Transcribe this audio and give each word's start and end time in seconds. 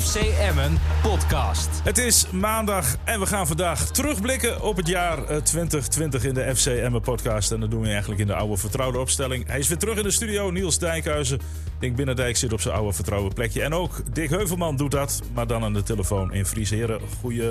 FC 0.00 0.16
Emmen 0.16 0.78
podcast. 1.02 1.68
Het 1.84 1.98
is 1.98 2.30
maandag 2.30 2.96
en 3.04 3.20
we 3.20 3.26
gaan 3.26 3.46
vandaag 3.46 3.90
terugblikken 3.90 4.62
op 4.62 4.76
het 4.76 4.86
jaar 4.86 5.18
eh, 5.18 5.36
2020 5.36 6.24
in 6.24 6.34
de 6.34 6.56
FC 6.56 6.66
Emmen 6.66 7.00
podcast. 7.00 7.52
En 7.52 7.60
dat 7.60 7.70
doen 7.70 7.80
we 7.80 7.88
eigenlijk 7.88 8.20
in 8.20 8.26
de 8.26 8.34
oude 8.34 8.56
vertrouwde 8.56 8.98
opstelling. 8.98 9.46
Hij 9.46 9.58
is 9.58 9.68
weer 9.68 9.78
terug 9.78 9.96
in 9.96 10.02
de 10.02 10.10
studio, 10.10 10.50
Niels 10.50 10.78
Dijkhuizen. 10.78 11.40
Dink 11.78 11.96
Binnendijk 11.96 12.36
zit 12.36 12.52
op 12.52 12.60
zijn 12.60 12.74
oude 12.74 12.92
vertrouwde 12.92 13.34
plekje. 13.34 13.62
En 13.62 13.74
ook 13.74 14.14
Dick 14.14 14.30
Heuvelman 14.30 14.76
doet 14.76 14.90
dat, 14.90 15.22
maar 15.34 15.46
dan 15.46 15.64
aan 15.64 15.72
de 15.72 15.82
telefoon 15.82 16.32
in 16.32 16.46
Frieseren. 16.46 17.00
Goeie, 17.20 17.50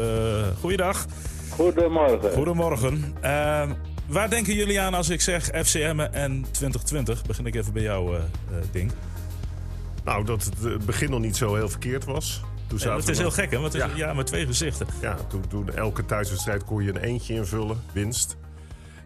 goeiedag. 0.59 1.05
Goedemorgen. 1.49 2.31
Goedemorgen. 2.31 3.15
Uh, 3.23 3.71
waar 4.07 4.29
denken 4.29 4.53
jullie 4.53 4.79
aan 4.79 4.93
als 4.93 5.09
ik 5.09 5.21
zeg 5.21 5.45
FC 5.65 5.75
Emmen 5.75 6.13
en 6.13 6.45
2020? 6.51 7.25
Begin 7.25 7.45
ik 7.45 7.55
even 7.55 7.73
bij 7.73 7.83
jou, 7.83 8.15
uh, 8.15 8.21
Dink. 8.71 8.91
Nou, 10.03 10.25
dat 10.25 10.43
het 10.43 10.85
begin 10.85 11.09
nog 11.09 11.19
niet 11.19 11.37
zo 11.37 11.55
heel 11.55 11.69
verkeerd 11.69 12.05
was. 12.05 12.41
Toen 12.67 12.79
ja, 12.81 12.95
het 12.95 13.09
is 13.09 13.17
heel 13.17 13.31
gek, 13.31 13.51
hè? 13.51 13.59
Want 13.59 13.73
het 13.73 13.91
is 13.91 13.97
ja. 13.97 14.13
met 14.13 14.27
twee 14.27 14.45
gezichten. 14.45 14.87
Ja, 15.01 15.15
toen, 15.15 15.47
toen 15.47 15.69
elke 15.69 16.05
thuiswedstrijd 16.05 16.63
kon 16.63 16.83
je 16.83 16.89
een 16.89 16.97
eentje 16.97 17.33
invullen, 17.33 17.81
winst. 17.93 18.37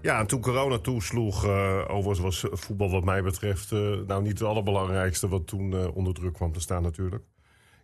Ja, 0.02 0.20
en 0.20 0.28
toen 0.28 0.42
corona 0.42 0.78
toesloeg, 0.78 1.46
uh, 1.46 1.82
overigens 1.88 2.20
was 2.20 2.46
voetbal 2.52 2.90
wat 2.90 3.04
mij 3.04 3.24
betreft... 3.24 3.72
Uh, 3.72 3.80
nou 4.08 4.22
niet 4.22 4.40
het 4.40 4.48
allerbelangrijkste 4.48 5.28
wat 5.28 5.48
toen 5.48 5.72
uh, 5.72 5.96
onder 5.96 6.14
druk 6.14 6.34
kwam 6.34 6.52
te 6.52 6.60
staan 6.60 6.82
natuurlijk. 6.82 7.24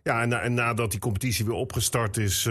Ja, 0.02 0.22
en, 0.22 0.40
en 0.40 0.54
nadat 0.54 0.90
die 0.90 1.00
competitie 1.00 1.44
weer 1.44 1.54
opgestart 1.54 2.16
is, 2.16 2.44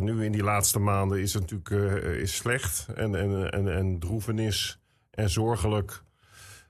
nu 0.00 0.24
in 0.24 0.32
die 0.32 0.42
laatste 0.42 0.78
maanden... 0.78 1.20
is 1.20 1.34
het 1.34 1.50
natuurlijk 1.50 2.04
is 2.04 2.36
slecht 2.36 2.86
en, 2.94 3.14
en, 3.14 3.50
en, 3.50 3.76
en 3.76 3.98
droevenis 3.98 4.80
en 5.10 5.30
zorgelijk. 5.30 6.02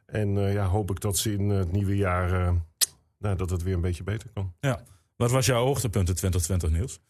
En 0.06 0.52
ja, 0.52 0.66
hoop 0.66 0.90
ik 0.90 1.00
dat 1.00 1.18
ze 1.18 1.32
in 1.32 1.48
het 1.48 1.72
nieuwe 1.72 1.96
jaar 1.96 2.54
nou, 3.20 3.36
dat 3.36 3.50
het 3.50 3.62
weer 3.62 3.74
een 3.74 3.80
beetje 3.80 4.04
beter 4.04 4.28
kan. 4.34 4.52
Ja. 4.60 4.80
Wat 5.16 5.30
was 5.30 5.46
jouw 5.46 5.64
hoogtepunt 5.64 6.08
in 6.08 6.14
2020, 6.14 6.70
Niels? 6.70 7.00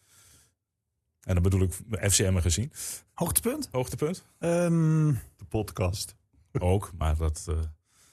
En 1.21 1.33
dan 1.33 1.43
bedoel 1.43 1.61
ik 1.61 1.71
FCM 2.11 2.37
gezien. 2.37 2.71
Hoogtepunt? 3.13 3.69
Hoogtepunt? 3.71 4.25
Um, 4.39 5.11
de 5.11 5.45
podcast. 5.49 6.15
Ook, 6.59 6.91
maar 6.97 7.17
dat... 7.17 7.47
Uh... 7.49 7.55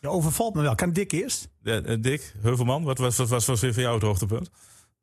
Je 0.01 0.09
overvalt 0.09 0.55
me 0.55 0.63
wel. 0.63 0.75
Kan 0.75 0.93
Dick 0.93 1.13
eerst? 1.13 1.51
Ja, 1.63 1.83
uh, 1.83 1.97
Dick, 2.01 2.35
Heuvelman, 2.43 2.85
wat 2.85 2.99
was, 2.99 3.19
wat 3.19 3.29
was, 3.29 3.47
was 3.47 3.61
weer 3.61 3.73
voor 3.73 3.83
jou 3.83 3.95
het 3.95 4.03
hoogtepunt? 4.03 4.51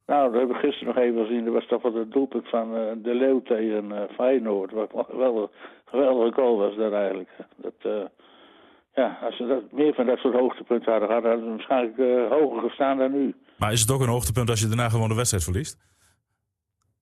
Nou, 0.06 0.32
dat 0.32 0.40
hebben 0.40 0.56
we 0.56 0.68
gisteren 0.68 0.94
nog 0.94 1.04
even 1.04 1.26
gezien. 1.26 1.46
Dat 1.46 1.54
was 1.54 1.68
toch 1.68 1.82
wat 1.82 1.94
het 1.94 2.12
doelpunt 2.12 2.50
van 2.50 2.78
uh, 2.78 2.92
De 3.04 3.14
Leeuw 3.14 3.42
tegen 3.42 4.08
Feyenoord. 4.16 4.72
Wat 4.72 4.92
wel 5.12 5.42
een 5.42 5.50
geweldige 5.86 6.34
goal 6.34 6.58
was 6.58 6.76
dat 6.76 6.94
eigenlijk. 6.94 7.30
Dat... 7.56 8.10
Ja, 8.96 9.18
als 9.22 9.38
ze 9.38 9.48
dat, 9.48 9.72
meer 9.72 9.94
van 9.94 10.06
dat 10.06 10.18
soort 10.18 10.34
hoogtepunten 10.34 10.92
hadden 10.92 11.10
gehad, 11.10 11.24
hadden 11.24 11.44
ze 11.44 11.50
waarschijnlijk 11.50 11.98
uh, 11.98 12.32
hoger 12.32 12.62
gestaan 12.62 12.98
dan 12.98 13.12
nu. 13.12 13.36
Maar 13.58 13.72
is 13.72 13.82
het 13.82 13.92
ook 13.92 14.02
een 14.02 14.08
hoogtepunt 14.08 14.50
als 14.50 14.60
je 14.60 14.68
daarna 14.68 14.90
gewoon 14.90 15.10
de 15.10 15.16
wedstrijd 15.16 15.44
verliest? 15.44 15.78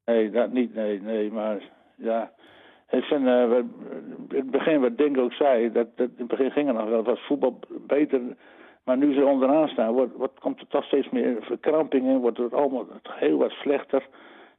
Nee, 0.06 0.32
dat 0.32 0.52
niet, 0.52 0.74
nee, 0.74 1.02
nee. 1.02 1.32
Maar 1.32 1.64
ja, 1.96 2.32
ik 2.90 3.04
vind, 3.04 3.26
uh, 3.26 3.42
in 3.42 3.72
het 4.30 4.52
begin 4.52 4.82
wat 4.82 4.98
Dink 4.98 5.18
ook 5.18 5.34
zei, 5.34 5.72
dat, 5.72 5.98
dat 5.98 6.08
in 6.08 6.14
het 6.18 6.28
begin 6.28 6.52
ging 6.52 6.68
het 6.68 6.78
nog 6.78 6.90
wel, 6.90 7.04
was 7.04 7.26
voetbal 7.28 7.60
beter. 7.88 8.22
Maar 8.84 8.98
nu 8.98 9.14
ze 9.14 9.26
onderaan 9.26 9.68
staan, 9.68 9.94
wordt, 9.94 10.16
wordt, 10.16 10.40
komt 10.40 10.60
er 10.60 10.68
toch 10.68 10.84
steeds 10.84 11.10
meer 11.10 11.38
verkramping 11.42 12.08
in, 12.08 12.18
wordt 12.18 12.38
het 12.38 12.54
allemaal 12.54 12.88
heel 13.04 13.38
wat 13.38 13.52
slechter. 13.52 14.02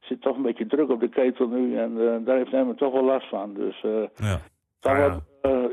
Er 0.00 0.10
zit 0.10 0.20
toch 0.20 0.36
een 0.36 0.42
beetje 0.42 0.66
druk 0.66 0.90
op 0.90 1.00
de 1.00 1.08
ketel 1.08 1.48
nu 1.48 1.76
en 1.76 1.92
uh, 1.96 2.16
daar 2.24 2.36
heeft 2.36 2.52
Emmen 2.52 2.76
toch 2.76 2.92
wel 2.92 3.04
last 3.04 3.28
van. 3.28 3.54
Dus 3.54 3.82
uh, 3.82 4.06
ja. 4.16 4.38
Wordt, 4.80 5.20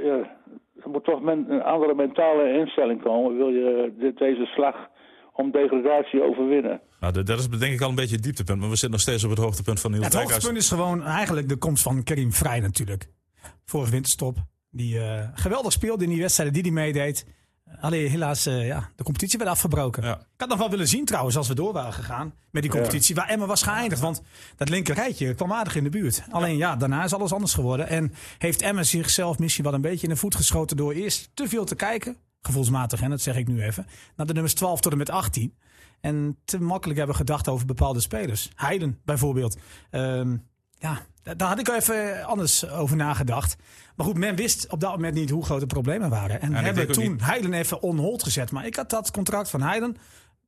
ja, 0.04 0.40
er 0.84 0.90
moet 0.90 1.04
toch 1.04 1.22
een 1.26 1.62
andere 1.62 1.96
mentale 1.96 2.58
instelling 2.60 3.02
komen. 3.02 3.38
Wil 3.38 3.50
je 3.50 3.94
dit, 4.00 4.18
deze 4.18 4.46
slag 4.46 4.76
om 5.34 5.52
degradatie 5.52 6.22
overwinnen? 6.22 6.82
Nou, 7.00 7.24
dat 7.24 7.40
is 7.40 7.50
denk 7.50 7.74
ik 7.74 7.82
al 7.82 7.90
een 7.90 7.96
beetje 7.96 8.16
het 8.16 8.24
dieptepunt. 8.24 8.60
Maar 8.60 8.70
we 8.70 8.76
zitten 8.76 8.92
nog 8.92 9.00
steeds 9.00 9.24
op 9.24 9.30
het 9.30 9.40
hoogtepunt 9.40 9.80
van 9.80 9.92
Niels 9.92 10.04
ja, 10.04 10.20
Het 10.20 10.30
hoogtepunt 10.30 10.58
is 10.58 10.70
gewoon 10.70 11.04
eigenlijk 11.04 11.50
de 11.50 11.58
komst 11.58 11.84
van 11.84 12.04
Karim 12.04 12.32
Vrij 12.32 12.60
natuurlijk. 12.60 13.10
Vorige 13.66 13.92
winterstop. 13.92 14.38
Die 14.70 14.96
uh, 14.96 15.28
geweldig 15.34 15.72
speelde 15.72 16.04
in 16.04 16.10
die 16.10 16.20
wedstrijden 16.20 16.54
die 16.54 16.64
hij 16.64 16.84
meedeed. 16.84 17.26
Alleen 17.80 18.10
helaas, 18.10 18.48
uh, 18.48 18.68
ja, 18.68 18.90
de 18.96 19.04
competitie 19.04 19.38
werd 19.38 19.52
afgebroken. 19.52 20.04
Ja. 20.04 20.16
Ik 20.16 20.26
had 20.38 20.50
nog 20.50 20.58
wel 20.58 20.70
willen 20.70 20.88
zien 20.88 21.06
trouwens 21.06 21.38
als 21.38 21.48
we 21.48 21.56
door 21.56 21.74
waren 21.74 21.94
gegaan 21.94 22.34
met 22.52 22.62
die 22.62 22.72
competitie. 22.72 23.16
Ja. 23.16 23.22
Waar 23.22 23.30
Emma 23.30 23.46
was 23.46 23.62
geëindigd. 23.62 24.02
Want 24.02 24.22
dat 24.56 24.70
linker 24.70 24.96
rijtje 24.96 25.34
kwam 25.34 25.54
aardig 25.54 25.76
in 25.76 25.84
de 25.84 25.90
buurt. 25.90 26.24
Alleen 26.30 26.58
ja, 26.58 26.76
daarna 26.76 27.04
is 27.04 27.14
alles 27.14 27.34
anders 27.34 27.54
geworden. 27.54 27.88
En 27.88 28.14
heeft 28.38 28.62
Emma 28.62 28.84
zichzelf 28.84 29.40
misschien 29.40 29.64
wel 29.64 29.74
een 29.74 29.82
beetje 29.82 30.08
in 30.08 30.14
de 30.14 30.20
voet 30.20 30.36
geschoten 30.36 30.78
door 30.78 30.94
eerst 30.94 31.30
te 31.34 31.48
veel 31.48 31.66
te 31.66 31.76
kijken. 31.76 32.18
Gevoelsmatig, 32.42 33.00
hè, 33.00 33.10
dat 33.10 33.22
zeg 33.22 33.36
ik 33.36 33.48
nu 33.48 33.64
even. 33.64 33.88
Naar 34.16 34.26
de 34.26 34.34
nummers 34.34 34.54
12 34.54 34.82
tot 34.82 34.92
en 34.92 34.98
met 34.98 35.10
18. 35.10 35.58
En 36.02 36.38
te 36.46 36.62
makkelijk 36.62 36.98
hebben 36.98 37.16
gedacht 37.16 37.48
over 37.48 37.66
bepaalde 37.66 38.00
spelers. 38.00 38.50
Heiden 38.56 39.00
bijvoorbeeld. 39.06 39.58
Um, 39.92 40.50
ja, 40.82 41.02
daar 41.36 41.48
had 41.48 41.60
ik 41.60 41.68
even 41.68 42.24
anders 42.24 42.70
over 42.70 42.96
nagedaad. 42.96 43.56
Maar 43.96 44.06
goed, 44.06 44.18
men 44.18 44.36
wist 44.36 44.68
op 44.70 44.80
dat 44.80 44.92
moment 44.92 45.14
niet 45.14 45.30
hoe 45.30 45.46
groot 45.46 45.60
de 45.60 45.66
problemen 45.66 46.10
waren. 46.10 46.42
En, 46.42 46.54
en 46.54 46.64
hebben 46.64 46.92
toen 46.92 47.12
niet... 47.12 47.26
Heiden 47.26 47.54
even 47.54 47.82
on 47.82 47.98
hold 47.98 48.24
gezet. 48.24 48.52
Maar 48.52 48.66
ik 48.66 48.76
had 48.76 48.90
dat 48.90 49.12
contract 49.12 49.50
van 49.50 49.62
Heiden. 49.62 49.98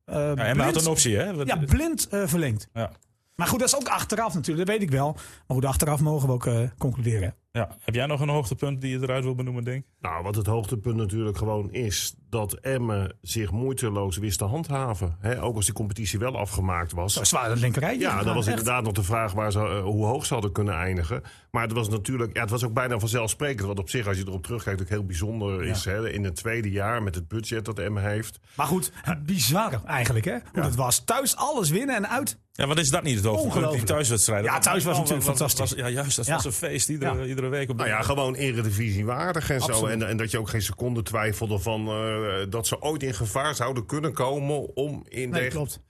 Uh, 0.06 0.14
ja, 0.14 0.34
en 0.34 0.34
blind, 0.34 0.74
had 0.74 0.84
een 0.84 0.90
optie, 0.90 1.16
hè? 1.16 1.30
Ja, 1.30 1.56
blind 1.56 2.08
uh, 2.10 2.26
verlengd. 2.26 2.68
Ja. 2.72 2.90
Maar 3.34 3.46
goed, 3.46 3.58
dat 3.58 3.68
is 3.68 3.76
ook 3.76 3.88
achteraf 3.88 4.34
natuurlijk, 4.34 4.66
dat 4.66 4.76
weet 4.76 4.86
ik 4.88 4.94
wel. 4.94 5.12
Maar 5.12 5.56
goed, 5.56 5.64
achteraf 5.64 6.00
mogen 6.00 6.28
we 6.28 6.34
ook 6.34 6.46
uh, 6.46 6.60
concluderen. 6.78 7.34
Ja. 7.52 7.76
Heb 7.80 7.94
jij 7.94 8.06
nog 8.06 8.20
een 8.20 8.28
hoogtepunt 8.28 8.80
die 8.80 8.90
je 8.90 9.02
eruit 9.02 9.24
wil 9.24 9.34
benoemen, 9.34 9.64
denk 9.64 9.84
Nou, 10.00 10.22
wat 10.22 10.34
het 10.34 10.46
hoogtepunt 10.46 10.96
natuurlijk 10.96 11.36
gewoon 11.36 11.72
is... 11.72 12.14
dat 12.34 12.52
Emmen 12.52 13.16
zich 13.22 13.50
moeiteloos 13.50 14.16
wist 14.16 14.38
te 14.38 14.44
handhaven. 14.44 15.16
He, 15.20 15.42
ook 15.42 15.56
als 15.56 15.64
die 15.64 15.74
competitie 15.74 16.18
wel 16.18 16.38
afgemaakt 16.38 16.92
was. 16.92 17.14
Dat 17.14 17.58
linkerrijtje. 17.58 18.00
Ja, 18.00 18.22
dat 18.22 18.34
was 18.34 18.46
echt. 18.46 18.58
inderdaad 18.58 18.82
nog 18.82 18.92
de 18.92 19.02
vraag 19.02 19.32
waar 19.32 19.52
ze, 19.52 19.58
uh, 19.58 19.82
hoe 19.82 20.04
hoog 20.04 20.26
ze 20.26 20.32
hadden 20.32 20.52
kunnen 20.52 20.74
eindigen. 20.74 21.22
Maar 21.50 21.62
het 21.62 21.72
was 21.72 21.88
natuurlijk, 21.88 22.34
ja, 22.34 22.40
het 22.40 22.50
was 22.50 22.64
ook 22.64 22.72
bijna 22.72 22.98
vanzelfsprekend. 22.98 23.66
Wat 23.66 23.78
op 23.78 23.90
zich, 23.90 24.06
als 24.06 24.16
je 24.16 24.24
erop 24.26 24.42
terugkijkt, 24.42 24.80
ook 24.80 24.88
heel 24.88 25.04
bijzonder 25.04 25.64
is. 25.64 25.86
In 25.86 26.24
het 26.24 26.36
tweede 26.36 26.70
jaar 26.70 27.02
met 27.02 27.14
het 27.14 27.28
budget 27.28 27.64
dat 27.64 27.78
Emmen 27.78 28.02
heeft. 28.02 28.40
Maar 28.54 28.66
goed, 28.66 28.92
bizar 29.26 29.84
eigenlijk, 29.86 30.24
hè? 30.24 30.32
Hoe 30.32 30.40
ja. 30.52 30.62
het 30.62 30.74
was. 30.74 31.04
Thuis 31.04 31.36
alles 31.36 31.70
winnen 31.70 31.96
en 31.96 32.08
uit 32.08 32.38
ja, 32.56 32.66
wat 32.66 32.78
is 32.78 32.90
dat 32.90 33.02
niet 33.02 33.16
het 33.16 33.24
hoogtepunt? 33.24 33.72
Die 33.72 33.82
thuiswedstrijden. 33.82 34.50
Ja, 34.50 34.58
thuis 34.58 34.84
was 34.84 34.98
natuurlijk 34.98 35.26
was, 35.26 35.36
fantastisch. 35.36 35.70
Was, 35.70 35.78
ja, 35.78 35.88
juist. 35.88 36.16
Dat 36.16 36.26
ja. 36.26 36.34
was 36.34 36.44
een 36.44 36.52
feest 36.52 36.88
iedere, 36.88 37.18
ja. 37.18 37.24
iedere 37.24 37.48
week. 37.48 37.70
Op 37.70 37.76
nou 37.76 37.88
ja, 37.88 38.02
gewoon 38.02 38.34
eredivisie 38.34 39.04
waardig 39.04 39.50
en 39.50 39.60
Absoluut. 39.60 39.78
zo. 39.78 39.86
En, 39.86 40.08
en, 40.08 40.16
dat 40.16 40.30
je 40.30 40.38
ook 40.38 40.48
geen 40.48 40.62
seconde 40.62 41.02
twijfelde 41.02 41.58
van 41.58 41.88
uh, 41.88 42.23
dat 42.48 42.66
ze 42.66 42.82
ooit 42.82 43.02
in 43.02 43.14
gevaar 43.14 43.54
zouden 43.54 43.86
kunnen 43.86 44.12
komen 44.12 44.76
om 44.76 45.04
in 45.08 45.30
nee, 45.30 45.48
klopt. 45.48 45.82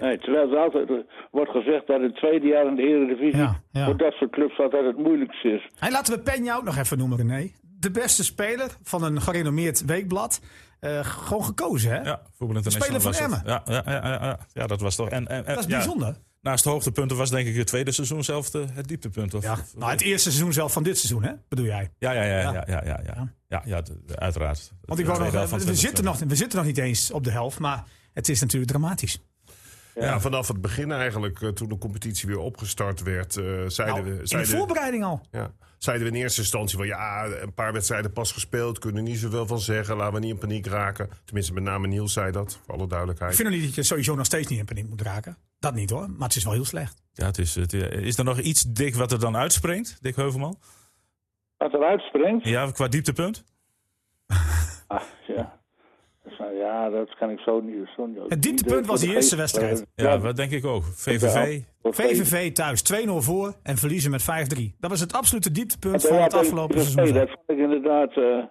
Nee, 0.00 0.18
terwijl 0.18 0.52
er 0.52 0.58
altijd 0.58 1.04
wordt 1.30 1.50
gezegd 1.50 1.86
dat 1.86 2.00
het 2.00 2.16
tweede 2.16 2.46
jaar 2.46 2.66
in 2.66 2.74
de 2.74 2.82
Eredivisie 2.82 3.36
ja, 3.36 3.62
ja. 3.72 3.84
voor 3.84 3.96
dat 3.96 4.12
soort 4.12 4.30
clubs 4.30 4.58
altijd 4.58 4.84
het 4.84 4.96
moeilijkste 4.96 5.48
is. 5.48 5.68
Hey, 5.78 5.90
laten 5.90 6.14
we 6.14 6.20
Penja 6.20 6.56
ook 6.56 6.64
nog 6.64 6.76
even 6.76 6.98
noemen, 6.98 7.16
René. 7.16 7.50
De 7.62 7.90
beste 7.90 8.24
speler 8.24 8.76
van 8.82 9.04
een 9.04 9.20
gerenommeerd 9.20 9.84
weekblad. 9.84 10.40
Uh, 10.80 11.00
gewoon 11.04 11.44
gekozen, 11.44 11.90
hè? 11.90 12.00
Ja, 12.00 12.22
voetbal 12.36 12.62
De 12.62 12.70
speler 12.70 13.00
van 13.00 13.12
Emmen. 13.12 13.42
Ja, 13.44 13.62
ja, 13.64 13.82
ja, 13.86 14.00
ja, 14.04 14.38
ja, 14.52 14.66
dat 14.66 14.80
was 14.80 14.96
toch... 14.96 15.08
En, 15.08 15.26
en, 15.26 15.44
dat 15.44 15.58
is 15.58 15.66
bijzonder. 15.66 16.16
Naast 16.40 16.64
hoogtepunten 16.64 17.16
was 17.16 17.30
denk 17.30 17.48
ik 17.48 17.56
het 17.56 17.66
tweede 17.66 17.92
seizoen 17.92 18.24
zelf 18.24 18.50
de, 18.50 18.66
het 18.72 18.88
dieptepunt. 18.88 19.34
Of, 19.34 19.42
ja, 19.42 19.58
nou, 19.76 19.90
het 19.90 20.00
eerste 20.00 20.30
seizoen 20.30 20.52
zelf 20.52 20.72
van 20.72 20.82
dit 20.82 20.98
seizoen, 20.98 21.22
hè? 21.22 21.32
Bedoel 21.48 21.66
jij? 21.66 21.90
Ja, 21.98 22.12
ja, 22.12 22.22
ja, 22.22 22.38
ja, 22.38 22.52
ja, 22.52 22.64
ja, 22.66 22.82
ja. 22.84 23.00
ja. 23.04 23.32
ja, 23.48 23.62
ja 23.64 23.82
uiteraard. 24.14 24.72
Want 24.84 25.00
ik 25.00 25.06
wou 25.06 25.32
nog, 25.32 25.50
we, 25.64 25.74
zitten 25.74 26.04
nog, 26.04 26.18
we 26.18 26.36
zitten 26.36 26.58
nog 26.58 26.66
niet 26.66 26.78
eens 26.78 27.10
op 27.10 27.24
de 27.24 27.30
helft, 27.30 27.58
maar 27.58 27.84
het 28.12 28.28
is 28.28 28.40
natuurlijk 28.40 28.70
dramatisch. 28.70 29.18
Ja. 30.00 30.06
ja, 30.06 30.20
vanaf 30.20 30.48
het 30.48 30.60
begin 30.60 30.92
eigenlijk, 30.92 31.40
uh, 31.40 31.50
toen 31.50 31.68
de 31.68 31.78
competitie 31.78 32.28
weer 32.28 32.38
opgestart 32.38 33.02
werd, 33.02 33.36
uh, 33.36 33.44
zeiden 33.66 34.04
nou, 34.04 34.16
we... 34.16 34.26
Zeiden, 34.26 34.50
in 34.50 34.54
de 34.54 34.58
voorbereiding 34.58 35.04
al. 35.04 35.20
Ja, 35.30 35.52
zeiden 35.78 36.06
we 36.06 36.12
in 36.14 36.22
eerste 36.22 36.40
instantie 36.40 36.76
van 36.76 36.86
ja, 36.86 37.24
een 37.24 37.54
paar 37.54 37.72
wedstrijden 37.72 38.12
pas 38.12 38.32
gespeeld, 38.32 38.78
kunnen 38.78 39.04
niet 39.04 39.18
zoveel 39.18 39.46
van 39.46 39.58
zeggen, 39.58 39.96
laten 39.96 40.14
we 40.14 40.20
niet 40.20 40.30
in 40.30 40.38
paniek 40.38 40.66
raken. 40.66 41.08
Tenminste, 41.24 41.52
met 41.52 41.62
name 41.62 41.86
Niels 41.86 42.12
zei 42.12 42.32
dat, 42.32 42.60
voor 42.64 42.74
alle 42.74 42.86
duidelijkheid. 42.86 43.32
Ik 43.32 43.38
vind 43.38 43.50
niet 43.50 43.64
dat 43.64 43.74
je 43.74 43.82
sowieso 43.82 44.14
nog 44.14 44.26
steeds 44.26 44.48
niet 44.48 44.58
in 44.58 44.64
paniek 44.64 44.88
moet 44.88 45.02
raken. 45.02 45.36
Dat 45.58 45.74
niet 45.74 45.90
hoor, 45.90 46.10
maar 46.10 46.28
het 46.28 46.36
is 46.36 46.44
wel 46.44 46.52
heel 46.52 46.64
slecht. 46.64 47.02
Ja, 47.12 47.26
het 47.26 47.38
is, 47.38 47.54
het, 47.54 47.72
is 47.72 48.18
er 48.18 48.24
nog 48.24 48.38
iets 48.38 48.62
dik 48.62 48.94
wat 48.94 49.12
er 49.12 49.20
dan 49.20 49.36
uitspringt, 49.36 49.98
Dick 50.00 50.16
Heuvelman? 50.16 50.58
Wat 51.56 51.72
er 51.72 51.84
uitspringt? 51.84 52.44
Ja, 52.46 52.70
qua 52.70 52.88
dieptepunt? 52.88 53.44
ah, 54.86 55.02
ja. 55.26 55.59
Ja, 56.58 56.90
dat 56.90 57.16
kan 57.18 57.30
ik 57.30 57.38
zo 57.38 57.60
niet. 57.60 57.88
Zo 57.96 58.06
niet 58.06 58.18
het 58.28 58.42
dieptepunt 58.42 58.86
was 58.86 59.00
die 59.00 59.14
eerste 59.14 59.36
wedstrijd. 59.36 59.86
Ja, 59.94 60.16
dat 60.16 60.36
denk 60.36 60.50
ik 60.50 60.64
ook. 60.64 60.84
VVV. 60.84 61.60
VVV 61.82 62.52
thuis 62.52 62.82
2-0 62.92 63.10
voor 63.10 63.54
en 63.62 63.76
verliezen 63.76 64.10
met 64.10 64.22
5-3. 64.22 64.26
Dat 64.78 64.90
was 64.90 65.00
het 65.00 65.12
absolute 65.12 65.50
dieptepunt 65.50 66.06
van 66.06 66.22
het 66.22 66.34
afgelopen 66.34 66.80
seizoen. 66.80 67.14
Dat 67.14 67.28
vond 67.28 67.58
ik 67.58 67.58
inderdaad. 67.58 68.16
Uh, 68.16 68.44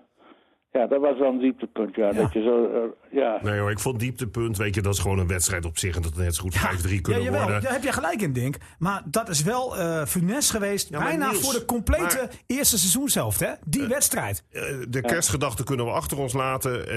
ja, 0.71 0.88
dat 0.88 1.01
was 1.01 1.18
wel 1.18 1.30
een 1.30 1.39
dieptepunt. 1.39 1.95
Ja, 1.95 2.06
ja. 2.06 2.13
Dat 2.13 2.33
je 2.33 2.42
zo, 2.42 2.63
uh, 2.63 3.21
ja. 3.21 3.39
Nee 3.42 3.60
hoor, 3.60 3.72
ik 3.72 3.80
vond 3.80 4.00
dieptepunt, 4.00 4.57
weet 4.57 4.75
je, 4.75 4.81
dat 4.81 4.94
is 4.94 5.00
gewoon 5.00 5.19
een 5.19 5.27
wedstrijd 5.27 5.65
op 5.65 5.77
zich 5.77 5.95
en 5.95 6.01
dat 6.01 6.15
het 6.15 6.24
net 6.24 6.36
zo 6.36 6.42
goed 6.42 6.57
5-3 6.98 7.01
kunnen 7.01 7.24
ja, 7.24 7.31
worden. 7.31 7.62
Daar 7.62 7.72
heb 7.72 7.83
je 7.83 7.92
gelijk 7.92 8.22
in, 8.22 8.33
denk. 8.33 8.56
Maar 8.80 9.04
dat 9.06 9.30
is 9.30 9.44
wel 9.44 9.77
uh, 9.77 10.06
funest 10.06 10.51
geweest, 10.51 10.92
bijna 10.92 11.30
Niels, 11.30 11.42
voor 11.42 11.60
de 11.60 11.65
complete 11.65 12.18
maar, 12.18 12.30
eerste 12.48 12.77
seizoenshelft, 12.77 13.39
hè? 13.39 13.51
Die 13.65 13.88
wedstrijd. 13.88 14.45
de 14.89 15.01
kerstgedachten 15.01 15.65
kunnen 15.65 15.86
we 15.86 15.92
achter 15.92 16.18
ons 16.18 16.33
laten 16.33 16.88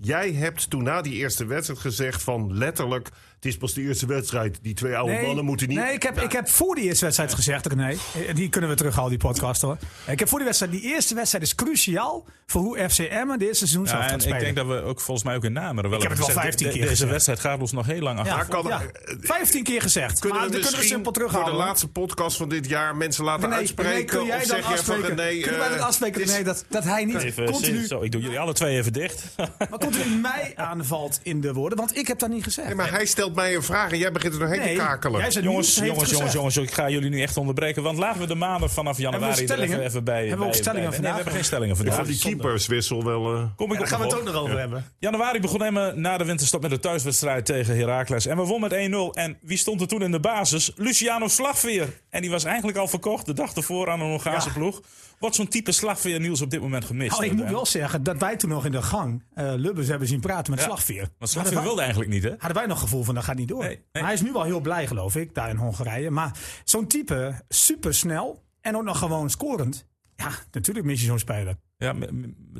Jij 0.00 0.32
hebt 0.32 0.70
toen 0.70 0.82
na 0.82 1.02
die 1.02 1.14
eerste 1.14 1.44
wedstrijd 1.44 1.80
gezegd 1.80 2.22
van 2.22 2.56
letterlijk... 2.56 3.10
het 3.38 3.46
is 3.46 3.56
pas 3.56 3.74
de 3.74 3.82
eerste 3.82 4.06
wedstrijd. 4.06 4.58
Die 4.62 4.74
twee 4.74 4.96
oude 4.96 5.20
mannen 5.22 5.44
moeten 5.44 5.68
niet... 5.68 5.78
Nee, 5.78 5.92
ik 5.92 6.02
heb, 6.02 6.20
ik 6.20 6.32
heb 6.32 6.48
voor 6.48 6.74
die 6.74 6.84
eerste 6.84 7.04
wedstrijd 7.04 7.34
gezegd... 7.34 7.74
Nee, 7.74 7.98
die 8.34 8.48
kunnen 8.48 8.70
we 8.70 8.76
terughalen, 8.76 9.10
die 9.10 9.18
podcast 9.18 9.62
hoor. 9.62 9.76
Ik 10.06 10.18
heb 10.18 10.28
voor 10.28 10.38
die 10.38 10.46
wedstrijd... 10.46 10.72
Die 10.72 10.82
eerste 10.82 11.14
wedstrijd 11.14 11.44
is 11.44 11.54
cruciaal 11.54 12.26
voor 12.46 12.60
hoe 12.60 12.88
FC 12.88 12.98
Emmen 12.98 13.38
dit 13.38 13.56
seizoen 13.56 13.84
ja, 13.84 13.90
gaat 13.90 14.22
spelen. 14.22 14.38
Ik 14.38 14.44
denk 14.44 14.56
dat 14.56 14.66
we 14.66 14.82
ook 14.82 15.00
volgens 15.00 15.26
mij 15.26 15.36
ook 15.36 15.44
in 15.44 15.52
namen 15.52 15.82
wel 15.82 15.94
Ik 15.94 16.02
heb 16.02 16.10
het 16.10 16.26
wel 16.26 16.36
15 16.36 16.66
keer 16.66 16.80
Deze 16.80 16.88
gezegd. 16.88 17.10
wedstrijd 17.10 17.40
gaat 17.40 17.60
ons 17.60 17.72
nog 17.72 17.86
heel 17.86 18.00
lang 18.00 18.18
achter. 18.18 18.36
Ja, 18.36 18.44
kan, 18.44 18.66
ja, 18.66 18.82
15 19.20 19.62
keer 19.62 19.82
gezegd. 19.82 20.18
Kunnen 20.18 20.40
maar 20.40 20.48
we 20.50 20.60
kunnen 20.60 20.80
we 20.80 20.86
simpel 20.86 21.12
terughalen. 21.12 21.48
voor 21.48 21.56
de 21.56 21.64
laatste 21.64 21.88
podcast 21.88 22.36
van 22.36 22.48
dit 22.48 22.68
jaar 22.68 22.96
mensen 22.96 23.24
laten 23.24 23.48
nee, 23.48 23.58
uitspreken? 23.58 23.94
Nee, 23.94 24.04
kun 24.04 24.26
jij 24.26 24.36
of 24.36 24.46
dan 24.46 24.56
zeg 24.56 24.72
afspreken? 24.72 25.06
Van, 25.06 25.16
nee, 25.16 25.40
kunnen 25.40 25.60
wij 25.60 25.68
dat 25.68 25.80
afspreken? 25.80 26.26
Nee, 26.26 26.44
dat, 26.44 26.64
dat 26.68 26.84
hij 26.84 27.04
niet 27.04 27.22
even, 27.22 27.44
continu... 27.44 27.86
Zo, 27.86 28.00
ik 28.00 28.12
doe 28.12 28.20
jullie 28.20 28.38
alle 28.38 28.52
twee 28.52 28.76
even 28.76 28.92
dicht. 28.92 29.24
maar 29.70 29.78
continu 29.78 30.16
mij 30.20 30.52
aanvalt 30.56 31.20
in 31.22 31.40
de 31.40 31.52
woorden, 31.52 31.78
want 31.78 31.96
ik 31.96 32.06
heb 32.06 32.18
dat 32.18 32.28
niet 32.28 32.44
gezegd. 32.44 32.66
Nee, 32.66 32.76
maar 32.76 32.90
hij 32.90 33.06
stelt 33.06 33.27
mij 33.34 33.54
een 33.54 33.62
vraag 33.62 33.92
en 33.92 33.98
jij 33.98 34.12
begint 34.12 34.32
er 34.32 34.38
doorheen 34.38 34.58
nee, 34.58 34.76
te 34.76 34.82
kakelen. 34.82 35.20
Jij 35.20 35.42
jongens, 35.42 35.74
jongens, 35.74 36.10
jongens, 36.10 36.32
jongens, 36.32 36.56
ik 36.56 36.70
ga 36.70 36.88
jullie 36.88 37.10
nu 37.10 37.22
echt 37.22 37.36
onderbreken. 37.36 37.82
Want 37.82 37.98
laten 37.98 38.20
we 38.20 38.26
de 38.26 38.34
maanden 38.34 38.70
vanaf 38.70 38.98
januari 38.98 39.44
er 39.46 39.60
even, 39.60 39.82
even 39.82 40.04
bij. 40.04 40.20
Hebben 40.20 40.38
we 40.38 40.46
ook 40.46 40.54
stellingen 40.54 40.92
vandaag? 40.92 41.00
Nee, 41.00 41.10
we 41.10 41.16
hebben 41.16 41.32
geen 41.32 41.44
stellingen 41.44 41.76
vandaag. 41.76 41.96
Ja, 41.96 42.02
die 42.02 42.18
keeperswissel 42.18 43.04
wel. 43.04 43.34
Uh... 43.34 43.44
Kom 43.56 43.72
ik 43.72 43.78
daar 43.78 43.86
gaan 43.86 44.00
we 44.00 44.06
het 44.06 44.14
ook 44.14 44.24
nog 44.24 44.34
over 44.34 44.58
hebben. 44.58 44.84
Januari 44.98 45.40
begon 45.40 45.64
Emmen 45.64 46.00
na 46.00 46.18
de 46.18 46.24
winterstop 46.24 46.62
met 46.62 46.70
de 46.70 46.78
thuiswedstrijd 46.78 47.46
tegen 47.46 47.76
Heracles. 47.76 48.26
En 48.26 48.36
we 48.36 48.42
wonnen 48.42 48.90
met 48.90 49.14
1-0. 49.14 49.20
En 49.22 49.38
wie 49.40 49.58
stond 49.58 49.80
er 49.80 49.88
toen 49.88 50.02
in 50.02 50.10
de 50.10 50.20
basis? 50.20 50.72
Luciano 50.76 51.28
Slagveer. 51.28 51.88
En 52.10 52.20
die 52.20 52.30
was 52.30 52.44
eigenlijk 52.44 52.78
al 52.78 52.88
verkocht 52.88 53.26
de 53.26 53.32
dag 53.32 53.54
ervoor 53.54 53.90
aan 53.90 54.00
een 54.00 54.06
Hongaarse 54.06 54.48
ja. 54.48 54.54
ploeg. 54.54 54.80
Wat 55.18 55.34
zo'n 55.34 55.48
type 55.48 55.72
Slagveer 55.72 56.20
Niels 56.20 56.40
op 56.40 56.50
dit 56.50 56.60
moment 56.60 56.84
gemist. 56.84 57.10
Nou, 57.10 57.24
ik 57.24 57.32
moet 57.32 57.50
wel 57.50 57.66
zeggen 57.66 58.02
dat 58.02 58.18
wij 58.18 58.36
toen 58.36 58.50
nog 58.50 58.64
in 58.64 58.72
de 58.72 58.82
gang 58.82 59.24
uh, 59.34 59.52
Lubbers 59.56 59.88
hebben 59.88 60.08
zien 60.08 60.20
praten 60.20 60.50
met 60.50 60.60
ja. 60.60 60.66
Slagveer. 60.66 61.08
Maar 61.18 61.28
Slagveer 61.28 61.54
wij, 61.54 61.62
wilde 61.62 61.80
eigenlijk 61.80 62.10
niet, 62.10 62.22
hè? 62.22 62.30
Hadden 62.30 62.54
wij 62.54 62.66
nog 62.66 62.80
gevoel 62.80 63.04
van 63.04 63.14
dat 63.14 63.24
gaat 63.24 63.36
niet 63.36 63.48
door. 63.48 63.64
Nee, 63.64 63.84
nee. 63.92 64.02
Hij 64.02 64.12
is 64.12 64.20
nu 64.20 64.32
wel 64.32 64.42
heel 64.42 64.60
blij, 64.60 64.86
geloof 64.86 65.16
ik, 65.16 65.34
daar 65.34 65.48
in 65.48 65.56
Hongarije. 65.56 66.10
Maar 66.10 66.38
zo'n 66.64 66.86
type, 66.86 67.42
supersnel 67.48 68.44
en 68.60 68.76
ook 68.76 68.84
nog 68.84 68.98
gewoon 68.98 69.30
scorend. 69.30 69.86
Ja, 70.16 70.30
natuurlijk 70.50 70.86
mis 70.86 71.00
je 71.00 71.06
zo'n 71.06 71.18
speler. 71.18 71.56
Ja, 71.76 71.94
er 71.94 72.08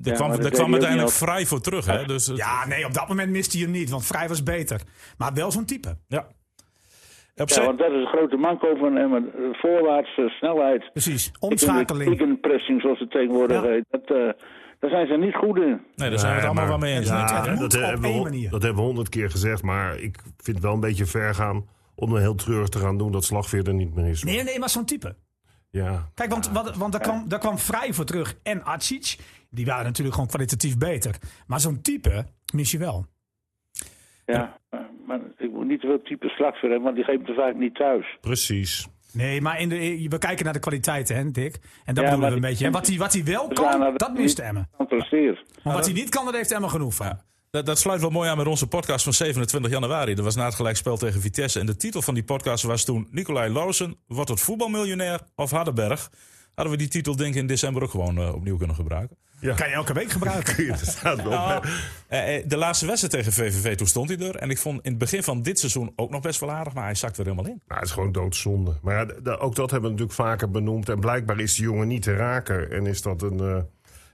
ja, 0.03 0.15
kwam, 0.15 0.31
er 0.31 0.51
kwam 0.51 0.73
uiteindelijk 0.73 1.13
vrij 1.13 1.47
voor 1.47 1.61
terug. 1.61 1.87
Hè? 1.87 2.07
Dus 2.07 2.27
het... 2.27 2.37
Ja, 2.37 2.67
nee, 2.67 2.87
op 2.87 2.95
dat 2.95 3.09
moment 3.09 3.31
miste 3.31 3.57
hij 3.57 3.67
hem 3.67 3.75
niet, 3.75 3.91
want 3.91 4.07
vrij 4.07 4.29
was 4.29 4.43
beter. 4.43 4.81
Maar 5.17 5.35
wel 5.35 5.53
zo'n 5.53 5.65
type. 5.65 5.99
Ja. 6.09 6.27
Ja, 7.47 7.65
want 7.65 7.79
dat 7.79 7.91
is 7.91 8.01
een 8.01 8.07
grote 8.07 8.37
manco 8.37 8.77
van 8.77 8.97
hem. 8.97 9.31
Voorwaartse 9.53 10.29
snelheid. 10.29 10.93
Precies, 10.93 11.33
omschakeling. 11.39 12.41
pressing 12.41 12.81
zoals 12.81 12.99
het 12.99 13.11
tegenwoordig 13.11 13.63
ja. 13.63 13.69
heet. 13.69 13.85
Dat, 13.91 14.11
uh, 14.11 14.31
daar 14.79 14.91
zijn 14.91 15.07
ze 15.07 15.17
niet 15.17 15.35
goed 15.35 15.57
in. 15.57 15.81
Nee, 15.95 16.11
daar 16.11 16.19
zijn 16.19 16.33
we 16.33 16.39
het 16.39 16.47
allemaal 16.47 16.67
wel 16.67 16.79
mee 16.79 16.95
eens. 16.95 17.09
Ja, 17.09 17.43
dat, 17.43 17.59
dat, 17.59 17.73
hebben 17.73 18.23
we, 18.23 18.49
dat 18.51 18.63
hebben 18.63 18.83
we 18.83 18.87
honderd 18.89 19.09
keer 19.09 19.31
gezegd. 19.31 19.63
Maar 19.63 19.99
ik 19.99 20.19
vind 20.37 20.57
het 20.57 20.65
wel 20.65 20.75
een 20.75 20.81
beetje 20.81 21.07
ver 21.07 21.35
gaan 21.35 21.69
om 21.95 22.15
er 22.15 22.21
heel 22.21 22.35
treurig 22.35 22.69
te 22.69 22.79
gaan 22.79 22.99
doen 22.99 23.13
dat 23.13 23.25
Slagveer 23.25 23.67
er 23.67 23.75
niet 23.75 23.95
meer 23.95 24.07
is. 24.07 24.23
Nee, 24.23 24.43
nee, 24.43 24.59
maar 24.59 24.69
zo'n 24.69 24.85
type. 24.85 25.17
Ja. 25.71 26.11
Kijk, 26.15 26.31
want, 26.31 26.51
wat, 26.51 26.77
want 26.77 26.93
daar, 26.93 27.01
kwam, 27.01 27.29
daar 27.29 27.39
kwam 27.39 27.59
Vrij 27.59 27.93
voor 27.93 28.05
terug 28.05 28.39
en 28.43 28.65
Atsic. 28.65 29.17
Die 29.51 29.67
waren 29.67 29.85
natuurlijk 29.85 30.15
gewoon 30.15 30.31
kwalitatief 30.31 30.79
beter. 30.79 31.17
Maar 31.47 31.61
zo'n 31.61 31.83
type 31.83 32.27
mis 32.53 32.71
je 32.71 32.79
wel. 32.79 33.07
Ja, 34.27 34.59
maar 35.07 35.21
veel 35.89 36.03
type 36.03 36.29
slagveer 36.29 36.71
hebben, 36.71 36.83
want 36.83 36.97
die 36.97 37.05
geeft 37.05 37.29
er 37.29 37.35
vaak 37.35 37.55
niet 37.55 37.75
thuis. 37.75 38.19
Precies. 38.21 38.89
Nee, 39.13 39.41
maar 39.41 39.61
in 39.61 39.69
de, 39.69 40.07
we 40.09 40.19
kijken 40.19 40.45
naar 40.45 40.53
de 40.53 40.59
kwaliteiten, 40.59 41.17
hè, 41.17 41.31
Dick. 41.31 41.59
En 41.85 41.95
dat 41.95 42.05
ja, 42.05 42.11
bedoelen 42.11 42.29
we 42.29 42.35
een 42.35 42.51
beetje. 42.51 42.65
En 42.65 42.73
wat 42.73 42.87
hij, 42.87 42.97
wat 42.97 43.13
hij 43.13 43.25
wel 43.25 43.49
kan, 43.49 43.97
dat 43.97 44.15
mist 44.15 44.39
Emmen. 44.39 44.69
Maar 45.63 45.75
wat 45.75 45.85
hij 45.85 45.95
niet 45.95 46.09
kan, 46.09 46.25
dat 46.25 46.35
heeft 46.35 46.53
Emmen 46.53 46.71
genoeg 46.71 46.95
van. 46.95 47.07
Ja. 47.07 47.27
Dat, 47.51 47.67
dat, 47.67 47.79
sluit 47.79 48.01
wel 48.01 48.11
mooi 48.11 48.29
aan 48.29 48.37
met 48.37 48.47
onze 48.47 48.69
podcast 48.69 49.05
van 49.05 49.13
27 49.13 49.71
januari. 49.71 50.15
Dat 50.15 50.25
was 50.25 50.37
na 50.37 50.45
het 50.45 50.55
gelijkspel 50.55 50.97
tegen 50.97 51.21
Vitesse. 51.21 51.61
En 51.61 51.67
de 51.67 51.77
titel 51.77 52.03
van 52.03 52.15
die 52.15 52.25
podcast 52.25 52.65
was 52.65 52.85
toen... 52.85 53.09
Nicolai 53.11 53.53
Loosen, 53.53 53.97
wordt 54.07 54.31
het 54.31 54.41
voetbalmiljonair 54.41 55.21
of 55.35 55.51
Hardenberg? 55.51 56.11
Hadden 56.55 56.73
we 56.73 56.79
die 56.79 56.89
titel 56.89 57.17
denk 57.17 57.35
ik 57.35 57.41
in 57.41 57.47
december 57.47 57.83
ook 57.83 57.91
gewoon 57.91 58.19
uh, 58.19 58.35
opnieuw 58.35 58.57
kunnen 58.57 58.77
gebruiken. 58.77 59.17
Ja. 59.41 59.55
Kan 59.55 59.69
je 59.69 59.75
elke 59.75 59.93
week 59.93 60.11
gebruiken. 60.11 60.65
ja, 60.65 60.77
staat 60.77 61.25
nou, 61.25 61.65
uh, 61.67 61.71
de 62.47 62.57
laatste 62.57 62.87
wedstrijd 62.87 63.13
tegen 63.13 63.33
VVV, 63.33 63.77
toen 63.77 63.87
stond 63.87 64.09
hij 64.09 64.19
er. 64.19 64.37
En 64.37 64.51
ik 64.51 64.59
vond 64.59 64.85
in 64.85 64.91
het 64.91 64.99
begin 64.99 65.23
van 65.23 65.43
dit 65.43 65.59
seizoen 65.59 65.93
ook 65.97 66.11
nog 66.11 66.21
best 66.21 66.41
wel 66.41 66.51
aardig. 66.51 66.75
Maar 66.75 66.85
hij 66.85 66.95
zakt 66.95 67.19
er 67.19 67.25
helemaal 67.25 67.47
in. 67.47 67.61
Nou, 67.67 67.81
het 67.81 67.89
is 67.89 67.95
gewoon 67.95 68.13
doodzonde. 68.13 68.73
Maar 68.83 68.95
ja, 68.95 69.33
ook 69.35 69.55
dat 69.55 69.71
hebben 69.71 69.91
we 69.91 69.97
natuurlijk 69.97 70.29
vaker 70.29 70.51
benoemd. 70.51 70.89
En 70.89 71.01
blijkbaar 71.01 71.41
is 71.41 71.55
die 71.55 71.65
jongen 71.65 71.89
niet 71.89 72.03
te 72.03 72.17
raken. 72.17 72.71
En 72.71 72.87
is 72.87 73.03
dat 73.03 73.23
een... 73.23 73.43
Uh, 73.43 73.59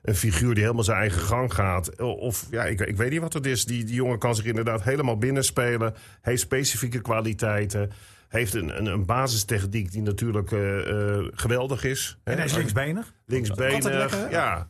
een 0.04 0.14
figuur 0.14 0.54
die 0.54 0.62
helemaal 0.62 0.84
zijn 0.84 0.98
eigen 0.98 1.20
gang 1.20 1.54
gaat. 1.54 2.00
Of 2.00 2.46
ja, 2.50 2.64
ik, 2.64 2.80
ik 2.80 2.96
weet 2.96 3.10
niet 3.10 3.20
wat 3.20 3.32
het 3.32 3.46
is. 3.46 3.64
Die, 3.64 3.84
die 3.84 3.94
jongen 3.94 4.18
kan 4.18 4.34
zich 4.34 4.44
inderdaad 4.44 4.82
helemaal 4.82 5.18
binnenspelen. 5.18 5.94
Heeft 6.20 6.40
specifieke 6.40 7.00
kwaliteiten. 7.00 7.90
Heeft 8.34 8.54
een, 8.54 8.78
een, 8.78 8.86
een 8.86 9.06
basistechniek 9.06 9.92
die 9.92 10.02
natuurlijk 10.02 10.50
uh, 10.50 10.86
uh, 10.86 11.26
geweldig 11.30 11.84
is. 11.84 12.18
En 12.24 12.36
hij 12.36 12.44
is 12.44 12.56
linksbenig. 12.56 13.14
Linksbenig, 13.26 14.30
ja, 14.30 14.68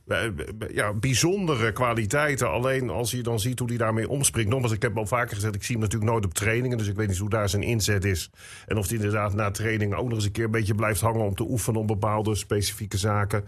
ja. 0.69 0.93
Bijzondere 0.93 1.72
kwaliteiten. 1.72 2.50
Alleen 2.50 2.90
als 2.90 3.11
je 3.11 3.22
dan 3.22 3.38
ziet 3.38 3.58
hoe 3.58 3.69
hij 3.69 3.76
daarmee 3.76 4.08
omspringt. 4.08 4.50
Nogmaals, 4.50 4.72
ik 4.72 4.82
heb 4.82 4.96
al 4.96 5.06
vaker 5.06 5.34
gezegd, 5.34 5.55
ik 5.55 5.62
zie 5.62 5.75
hem 5.75 5.84
natuurlijk 5.84 6.11
nooit 6.11 6.25
op 6.25 6.34
trainingen. 6.34 6.78
Dus 6.78 6.88
ik 6.88 6.96
weet 6.96 7.08
niet 7.08 7.19
hoe 7.19 7.28
daar 7.28 7.49
zijn 7.49 7.62
inzet 7.62 8.05
is. 8.05 8.31
En 8.66 8.76
of 8.76 8.88
hij 8.88 8.96
inderdaad 8.96 9.34
na 9.34 9.50
training 9.50 9.94
ook 9.94 10.08
nog 10.08 10.14
eens 10.14 10.25
een 10.25 10.32
keer 10.32 10.44
een 10.44 10.50
beetje 10.50 10.75
blijft 10.75 11.00
hangen... 11.00 11.25
om 11.25 11.34
te 11.34 11.49
oefenen 11.49 11.81
op 11.81 11.87
bepaalde 11.87 12.34
specifieke 12.34 12.96
zaken. 12.96 13.44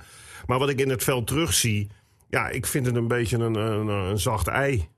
Maar 0.47 0.59
wat 0.59 0.71
ik 0.71 0.81
in 0.81 0.91
het 0.91 1.05
veld 1.05 1.27
terugzie, 1.27 1.89
ja, 2.29 2.49
ik 2.49 2.67
vind 2.67 2.87
het 2.87 2.97
een 2.97 3.09
beetje 3.09 3.39
een, 3.39 3.55
een, 3.55 3.89
een 3.89 4.19
zacht 4.19 4.49
ei. 4.49 4.89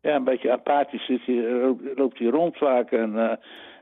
Ja, 0.00 0.14
een 0.14 0.24
beetje 0.24 0.52
apathisch 0.52 1.06
zit 1.06 1.26
hij, 1.26 1.76
loopt 1.96 2.18
hij 2.18 2.28
rond 2.28 2.56
vaak 2.56 2.90
en 2.90 3.12
uh, 3.14 3.32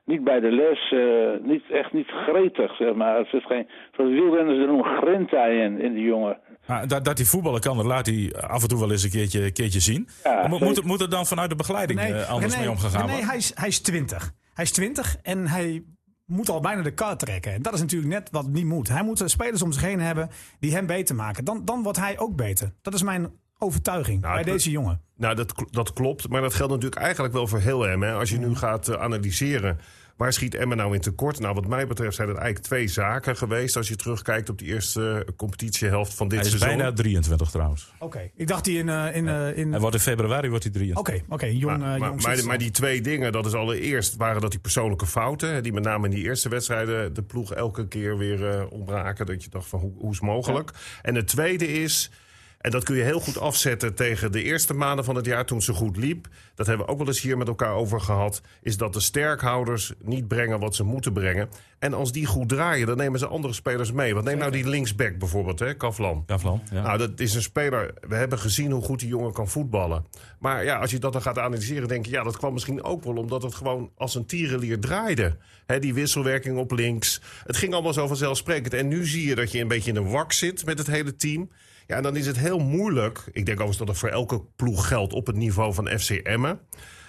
niet 0.09 0.25
bij 0.25 0.41
de 0.41 0.51
les, 0.51 0.93
uh, 0.93 1.51
niet, 1.51 1.65
echt 1.71 1.93
niet 1.93 2.09
gretig, 2.27 2.77
zeg 2.77 2.95
maar. 2.95 3.19
Het 3.19 3.33
is 3.33 3.47
geen, 3.47 3.69
zoals 3.97 4.11
wielrenners 4.11 4.59
er 4.59 4.67
noemen, 4.67 4.97
grintij 5.03 5.57
in, 5.57 5.81
in 5.81 5.93
die 5.93 6.05
jongen. 6.05 6.39
Maar 6.67 6.89
dat, 6.89 7.05
dat 7.05 7.19
hij 7.19 7.27
voetballen 7.27 7.61
kan, 7.61 7.77
dat 7.77 7.87
laat 7.87 8.07
hij 8.07 8.35
af 8.41 8.63
en 8.63 8.69
toe 8.69 8.79
wel 8.79 8.91
eens 8.91 9.03
een 9.03 9.11
keertje, 9.11 9.53
keertje 9.53 9.81
zien. 9.81 10.09
Ja, 10.25 10.47
moet, 10.49 10.61
moet, 10.61 10.85
moet 10.85 11.01
er 11.01 11.11
dan 11.11 11.27
vanuit 11.27 11.51
de 11.51 11.57
begeleiding 11.57 12.01
nee, 12.01 12.13
uh, 12.13 12.31
anders 12.31 12.53
nee, 12.53 12.63
mee 12.63 12.71
omgegaan 12.71 13.01
worden? 13.01 13.17
Nee, 13.17 13.27
hij 13.27 13.37
is, 13.37 13.53
hij 13.55 13.69
is 13.69 13.81
20. 13.81 14.33
Hij 14.55 14.65
is 14.65 14.73
20 14.73 15.17
en 15.23 15.47
hij 15.47 15.83
moet 16.27 16.49
al 16.49 16.61
bijna 16.61 16.83
de 16.83 16.95
kar 16.95 17.17
trekken. 17.17 17.53
En 17.53 17.63
dat 17.63 17.73
is 17.75 17.81
natuurlijk 17.81 18.13
net 18.13 18.31
wat 18.31 18.47
niet 18.47 18.65
moet. 18.65 18.89
Hij 18.89 19.03
moet 19.03 19.23
spelers 19.25 19.63
om 19.63 19.73
zich 19.73 19.83
heen 19.83 20.01
hebben 20.01 20.31
die 20.61 20.73
hem 20.73 20.87
beter 20.87 21.15
maken. 21.15 21.45
Dan, 21.45 21.65
dan 21.65 21.83
wordt 21.83 21.99
hij 21.99 22.19
ook 22.19 22.37
beter. 22.37 22.73
Dat 22.83 22.95
is 22.95 23.03
mijn 23.03 23.33
overtuiging 23.59 24.21
nou, 24.21 24.35
bij 24.35 24.53
deze 24.53 24.71
jongen. 24.71 25.01
Nou, 25.17 25.35
dat, 25.35 25.55
dat 25.71 25.93
klopt. 25.93 26.29
Maar 26.29 26.41
dat 26.41 26.55
geldt 26.55 26.73
natuurlijk 26.73 27.01
eigenlijk 27.01 27.35
wel 27.35 27.47
voor 27.47 27.61
heel 27.61 27.81
hem. 27.81 28.03
Hè. 28.03 28.13
Als 28.13 28.31
je 28.31 28.39
nu 28.39 28.55
gaat 28.55 28.89
uh, 28.89 28.95
analyseren... 28.95 29.79
Waar 30.19 30.33
schiet 30.33 30.55
Emmen 30.55 30.77
nou 30.77 30.95
in 30.95 31.01
tekort? 31.01 31.41
Nou, 31.41 31.55
wat 31.55 31.67
mij 31.67 31.87
betreft 31.87 32.17
zijn 32.17 32.29
het 32.29 32.37
eigenlijk 32.37 32.67
twee 32.67 32.89
zaken 32.89 33.37
geweest. 33.37 33.77
Als 33.77 33.89
je 33.89 33.97
terugkijkt 33.97 34.49
op 34.49 34.59
die 34.59 34.69
eerste 34.69 35.27
competitiehelft 35.37 36.15
van 36.15 36.29
dit 36.29 36.39
hij 36.39 36.47
is 36.49 36.59
seizoen. 36.59 36.79
bijna 36.79 36.93
23 36.93 37.51
trouwens. 37.51 37.93
Oké, 37.95 38.05
okay. 38.05 38.33
ik 38.35 38.47
dacht 38.47 38.65
die 38.65 38.79
in... 38.79 38.87
Uh, 38.87 39.17
in, 39.17 39.27
uh, 39.27 39.57
in... 39.57 39.71
Hij 39.71 39.81
wordt 39.81 39.95
in 39.95 40.01
februari 40.01 40.49
wordt 40.49 40.65
hij 40.65 40.73
23. 40.73 40.99
Oké, 40.99 41.11
okay, 41.11 41.23
oké, 41.25 41.35
okay. 41.35 41.53
jong, 41.53 41.79
maar, 41.79 41.99
jong 41.99 42.23
maar, 42.23 42.37
maar, 42.37 42.45
maar, 42.45 42.59
die 42.59 42.71
twee 42.71 43.01
dingen, 43.01 43.33
dat 43.33 43.47
is 43.47 43.55
allereerst 43.55 44.17
waren 44.17 44.41
dat 44.41 44.51
die 44.51 44.61
persoonlijke 44.61 45.07
fouten. 45.07 45.63
Die 45.63 45.73
met 45.73 45.85
name 45.85 46.05
in 46.05 46.15
die 46.15 46.25
eerste 46.25 46.49
wedstrijden 46.49 47.15
de 47.15 47.23
ploeg 47.23 47.53
elke 47.53 47.89
keer 47.89 48.19
weer 48.19 48.41
uh, 48.41 48.73
ontbraken. 48.73 49.27
Dat 49.27 49.45
je 49.45 49.51
dacht 49.51 49.69
van 49.69 49.81
hoe, 49.81 49.93
hoe 49.97 50.13
is 50.13 50.21
mogelijk? 50.21 50.71
Ja. 50.73 50.79
En 51.03 51.15
het 51.15 51.27
tweede 51.27 51.69
is... 51.83 52.11
En 52.59 52.71
dat 52.71 52.85
kun 52.85 52.97
je 52.97 53.03
heel 53.03 53.21
goed 53.21 53.39
afzetten 53.39 53.95
tegen 53.95 54.33
de 54.33 54.43
eerste 54.43 54.75
maanden 54.75 55.05
van 55.05 55.15
het 55.17 55.25
jaar 55.25 55.47
toen 55.47 55.63
ze 55.63 55.73
goed 55.73 55.97
liep. 55.97 56.29
Dat 56.55 56.67
hebben 56.67 56.87
we 56.87 56.93
ook 56.93 56.99
wel 56.99 57.07
eens 57.07 57.21
hier 57.21 57.39
met 57.39 57.49
elkaar 57.49 57.73
over 57.73 58.01
gehad. 58.01 58.41
Is 58.63 58.77
dat 58.77 58.93
de 58.93 59.01
sterkhouders 59.01 59.93
niet 60.03 60.29
brengen 60.29 60.61
wat 60.61 60.75
ze 60.75 60.85
moeten 60.85 61.13
brengen. 61.13 61.49
En 61.79 61.95
als 61.95 62.13
die 62.13 62.27
goed 62.27 62.49
draaien, 62.49 62.87
dan 62.87 62.97
nemen 62.97 63.19
ze 63.19 63.27
andere 63.27 63.55
spelers 63.55 63.93
mee. 63.93 64.15
Want 64.15 64.27
neem 64.27 64.39
nou 64.39 64.51
die 64.51 64.69
linksback 64.69 65.19
bijvoorbeeld, 65.19 65.59
hè, 65.59 65.75
Kavlan. 65.75 66.25
Kavlan, 66.27 66.63
ja. 66.73 66.83
Nou, 66.83 66.99
dat 66.99 67.21
is 67.21 67.35
een 67.35 67.43
speler. 67.43 67.95
We 68.01 68.15
hebben 68.15 68.39
gezien 68.39 68.71
hoe 68.71 68.83
goed 68.83 69.01
die 69.01 69.09
jongen 69.09 69.33
kan 69.33 69.49
voetballen. 69.49 70.07
Maar 70.39 70.65
ja, 70.65 70.79
als 70.79 70.91
je 70.91 70.99
dat 70.99 71.13
dan 71.13 71.23
gaat 71.23 71.39
analyseren, 71.39 71.89
denk 71.89 72.05
je... 72.05 72.11
ja, 72.11 72.23
dat 72.23 72.37
kwam 72.37 72.53
misschien 72.53 72.83
ook 72.83 73.05
wel 73.05 73.17
omdat 73.17 73.43
het 73.43 73.55
gewoon 73.55 73.91
als 73.97 74.15
een 74.15 74.27
tierenlier 74.27 74.81
draaide. 74.81 75.37
Hè, 75.67 75.79
die 75.79 75.95
wisselwerking 75.95 76.59
op 76.59 76.71
links. 76.71 77.21
Het 77.45 77.57
ging 77.57 77.73
allemaal 77.73 77.93
zo 77.93 78.07
vanzelfsprekend. 78.07 78.75
En 78.75 78.89
nu 78.89 79.07
zie 79.07 79.27
je 79.29 79.35
dat 79.35 79.53
je 79.53 79.61
een 79.61 79.69
beetje 79.69 79.91
in 79.91 79.97
een 79.97 80.11
wak 80.11 80.33
zit 80.33 80.65
met 80.65 80.79
het 80.79 80.87
hele 80.87 81.17
team... 81.17 81.51
Ja, 81.89 82.01
dan 82.01 82.17
is 82.17 82.27
het 82.27 82.39
heel 82.39 82.59
moeilijk. 82.59 83.25
Ik 83.27 83.47
denk 83.47 83.49
overigens 83.49 83.79
dat 83.79 83.89
het 83.89 83.99
voor 83.99 84.09
elke 84.09 84.43
ploeg 84.57 84.89
geldt 84.89 85.13
op 85.13 85.27
het 85.27 85.37
niveau 85.37 85.75
van 85.75 85.99
FC 85.99 86.11
Emmen. 86.11 86.61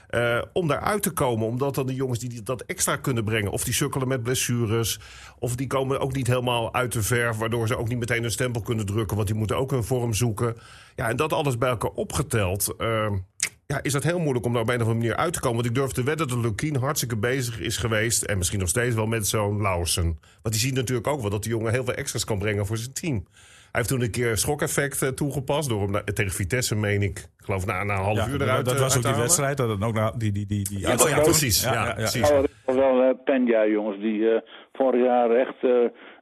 Uh, 0.10 0.42
om 0.54 0.68
daaruit 0.68 1.02
te 1.02 1.12
komen, 1.12 1.48
omdat 1.48 1.76
dan 1.76 1.88
de 1.88 1.96
jongens 1.96 2.20
die 2.20 2.44
dat 2.44 2.62
extra 2.62 2.96
kunnen 2.96 3.24
brengen... 3.24 3.52
of 3.52 3.64
die 3.64 3.74
sukkelen 3.74 4.08
met 4.08 4.24
blessures, 4.24 5.00
of 5.40 5.56
die 5.56 5.68
komen 5.68 6.00
ook 6.00 6.14
niet 6.14 6.28
helemaal 6.28 6.74
uit 6.74 6.92
de 6.92 7.04
verf... 7.04 7.38
waardoor 7.38 7.68
ze 7.68 7.78
ook 7.78 7.88
niet 7.88 8.00
meteen 8.00 8.24
een 8.24 8.32
stempel 8.32 8.62
kunnen 8.62 8.86
drukken... 8.86 9.16
want 9.16 9.28
die 9.28 9.38
moeten 9.38 9.58
ook 9.58 9.72
hun 9.72 9.84
vorm 9.84 10.14
zoeken. 10.14 10.56
Ja, 10.96 11.10
en 11.10 11.16
dat 11.16 11.34
alles 11.34 11.58
bij 11.58 11.70
elkaar 11.70 11.92
opgeteld... 11.92 12.76
Uh, 12.78 13.12
ja, 13.66 13.84
is 13.84 13.94
dat 13.94 14.04
heel 14.04 14.20
moeilijk 14.20 14.46
om 14.46 14.54
daar 14.54 14.62
op 14.62 14.68
een 14.68 14.76
of 14.76 14.82
andere 14.82 15.00
manier 15.00 15.16
uit 15.16 15.34
te 15.34 15.40
komen. 15.40 15.56
Want 15.56 15.68
ik 15.68 15.76
durf 15.76 15.92
te 15.92 16.04
wedden 16.04 16.28
dat 16.28 16.38
Lukien 16.38 16.76
hartstikke 16.76 17.18
bezig 17.18 17.60
is 17.60 17.78
geweest... 17.78 18.24
en 18.24 18.38
misschien 18.38 18.60
nog 18.60 18.70
steeds 18.70 18.96
wel 18.96 19.08
met 19.08 19.28
zo'n 19.28 19.62
Lausen. 19.62 20.20
Want 20.42 20.56
die 20.56 20.64
ziet 20.64 20.76
natuurlijk 20.76 21.08
ook 21.08 21.22
wel 21.22 21.30
dat 21.30 21.44
die 21.44 21.52
jongen 21.52 21.72
heel 21.72 21.84
veel 21.84 21.94
extra's 21.94 22.24
kan 22.24 22.40
brengen 22.40 22.66
voor 22.66 22.78
zijn 22.78 22.94
team. 22.94 23.26
Heeft 23.80 23.92
toen 23.92 24.02
een 24.02 24.12
keer 24.12 24.38
schokeffect 24.38 25.02
uh, 25.02 25.10
toegepast. 25.10 25.70
Door 25.70 25.82
hem 25.82 26.04
tegen 26.14 26.32
Vitesse, 26.32 26.76
meen 26.76 27.02
ik. 27.02 27.28
Geloof 27.38 27.66
na, 27.66 27.84
na 27.84 27.94
een 27.94 28.04
half 28.04 28.28
uur 28.28 28.42
eruit 28.42 28.66
Dat 28.66 28.80
was 28.80 28.98
ook 28.98 29.04
die 29.04 29.16
wedstrijd. 29.16 29.58
Dat 29.58 29.70
het 29.70 29.84
ook 29.84 29.94
na, 29.94 30.12
die, 30.18 30.32
die, 30.32 30.46
die, 30.46 30.70
die 30.70 30.80
Ja, 30.80 30.96
ja, 31.08 31.20
precies. 31.22 31.64
Ja, 31.64 31.74
ja, 31.74 31.94
precies. 31.94 32.32
Oh, 32.32 32.44
wel 32.66 33.04
uh, 33.04 33.10
Penja, 33.24 33.66
jongens, 33.66 34.00
die 34.00 34.20
uh, 34.20 34.40
vorig 34.74 35.04
jaar 35.06 35.30
echt 35.32 35.56
uh, 35.62 35.72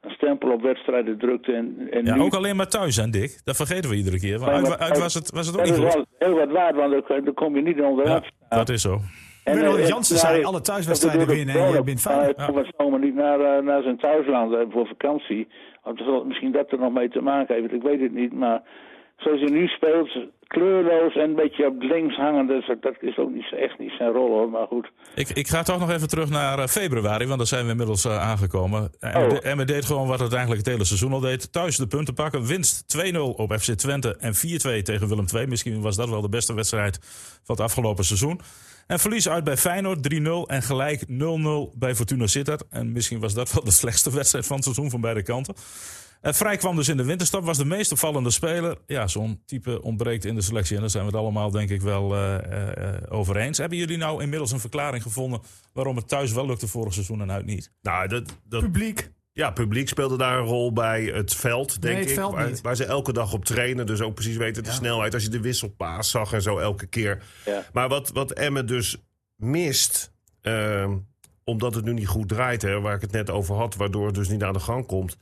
een 0.00 0.10
stempel 0.10 0.52
op 0.52 0.62
wedstrijden 0.62 1.18
drukte. 1.18 1.52
En, 1.52 1.88
en 1.90 2.04
ja, 2.04 2.14
nu... 2.14 2.20
ook 2.20 2.34
alleen 2.34 2.56
maar 2.56 2.68
thuis, 2.68 2.96
hè, 2.96 3.10
Dick? 3.10 3.40
Dat 3.44 3.56
vergeten 3.56 3.90
we 3.90 3.96
iedere 3.96 4.18
keer. 4.18 4.38
Want 4.38 4.50
uit, 4.50 4.78
uit 4.78 4.98
was, 4.98 5.14
het, 5.14 5.30
was 5.30 5.46
het 5.46 5.58
ook 5.58 5.66
dat 5.66 5.76
niet 5.76 5.84
goed. 5.84 5.94
wel 5.94 6.06
heel 6.18 6.36
wat 6.38 6.50
waard, 6.50 6.76
want 6.76 7.08
daar 7.08 7.34
kom 7.34 7.56
je 7.56 7.62
niet 7.62 7.80
onderuit. 7.80 8.32
Ja, 8.50 8.56
dat 8.56 8.68
is 8.68 8.82
zo. 8.82 9.00
En, 9.44 9.58
uh, 9.58 9.88
Jansen 9.88 10.18
zei, 10.18 10.44
alle 10.44 10.60
thuiswedstrijden 10.60 11.26
winnen 11.26 11.54
en 11.54 11.72
je 11.72 11.82
bent 11.82 12.00
veilig. 12.00 12.36
Hij 12.36 12.46
komt 12.46 12.72
zomaar 12.76 13.00
niet 13.00 13.14
naar, 13.14 13.64
naar 13.64 13.82
zijn 13.82 13.98
thuisland 13.98 14.56
voor 14.72 14.86
vakantie. 14.86 15.48
Misschien 16.24 16.52
dat 16.52 16.72
er 16.72 16.78
nog 16.78 16.92
mee 16.92 17.08
te 17.08 17.22
maken 17.22 17.54
heeft, 17.54 17.72
ik 17.72 17.82
weet 17.82 18.00
het 18.00 18.14
niet. 18.14 18.32
Maar 18.32 18.62
zoals 19.16 19.40
hij 19.40 19.50
nu 19.50 19.66
speelt, 19.66 20.18
kleurloos 20.48 21.14
en 21.14 21.22
een 21.22 21.34
beetje 21.34 21.66
op 21.66 21.82
links 21.82 22.16
hangen, 22.16 22.46
dus 22.46 22.66
dat 22.80 22.96
is 23.00 23.18
ook 23.18 23.30
niet, 23.30 23.52
echt 23.52 23.78
niet 23.78 23.92
zijn 23.98 24.12
rol 24.12 24.28
hoor. 24.28 24.50
Maar 24.50 24.66
goed. 24.66 24.90
Ik, 25.14 25.28
ik 25.28 25.48
ga 25.48 25.62
toch 25.62 25.78
nog 25.78 25.90
even 25.90 26.08
terug 26.08 26.30
naar 26.30 26.58
uh, 26.58 26.66
februari, 26.66 27.26
want 27.26 27.38
daar 27.38 27.46
zijn 27.46 27.64
we 27.64 27.70
inmiddels 27.70 28.04
uh, 28.04 28.20
aangekomen. 28.20 28.90
En, 29.00 29.16
Oh. 29.16 29.28
we, 29.28 29.40
en 29.40 29.56
we 29.56 29.64
deed 29.64 29.84
gewoon 29.84 30.06
wat 30.08 30.20
het 30.20 30.32
eigenlijk 30.32 30.64
het 30.64 30.72
hele 30.72 30.84
seizoen 30.84 31.12
al 31.12 31.20
deed. 31.20 31.52
Thuis 31.52 31.76
de 31.76 31.86
punten 31.86 32.14
pakken, 32.14 32.46
winst 32.46 32.98
2-0 33.14 33.18
op 33.18 33.52
FC 33.60 33.72
Twente 33.72 34.16
en 34.16 34.34
4-2 34.34 34.82
tegen 34.82 35.08
Willem 35.08 35.26
II. 35.34 35.46
Misschien 35.46 35.80
was 35.80 35.96
dat 35.96 36.08
wel 36.08 36.20
de 36.20 36.28
beste 36.28 36.54
wedstrijd 36.54 36.98
van 37.44 37.54
het 37.54 37.64
afgelopen 37.64 38.04
seizoen. 38.04 38.40
En 38.86 38.98
verlies 38.98 39.28
uit 39.28 39.44
bij 39.44 39.56
Feyenoord 39.56 40.14
3-0 40.14 40.20
en 40.46 40.62
gelijk 40.62 41.04
0-0 41.08 41.78
bij 41.78 41.94
Fortuna 41.94 42.26
Sittard. 42.26 42.64
En 42.70 42.92
misschien 42.92 43.20
was 43.20 43.34
dat 43.34 43.52
wel 43.52 43.64
de 43.64 43.70
slechtste 43.82 44.10
wedstrijd 44.14 44.46
van 44.46 44.56
het 44.56 44.64
seizoen 44.64 44.90
van 44.90 45.00
beide 45.00 45.22
kanten. 45.22 45.54
Uh, 46.22 46.32
Vrij 46.32 46.56
kwam 46.56 46.76
dus 46.76 46.88
in 46.88 46.96
de 46.96 47.04
winterstop, 47.04 47.44
was 47.44 47.58
de 47.58 47.64
meest 47.64 47.92
opvallende 47.92 48.30
speler. 48.30 48.78
Ja, 48.86 49.06
zo'n 49.06 49.42
type 49.46 49.82
ontbreekt 49.82 50.24
in 50.24 50.34
de 50.34 50.40
selectie. 50.40 50.74
En 50.74 50.80
daar 50.80 50.90
zijn 50.90 51.04
we 51.04 51.10
het 51.10 51.20
allemaal 51.20 51.50
denk 51.50 51.70
ik 51.70 51.80
wel 51.80 52.14
uh, 52.14 52.34
uh, 52.50 52.94
over 53.08 53.36
eens. 53.36 53.58
Hebben 53.58 53.78
jullie 53.78 53.96
nou 53.96 54.22
inmiddels 54.22 54.52
een 54.52 54.60
verklaring 54.60 55.02
gevonden... 55.02 55.40
waarom 55.72 55.96
het 55.96 56.08
thuis 56.08 56.32
wel 56.32 56.46
lukte 56.46 56.68
vorig 56.68 56.92
seizoen 56.92 57.20
en 57.20 57.30
uit 57.30 57.46
niet? 57.46 57.72
Nou, 57.82 58.08
dat, 58.08 58.38
dat, 58.44 58.60
Publiek. 58.60 59.10
Ja, 59.32 59.50
publiek 59.50 59.88
speelde 59.88 60.16
daar 60.16 60.38
een 60.38 60.44
rol 60.44 60.72
bij. 60.72 61.04
Het 61.04 61.34
veld, 61.34 61.82
denk 61.82 61.94
nee, 61.94 62.02
het 62.02 62.10
ik. 62.10 62.18
Veld 62.18 62.32
waar, 62.32 62.48
niet. 62.48 62.60
waar, 62.60 62.76
ze 62.76 62.84
elke 62.84 63.12
dag 63.12 63.32
op 63.32 63.44
trainen. 63.44 63.86
Dus 63.86 64.00
ook 64.00 64.14
precies 64.14 64.36
weten 64.36 64.62
de 64.62 64.68
ja. 64.68 64.74
snelheid. 64.74 65.14
Als 65.14 65.22
je 65.22 65.28
de 65.28 65.40
wisselpaas 65.40 66.10
zag 66.10 66.32
en 66.32 66.42
zo 66.42 66.58
elke 66.58 66.86
keer. 66.86 67.22
Ja. 67.44 67.64
Maar 67.72 67.88
wat, 67.88 68.10
wat 68.10 68.30
Emmen 68.30 68.66
dus 68.66 68.96
mist... 69.36 70.12
Uh, 70.42 70.92
omdat 71.44 71.74
het 71.74 71.84
nu 71.84 71.92
niet 71.92 72.06
goed 72.06 72.28
draait, 72.28 72.62
hè, 72.62 72.80
waar 72.80 72.94
ik 72.94 73.00
het 73.00 73.12
net 73.12 73.30
over 73.30 73.54
had... 73.54 73.74
waardoor 73.74 74.06
het 74.06 74.14
dus 74.14 74.28
niet 74.28 74.42
aan 74.42 74.52
de 74.52 74.60
gang 74.60 74.86
komt... 74.86 75.16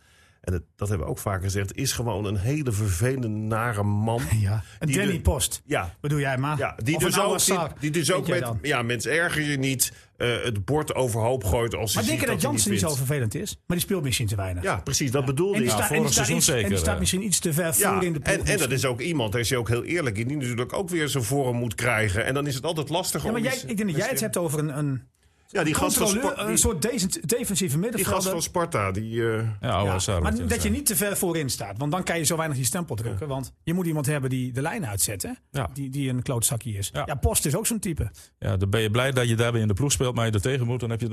en 0.47 0.53
het, 0.53 0.63
dat 0.77 0.89
hebben 0.89 1.07
we 1.07 1.13
ook 1.13 1.19
vaker 1.19 1.43
gezegd... 1.43 1.77
is 1.77 1.93
gewoon 1.93 2.25
een 2.25 2.37
hele 2.37 2.73
vervelende, 2.73 3.29
nare 3.29 3.83
man. 3.83 4.23
Ja, 4.41 4.63
een 4.79 4.87
Die 4.87 4.97
Danny 4.97 5.13
de- 5.13 5.21
Post. 5.21 5.63
Ja, 5.65 5.95
Bedoel 6.01 6.19
jij 6.19 6.39
maar? 6.39 6.59
ja, 6.59 6.77
die 6.85 6.97
Of 6.97 7.03
dus 7.03 7.51
ook, 7.51 7.81
die, 7.81 7.91
dus 7.91 8.13
ook 8.13 8.29
met... 8.29 8.53
Ja, 8.63 8.83
mensen 8.83 9.13
erger 9.13 9.43
je 9.43 9.57
niet. 9.59 9.93
eh, 10.17 10.29
het 10.43 10.65
bord 10.65 10.95
overhoop 10.95 11.45
gooit 11.45 11.75
als 11.75 11.95
Maar 11.95 12.03
je 12.05 12.09
denk 12.09 12.21
je 12.21 12.27
dat 12.27 12.35
hij 12.43 12.51
Jansen 12.51 12.71
niet 12.71 12.81
zo 12.81 12.95
vervelend 12.95 13.35
is? 13.35 13.53
Maar 13.67 13.77
die 13.77 13.87
speelt 13.87 14.03
misschien 14.03 14.27
te 14.27 14.37
weinig. 14.37 14.63
Ja, 14.63 14.77
precies, 14.77 15.11
dat 15.11 15.25
bedoelde 15.25 15.59
ik. 15.65 15.71
en 15.71 15.77
die 15.77 15.85
vorig 15.87 16.13
seizoen 16.13 16.37
iets- 16.37 16.49
en 16.49 16.55
die 16.55 16.63
zeker, 16.65 16.79
staat 16.79 16.95
eh. 16.95 16.99
misschien 17.01 17.23
iets 17.25 17.39
te 17.39 17.53
ver 17.53 17.75
Ja, 17.79 17.95
voor 17.95 18.05
in 18.05 18.13
de 18.13 18.21
ploeg. 18.21 18.37
en 18.47 18.59
dat 18.59 18.71
is 18.71 18.85
ook 18.85 19.01
iemand, 19.01 19.33
daar 19.33 19.41
is 19.41 19.49
hij 19.51 19.59
ook 19.59 19.69
heel 19.69 19.85
eerlijk 19.85 20.19
in, 20.19 20.29
die 20.29 20.37
natuurlijk 20.37 20.73
ook 20.73 20.89
weer 20.89 21.09
zijn 21.09 21.25
vorm 21.25 21.57
moet 21.57 21.75
krijgen. 21.75 22.25
En 22.25 22.35
dan 22.35 22.47
is 22.47 22.55
het 22.55 22.65
altijd 22.65 22.89
lastig 22.89 23.23
Ja, 23.25 23.31
maar 23.31 23.41
om 23.41 23.47
jij, 23.47 23.57
ik 23.67 23.77
denk 23.77 23.89
dat 23.89 23.97
jij 23.99 24.09
het 24.09 24.21
hebt 24.21 24.37
over 24.37 24.59
een, 24.59 24.79
een 24.79 25.03
Ja, 25.49 25.65
die 25.65 25.75
gast 25.75 25.97
van, 25.97 26.07
controleur, 26.07 26.33
Spa- 26.33 26.43
een 26.43 26.49
die, 26.49 26.57
soort 26.57 26.83
deze- 26.83 27.07
defensieve 27.27 27.79
die 27.79 27.85
gast 27.87 27.97
middenvelder. 27.97 28.31
van 28.31 28.43
Sparta, 28.43 28.91
die... 28.91 29.31
eh, 29.31 29.49
Ja, 29.61 29.99
Sarah 29.99 30.23
maar 30.23 30.47
dat 30.49 30.63
je 30.63 30.71
niet 30.71 30.87
te 30.87 30.97
ver 30.97 31.17
voorin 31.17 31.51
staat. 31.51 31.79
Want 31.79 31.93
dan 31.93 32.03
kan 32.03 32.19
je 32.19 32.25
zo 32.25 32.37
weinig 32.37 32.59
je 32.59 32.65
stempel 32.65 32.95
drukken. 32.97 33.29
Want 33.29 33.53
je 33.63 33.75
moet 33.75 33.87
iemand 33.87 34.07
hebben 34.07 34.31
die 34.31 34.53
de 34.53 34.63
lijn 34.63 34.87
uitzet. 34.87 35.23
Hè? 35.23 35.31
Ja. 35.51 35.69
Die, 35.73 35.91
die 35.91 36.09
een 36.11 36.23
klootzakje 36.23 36.73
is. 36.73 36.91
Ja. 36.93 37.03
Ja. 37.07 37.15
Post 37.15 37.47
is 37.47 37.57
ook 37.57 37.67
zo'n 37.67 37.79
type. 37.79 38.11
Ja, 38.39 38.57
dan 38.57 38.71
ben 38.71 38.81
je 38.81 38.91
blij 38.91 39.11
dat 39.13 39.29
je 39.29 39.35
daarbij 39.37 39.61
in 39.61 39.69
de 39.69 39.75
ploeg 39.75 39.93
speelt, 39.93 40.15
maar 40.15 40.27
je 40.27 40.33
er 40.33 40.41
tegen 40.41 40.67
moet. 40.67 40.81
Dan 40.81 40.91
heb 40.91 41.01
je 41.01 41.07
er 41.07 41.13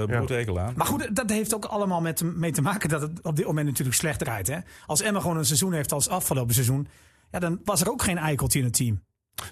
een 0.00 0.06
bloedhekel 0.06 0.58
aan. 0.58 0.72
Maar 0.76 0.86
goed, 0.86 1.16
dat 1.16 1.30
heeft 1.30 1.54
ook 1.54 1.64
allemaal 1.64 2.00
met, 2.00 2.22
mee 2.22 2.52
te 2.52 2.62
maken 2.62 2.88
dat 2.88 3.00
het 3.00 3.22
op 3.22 3.36
dit 3.36 3.46
moment 3.46 3.66
natuurlijk 3.66 3.96
slecht 3.96 4.18
draait. 4.18 4.46
Hè? 4.46 4.58
Als 4.86 5.00
Emma 5.00 5.20
gewoon 5.20 5.36
een 5.36 5.44
seizoen 5.46 5.72
heeft 5.72 5.92
als 5.92 6.08
afgelopen 6.08 6.54
seizoen. 6.54 6.88
Ja, 7.30 7.38
dan 7.38 7.60
was 7.64 7.80
er 7.80 7.90
ook 7.90 8.02
geen 8.02 8.18
eikeltje 8.18 8.58
in 8.58 8.64
het 8.64 8.74
team. 8.74 9.02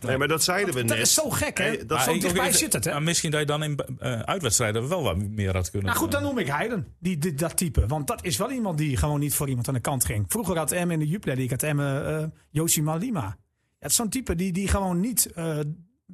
Nee, 0.02 0.16
maar 0.18 0.28
dat 0.28 0.42
zeiden 0.44 0.74
we 0.74 0.80
Dat 0.84 0.96
net. 0.96 1.06
is 1.06 1.14
zo 1.14 1.30
gek, 1.30 1.58
hè? 1.58 1.70
Dat 1.70 1.78
dat 1.78 1.88
Maar 1.88 2.02
zo 2.06 2.12
ik- 2.14 2.20
dichtbij 2.20 2.48
ik- 2.48 2.54
zit 2.54 2.72
het, 2.72 2.84
hè? 2.84 2.90
maar 2.92 3.02
misschien 3.02 3.30
dat 3.30 3.40
je 3.40 3.46
dan 3.46 3.62
in 3.62 3.78
eh, 3.98 4.20
uitwedstrijden 4.20 4.88
wel 4.88 5.02
wat 5.02 5.16
meer 5.16 5.54
had 5.54 5.70
kunnen. 5.70 5.88
Nou 5.88 6.00
goed, 6.02 6.12
dan 6.12 6.22
noem 6.22 6.38
ik 6.38 6.46
Heiden, 6.46 6.86
die, 6.98 7.18
die- 7.18 7.34
dat 7.34 7.56
type. 7.56 7.86
Want 7.86 8.06
dat 8.06 8.24
is 8.24 8.36
wel 8.36 8.50
iemand 8.50 8.78
die 8.78 8.96
gewoon 8.96 9.20
niet 9.20 9.34
voor 9.34 9.48
iemand 9.48 9.68
aan 9.68 9.74
de 9.74 9.80
kant 9.80 10.04
ging. 10.04 10.24
Vroeger 10.28 10.56
had 10.56 10.72
Em 10.72 10.90
in 10.90 10.98
de 10.98 11.06
Jupiler 11.06 11.36
League, 11.36 11.56
had 11.58 11.68
Em 11.68 11.80
eh 11.80 12.24
Josie 12.50 12.96
Lima. 12.98 13.20
Ja, 13.22 13.36
het 13.78 13.90
is 13.90 13.96
zo'n 13.96 14.08
type 14.08 14.34
die, 14.34 14.52
die 14.52 14.68
gewoon 14.68 15.00
niet 15.00 15.32
eh 15.32 15.58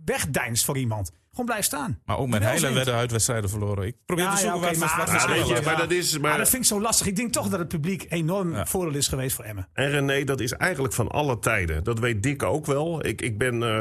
wegdeinst 0.04 0.64
voor 0.64 0.78
iemand. 0.78 1.12
Gewoon 1.34 1.46
blijft 1.46 1.66
staan. 1.66 2.00
Maar 2.04 2.18
ook 2.18 2.28
met 2.28 2.58
zin. 2.58 2.74
werden 2.74 2.94
uitwedstrijden 2.94 3.50
verloren. 3.50 3.86
Ik 3.86 3.96
probeer 4.06 4.24
Ja, 4.24 4.30
te 4.30 4.36
zoeken 4.40 4.60
wat, 4.60 4.76
maar- 5.64 5.76
dat 5.76 5.90
is... 5.90 6.18
Maar 6.18 6.38
dat 6.38 6.48
vind 6.48 6.62
ik 6.62 6.68
zo 6.68 6.80
lastig. 6.80 7.06
Ik 7.06 7.16
denk 7.16 7.32
toch 7.32 7.48
dat 7.48 7.58
het 7.58 7.68
publiek 7.68 8.06
enorm 8.08 8.54
Ja. 8.54 8.66
voordeel 8.66 8.94
is 8.94 9.08
geweest 9.08 9.36
voor 9.36 9.44
Emmen. 9.44 9.68
En 9.72 9.90
René, 9.90 10.24
dat 10.24 10.40
is 10.40 10.52
eigenlijk 10.52 10.94
van 10.94 11.08
alle 11.08 11.38
tijden. 11.38 11.84
Dat 11.84 11.98
weet 11.98 12.22
Dick 12.22 12.42
ook 12.42 12.66
wel. 12.66 13.06
Ik, 13.06 13.22
ik 13.22 13.38
ben 13.38 13.62
eh, 13.62 13.80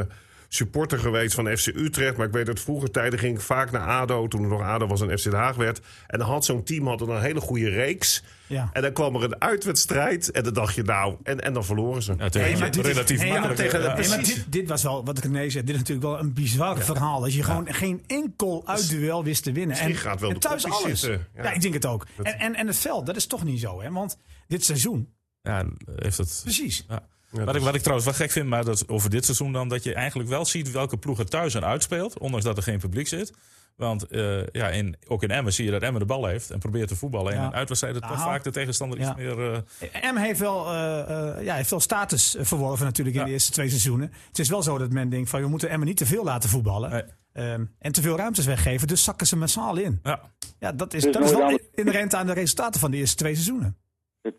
supporter 0.54 1.00
geweest 1.00 1.36
van 1.36 1.58
FC 1.58 1.68
Utrecht. 1.68 2.18
Maar 2.18 2.28
ik 2.28 2.34
weet 2.34 2.46
dat 2.46 2.60
vroeger 2.60 2.92
tijden 2.92 3.20
ging 3.20 3.36
ik 3.36 3.42
vaak 3.42 3.72
naar 3.72 3.88
ADO. 3.88 4.28
Toen 4.28 4.42
er 4.44 4.48
nog 4.50 4.62
ADO 4.62 4.88
was 4.88 5.02
en 5.02 5.18
FC 5.20 5.24
Den 5.24 5.34
Haag 5.34 5.56
werd. 5.56 5.82
En 6.08 6.20
dan 6.20 6.28
had 6.28 6.46
zo'n 6.46 6.64
team 6.64 6.88
had 6.88 7.02
een 7.02 7.22
hele 7.22 7.40
goede 7.42 7.70
reeks. 7.70 8.24
Ja. 8.48 8.70
En 8.74 8.82
dan 8.82 8.94
kwam 8.94 9.16
er 9.16 9.24
een 9.24 9.42
uitwedstrijd. 9.42 10.32
En 10.32 10.44
dan 10.44 10.54
dacht 10.54 10.76
je 10.76 10.84
nou... 10.84 11.16
En, 11.24 11.42
en 11.42 11.54
dan 11.54 11.66
verloren 11.66 12.02
ze. 12.04 12.14
Ja, 12.18 12.30
tegen, 12.30 12.52
Nee, 12.52 12.60
maar 12.60 12.72
dit 12.72 12.86
is- 12.86 12.92
relatief 12.92 13.18
nee, 13.20 13.28
ja, 13.28 13.34
makkelijk. 13.40 13.60
tegen- 13.72 13.82
ja. 13.82 14.16
Nee, 14.16 14.26
dit, 14.26 14.46
dit 14.50 14.68
was 14.70 14.84
wel, 14.84 15.06
wat 15.06 15.18
ik 15.18 15.24
René 15.24 15.50
zei, 15.50 15.64
dit 15.64 15.74
is 15.76 15.82
natuurlijk 15.82 16.08
wel 16.08 16.20
een 16.20 16.34
bizar 16.34 16.78
verhaal. 16.84 17.24
Als 17.24 17.34
je 17.36 17.44
gewoon 17.44 17.74
geen 17.74 18.04
enkel 18.08 18.64
uitduel 18.68 19.24
wist 19.24 19.44
te 19.44 19.52
winnen. 19.52 19.70
Misschien 19.70 19.96
gaat 19.96 20.20
wel 20.20 20.30
en 20.30 20.40
thuis 20.40 20.66
alles. 20.66 21.00
zitten. 21.00 21.28
Ja. 21.36 21.44
Ja. 21.44 21.52
ik 21.52 21.62
denk 21.62 21.74
het 21.74 21.86
ook. 21.86 22.08
En, 22.24 22.40
en, 22.40 22.56
en 22.56 22.68
het 22.68 22.78
veld, 22.78 23.06
dat 23.06 23.16
is 23.16 23.26
toch 23.26 23.44
niet 23.44 23.60
zo. 23.60 23.82
Hè? 23.82 23.92
Want 23.92 24.18
dit 24.48 24.66
seizoen, 24.66 25.10
Ja, 25.42 25.66
heeft 25.96 26.18
het. 26.18 26.40
precies. 26.44 26.86
Ja. 26.90 27.08
Ja, 27.34 27.44
Wat, 27.44 27.56
ik, 27.56 27.62
wat 27.62 27.76
ik 27.76 27.82
trouwens 27.82 28.06
wel 28.08 28.18
gek 28.18 28.32
vind, 28.32 28.48
maar 28.48 28.66
dat 28.66 28.88
over 28.90 29.10
dit 29.10 29.26
seizoen 29.26 29.52
dan, 29.54 29.68
dat 29.70 29.84
je 29.84 29.94
eigenlijk 29.94 30.30
wel 30.30 30.46
ziet 30.46 30.72
welke 30.72 30.98
ploeg 30.98 31.20
er 31.20 31.30
thuis 31.30 31.54
en 31.56 31.66
uitspeelt, 31.66 32.20
ondanks 32.20 32.46
dat 32.46 32.58
er 32.58 32.64
geen 32.64 32.80
publiek 32.80 33.08
zit. 33.08 33.34
Want 33.76 34.08
eh, 34.08 34.46
ja, 34.48 34.68
in, 34.70 34.96
ook 35.08 35.24
in 35.24 35.32
Emmen 35.32 35.54
zie 35.54 35.66
je 35.66 35.72
dat 35.72 35.82
Emmen 35.82 36.00
de 36.00 36.06
bal 36.08 36.26
heeft 36.26 36.50
en 36.52 36.60
probeert 36.60 36.88
te 36.88 36.96
voetballen. 36.96 37.34
En 37.34 37.40
Ja. 37.40 37.46
in 37.46 37.54
uitwedstrijden 37.54 38.02
toch 38.02 38.10
Nou, 38.12 38.24
vaak 38.24 38.44
de 38.44 38.52
tegenstander 38.52 39.00
ja. 39.00 39.08
iets 39.08 39.16
meer... 39.18 39.54
eh, 39.80 40.12
M 40.14 40.16
heeft 40.18 40.40
wel, 40.40 40.66
eh, 40.72 41.00
eh, 41.38 41.44
ja, 41.44 41.56
heeft 41.56 41.70
wel 41.70 41.80
status 41.80 42.36
verworven 42.40 42.86
natuurlijk 42.86 43.16
in 43.16 43.22
Ja. 43.22 43.28
de 43.28 43.34
eerste 43.34 43.52
twee 43.52 43.70
seizoenen. 43.70 44.12
Het 44.28 44.40
is 44.40 44.50
wel 44.50 44.64
zo 44.64 44.78
dat 44.78 44.92
men 44.92 45.10
denkt 45.10 45.30
van 45.30 45.42
we 45.42 45.48
moeten 45.48 45.70
Emmen 45.70 45.88
niet 45.88 45.98
te 45.98 46.06
veel 46.06 46.24
laten 46.24 46.50
voetballen. 46.50 46.90
Nee. 46.90 47.04
Ehm, 47.34 47.66
en 47.80 47.92
te 47.92 48.02
veel 48.02 48.18
ruimtes 48.18 48.46
weggeven, 48.46 48.88
dus 48.88 49.04
zakken 49.04 49.28
ze 49.28 49.36
massaal 49.36 49.78
in. 49.78 50.00
ja. 50.04 50.22
Ja, 50.60 50.72
dat 50.72 50.94
is, 50.94 51.04
Dus 51.04 51.14
dat 51.14 51.24
is 51.24 51.32
wel 51.32 51.60
inherent 51.76 52.14
aan 52.16 52.26
de 52.26 52.34
resultaten 52.34 52.80
van 52.80 52.92
de 52.92 52.98
eerste 52.98 53.16
twee 53.16 53.34
seizoenen. 53.34 53.78
Het, 54.22 54.36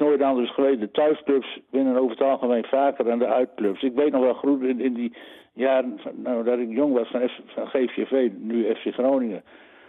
nooit 0.00 0.22
anders 0.22 0.54
geweest. 0.54 0.80
De 0.80 0.90
thuisclubs 0.90 1.60
winnen 1.70 1.96
over 1.96 2.10
het 2.10 2.26
algemeen 2.26 2.64
vaker 2.64 3.04
dan 3.04 3.18
de 3.18 3.26
uitclubs. 3.26 3.82
Ik 3.82 3.94
weet 3.94 4.12
nog 4.12 4.22
wel 4.22 4.34
goed 4.34 4.62
in, 4.62 4.80
in 4.80 4.94
die 4.94 5.16
jaren 5.52 5.98
van, 6.02 6.12
nou, 6.22 6.44
dat 6.44 6.58
ik 6.58 6.70
jong 6.70 6.92
was 6.92 7.10
van, 7.10 7.28
F, 7.28 7.40
van 7.46 7.66
GVV, 7.66 8.30
nu 8.38 8.74
FC 8.74 8.94
Groningen. 8.94 9.42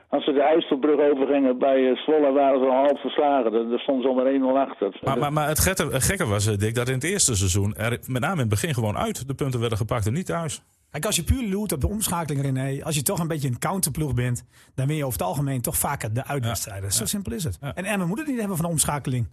Als 0.10 0.24
ze 0.24 0.32
de 0.32 0.42
IJsselbrug 0.42 1.00
overgingen 1.12 1.58
bij 1.58 1.90
eh, 1.90 1.98
Zwolle 1.98 2.32
waren 2.32 2.60
ze 2.60 2.66
al 2.66 2.86
half 2.86 3.02
verslagen. 3.02 3.52
Daar 3.52 3.68
daar 3.68 3.80
stonden 3.80 4.24
ze 4.24 4.30
een 4.30 4.42
1-0 4.42 4.46
achter. 4.46 5.00
Maar, 5.02 5.18
maar, 5.18 5.34
maar 5.34 5.48
het 5.48 5.60
gekke, 6.04 6.26
was, 6.26 6.48
eh, 6.48 6.58
Dick, 6.58 6.76
dat 6.76 6.88
in 6.88 6.94
het 6.94 7.04
eerste 7.04 7.36
seizoen 7.36 7.76
er 7.76 8.00
met 8.08 8.22
name 8.22 8.34
in 8.34 8.40
het 8.40 8.50
begin 8.50 8.74
gewoon 8.74 8.98
uit 8.98 9.28
de 9.28 9.34
punten 9.34 9.60
werden 9.60 9.78
gepakt 9.78 10.06
en 10.06 10.14
niet 10.14 10.26
thuis. 10.26 10.64
Kijk, 10.92 11.06
als 11.06 11.16
je 11.16 11.24
puur 11.24 11.50
loert 11.50 11.72
op 11.72 11.82
de 11.82 11.88
omschakeling, 11.88 12.42
René, 12.42 12.84
als 12.84 12.96
je 12.96 13.02
toch 13.04 13.20
een 13.20 13.28
beetje 13.28 13.48
een 13.48 13.60
counterploeg 13.60 14.14
bent, 14.14 14.46
dan 14.76 14.88
win 14.88 14.96
je 14.96 15.06
over 15.06 15.20
het 15.20 15.28
algemeen 15.28 15.62
toch 15.62 15.78
vaker 15.78 16.14
de 16.14 16.26
uitwedstrijden. 16.26 16.92
Zo 16.92 17.06
simpel 17.06 17.32
is 17.32 17.44
het. 17.44 17.58
Ja. 17.62 17.76
En 17.76 17.86
Emmen 17.86 18.08
moet 18.08 18.18
het 18.18 18.28
niet 18.28 18.40
hebben 18.40 18.58
van 18.58 18.66
de 18.66 18.72
omschakeling. 18.72 19.28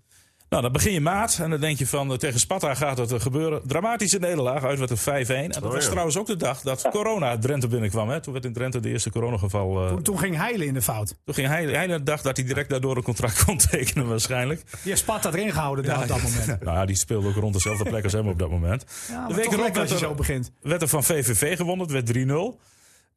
Nou, 0.49 0.63
dan 0.63 0.73
begin 0.73 0.93
je 0.93 1.01
maart 1.01 1.39
en 1.39 1.51
dan 1.51 1.61
denk 1.61 1.79
je 1.79 1.87
van 1.87 2.13
eh, 2.13 2.17
tegen 2.19 2.41
Sparta 2.41 2.75
gaat 2.75 2.99
het 2.99 3.13
eh, 3.13 3.21
gebeuren. 3.21 3.61
Dramatische 3.67 4.19
nederlaag, 4.19 4.65
uit 4.65 4.79
werd 4.79 4.91
een 4.91 5.27
5-1. 5.27 5.31
En 5.31 5.49
dat 5.51 5.63
Oh, 5.63 5.73
was 5.73 5.85
ja. 5.85 5.91
trouwens 5.91 6.17
ook 6.17 6.27
de 6.27 6.37
dag 6.37 6.61
dat 6.61 6.89
corona 6.91 7.39
Drenthe 7.39 7.69
binnenkwam. 7.69 8.09
Hè. 8.09 8.21
Toen 8.21 8.33
werd 8.33 8.45
in 8.45 8.53
Drenthe 8.53 8.81
de 8.81 8.89
eerste 8.89 9.11
coronageval. 9.11 9.83
eh 9.85 9.89
Toen, 9.89 10.03
toen 10.03 10.19
ging 10.19 10.37
Heilen 10.37 10.67
in 10.67 10.75
de 10.75 10.83
fout. 10.83 11.15
toen 11.25 11.35
ging 11.35 11.49
de 11.87 12.03
dag 12.03 12.23
dat 12.23 12.37
hij 12.37 12.47
direct 12.47 12.71
daardoor 12.71 12.97
een 12.97 13.03
contract 13.03 13.43
kon 13.45 13.57
tekenen 13.59 14.09
waarschijnlijk. 14.09 14.63
Die 14.71 14.79
heeft 14.83 15.01
Sparta 15.01 15.29
erin 15.33 15.53
gehouden 15.53 15.85
daar 15.85 16.03
op 16.03 16.09
dat 16.09 16.23
moment. 16.23 16.47
Nou, 16.69 16.77
ja, 16.77 16.85
die 16.87 16.97
speelde 16.97 17.29
ook 17.29 17.35
rond 17.35 17.53
dezelfde 17.53 17.85
plek 17.85 18.05
als 18.05 18.13
hem 18.13 18.29
op 18.29 18.39
dat 18.39 18.51
moment. 18.51 18.85
Ja, 19.09 19.27
de 19.27 19.35
week 19.35 19.53
erop 19.53 19.75
werd 19.75 19.89
zo 19.91 20.09
er, 20.11 20.15
begint. 20.15 20.51
werd 20.61 20.83
er 20.83 20.89
van 20.89 21.05
VVV 21.05 21.57
gewonnen, 21.57 21.87
het 21.87 22.13
werd 22.13 22.29
3-0. 22.29 22.61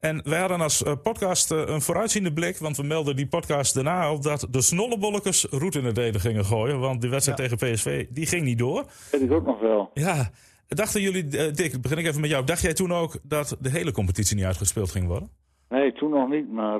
En 0.01 0.21
wij 0.23 0.39
hadden 0.39 0.61
als 0.61 0.83
eh, 0.83 0.93
podcast 1.03 1.51
eh, 1.51 1.63
een 1.65 1.81
vooruitziende 1.81 2.33
blik, 2.33 2.57
want 2.57 2.77
we 2.77 2.83
melden 2.83 3.15
die 3.15 3.27
podcast 3.27 3.75
daarna 3.75 4.03
al 4.03 4.21
dat 4.21 4.47
de 4.51 4.61
snollebolletjes 4.61 5.43
roet 5.43 5.75
in 5.75 5.85
het 5.85 5.97
eten 5.97 6.19
gingen 6.19 6.45
gooien. 6.45 6.79
Want 6.79 7.01
de 7.01 7.09
wedstrijd 7.09 7.39
tegen 7.39 7.57
PSV, 7.57 8.07
die 8.09 8.25
ging 8.25 8.43
niet 8.43 8.57
door. 8.57 8.85
weet 9.11 9.21
ik 9.21 9.31
ook 9.31 9.45
nog 9.45 9.59
wel. 9.59 9.91
Ja, 9.93 10.29
dachten 10.67 11.01
jullie, 11.01 11.37
eh, 11.37 11.53
Dick, 11.53 11.81
begin 11.81 11.97
ik 11.97 12.05
even 12.05 12.21
met 12.21 12.29
jou. 12.29 12.45
Dacht 12.45 12.61
jij 12.61 12.73
toen 12.73 12.91
ook 12.91 13.17
dat 13.23 13.57
de 13.59 13.69
hele 13.69 13.91
competitie 13.91 14.35
niet 14.35 14.45
uitgespeeld 14.45 14.91
ging 14.91 15.07
worden? 15.07 15.29
Nee, 15.69 15.93
toen 15.93 16.09
nog 16.09 16.29
niet, 16.29 16.51
maar 16.51 16.79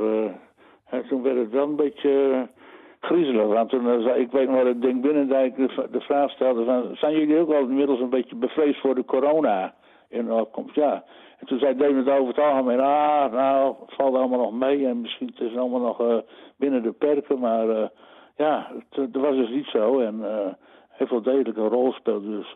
toen 1.10 1.22
werd 1.22 1.38
het 1.38 1.52
wel 1.52 1.68
een 1.68 1.76
beetje... 1.76 2.48
griezelig. 3.00 3.48
Want 3.48 3.70
toen, 3.70 3.86
uh, 3.86 4.18
ik 4.18 4.32
weet 4.32 4.48
nog 4.48 4.56
wel, 4.56 4.68
ik 4.68 4.82
denk 4.82 5.02
Binnendijk 5.02 5.56
de, 5.56 5.88
de 5.92 6.02
vraag 6.02 6.32
stelde 6.32 6.66
van... 6.66 6.96
zijn 6.96 7.14
jullie 7.14 7.40
ook 7.40 7.54
al 7.54 7.62
inmiddels 7.62 8.00
een 8.00 8.10
beetje 8.10 8.36
bevreesd 8.36 8.80
voor 8.82 8.96
de 8.96 9.06
corona 9.06 9.74
in 10.10 10.32
opkomst? 10.32 10.76
Ja. 10.76 11.04
En 11.42 11.48
toen 11.48 11.60
zei 11.60 11.78
David 11.78 12.08
over 12.10 12.28
het 12.28 12.38
algemeen... 12.38 12.80
ah, 12.80 13.32
nou, 13.32 13.76
het 13.86 13.96
valt 13.96 14.16
allemaal 14.16 14.40
nog 14.40 14.54
mee 14.54 14.88
en 14.88 15.02
misschien 15.02 15.28
het 15.28 15.40
is 15.40 15.50
het 15.50 15.60
allemaal 15.60 15.80
nog 15.80 16.02
uh, 16.02 16.18
binnen 16.58 16.84
de 16.84 16.92
perken. 16.92 17.40
Maar 17.40 17.68
uh, 17.68 17.88
ja, 18.38 18.72
dat 18.90 19.22
was 19.26 19.36
dus 19.36 19.50
niet 19.50 19.68
zo. 19.68 20.00
En 20.00 20.16
heeft 20.90 21.12
wel 21.12 21.22
degelijk 21.22 21.58
een 21.58 21.68
rol 21.68 21.92
gespeeld. 21.92 22.24
Dus 22.24 22.56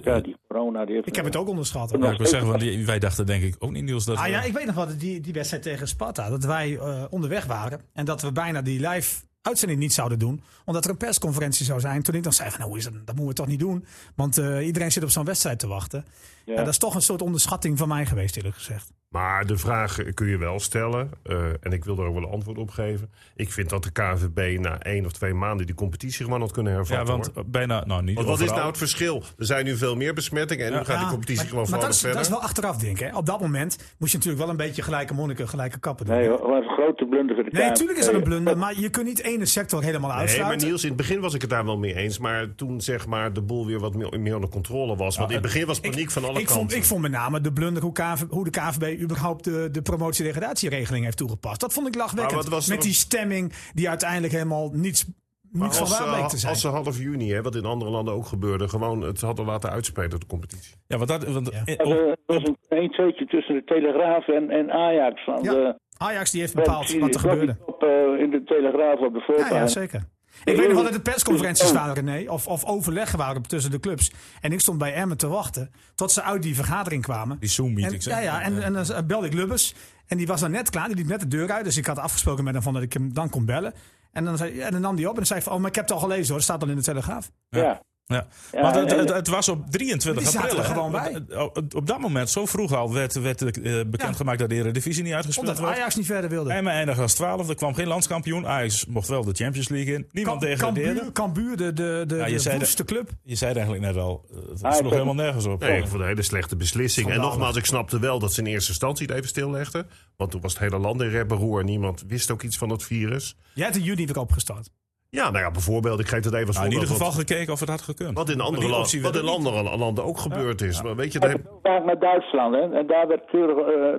ja, 0.00 0.20
die 0.20 0.36
corona... 0.48 0.84
Die 0.84 0.94
heeft 0.94 1.06
ik 1.06 1.16
heb 1.16 1.24
het 1.24 1.36
ook 1.36 1.48
onderschat. 1.48 1.96
Ja, 1.98 2.10
ik 2.10 2.18
wil 2.18 2.26
zeggen, 2.26 2.48
want 2.48 2.60
die, 2.60 2.86
wij 2.86 2.98
dachten 2.98 3.26
denk 3.26 3.42
ik 3.42 3.56
ook 3.58 3.70
niet, 3.70 3.84
Niels... 3.84 4.04
Dat 4.04 4.16
ah 4.16 4.24
we... 4.24 4.30
ja, 4.30 4.42
ik 4.42 4.52
weet 4.52 4.66
nog 4.66 4.74
wel, 4.74 4.86
die, 4.98 5.20
die 5.20 5.32
wedstrijd 5.32 5.62
tegen 5.62 5.88
Sparta. 5.88 6.28
Dat 6.28 6.44
wij 6.44 6.70
uh, 6.70 7.04
onderweg 7.10 7.46
waren. 7.46 7.80
En 7.92 8.04
dat 8.04 8.22
we 8.22 8.32
bijna 8.32 8.62
die 8.62 8.88
live 8.88 9.22
uitzending 9.42 9.80
niet 9.80 9.92
zouden 9.92 10.18
doen. 10.18 10.42
Omdat 10.64 10.84
er 10.84 10.90
een 10.90 10.96
persconferentie 10.96 11.64
zou 11.64 11.80
zijn. 11.80 12.02
Toen 12.02 12.14
ik 12.14 12.22
dan 12.22 12.32
zei 12.32 12.50
van, 12.50 12.58
nou, 12.58 12.70
hoe 12.70 12.78
is 12.78 12.84
dat? 12.84 12.92
dat 12.92 13.04
moeten 13.06 13.26
we 13.26 13.34
toch 13.34 13.46
niet 13.46 13.60
doen. 13.60 13.84
Want 14.16 14.38
uh, 14.38 14.66
iedereen 14.66 14.92
zit 14.92 15.02
op 15.02 15.08
zo'n 15.08 15.24
wedstrijd 15.24 15.58
te 15.58 15.66
wachten. 15.66 16.04
Ja. 16.44 16.56
dat 16.56 16.68
is 16.68 16.78
toch 16.78 16.94
een 16.94 17.02
soort 17.02 17.22
onderschatting 17.22 17.78
van 17.78 17.88
mij 17.88 18.06
geweest, 18.06 18.36
eerlijk 18.36 18.54
gezegd. 18.54 18.92
Maar 19.12 19.46
de 19.46 19.56
vraag 19.56 19.98
kun 20.14 20.26
je 20.26 20.38
wel 20.38 20.60
stellen. 20.60 21.10
Uh, 21.24 21.44
en 21.60 21.72
ik 21.72 21.84
wil 21.84 21.98
er 21.98 22.04
ook 22.04 22.14
wel 22.14 22.22
een 22.22 22.30
antwoord 22.30 22.58
op 22.58 22.70
geven. 22.70 23.10
Ik 23.36 23.52
vind 23.52 23.68
dat 23.68 23.82
de 23.82 23.90
KVB 23.90 24.58
na 24.58 24.78
één 24.78 25.04
of 25.04 25.12
twee 25.12 25.34
maanden 25.34 25.66
die 25.66 25.74
competitie 25.74 26.24
gewoon 26.24 26.40
had 26.40 26.52
kunnen 26.52 26.72
hervatten. 26.72 27.06
Ja, 27.06 27.12
want 27.12 27.30
hoor. 27.34 27.44
bijna, 27.46 27.84
nou 27.86 28.02
niet 28.02 28.14
Want 28.14 28.28
wat 28.28 28.40
is 28.40 28.50
nou 28.50 28.66
het 28.66 28.78
verschil? 28.78 29.22
Er 29.38 29.44
zijn 29.44 29.64
nu 29.64 29.76
veel 29.76 29.96
meer 29.96 30.14
besmettingen 30.14 30.66
en 30.66 30.72
ja, 30.72 30.78
nu 30.78 30.84
gaat 30.84 30.94
ja, 30.94 31.00
die 31.00 31.10
competitie 31.10 31.42
maar, 31.42 31.48
gewoon 31.48 31.70
maar 31.70 31.80
verder. 31.80 31.88
Dat 31.88 32.10
is, 32.10 32.14
dat 32.14 32.20
is 32.20 32.28
wel 32.28 32.40
achteraf 32.40 32.76
denken. 32.76 33.06
Hè. 33.06 33.16
Op 33.16 33.26
dat 33.26 33.40
moment 33.40 33.94
moest 33.98 34.12
je 34.12 34.18
natuurlijk 34.18 34.44
wel 34.44 34.52
een 34.52 34.66
beetje 34.66 34.82
gelijke 34.82 35.14
monniken, 35.14 35.48
gelijke 35.48 35.78
kappen 35.78 36.06
doen. 36.06 36.14
Nee, 36.14 36.28
was 36.28 36.40
een 36.40 36.68
grote 36.68 37.06
blunder 37.06 37.34
voor 37.34 37.44
de 37.44 37.50
Nee, 37.52 37.66
natuurlijk 37.66 37.98
is 37.98 38.04
dat 38.04 38.14
een 38.14 38.22
blunder. 38.22 38.58
Maar 38.58 38.80
je 38.80 38.90
kunt 38.90 39.06
niet 39.06 39.22
ene 39.22 39.46
sector 39.46 39.82
helemaal 39.82 40.10
Nee, 40.10 40.18
uitsluiten. 40.18 40.58
maar 40.58 40.66
Niels, 40.66 40.82
in 40.82 40.88
het 40.88 40.96
begin 40.96 41.20
was 41.20 41.34
ik 41.34 41.40
het 41.40 41.50
daar 41.50 41.64
wel 41.64 41.78
mee 41.78 41.94
eens. 41.94 42.18
Maar 42.18 42.54
toen 42.54 42.80
zeg 42.80 43.06
maar 43.06 43.32
de 43.32 43.42
boel 43.42 43.66
weer 43.66 43.78
wat 43.78 43.94
meer, 43.94 44.20
meer 44.20 44.34
onder 44.34 44.50
controle 44.50 44.96
was. 44.96 45.16
Want 45.16 45.28
in 45.28 45.36
het 45.36 45.44
begin 45.44 45.66
was 45.66 45.80
paniek 45.80 46.10
van 46.10 46.24
alle 46.32 46.40
ik 46.40 46.46
kanten. 46.46 46.64
Vond, 46.68 46.74
ik 46.80 46.84
vond 46.84 47.02
met 47.02 47.10
name 47.10 47.40
de 47.40 47.52
blunder 47.52 47.82
hoe, 47.82 47.92
KV, 47.92 48.22
hoe 48.28 48.44
de 48.44 48.50
KVB 48.50 49.00
überhaupt 49.00 49.44
de, 49.44 49.68
de 49.72 49.82
promotie-degradatieregeling 49.82 51.04
heeft 51.04 51.16
toegepast. 51.16 51.60
Dat 51.60 51.72
vond 51.72 51.86
ik 51.88 51.94
lachwekkend. 51.94 52.44
Er 52.44 52.50
Met 52.50 52.66
nog- 52.68 52.78
die 52.78 52.92
stemming 52.92 53.52
die 53.74 53.88
uiteindelijk 53.88 54.32
helemaal 54.32 54.70
niets, 54.72 55.04
Maar 55.04 55.62
niets 55.62 55.78
van 55.78 55.86
als, 55.86 55.98
waar 55.98 56.08
ze- 56.08 56.14
bleek 56.14 56.28
te 56.28 56.36
zijn. 56.38 56.52
als 56.52 56.60
ze 56.60 56.68
half 56.68 56.98
juni, 56.98 57.32
hè, 57.32 57.42
wat 57.42 57.54
in 57.54 57.64
andere 57.64 57.90
landen 57.90 58.14
ook 58.14 58.26
gebeurde, 58.26 58.68
gewoon 58.68 59.00
het 59.02 59.20
hadden 59.20 59.44
laten 59.46 59.70
uitspelen, 59.70 60.20
de 60.20 60.26
competitie. 60.26 60.74
Ja, 60.86 60.96
want 60.96 61.08
dat... 61.08 61.24
Want, 61.24 61.50
Ja. 61.52 61.62
eh, 61.64 61.80
Er 61.80 61.86
was, 62.26 62.42
er 62.42 62.48
een 62.68 62.78
1 62.78 62.90
2 62.90 63.12
tussen 63.26 63.54
de 63.54 63.62
Telegraaf 63.64 64.28
en, 64.28 64.50
en 64.50 64.70
Ajax. 64.70 65.24
Van 65.24 65.42
Ja, 65.42 65.52
de, 65.52 65.78
Ajax 65.98 66.30
die 66.30 66.40
heeft 66.40 66.54
bepaald 66.54 66.98
wat 66.98 67.14
er 67.14 67.20
gebeurde. 67.20 67.56
Op, 67.66 67.82
eh, 67.82 67.88
in 68.22 68.30
de 68.30 68.42
Telegraaf 68.44 68.98
op 68.98 69.12
de 69.12 69.18
Ja, 69.18 69.24
voorpagina. 69.24 69.58
ja, 69.60 69.66
zeker. 69.66 70.02
Ik 70.44 70.56
weet 70.56 70.66
nog 70.66 70.74
wel 70.74 70.84
dat 70.84 70.94
er 70.94 71.00
persconferenties 71.00 71.72
waren, 71.72 71.94
René, 71.94 72.30
of, 72.30 72.46
of 72.46 72.64
overleggen 72.64 73.18
waren 73.18 73.42
tussen 73.42 73.70
de 73.70 73.80
clubs. 73.80 74.12
En 74.40 74.52
ik 74.52 74.60
stond 74.60 74.78
bij 74.78 74.94
Emmen 74.94 75.16
te 75.16 75.26
wachten 75.26 75.70
tot 75.94 76.12
ze 76.12 76.22
uit 76.22 76.42
die 76.42 76.54
vergadering 76.54 77.02
kwamen. 77.02 77.36
die 77.40 77.48
Zoom-meetings. 77.48 78.06
En, 78.06 78.16
ja, 78.16 78.22
ja, 78.22 78.42
en, 78.42 78.62
en 78.62 78.72
dan 78.72 79.06
belde 79.06 79.26
ik 79.26 79.32
Lubbers. 79.32 79.74
En 80.06 80.16
die 80.16 80.26
was 80.26 80.40
dan 80.40 80.50
net 80.50 80.70
klaar. 80.70 80.86
Die 80.86 80.96
liep 80.96 81.06
net 81.06 81.20
de 81.20 81.28
deur 81.28 81.52
uit. 81.52 81.64
Dus 81.64 81.76
ik 81.76 81.86
had 81.86 81.98
afgesproken 81.98 82.44
met 82.44 82.54
hem 82.54 82.62
van 82.62 82.72
dat 82.72 82.82
ik 82.82 82.92
hem 82.92 83.14
dan 83.14 83.30
kon 83.30 83.44
bellen. 83.44 83.74
En 84.12 84.24
dan, 84.24 84.36
zei, 84.36 84.54
ja, 84.54 84.70
dan 84.70 84.80
nam 84.80 84.96
hij 84.96 85.04
op 85.04 85.10
en 85.10 85.16
dan 85.16 85.26
zei 85.26 85.42
van... 85.42 85.52
Oh, 85.52 85.58
maar 85.58 85.68
ik 85.68 85.74
heb 85.74 85.84
het 85.84 85.94
al 85.94 86.00
gelezen 86.00 86.26
hoor. 86.26 86.34
Dat 86.34 86.42
staat 86.42 86.62
al 86.62 86.68
in 86.68 86.76
de 86.76 86.82
Telegraaf. 86.82 87.30
Ja. 87.48 87.82
Ja. 88.06 88.26
Ja, 88.52 88.62
Want 88.62 88.74
het, 88.74 88.92
en- 88.92 88.98
het, 88.98 89.08
het 89.08 89.28
was 89.28 89.48
op 89.48 89.70
23 89.70 90.22
Die 90.22 90.32
zaten 90.32 90.48
april. 90.48 90.64
er 90.64 90.68
gewoon 90.70 90.90
bij. 90.90 91.22
Eh, 91.28 91.42
Op, 91.42 91.74
op 91.74 91.86
dat 91.86 91.98
moment, 91.98 92.30
zo 92.30 92.46
vroeg 92.46 92.72
al, 92.74 92.92
werd, 92.92 93.14
werd 93.14 93.42
eh, 93.60 93.80
bekendgemaakt 93.86 94.38
dat 94.38 94.48
de 94.48 94.54
Eredivisie 94.54 95.02
niet 95.02 95.12
uitgespeeld 95.12 95.48
Omdat 95.48 95.64
werd. 95.64 95.78
Ajax 95.78 95.94
niet 95.96 96.06
verder 96.06 96.30
wilde. 96.30 96.52
Emmen 96.52 96.72
eindigde 96.72 97.02
als 97.02 97.14
12. 97.14 97.48
Er 97.48 97.54
kwam 97.54 97.74
geen 97.74 97.86
landskampioen. 97.86 98.46
Ajax 98.46 98.86
mocht 98.86 99.08
wel 99.08 99.24
de 99.24 99.32
Champions 99.34 99.68
League 99.68 99.94
in. 99.94 100.06
Niemand 100.12 100.40
degradeerde. 100.40 101.10
Cambuur, 101.12 101.12
Cambuur, 101.12 101.56
de, 101.56 101.72
de, 101.72 102.04
de, 102.06 102.16
Ja, 102.16 102.26
je 102.26 102.32
de 102.32 102.38
zei 102.38 102.54
de- 102.58 102.64
woeste 102.64 102.84
club. 102.84 103.10
Je 103.22 103.34
zei 103.34 103.50
het 103.52 103.58
eigenlijk 103.62 103.94
net 103.94 104.02
al. 104.04 104.24
eh, 104.30 104.36
Het 104.50 104.62
Ah, 104.62 104.74
sloeg 104.74 104.92
helemaal 104.92 105.14
nergens 105.14 105.44
op. 105.46 105.60
Nee, 105.60 105.78
ik 105.78 105.86
vond 105.86 106.00
een 106.00 106.06
hele 106.06 106.22
slechte 106.22 106.56
beslissing. 106.56 107.10
En 107.10 107.20
nogmaals, 107.20 107.56
ik 107.56 107.64
snapte 107.64 107.98
wel 107.98 108.18
dat 108.18 108.32
ze 108.32 108.40
in 108.40 108.46
eerste 108.46 108.70
instantie 108.70 109.06
het 109.06 109.14
even 109.16 109.28
stillegden. 109.28 109.86
Want 110.16 110.30
toen 110.30 110.40
was 110.40 110.52
het 110.52 110.62
hele 110.62 110.78
land 110.78 111.00
in 111.00 111.08
rep 111.08 111.30
en 111.30 111.36
roer. 111.36 111.64
Niemand 111.64 112.04
wist 112.06 112.30
ook 112.30 112.42
iets 112.42 112.56
van 112.56 112.68
het 112.70 112.82
virus. 112.82 113.36
Jij 113.54 113.64
hebt 113.64 113.76
in 113.76 113.82
juni 113.82 114.06
weer 114.06 114.18
opgestart. 114.18 114.70
Ja, 115.18 115.30
nou 115.30 115.44
ja, 115.44 115.50
bijvoorbeeld, 115.50 116.00
ik 116.00 116.06
geef 116.08 116.24
het 116.24 116.34
even 116.34 116.46
als 116.46 116.56
Nou, 116.56 116.68
in 116.68 116.72
ieder 116.72 116.88
geval 116.88 117.10
gekeken 117.10 117.52
of 117.52 117.60
het 117.60 117.68
had 117.68 117.80
gekund. 117.80 118.16
Wat, 118.16 118.30
in 118.30 118.40
andere, 118.40 118.68
land, 118.68 119.00
wat 119.00 119.16
in 119.16 119.22
er 119.22 119.28
andere 119.30 119.76
landen 119.78 120.04
ook 120.04 120.18
gebeurd 120.18 120.60
is. 120.60 120.82
Maar 120.82 120.96
weet 120.96 121.12
je, 121.12 121.18
daar 121.18 121.30
heb- 121.30 121.46
Vaak 121.62 121.84
naar 121.84 121.98
Duitsland, 121.98 122.54
hè. 122.54 122.72
En 122.78 122.86
daar 122.86 123.08
werd 123.08 123.24
keurig 123.24 123.56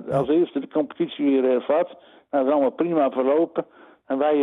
eh, 0.08 0.18
als 0.18 0.28
eerste 0.28 0.60
de 0.60 0.68
competitie 0.68 1.24
weer 1.24 1.42
hervat. 1.50 1.88
Nou, 1.88 1.96
dat 2.30 2.46
is 2.46 2.52
allemaal 2.52 2.70
prima 2.70 3.10
verlopen. 3.10 3.66
En 4.06 4.18
wij... 4.18 4.34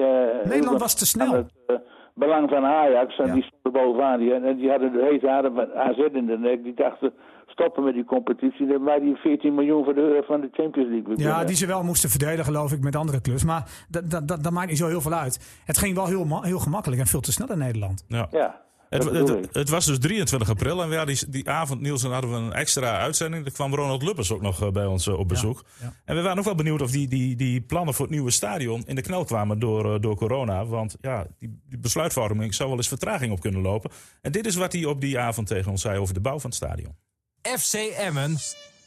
eh, 0.44 0.52
hielden 0.52 0.78
was 0.80 0.96
te 0.96 1.06
snel. 1.06 1.34
Het 1.34 1.52
eh, 1.68 1.76
belang 2.16 2.50
van 2.50 2.66
Ajax. 2.66 3.18
En 3.18 3.28
Ja. 3.28 3.34
die 3.34 3.44
stonden 3.44 3.82
bovenaan. 3.82 4.20
Die, 4.20 4.34
en 4.34 4.56
die 4.58 4.70
hadden 4.70 4.92
de 4.92 5.08
hete 5.12 5.30
adem 5.30 5.56
van 5.56 5.74
AZ 5.74 5.98
in 5.98 6.26
de 6.26 6.38
nek. 6.38 6.64
Die 6.64 6.74
dachten, 6.74 7.14
stoppen 7.52 7.84
met 7.84 7.94
die 7.94 8.06
competitie. 8.06 8.68
Dan 8.68 8.84
wij 8.84 9.00
die 9.00 9.16
14 9.16 9.56
miljoen 9.56 9.84
voor 9.84 9.94
de, 9.94 10.24
van 10.28 10.42
de 10.42 10.50
Champions 10.52 10.90
League 10.90 11.18
Ja, 11.18 11.44
die 11.44 11.56
ze 11.56 11.66
wel 11.66 11.84
moesten 11.84 12.10
verdelen, 12.10 12.46
geloof 12.46 12.72
ik, 12.72 12.82
met 12.82 12.96
andere 12.96 13.22
clubs. 13.22 13.44
Maar 13.44 13.86
dat, 13.90 14.10
dat, 14.10 14.28
dat, 14.28 14.44
dat 14.44 14.52
maakt 14.52 14.70
niet 14.70 14.78
zo 14.78 14.88
heel 14.88 15.02
veel 15.02 15.14
uit. 15.14 15.62
Het 15.66 15.78
ging 15.78 15.96
wel 15.96 16.06
heel, 16.06 16.44
heel 16.44 16.60
gemakkelijk 16.60 17.02
en 17.02 17.08
veel 17.08 17.22
te 17.22 17.32
snel 17.32 17.52
in 17.52 17.58
Nederland. 17.58 18.06
Ja. 18.08 18.28
Ja, 18.32 18.62
Het, 18.90 19.04
het, 19.04 19.56
het 19.56 19.70
was 19.70 19.86
dus 19.86 20.00
23 20.00 20.50
april 20.50 20.84
en 20.84 20.90
ja, 20.90 21.06
die, 21.06 21.30
die 21.30 21.50
avond, 21.50 21.82
Niels, 21.82 22.02
dan 22.02 22.12
hadden 22.12 22.32
we 22.32 22.38
een 22.38 22.54
extra 22.54 23.00
uitzending. 23.00 23.46
Er 23.46 23.52
kwam 23.52 23.76
Ronald 23.76 24.04
Lubbers 24.04 24.32
ook 24.32 24.42
nog 24.42 24.62
eh, 24.62 24.72
bij 24.72 24.86
ons 24.86 25.08
eh, 25.08 25.20
op 25.20 25.28
bezoek. 25.28 25.64
ja. 25.82 25.94
En 26.06 26.16
we 26.16 26.22
waren 26.22 26.38
ook 26.38 26.46
wel 26.46 26.56
benieuwd 26.56 26.82
of 26.82 26.92
die, 26.92 27.08
die, 27.08 27.36
die 27.36 27.62
plannen 27.62 27.94
voor 27.94 28.06
het 28.06 28.14
nieuwe 28.14 28.32
stadion 28.32 28.84
in 28.86 28.96
de 28.96 29.02
knel 29.02 29.24
kwamen 29.24 29.60
door, 29.60 29.94
eh, 29.94 30.00
door 30.00 30.16
corona. 30.16 30.66
Want 30.66 30.98
ja, 31.02 31.28
die, 31.40 31.62
die 31.70 31.80
besluitvorming 31.80 32.54
zou 32.54 32.70
wel 32.70 32.78
eens 32.78 32.88
vertraging 32.88 33.32
op 33.32 33.40
kunnen 33.40 33.62
lopen. 33.62 33.92
En 34.22 34.32
dit 34.32 34.46
is 34.46 34.56
wat 34.56 34.74
hij 34.74 34.86
op 34.86 35.02
die 35.02 35.20
avond 35.20 35.48
tegen 35.48 35.72
ons 35.72 35.82
zei 35.82 36.00
over 36.00 36.14
de 36.14 36.22
bouw 36.22 36.40
van 36.40 36.50
het 36.50 36.60
stadion. 36.60 36.96
FC 37.42 37.74
Emmen 37.74 38.38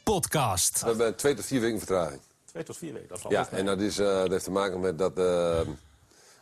podcast. 0.03 0.81
We 0.81 0.87
hebben 0.87 1.15
twee 1.15 1.33
tot 1.33 1.45
vier 1.45 1.61
weken 1.61 1.77
vertraging. 1.77 2.21
Twee 2.45 2.63
tot 2.63 2.77
vier 2.77 2.93
weken, 2.93 3.07
dat 3.07 3.19
valt 3.19 3.33
Ja, 3.33 3.49
en 3.51 3.65
dat, 3.65 3.81
is, 3.81 3.97
eh, 3.99 4.05
dat 4.05 4.29
heeft 4.31 4.43
te 4.43 4.51
maken 4.51 4.79
met 4.79 4.97
dat... 4.97 5.17
eh, 5.17 5.23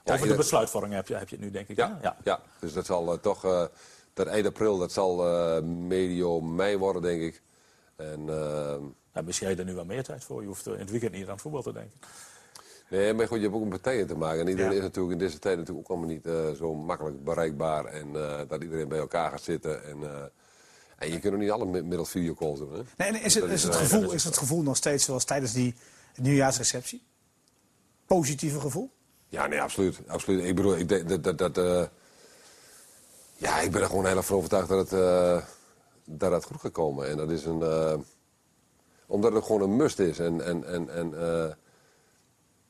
ja, 0.04 0.13
Over 0.13 0.28
de 0.28 0.36
besluitvorming 0.36 0.93
heb 0.93 1.08
je, 1.08 1.15
heb 1.15 1.30
je 1.30 1.36
het 1.36 1.45
nu, 1.45 1.52
denk 1.52 1.67
ik. 1.67 1.78
Ja, 1.78 2.17
ja. 2.23 2.41
dus 2.60 2.73
dat 2.73 2.86
zal 2.86 3.13
eh, 3.13 3.19
toch... 3.19 3.45
eh, 3.45 3.65
dat 4.13 4.28
eind 4.28 4.45
april, 4.47 4.78
dat 4.78 4.91
zal 4.91 5.28
eh, 5.28 5.62
medio 5.63 6.41
mei 6.41 6.78
worden, 6.78 7.02
denk 7.02 7.21
ik. 7.21 7.41
En, 7.95 8.19
eh, 8.30 8.76
Nou, 9.13 9.26
misschien 9.26 9.47
heb 9.47 9.56
je 9.58 9.63
er 9.63 9.69
nu 9.69 9.76
wel 9.76 9.86
meer 9.86 10.04
tijd 10.04 10.23
voor. 10.23 10.41
Je 10.41 10.47
hoeft 10.47 10.65
in 10.67 10.80
het 10.80 10.89
weekend 10.91 11.12
niet 11.12 11.26
aan 11.26 11.32
het 11.32 11.41
voetbal 11.41 11.62
te 11.62 11.73
denken. 11.73 11.99
nee, 12.89 13.13
maar 13.13 13.28
goed, 13.28 13.38
je 13.38 13.43
hebt 13.43 13.56
ook 13.56 13.62
met 13.62 13.69
partijen 13.69 14.08
te 14.08 14.17
maken. 14.17 14.39
En 14.39 14.47
iedereen 14.47 14.71
Ja. 14.71 14.78
is 14.78 14.84
natuurlijk 14.84 15.13
in 15.13 15.19
deze 15.19 15.39
tijd 15.39 15.58
natuurlijk 15.58 15.89
ook 15.89 15.97
allemaal 15.97 16.13
niet 16.15 16.26
eh, 16.26 16.52
zo 16.52 16.73
makkelijk 16.73 17.23
bereikbaar. 17.23 17.86
En 17.86 18.15
eh, 18.15 18.39
dat 18.47 18.62
iedereen 18.63 18.88
bij 18.88 18.99
elkaar 18.99 19.32
gaat 19.32 19.43
zitten. 19.43 19.84
En, 19.86 20.04
eh, 20.04 20.23
en 21.04 21.12
je 21.12 21.20
kunt 21.20 21.34
ook 21.34 21.39
niet 21.39 21.52
alle 21.52 21.66
mi- 21.66 21.82
middels 21.82 22.10
videocalls 22.10 22.60
doen. 22.60 22.74
Hè? 22.74 22.82
Nee, 22.98 23.08
en 23.08 23.22
is 23.22 23.34
het, 23.34 23.44
Dat 23.44 23.54
is, 23.54 23.63
het 23.63 23.74
eh, 23.74 23.80
gevoel, 23.80 24.12
is 24.12 24.24
het 24.24 24.38
gevoel 24.38 24.62
nog 24.62 24.76
steeds 24.78 25.06
zoals 25.06 25.24
tijdens 25.24 25.52
die 25.54 25.76
nieuwjaarsreceptie? 26.16 27.04
Positieve 28.06 28.60
gevoel? 28.60 28.92
Ja, 29.28 29.48
nee, 29.48 29.62
absoluut. 29.62 30.00
absoluut. 30.08 30.44
Ik 30.46 30.56
bedoel, 30.56 30.78
ik 30.78 30.89
denk 30.89 31.10
dat... 31.10 31.24
dat, 31.24 31.38
dat 31.38 31.58
eh, 31.58 31.84
ja, 33.38 33.60
ik 33.60 33.72
ben 33.72 33.82
er 33.82 33.88
gewoon 33.88 34.06
heel 34.06 34.18
erg 34.18 34.26
van 34.26 34.36
overtuigd 34.38 34.68
dat 34.70 34.89
het, 34.89 35.00
eh, 35.00 35.38
dat 36.06 36.32
het 36.32 36.44
goed 36.44 36.62
gaat 36.62 36.72
komen. 36.72 37.10
En 37.10 37.18
dat 37.18 37.32
is 37.32 37.46
een... 37.46 37.62
eh, 37.62 37.94
omdat 39.08 39.34
het 39.34 39.44
gewoon 39.46 39.62
een 39.62 39.76
must 39.76 40.00
is. 40.00 40.20
En, 40.20 40.42
en, 40.46 40.63
en, 40.68 40.89
en 40.89 41.13
eh, 41.20 41.54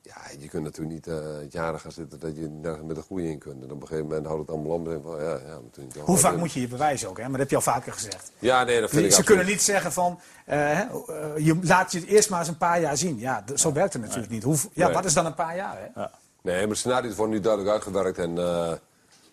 ja, 0.05 0.15
je 0.39 0.47
kunt 0.47 0.63
natuurlijk 0.63 0.93
niet 0.95 1.07
eh 1.07 1.49
jaren 1.49 1.79
gaan 1.79 1.91
zitten 1.91 2.19
dat 2.19 2.35
je 2.35 2.47
nergens 2.49 2.87
met 2.87 2.97
een 2.97 3.03
goede 3.03 3.27
in 3.29 3.37
kunt. 3.37 3.63
En 3.63 3.71
op 3.71 3.81
een 3.81 3.87
gegeven 3.87 4.07
moment 4.07 4.25
houdt 4.25 4.41
het 4.41 4.49
allemaal 4.49 4.71
om. 4.71 5.01
Van, 5.03 5.17
ja, 5.23 5.39
ja, 5.47 6.01
Hoe 6.01 6.17
vaak 6.17 6.37
moet 6.37 6.51
je 6.53 6.61
je 6.61 6.67
bewijzen 6.67 7.09
ook? 7.09 7.17
Hè? 7.17 7.21
Maar 7.23 7.31
dat 7.31 7.39
heb 7.39 7.49
je 7.49 7.55
al 7.55 7.61
vaker 7.61 7.93
gezegd. 7.93 8.31
Ja, 8.39 8.63
nee, 8.63 8.79
dat 8.81 8.89
vind 8.89 9.05
ik 9.05 9.11
Ze 9.11 9.17
absoluut. 9.17 9.25
kunnen 9.25 9.45
niet 9.45 9.61
zeggen 9.61 9.91
van, 9.91 10.19
eh, 10.45 10.57
hè, 10.57 10.81
eh, 10.83 11.45
je 11.45 11.59
laat 11.61 11.91
je 11.91 11.99
het 11.99 12.07
eerst 12.07 12.29
maar 12.29 12.39
eens 12.39 12.47
een 12.47 12.57
paar 12.57 12.81
jaar 12.81 12.97
zien. 12.97 13.19
Ja, 13.19 13.43
zo 13.55 13.71
werkt 13.73 13.93
het 13.93 14.01
natuurlijk 14.01 14.31
niet. 14.31 14.43
Hoe, 14.43 14.57
ja, 14.73 14.85
Nee. 14.85 14.95
wat 14.95 15.05
is 15.05 15.13
dan 15.13 15.25
een 15.25 15.33
paar 15.35 15.55
jaar? 15.55 15.77
Hè? 15.93 16.01
Nee, 16.41 16.59
maar 16.59 16.67
de 16.67 16.75
scenario's 16.75 17.15
worden 17.15 17.35
nu 17.35 17.41
duidelijk 17.41 17.71
uitgewerkt. 17.73 18.17
En 18.17 18.37
eh, 18.37 18.71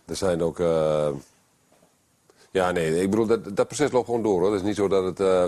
er 0.05 0.17
zijn 0.17 0.43
ook... 0.43 0.61
eh, 0.61 1.09
ja, 2.51 2.71
nee, 2.71 3.03
ik 3.03 3.11
bedoel, 3.11 3.27
dat, 3.27 3.57
dat 3.57 3.67
proces 3.67 3.91
loopt 3.91 4.07
gewoon 4.07 4.23
door. 4.23 4.41
Hoor. 4.41 4.53
Het 4.53 4.61
is 4.61 4.67
niet 4.67 4.77
zo 4.77 4.89
dat 4.89 5.05
het... 5.05 5.21
eh, 5.21 5.47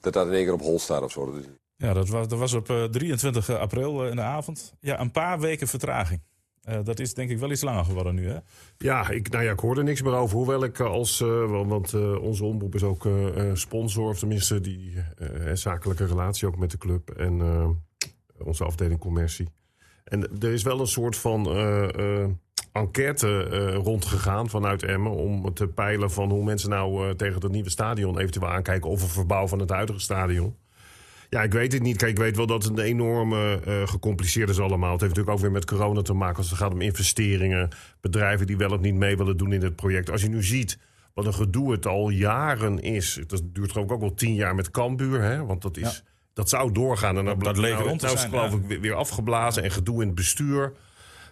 dat 0.00 0.12
dat 0.12 0.26
in 0.26 0.32
één 0.32 0.44
keer 0.44 0.52
op 0.52 0.60
hol 0.60 0.78
staat 0.78 1.02
of 1.02 1.12
zo. 1.12 1.34
Ja, 1.76 1.92
dat 1.92 2.08
was, 2.08 2.28
dat 2.28 2.38
was 2.38 2.52
op 2.52 2.70
eh, 2.70 2.84
23 2.84 3.50
april 3.50 4.04
eh, 4.04 4.10
in 4.10 4.16
de 4.16 4.22
avond. 4.22 4.74
Ja, 4.80 5.00
een 5.00 5.10
paar 5.10 5.40
weken 5.40 5.68
vertraging. 5.68 6.20
Eh, 6.62 6.78
dat 6.84 6.98
is 6.98 7.14
denk 7.14 7.30
ik 7.30 7.38
wel 7.38 7.50
iets 7.50 7.62
langer 7.62 7.84
geworden 7.84 8.14
nu, 8.14 8.28
hè? 8.28 8.38
Ja, 8.78 9.08
ik, 9.10 9.30
nou 9.30 9.44
ja, 9.44 9.52
ik 9.52 9.58
hoor 9.60 9.78
er 9.78 9.84
niks 9.84 10.02
meer 10.02 10.14
over. 10.14 10.36
Hoewel 10.36 10.64
ik 10.64 10.78
eh, 10.78 10.86
als, 10.86 11.20
eh, 11.20 11.50
want, 11.66 11.92
eh, 11.92 12.22
onze 12.22 12.44
omroep 12.44 12.74
is 12.74 12.82
ook 12.82 13.06
eh, 13.06 13.48
eh, 13.50 13.54
sponsor, 13.54 14.08
of 14.08 14.18
tenminste 14.18 14.60
die 14.60 14.94
eh, 15.16 15.28
zakelijke 15.54 16.06
relatie 16.06 16.46
ook 16.46 16.56
met 16.56 16.70
de 16.70 16.78
club 16.78 17.10
en 17.10 17.40
eh, 17.40 17.68
onze 18.46 18.64
afdeling 18.64 19.00
commercie. 19.00 19.48
En 20.04 20.40
er 20.40 20.52
is 20.52 20.62
wel 20.62 20.80
een 20.80 20.86
soort 20.86 21.16
van 21.16 21.46
eh, 21.46 22.22
eh, 22.22 22.30
enquête 22.72 23.48
eh, 23.50 23.74
rondgegaan 23.74 24.48
vanuit 24.48 24.82
Emmen 24.82 25.12
om 25.12 25.54
te 25.54 25.66
peilen 25.68 26.10
van 26.10 26.30
hoe 26.30 26.44
mensen 26.44 26.70
nou 26.70 27.08
eh, 27.08 27.14
tegen 27.14 27.42
het 27.42 27.52
nieuwe 27.52 27.70
stadion 27.70 28.18
eventueel 28.18 28.48
aankijken 28.48 28.90
of 28.90 29.02
een 29.02 29.08
verbouw 29.08 29.46
van 29.48 29.58
het 29.58 29.70
huidige 29.70 30.00
stadion. 30.00 30.56
Ja, 31.28 31.42
ik 31.42 31.52
weet 31.52 31.72
het 31.72 31.82
niet. 31.82 31.96
Kijk, 31.96 32.10
ik 32.10 32.18
weet 32.18 32.36
wel 32.36 32.46
dat 32.46 32.64
het 32.64 32.78
een 32.78 32.84
enorme 32.84 33.60
uh, 33.66 33.86
gecompliceerd 33.86 34.48
is 34.48 34.60
allemaal. 34.60 34.92
Het 34.92 35.00
heeft 35.00 35.14
natuurlijk 35.14 35.36
ook 35.36 35.42
weer 35.42 35.52
met 35.52 35.64
corona 35.64 36.02
te 36.02 36.12
maken 36.12 36.36
als 36.36 36.50
het 36.50 36.58
gaat 36.58 36.72
om 36.72 36.80
investeringen. 36.80 37.68
Bedrijven 38.00 38.46
die 38.46 38.56
wel 38.56 38.70
of 38.70 38.80
niet 38.80 38.94
mee 38.94 39.16
willen 39.16 39.36
doen 39.36 39.52
in 39.52 39.62
het 39.62 39.76
project. 39.76 40.10
Als 40.10 40.22
je 40.22 40.28
nu 40.28 40.42
ziet 40.42 40.78
wat 41.16 41.26
een 41.26 41.34
gedoe 41.34 41.72
het 41.72 41.86
al 41.86 42.08
jaren 42.08 42.80
is. 42.80 43.20
Dat 43.26 43.42
duurt 43.44 43.76
ik 43.76 43.92
ook 43.92 44.00
wel 44.00 44.14
tien 44.14 44.34
jaar 44.34 44.54
met 44.54 44.70
Cambuur. 44.70 45.22
Hè? 45.22 45.44
Want 45.44 45.62
dat, 45.62 45.76
is, 45.76 46.04
dat 46.32 46.48
zou 46.48 46.72
doorgaan. 46.72 47.18
En 47.18 47.24
dan 47.24 47.38
dat 47.38 47.56
leger 47.56 47.84
nou, 47.84 47.96
nou 47.96 48.14
is 48.14 48.22
het 48.22 48.30
geloof 48.30 48.54
ik 48.54 48.80
weer 48.80 48.94
afgeblazen 48.94 49.62
en 49.62 49.70
gedoe 49.70 50.00
in 50.00 50.06
het 50.06 50.16
bestuur. 50.16 50.72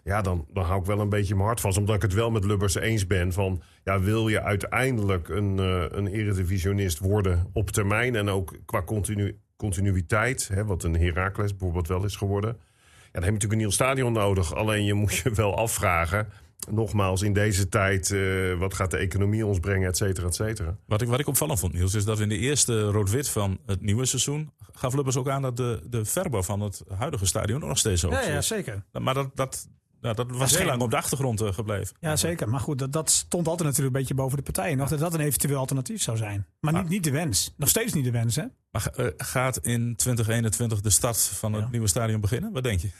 Ja, 0.04 0.22
dan, 0.22 0.46
dan 0.52 0.64
hou 0.64 0.80
ik 0.80 0.87
wel 0.87 1.00
een 1.00 1.09
beetje 1.09 1.35
mijn 1.35 1.46
hart 1.46 1.61
vast. 1.61 1.78
Omdat 1.78 1.94
ik 1.94 2.02
het 2.02 2.12
wel 2.12 2.30
met 2.30 2.44
Lubbers 2.44 2.74
eens 2.74 3.07
ben. 3.07 3.33
Van, 3.33 3.62
ja, 3.85 4.00
wil 4.00 4.28
je 4.28 4.42
uiteindelijk 4.42 5.28
een, 5.28 5.59
eh 5.59 5.85
een 5.88 6.07
eredivisionist 6.07 6.98
worden 6.98 7.50
op 7.52 7.70
termijn... 7.70 8.14
en 8.14 8.28
ook 8.28 8.57
qua 8.64 8.83
continu, 8.83 9.38
continuïteit, 9.57 10.49
hè, 10.49 10.64
wat 10.64 10.85
een 10.85 10.97
Heracles 10.97 11.51
bijvoorbeeld 11.51 11.88
wel 11.88 12.05
is 12.05 12.17
geworden... 12.17 12.57
Ja, 13.05 13.21
dan 13.21 13.23
heb 13.23 13.40
je 13.40 13.47
natuurlijk 13.47 13.53
een 13.53 13.59
nieuw 13.59 13.71
stadion 13.71 14.12
nodig. 14.12 14.55
Alleen 14.55 14.85
je 14.85 14.95
moet 14.95 15.14
je 15.14 15.31
wel 15.31 15.57
afvragen... 15.57 16.29
nogmaals, 16.71 17.23
in 17.23 17.33
deze 17.33 17.69
tijd... 17.69 18.11
eh, 18.11 18.59
wat 18.59 18.75
gaat 18.75 18.90
de 18.90 18.97
economie 18.97 19.47
ons 19.47 19.59
brengen, 19.59 19.88
et 19.88 19.97
cetera, 19.97 20.27
et 20.27 20.35
cetera. 20.35 20.77
Wat 20.87 21.03
ik, 21.03 21.09
wat 21.09 21.21
ik 21.21 21.27
opvallend 21.27 21.59
vond, 21.59 21.73
Niels, 21.73 21.95
is 21.95 22.05
dat 22.05 22.21
in 22.21 22.29
de 22.29 22.38
eerste 22.38 22.83
rood-wit 22.83 23.29
van 23.29 23.59
het 23.67 23.81
nieuwe 23.81 24.05
seizoen... 24.05 24.51
gaf 24.73 24.95
Lubbers 24.95 25.17
ook 25.17 25.29
aan 25.29 25.43
dat 25.43 25.57
de, 25.57 25.81
de 25.90 26.05
verbouw 26.05 26.43
van 26.43 26.61
het 26.61 26.83
huidige 26.99 27.27
stadion 27.27 27.61
nog 27.61 27.79
steeds 27.79 28.01
zo 28.01 28.11
Ja, 28.11 28.21
is. 28.21 28.27
ja, 28.27 28.40
zeker. 28.40 28.85
Maar 28.93 29.14
dat, 29.14 29.31
dat, 29.35 29.69
ja, 30.05 30.12
dat 30.12 30.31
was 30.31 30.51
heel 30.51 30.59
geen- 30.59 30.67
lang 30.67 30.83
op 30.83 30.90
de 30.90 30.97
achtergrond 30.97 31.40
eh, 31.40 31.53
gebleven. 31.53 31.97
Ja, 32.01 32.17
zeker. 32.17 32.49
Maar 32.49 32.61
goed, 32.61 32.79
dat, 32.79 32.93
dat 32.93 33.11
stond 33.11 33.49
altijd 33.49 33.69
natuurlijk 33.69 33.95
een 33.95 34.01
beetje 34.01 34.14
boven 34.14 34.37
de 34.37 34.43
partijen. 34.43 34.77
Nog 34.77 34.88
dat 34.88 34.99
dat 34.99 35.14
een 35.14 35.21
eventueel 35.21 35.59
alternatief 35.59 36.03
zou 36.03 36.17
zijn. 36.17 36.47
Maar 36.61 36.73
niet, 36.73 36.88
niet 36.88 37.05
de 37.05 37.11
wens. 37.11 37.55
Nog 37.57 37.69
steeds 37.69 37.93
niet 37.93 38.05
de 38.05 38.11
wens, 38.11 38.37
hè? 38.37 38.45
Maar 38.71 38.87
eh, 38.97 39.07
gaat 39.17 39.57
in 39.59 39.97
2021 39.97 40.81
de 40.81 40.90
start 40.90 41.19
van 41.27 41.53
het 41.53 41.62
Ja. 41.62 41.69
nieuwe 41.71 41.87
stadion 41.87 42.21
beginnen? 42.21 42.53
Wat 42.53 42.62
denk 42.62 42.81
je? 42.81 42.90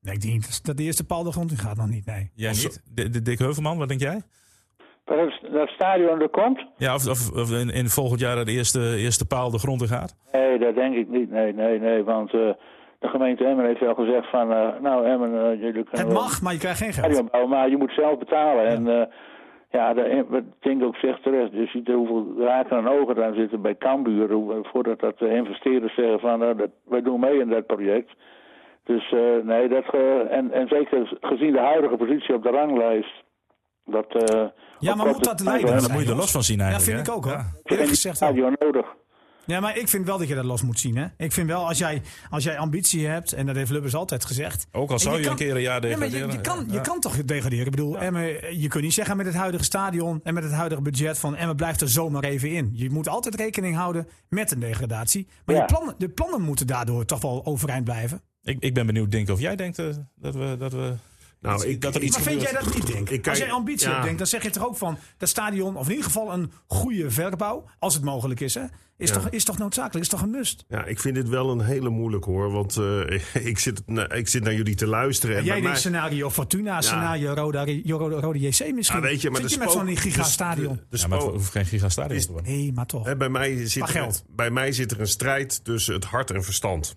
Nee, 0.00 0.14
ik 0.14 0.20
denk 0.20 0.34
niet 0.34 0.64
dat 0.64 0.76
de 0.76 0.82
eerste 0.82 1.04
paal 1.04 1.22
de 1.22 1.32
grond 1.32 1.50
in 1.50 1.58
gaat. 1.58 1.76
Nog 1.76 1.88
niet, 1.88 2.06
nee. 2.06 2.30
Jij 2.34 2.52
niet? 2.52 2.82
De, 2.90 3.08
de 3.10 3.22
Dick 3.22 3.38
Heuvelman, 3.38 3.78
wat 3.78 3.88
denk 3.88 4.00
jij? 4.00 4.22
Dat 5.04 5.18
het, 5.18 5.52
dat 5.52 5.68
stadion 5.68 6.20
er 6.20 6.28
komt? 6.28 6.66
Ja, 6.78 6.94
of, 6.94 7.06
of, 7.06 7.30
of 7.30 7.50
in, 7.50 7.70
in 7.70 7.88
volgend 7.88 8.20
jaar 8.20 8.44
de 8.44 8.52
eerste, 8.52 8.96
eerste 8.96 9.26
paal 9.26 9.50
de 9.50 9.58
grond 9.58 9.82
in 9.82 9.88
gaat? 9.88 10.16
Nee, 10.32 10.58
dat 10.58 10.74
denk 10.74 10.94
ik 10.96 11.08
niet. 11.08 11.30
Nee, 11.30 11.52
nee, 11.52 11.78
nee. 11.78 12.02
Want 12.02 12.32
eh, 12.34 12.48
de 13.04 13.10
gemeente 13.10 13.44
Emmen 13.44 13.64
heeft 13.66 13.80
wel 13.80 13.94
gezegd 13.94 14.30
van... 14.30 14.52
eh, 14.52 14.68
nou, 14.80 15.06
Emmen, 15.06 15.30
eh, 15.50 15.60
jullie 15.60 15.84
kunnen 15.84 16.06
Het 16.06 16.12
mag, 16.12 16.42
maar 16.42 16.52
je 16.52 16.58
krijgt 16.58 16.78
geen 16.78 16.88
een 16.88 16.94
geld. 17.14 17.30
bouwen, 17.30 17.50
maar 17.50 17.68
je 17.68 17.76
moet 17.76 17.92
zelf 17.92 18.18
betalen. 18.18 18.66
En 18.66 18.88
eh, 19.00 19.06
ja, 19.70 19.94
de, 19.94 20.24
wat 20.28 20.42
Dink 20.60 20.82
ook 20.84 20.96
zegt 20.96 21.22
terecht. 21.22 21.52
Je 21.52 21.66
ziet 21.66 21.88
er 21.88 21.94
hoeveel 21.94 22.26
raken 22.38 22.76
en 22.76 22.88
ogen 22.88 23.14
daar 23.14 23.34
zitten 23.34 23.60
bij 23.62 23.76
Cambuur. 23.76 24.28
Voordat 24.62 25.00
dat 25.00 25.18
de 25.18 25.28
investeerders 25.34 25.94
zeggen 25.94 26.20
van... 26.20 26.38
nou, 26.38 26.56
dat, 26.56 26.70
wij 26.84 27.02
doen 27.02 27.20
mee 27.20 27.40
in 27.40 27.48
dat 27.48 27.66
project. 27.66 28.10
Dus 28.84 29.12
eh, 29.12 29.20
nee, 29.42 29.68
dat, 29.68 29.84
ge- 29.84 30.26
en, 30.30 30.52
en 30.52 30.68
zeker 30.68 31.16
gezien 31.20 31.52
de 31.52 31.60
huidige 31.60 31.96
positie 31.96 32.34
op 32.34 32.42
de 32.42 32.50
ranglijst... 32.50 33.22
Dat, 33.86 34.06
eh, 34.14 34.44
Ja, 34.78 34.90
op 34.92 34.96
maar 34.96 35.06
moet 35.06 35.24
dat 35.24 35.40
leiden? 35.40 35.70
Ja, 35.70 35.80
daar 35.80 35.92
moet 35.92 36.04
je 36.04 36.10
er 36.10 36.16
los 36.16 36.30
van 36.32 36.42
zien 36.42 36.58
Ja, 36.58 36.64
eigenlijk. 36.64 36.94
vind 36.96 37.08
ik 37.08 37.14
ook 37.14 37.24
hoor. 37.24 37.42
Ja. 37.64 37.76
heb 37.76 37.86
gezegd 37.86 38.18
wel. 38.18 38.28
stadion 38.30 38.56
nodig. 38.58 38.86
Ja, 39.46 39.60
maar 39.60 39.78
ik 39.78 39.88
vind 39.88 40.06
wel 40.06 40.18
dat 40.18 40.28
je 40.28 40.34
dat 40.34 40.44
los 40.44 40.62
moet 40.62 40.78
zien. 40.78 40.96
Hè? 40.96 41.06
Ik 41.16 41.32
vind 41.32 41.46
wel, 41.48 41.66
als 41.68 41.78
jij, 41.78 42.02
als 42.30 42.44
jij 42.44 42.58
ambitie 42.58 43.06
hebt, 43.06 43.32
en 43.32 43.46
dat 43.46 43.56
heeft 43.56 43.70
Lubbers 43.70 43.94
altijd 43.94 44.24
gezegd. 44.24 44.66
Ook 44.72 44.90
al 44.90 44.98
zou 44.98 45.16
je, 45.16 45.22
kan- 45.22 45.30
een 45.30 45.38
keer 45.38 45.54
een 45.56 45.60
jaar 45.62 45.86
Ja, 45.88 45.96
maar 45.96 46.06
je, 46.06 46.10
degraderen. 46.12 46.30
je, 46.32 46.40
kan, 46.40 46.64
je 46.68 46.72
Ja. 46.72 46.80
kan 46.80 47.00
toch 47.00 47.24
degraderen? 47.24 47.64
Ik 47.64 47.70
bedoel, 47.70 47.98
Emmen, 47.98 48.60
je 48.60 48.68
kunt 48.68 48.84
niet 48.84 48.92
zeggen 48.94 49.16
met 49.16 49.26
het 49.26 49.34
huidige 49.34 49.64
stadion 49.64 50.20
en 50.22 50.34
met 50.34 50.42
het 50.42 50.52
huidige 50.52 50.82
budget 50.82 51.18
van 51.18 51.36
Emmen 51.36 51.56
blijft 51.56 51.80
er 51.80 51.88
zomaar 51.88 52.24
even 52.24 52.50
in. 52.50 52.70
Je 52.72 52.90
moet 52.90 53.08
altijd 53.08 53.34
rekening 53.34 53.76
houden 53.76 54.08
met 54.28 54.50
een 54.52 54.60
degradatie. 54.60 55.26
Maar 55.44 55.54
Ja. 55.54 55.60
je 55.60 55.66
plannen, 55.66 55.94
de 55.98 56.08
plannen 56.08 56.42
moeten 56.42 56.66
daardoor 56.66 57.04
toch 57.04 57.20
wel 57.20 57.46
overeind 57.46 57.84
blijven. 57.84 58.20
Ik, 58.42 58.56
ik 58.60 58.74
ben 58.74 58.86
benieuwd, 58.86 59.10
Dink, 59.10 59.28
of 59.28 59.40
jij 59.40 59.56
denkt 59.56 59.78
eh, 59.78 59.86
dat 60.16 60.34
we... 60.34 60.56
Dat 60.58 60.72
we 60.72 60.92
Nou, 61.44 61.66
ik- 61.66 61.80
dat 61.80 61.94
er 61.94 62.02
iets 62.02 62.16
maar 62.16 62.26
vind 62.26 62.42
jij 62.42 62.52
dat 62.52 62.74
niet, 62.74 62.86
Denk? 62.86 62.98
Ik 62.98 63.06
kijk- 63.22 63.28
Als 63.28 63.38
jij 63.38 63.50
ambitie 63.50 63.86
ja. 63.86 63.92
hebt, 63.92 64.04
Denk, 64.04 64.18
dan 64.18 64.26
zeg 64.26 64.42
je 64.42 64.50
toch 64.50 64.66
ook 64.66 64.76
van 64.76 64.98
dat 65.18 65.28
stadion, 65.28 65.76
of 65.76 65.84
in 65.84 65.90
ieder 65.90 66.04
geval 66.06 66.32
een 66.32 66.52
goede 66.66 67.10
verbouw, 67.10 67.64
als 67.78 67.94
het 67.94 68.04
mogelijk 68.04 68.40
is, 68.40 68.54
hè, 68.54 68.62
is, 68.96 69.08
Ja. 69.08 69.14
toch, 69.14 69.28
is 69.28 69.44
toch 69.44 69.58
noodzakelijk, 69.58 70.04
is 70.04 70.08
toch 70.10 70.22
een 70.22 70.30
must? 70.30 70.64
Ja, 70.68 70.84
ik 70.84 71.00
vind 71.00 71.14
dit 71.14 71.28
wel 71.28 71.50
een 71.50 71.60
hele 71.60 71.88
moeilijk 71.90 72.24
hoor. 72.24 72.50
Want 72.52 72.76
eh, 72.76 73.00
ik, 73.50 73.58
zit, 73.58 73.82
ik 74.14 74.28
zit 74.28 74.42
naar 74.42 74.54
jullie 74.54 74.74
te 74.74 74.86
luisteren. 74.86 75.36
En 75.36 75.44
jij 75.44 75.52
denkt 75.54 75.68
mij- 75.68 75.78
scenario 75.78 76.30
Fortuna, 76.30 76.80
scenario 76.80 77.32
Roda, 77.32 77.64
Rode, 77.84 78.14
Rode 78.20 78.38
JC 78.38 78.72
misschien. 78.74 79.00
Ja, 79.00 79.00
weet 79.00 79.20
je, 79.20 79.30
maar 79.30 79.40
Zit 79.40 79.48
de 79.48 79.54
je 79.54 79.60
met 79.60 79.70
zo'n 79.72 79.96
gigastadion? 79.96 80.74
de- 80.74 80.86
de 80.90 80.98
Ja, 80.98 81.06
maar 81.06 81.18
het 81.18 81.28
hoeft 81.30 81.50
geen 81.50 81.66
gigastadion 81.66 82.20
te 82.20 82.32
worden. 82.32 82.52
Nee, 82.52 82.72
maar 82.72 82.86
toch. 82.86 83.16
Bij, 83.16 83.28
mij 83.28 83.66
zit 83.66 83.88
er, 83.94 84.10
bij 84.30 84.50
mij 84.50 84.72
zit 84.72 84.90
er 84.90 85.00
een 85.00 85.06
strijd 85.06 85.64
tussen 85.64 85.94
het 85.94 86.04
hart 86.04 86.30
en 86.30 86.44
verstand. 86.44 86.96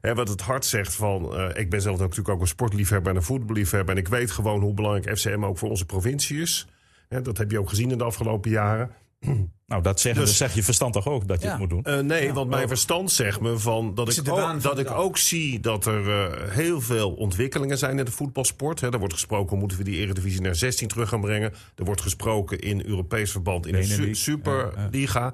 Hè, 0.00 0.14
wat 0.14 0.28
het 0.28 0.40
hart 0.40 0.64
zegt 0.64 0.94
van... 0.94 1.36
eh, 1.36 1.60
ik 1.60 1.70
ben 1.70 1.80
zelf 1.82 1.98
natuurlijk 1.98 2.28
ook 2.28 2.40
een 2.40 2.46
sportliefhebber 2.46 3.10
en 3.10 3.16
een 3.16 3.22
voetballiefhebber... 3.24 3.94
en 3.94 4.00
ik 4.00 4.08
weet 4.08 4.30
gewoon 4.30 4.60
hoe 4.60 4.74
belangrijk 4.74 5.18
FCM 5.18 5.44
ook 5.44 5.58
voor 5.58 5.68
onze 5.70 5.84
provincie 5.86 6.40
is. 6.40 6.66
Hè, 7.08 7.22
dat 7.22 7.38
heb 7.38 7.50
je 7.50 7.58
ook 7.58 7.68
gezien 7.68 7.90
in 7.90 7.98
de 7.98 8.04
afgelopen 8.04 8.50
jaren. 8.50 8.90
Nou, 9.68 9.82
dat 9.82 10.00
zeggen, 10.00 10.20
Dus- 10.20 10.30
dus 10.30 10.38
zeg 10.38 10.54
je 10.54 10.62
verstand 10.62 10.92
toch 10.92 11.06
ook, 11.08 11.28
dat 11.28 11.40
je 11.40 11.44
Ja. 11.46 11.50
het 11.50 11.60
moet 11.60 11.70
doen? 11.70 11.84
Eh, 11.84 11.98
nee, 11.98 12.32
want 12.32 12.50
mijn 12.50 12.68
verstand 12.68 13.10
zegt 13.10 13.40
me 13.40 13.58
van 13.58 13.94
dat, 13.94 14.16
ik 14.16 14.28
ook, 14.32 14.38
van 14.38 14.58
dat 14.60 14.78
ik 14.78 14.90
ook 14.90 15.16
zie 15.18 15.60
dat 15.60 15.86
er 15.86 16.08
eh, 16.10 16.50
heel 16.50 16.80
veel 16.80 17.12
ontwikkelingen 17.12 17.78
zijn 17.78 17.98
in 17.98 18.04
de 18.04 18.10
voetbalsport. 18.10 18.80
Hè. 18.80 18.92
Er 18.92 18.98
wordt 18.98 19.14
gesproken, 19.14 19.58
moeten 19.58 19.78
we 19.78 19.84
die 19.84 19.96
Eredivisie 19.98 20.40
naar 20.40 20.54
16 20.54 20.88
terug 20.88 21.08
gaan 21.08 21.20
brengen. 21.20 21.52
Er 21.74 21.84
wordt 21.84 22.00
gesproken 22.00 22.58
in 22.58 22.82
Europees 22.86 23.30
verband 23.30 23.66
in 23.66 23.72
de 23.72 23.82
su-. 23.84 24.14
Superliga. 24.14 25.32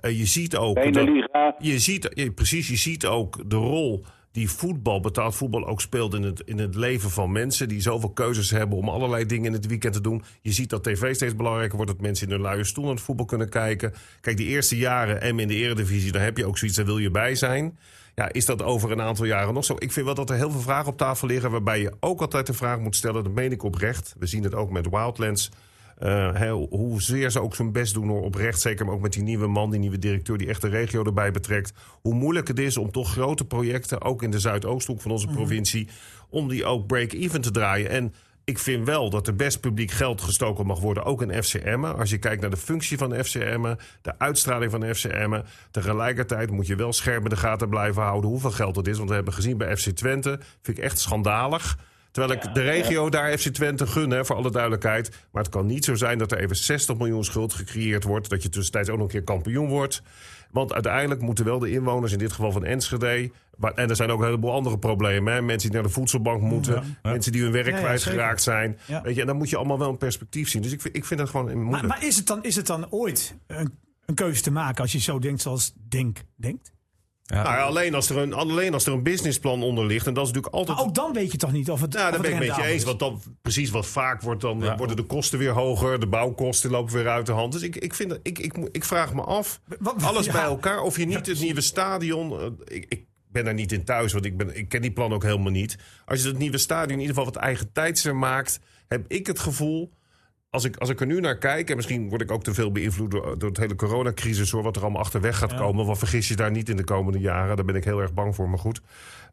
Eh, 0.00 0.18
je 0.18 0.26
ziet 0.26 0.56
ook... 0.56 0.74
Beneliga. 0.74 1.54
je 1.58 1.78
ziet, 1.78 2.10
ja, 2.14 2.30
precies, 2.30 2.68
je 2.68 2.76
ziet 2.76 3.06
ook 3.06 3.50
de 3.50 3.56
rol 3.56 4.04
die 4.32 4.50
voetbal, 4.50 5.00
betaald 5.00 5.34
voetbal, 5.34 5.66
ook 5.66 5.80
speelt 5.80 6.14
in 6.14 6.22
het, 6.22 6.42
in 6.44 6.58
het 6.58 6.74
leven 6.74 7.10
van 7.10 7.32
mensen. 7.32 7.68
Die 7.68 7.80
zoveel 7.80 8.10
keuzes 8.10 8.50
hebben 8.50 8.78
om 8.78 8.88
allerlei 8.88 9.26
dingen 9.26 9.46
in 9.46 9.52
het 9.52 9.66
weekend 9.66 9.94
te 9.94 10.00
doen. 10.00 10.22
Je 10.40 10.52
ziet 10.52 10.70
dat 10.70 10.84
tv 10.84 11.14
steeds 11.14 11.36
belangrijker 11.36 11.76
wordt. 11.76 11.92
Dat 11.92 12.00
mensen 12.00 12.26
in 12.26 12.32
hun 12.32 12.42
luie 12.42 12.64
stoel 12.64 12.84
naar 12.84 12.94
het 12.94 13.02
voetbal 13.02 13.26
kunnen 13.26 13.48
kijken. 13.48 13.94
Kijk, 14.20 14.36
die 14.36 14.46
eerste 14.46 14.76
jaren 14.76 15.20
en 15.20 15.38
in 15.38 15.48
de 15.48 15.54
eredivisie, 15.54 16.12
daar 16.12 16.22
heb 16.22 16.36
je 16.36 16.46
ook 16.46 16.58
zoiets, 16.58 16.76
daar 16.76 16.86
wil 16.86 16.98
je 16.98 17.10
bij 17.10 17.34
zijn. 17.34 17.78
Ja, 18.14 18.32
is 18.32 18.46
dat 18.46 18.62
over 18.62 18.90
een 18.90 19.00
aantal 19.00 19.24
jaren 19.24 19.54
nog 19.54 19.64
zo? 19.64 19.74
Ik 19.78 19.92
vind 19.92 20.06
wel 20.06 20.14
dat 20.14 20.30
er 20.30 20.36
heel 20.36 20.50
veel 20.50 20.60
vragen 20.60 20.92
op 20.92 20.96
tafel 20.96 21.28
liggen... 21.28 21.50
waarbij 21.50 21.80
je 21.80 21.92
ook 22.00 22.20
altijd 22.20 22.46
de 22.46 22.52
vraag 22.52 22.78
moet 22.78 22.96
stellen, 22.96 23.24
dat 23.24 23.32
meen 23.32 23.52
ik 23.52 23.62
oprecht. 23.62 24.14
We 24.18 24.26
zien 24.26 24.42
het 24.42 24.54
ook 24.54 24.70
met 24.70 24.88
Wildlands... 24.90 25.50
Eh, 26.00 26.34
hè, 26.34 26.50
hoezeer 26.50 27.30
ze 27.30 27.40
ook 27.40 27.54
zijn 27.54 27.72
best 27.72 27.94
doen 27.94 28.08
hoor, 28.08 28.22
oprecht. 28.22 28.60
Zeker 28.60 28.84
maar 28.84 28.94
ook 28.94 29.00
met 29.00 29.12
die 29.12 29.22
nieuwe 29.22 29.46
man, 29.46 29.70
die 29.70 29.80
nieuwe 29.80 29.98
directeur... 29.98 30.38
die 30.38 30.48
echt 30.48 30.60
de 30.60 30.68
regio 30.68 31.04
erbij 31.04 31.30
betrekt. 31.30 31.72
Hoe 32.00 32.14
moeilijk 32.14 32.48
het 32.48 32.58
is 32.58 32.76
om 32.76 32.90
toch 32.90 33.12
grote 33.12 33.44
projecten... 33.44 34.02
ook 34.02 34.22
in 34.22 34.30
de 34.30 34.38
Zuidoosthoek 34.38 35.00
van 35.00 35.10
onze 35.10 35.26
provincie... 35.26 35.88
om 36.28 36.48
die 36.48 36.64
ook 36.64 36.86
break-even 36.86 37.40
te 37.40 37.50
draaien. 37.50 37.90
En 37.90 38.14
ik 38.44 38.58
vind 38.58 38.86
wel 38.86 39.10
dat 39.10 39.26
er 39.26 39.36
best 39.36 39.60
publiek 39.60 39.90
geld 39.90 40.20
gestoken 40.20 40.66
mag 40.66 40.80
worden... 40.80 41.04
ook 41.04 41.22
in 41.22 41.42
FCM'en. 41.42 41.96
Als 41.96 42.10
je 42.10 42.18
kijkt 42.18 42.40
naar 42.40 42.50
de 42.50 42.56
functie 42.56 42.98
van 42.98 43.24
FCM'en... 43.24 43.78
de 44.02 44.18
uitstraling 44.18 44.70
van 44.70 44.94
FCM'en... 44.94 45.44
tegelijkertijd 45.70 46.50
moet 46.50 46.66
je 46.66 46.76
wel 46.76 46.92
scherp 46.92 47.22
in 47.22 47.30
de 47.30 47.36
gaten 47.36 47.68
blijven 47.68 48.02
houden... 48.02 48.30
hoeveel 48.30 48.50
geld 48.50 48.76
het 48.76 48.86
is. 48.86 48.96
Want 48.96 49.08
we 49.08 49.14
hebben 49.14 49.34
gezien 49.34 49.56
bij 49.56 49.76
FC 49.76 49.88
Twente... 49.90 50.40
vind 50.62 50.78
ik 50.78 50.84
echt 50.84 50.98
schandalig... 50.98 51.78
Terwijl 52.10 52.40
ik 52.40 52.54
de 52.54 52.60
regio 52.62 53.08
daar 53.08 53.38
FC 53.38 53.48
Twente 53.48 53.86
gun, 53.86 54.10
hè, 54.10 54.24
voor 54.24 54.36
alle 54.36 54.50
duidelijkheid. 54.50 55.10
Maar 55.32 55.42
het 55.42 55.52
kan 55.52 55.66
niet 55.66 55.84
zo 55.84 55.94
zijn 55.94 56.18
dat 56.18 56.32
er 56.32 56.38
even 56.38 56.56
60 56.56 56.96
miljoen 56.96 57.24
schuld 57.24 57.52
gecreëerd 57.52 58.04
wordt. 58.04 58.28
Dat 58.30 58.42
je 58.42 58.48
tussentijds 58.48 58.88
ook 58.88 58.96
nog 58.96 59.06
een 59.06 59.12
keer 59.12 59.22
kampioen 59.22 59.68
wordt. 59.68 60.02
Want 60.50 60.72
uiteindelijk 60.72 61.20
moeten 61.20 61.44
wel 61.44 61.58
de 61.58 61.70
inwoners, 61.70 62.12
in 62.12 62.18
dit 62.18 62.32
geval 62.32 62.52
van 62.52 62.64
Enschede... 62.64 63.30
maar- 63.56 63.72
en 63.74 63.88
er 63.88 63.96
zijn 63.96 64.10
ook 64.10 64.18
een 64.18 64.24
heleboel 64.24 64.52
andere 64.52 64.78
problemen. 64.78 65.32
Hè, 65.32 65.42
mensen 65.42 65.70
die 65.70 65.78
naar 65.80 65.88
de 65.88 65.94
voedselbank 65.94 66.42
moeten. 66.42 66.96
Mensen 67.02 67.32
die 67.32 67.42
hun 67.42 67.52
werk 67.52 67.66
Ja, 67.70 67.78
kwijtgeraakt 67.78 68.42
zijn. 68.42 68.78
Weet 69.02 69.14
je, 69.14 69.20
en 69.20 69.26
dan 69.26 69.36
moet 69.36 69.50
je 69.50 69.56
allemaal 69.56 69.78
wel 69.78 69.88
een 69.88 69.98
perspectief 69.98 70.48
zien. 70.48 70.62
Dus 70.62 70.72
ik 70.72 70.80
vind, 70.80 70.96
ik 70.96 71.04
vind 71.04 71.20
het 71.20 71.28
gewoon 71.28 71.44
moeilijk. 71.46 71.70
Maar, 71.70 71.86
maar 71.86 72.06
is, 72.06 72.16
het 72.16 72.26
dan, 72.26 72.44
is 72.44 72.56
het 72.56 72.66
dan 72.66 72.90
ooit 72.90 73.36
een, 73.46 73.78
een 74.06 74.14
keuze 74.14 74.42
te 74.42 74.50
maken 74.50 74.82
als 74.82 74.92
je 74.92 75.00
zo 75.00 75.18
denkt 75.18 75.40
zoals 75.40 75.72
Denk 75.88 76.18
denkt? 76.36 76.72
Ja. 77.30 77.42
Nou 77.42 77.54
ja, 77.56 77.62
alleen, 77.62 77.94
als 77.94 78.10
er 78.10 78.16
een, 78.18 78.32
alleen 78.32 78.74
als 78.74 78.86
er 78.86 78.92
een 78.92 79.02
businessplan 79.02 79.62
onder 79.62 79.86
ligt. 79.86 80.06
En 80.06 80.14
dat 80.14 80.22
is 80.26 80.28
natuurlijk 80.32 80.54
altijd... 80.54 80.76
Maar 80.78 80.86
ook 80.86 80.94
dan 80.94 81.12
weet 81.12 81.32
je 81.32 81.38
toch 81.38 81.52
niet 81.52 81.70
of 81.70 81.80
het. 81.80 81.92
Ja, 81.92 82.10
daar 82.10 82.20
ben 82.20 82.32
ik 82.32 82.38
met 82.46 82.56
je 82.56 82.64
eens. 82.64 82.84
Want 82.84 82.98
dan 82.98 83.22
precies 83.42 83.70
wat 83.70 83.86
vaak 83.86 84.22
wordt, 84.22 84.40
dan 84.40 84.60
Ja. 84.60 84.76
worden 84.76 84.96
de 84.96 85.02
kosten 85.02 85.38
weer 85.38 85.50
hoger. 85.52 86.00
De 86.00 86.06
bouwkosten 86.06 86.70
lopen 86.70 86.94
weer 86.94 87.08
uit 87.08 87.26
de 87.26 87.32
hand. 87.32 87.52
Dus 87.52 87.62
ik, 87.62 87.76
ik, 87.76 87.94
vind, 87.94 88.10
dat- 88.10 88.18
ik, 88.22 88.38
ik, 88.38 88.68
ik 88.72 88.84
vraag 88.84 89.14
me 89.14 89.22
af, 89.22 89.60
Wat- 89.78 90.02
alles 90.02 90.26
ja. 90.26 90.32
bij 90.32 90.42
elkaar, 90.42 90.80
of 90.82 90.96
je 90.96 91.04
niet 91.06 91.26
het 91.26 91.40
nieuwe 91.40 91.60
stadion... 91.60 92.40
eh, 92.40 92.46
ik, 92.76 92.84
ik 92.88 93.04
ben 93.28 93.44
daar 93.44 93.54
niet 93.54 93.72
in 93.72 93.84
thuis, 93.84 94.12
want 94.12 94.24
ik, 94.24 94.36
ben, 94.36 94.56
ik 94.56 94.68
ken 94.68 94.82
die 94.82 94.92
plan 94.92 95.12
ook 95.12 95.22
helemaal 95.22 95.52
niet. 95.52 95.76
Als 96.04 96.22
je 96.22 96.28
het 96.28 96.38
nieuwe 96.38 96.58
stadion 96.58 96.92
in 96.92 97.00
ieder 97.00 97.14
geval 97.14 97.32
wat 97.32 97.42
eigen 97.42 97.72
tijdser 97.72 98.16
maakt... 98.16 98.60
heb 98.88 99.04
ik 99.08 99.26
het 99.26 99.38
gevoel... 99.38 99.92
Als 100.50 100.64
ik, 100.64 100.76
als 100.76 100.88
ik 100.88 101.00
er 101.00 101.06
nu 101.06 101.20
naar 101.20 101.38
kijk, 101.38 101.70
en 101.70 101.76
misschien 101.76 102.08
word 102.08 102.20
ik 102.22 102.30
ook 102.30 102.42
te 102.42 102.54
veel 102.54 102.72
beïnvloed 102.72 103.10
door, 103.10 103.38
door 103.38 103.48
het 103.48 103.58
hele 103.58 103.74
coronacrisis, 103.74 104.50
hoor, 104.50 104.62
wat 104.62 104.76
er 104.76 104.82
allemaal 104.82 105.00
achterweg 105.00 105.38
gaat 105.38 105.54
komen. 105.54 105.86
Want 105.86 105.98
vergis 105.98 106.28
je 106.28 106.36
daar 106.36 106.50
niet 106.50 106.68
in 106.68 106.76
de 106.76 106.84
komende 106.84 107.18
jaren, 107.18 107.56
daar 107.56 107.64
ben 107.64 107.74
ik 107.74 107.84
heel 107.84 108.00
erg 108.00 108.12
bang 108.14 108.34
voor, 108.34 108.48
maar 108.48 108.58
goed. 108.58 108.80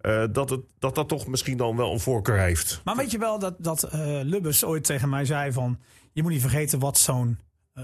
eh, 0.01 0.23
dat, 0.32 0.49
het, 0.49 0.62
dat 0.80 0.95
dat 0.95 1.08
toch 1.08 1.27
misschien 1.27 1.58
dan 1.58 1.75
wel 1.75 1.93
een 1.93 1.99
voorkeur 1.99 2.39
heeft. 2.39 2.82
Maar 2.84 2.95
weet 2.95 3.12
je 3.12 3.17
wel 3.17 3.39
dat, 3.39 3.56
dat 3.58 3.84
eh, 3.84 3.99
Lubbers 4.23 4.63
ooit 4.65 4.84
tegen 4.84 5.10
mij 5.10 5.25
zei 5.25 5.51
van... 5.51 5.80
je 6.13 6.21
moet 6.21 6.32
niet 6.32 6.41
vergeten 6.41 6.80
wat 6.80 6.97
zo'n 6.97 7.38
eh, 7.73 7.84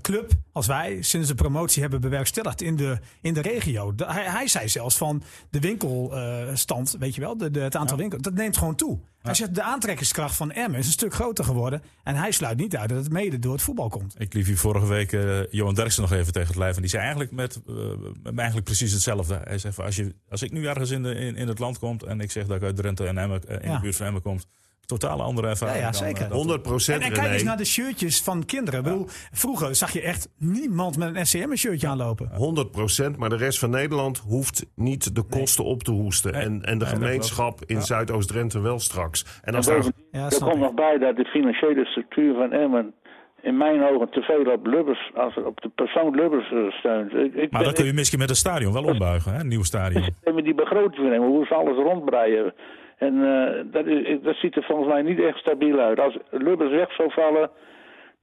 club 0.00 0.30
als 0.52 0.66
wij 0.66 1.02
sinds 1.02 1.28
de 1.28 1.34
promotie 1.34 1.82
hebben 1.82 2.00
bewerkstelligd 2.00 2.62
in 2.62 2.76
de, 2.76 2.98
in 3.20 3.34
de 3.34 3.40
regio. 3.42 3.94
De- 3.94 4.12
hij, 4.12 4.24
hij 4.30 4.46
zei 4.48 4.68
zelfs 4.68 4.96
van 4.96 5.22
de 5.50 5.60
winkelstand, 5.60 6.96
weet 6.98 7.14
je 7.14 7.20
wel, 7.20 7.36
de, 7.36 7.50
de, 7.50 7.60
het 7.60 7.76
aantal 7.76 7.96
winkels, 7.96 8.22
dat 8.22 8.34
neemt 8.34 8.56
gewoon 8.56 8.74
toe. 8.74 8.98
Hij 9.26 9.34
zegt 9.34 9.54
de 9.54 9.62
aantrekkingskracht 9.62 10.36
van 10.36 10.52
Emmen 10.52 10.78
is 10.78 10.86
een 10.86 10.92
stuk 10.92 11.14
groter 11.14 11.44
geworden. 11.44 11.82
En 12.02 12.14
hij 12.14 12.30
sluit 12.30 12.58
niet 12.58 12.76
uit 12.76 12.88
dat 12.88 12.98
het 12.98 13.12
mede 13.12 13.38
door 13.38 13.52
het 13.52 13.62
voetbal 13.62 13.88
komt. 13.88 14.14
Ik 14.18 14.34
liep 14.34 14.44
hier 14.46 14.58
vorige 14.58 14.86
week 14.86 15.12
eh, 15.12 15.46
Johan 15.50 15.74
Derksen 15.74 16.02
nog 16.02 16.12
even 16.12 16.32
tegen 16.32 16.48
het 16.48 16.56
lijf. 16.56 16.74
En 16.74 16.80
die 16.80 16.90
zei 16.90 17.02
eigenlijk, 17.02 17.32
met, 17.32 17.60
eh, 17.66 17.74
met 18.22 18.36
eigenlijk 18.36 18.64
precies 18.66 18.92
hetzelfde. 18.92 19.40
Hij 19.44 19.58
zegt, 19.58 19.74
van, 19.74 19.84
als, 19.84 19.96
je, 19.96 20.14
als 20.28 20.42
ik 20.42 20.50
nu 20.52 20.66
ergens 20.66 20.90
in, 20.90 21.02
de, 21.02 21.14
in, 21.14 21.36
in 21.36 21.48
het 21.48 21.58
land 21.58 21.78
kom 21.78 21.98
en 22.06 22.20
ik 22.20 22.30
zeg 22.30 22.46
dat 22.46 22.56
ik 22.56 22.62
uit 22.62 22.76
Drenthe 22.76 23.06
en 23.06 23.18
Emmen, 23.18 23.48
eh, 23.48 23.56
in 23.62 23.68
Ja. 23.70 23.74
de 23.74 23.80
buurt 23.82 23.96
van 23.96 24.06
Emmen 24.06 24.22
kom. 24.22 24.38
Totale 24.86 25.22
andere 25.22 25.48
ervaring. 25.48 25.78
Ja, 25.78 25.84
ja, 25.86 25.92
zeker. 25.92 26.22
eh, 26.22 26.28
dat- 26.28 26.38
100 26.38 26.62
procent 26.62 27.02
En, 27.02 27.06
en 27.08 27.12
kijk 27.12 27.32
eens 27.32 27.42
naar 27.42 27.56
de 27.56 27.64
shirtjes 27.64 28.22
van 28.22 28.44
kinderen. 28.44 28.78
Ik 28.80 28.84
bedoel, 28.86 29.06
vroeger 29.32 29.74
zag 29.74 29.92
je 29.92 30.00
echt 30.02 30.28
niemand 30.38 30.98
met 30.98 31.16
een 31.16 31.26
SCM-shirtje 31.26 31.88
aanlopen. 31.88 32.30
100 32.34 32.70
procent, 32.70 33.16
maar 33.16 33.28
de 33.28 33.36
rest 33.36 33.58
van 33.58 33.70
Nederland 33.70 34.18
hoeft 34.18 34.66
niet 34.74 35.14
de 35.14 35.22
kosten 35.22 35.64
op 35.64 35.82
te 35.82 35.90
hoesten. 35.90 36.32
En, 36.34 36.42
en 36.42 36.60
de 36.60 36.66
Nee, 36.68 36.76
dat 36.78 36.88
gemeenschap 36.88 37.60
in 37.66 37.82
Zuidoost-Drenthe 37.82 38.60
wel 38.60 38.78
straks. 38.78 39.40
En 39.42 39.54
als 39.54 39.66
daar, 39.66 39.76
er 39.76 40.38
komt 40.40 40.58
nog 40.58 40.74
bij 40.74 40.98
dat 40.98 41.16
de 41.16 41.24
financiële 41.24 41.84
structuur 41.84 42.34
van 42.34 42.52
Emmen 42.52 42.94
in 43.42 43.56
mijn 43.56 43.82
ogen 43.82 44.10
te 44.10 44.20
veel 44.20 44.52
op 44.52 44.66
Lubbers, 44.66 45.10
als 45.14 45.36
op 45.36 45.60
de 45.60 45.68
persoon 45.74 46.14
Lubbers 46.14 46.52
eh, 46.52 46.70
steunt. 46.70 47.12
Ik, 47.12 47.34
ik 47.34 47.34
Maar 47.34 47.48
ben- 47.50 47.62
dan 47.62 47.72
kun 47.72 47.84
je 47.84 47.92
misschien 47.92 48.18
met 48.18 48.28
het 48.28 48.38
stadion 48.38 48.72
wel 48.72 48.84
ombuigen, 48.84 49.32
hè? 49.34 49.40
een 49.40 49.48
nieuw 49.48 49.62
stadion. 49.62 50.08
die 50.42 50.54
begroting 50.54 51.08
nemen, 51.08 51.28
hoe 51.28 51.46
ze 51.46 51.54
alles 51.54 51.76
rondbreien. 51.76 52.54
En 52.96 53.14
eh, 53.14 53.64
dat, 53.72 53.86
is, 53.86 54.22
dat 54.22 54.36
ziet 54.36 54.56
er 54.56 54.62
volgens 54.62 54.88
mij 54.88 55.02
niet 55.02 55.20
echt 55.20 55.38
stabiel 55.38 55.78
uit. 55.78 56.00
Als 56.00 56.18
Lubbers 56.30 56.70
weg 56.70 56.92
zou 56.92 57.12
vallen, 57.12 57.50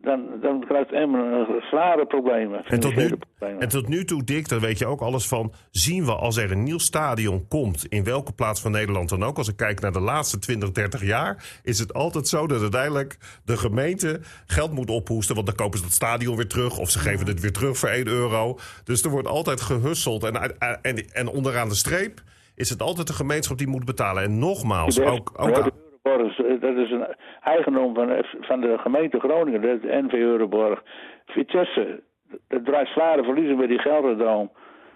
dan, 0.03 0.39
dan 0.41 0.65
krijgt 0.67 0.91
Emmen 0.91 1.47
zware 1.61 2.05
problemen. 2.05 2.65
en, 2.65 2.79
tot 2.79 2.95
nu, 2.95 3.07
problemen. 3.07 3.61
en 3.61 3.69
tot 3.69 3.87
nu 3.87 4.05
toe, 4.05 4.23
Dick, 4.23 4.49
daar 4.49 4.59
weet 4.59 4.79
je 4.79 4.85
ook 4.85 5.01
alles 5.01 5.27
van. 5.27 5.53
Zien 5.71 6.05
we 6.05 6.15
als 6.15 6.37
er 6.37 6.51
een 6.51 6.63
nieuw 6.63 6.77
stadion 6.77 7.47
komt, 7.47 7.85
in 7.85 8.03
welke 8.03 8.33
plaats 8.33 8.61
van 8.61 8.71
Nederland 8.71 9.09
dan 9.09 9.23
ook. 9.23 9.37
Als 9.37 9.47
ik 9.47 9.55
kijk 9.55 9.79
naar 9.79 9.91
de 9.91 9.99
laatste 9.99 10.39
20, 10.39 10.71
30 10.71 11.03
jaar, 11.03 11.59
is 11.63 11.79
het 11.79 11.93
altijd 11.93 12.27
zo 12.27 12.47
dat 12.47 12.61
uiteindelijk 12.61 13.17
de 13.45 13.57
gemeente 13.57 14.19
geld 14.45 14.71
moet 14.71 14.89
ophoesten. 14.89 15.35
Want 15.35 15.47
dan 15.47 15.55
kopen 15.55 15.77
ze 15.77 15.83
dat 15.83 15.93
stadion 15.93 16.35
weer 16.35 16.47
terug. 16.47 16.79
Of 16.79 16.89
ze 16.89 16.99
geven 16.99 17.27
het 17.27 17.39
weer 17.39 17.53
terug 17.53 17.77
voor 17.77 17.89
1 17.89 18.07
euro. 18.07 18.57
Dus 18.83 19.03
er 19.03 19.09
wordt 19.09 19.27
altijd 19.27 19.61
gehusseld. 19.61 20.23
En, 20.23 20.57
en, 20.81 20.95
en 21.13 21.27
onderaan 21.27 21.69
de 21.69 21.75
streep 21.75 22.21
is 22.55 22.69
het 22.69 22.81
altijd 22.81 23.07
de 23.07 23.13
gemeenschap 23.13 23.57
die 23.57 23.67
moet 23.67 23.85
betalen. 23.85 24.23
En 24.23 24.39
nogmaals, 24.39 24.95
De- 24.95 25.03
ook, 25.05 25.31
ook 25.35 25.53
de 25.55 25.71
Euroborg, 26.03 26.39
eh, 26.39 26.61
dat 26.61 26.75
is 26.77 26.91
een 26.91 27.15
eigendom 27.41 27.93
van, 27.93 28.25
van 28.41 28.61
de 28.61 28.77
gemeente 28.77 29.19
Groningen, 29.19 29.61
dat 29.61 29.75
is 29.75 29.81
de 29.81 30.01
NV 30.05 30.13
Euroborg. 30.13 30.83
Vitesse, 31.25 32.03
dat 32.47 32.65
draait 32.65 32.87
zware 32.87 33.23
verliezen 33.23 33.57
bij 33.57 33.67
die 33.67 33.79
Gelderdroom. 33.79 34.51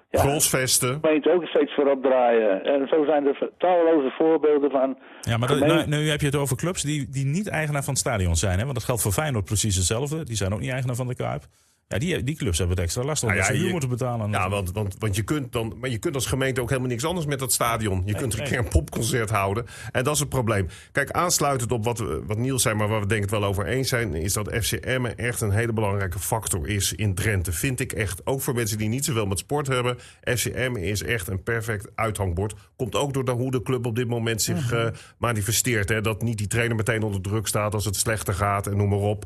Ja, 0.09 0.19
Grosvesten. 0.21 1.01
de 1.01 1.07
gemeente 1.07 1.31
ook 1.31 1.45
steeds 1.45 1.73
voorop 1.73 2.03
draaien. 2.03 2.63
En 2.63 2.87
zo 2.87 3.05
zijn 3.05 3.25
er 3.27 3.49
talloze 3.57 4.13
voorbeelden 4.17 4.71
van. 4.71 4.97
Ja, 5.21 5.37
maar 5.37 5.47
dat, 5.47 5.59
nou, 5.59 5.87
nu 5.87 6.09
heb 6.09 6.19
je 6.19 6.25
het 6.25 6.35
over 6.35 6.55
clubs 6.57 6.81
die, 6.81 7.09
die 7.09 7.25
niet 7.25 7.49
eigenaar 7.49 7.83
van 7.83 7.93
het 7.93 8.01
stadion 8.01 8.35
zijn. 8.35 8.57
Hè? 8.57 8.63
Want 8.63 8.73
dat 8.75 8.83
geldt 8.83 9.01
voor 9.01 9.11
Feyenoord 9.11 9.45
precies 9.45 9.75
hetzelfde. 9.75 10.23
Die 10.25 10.35
zijn 10.35 10.53
ook 10.53 10.59
niet 10.59 10.69
eigenaar 10.69 10.95
van 10.95 11.07
de 11.07 11.15
Kuip. 11.15 11.43
Ja, 11.89 11.97
die, 11.97 12.23
die 12.23 12.35
clubs 12.35 12.57
hebben 12.57 12.75
het 12.75 12.85
extra 12.85 13.03
last 13.03 13.23
omdat 13.23 13.37
Nou 13.37 13.51
ja, 13.51 13.57
ze 13.59 13.65
je- 13.65 13.71
moeten 13.71 13.89
betalen. 13.89 14.31
Ja, 14.31 14.49
want, 14.49 14.71
want, 14.71 14.95
want 14.99 15.15
je, 15.15 15.23
kunt 15.23 15.51
dan, 15.51 15.75
maar 15.79 15.89
je 15.89 15.97
kunt 15.97 16.15
als 16.15 16.25
gemeente 16.25 16.61
ook 16.61 16.69
helemaal 16.69 16.89
niks 16.89 17.05
anders 17.05 17.25
met 17.25 17.39
dat 17.39 17.53
stadion. 17.53 18.01
Je 18.05 18.15
kunt 18.15 18.33
een 18.33 18.39
nee. 18.39 18.49
keer 18.49 18.57
een 18.57 18.67
popconcert 18.67 19.29
houden. 19.29 19.65
En 19.91 20.03
dat 20.03 20.13
is 20.13 20.19
het 20.19 20.29
probleem. 20.29 20.67
Kijk, 20.91 21.11
aansluitend 21.11 21.71
op 21.71 21.83
wat, 21.83 22.03
wat 22.25 22.37
Niels 22.37 22.61
zei, 22.61 22.75
maar 22.75 22.87
waar 22.87 22.99
we 22.99 23.05
denk 23.05 23.23
ik 23.23 23.29
het 23.29 23.39
wel 23.39 23.49
over 23.49 23.65
eens 23.65 23.89
zijn, 23.89 24.13
is 24.13 24.33
dat 24.33 24.55
FC 24.61 24.71
Emmen 24.71 25.17
echt 25.17 25.41
een 25.41 25.51
hele 25.51 25.73
belangrijke 25.73 26.19
factor 26.19 26.67
is 26.67 26.93
in 26.93 27.15
Drenthe. 27.15 27.51
Vind 27.51 27.79
ik 27.79 27.91
echt. 27.91 28.25
Ook 28.25 28.41
voor 28.41 28.53
mensen 28.53 28.77
die 28.77 28.89
niet 28.89 29.05
zoveel 29.05 29.25
met 29.25 29.39
sport 29.39 29.67
hebben. 29.67 29.97
FC 30.37 30.45
Emmen 30.45 30.83
is 30.83 31.03
echt 31.03 31.27
een 31.27 31.43
perfect 31.43 31.87
uithangbord. 31.95 32.53
Komt 32.75 32.95
ook 32.95 33.13
door 33.13 33.29
hoe 33.29 33.51
de 33.51 33.61
club 33.61 33.85
op 33.85 33.95
dit 33.95 34.07
moment 34.07 34.41
zich 34.41 34.71
eh, 34.71 34.87
manifesteert. 35.17 35.89
Hè? 35.89 36.01
Dat 36.01 36.21
niet 36.21 36.37
die 36.37 36.47
trainer 36.47 36.75
meteen 36.75 37.03
onder 37.03 37.21
druk 37.21 37.47
staat 37.47 37.73
als 37.73 37.85
het 37.85 37.95
slechter 37.95 38.33
gaat 38.33 38.67
en 38.67 38.77
noem 38.77 38.89
maar 38.89 38.99
op. 38.99 39.25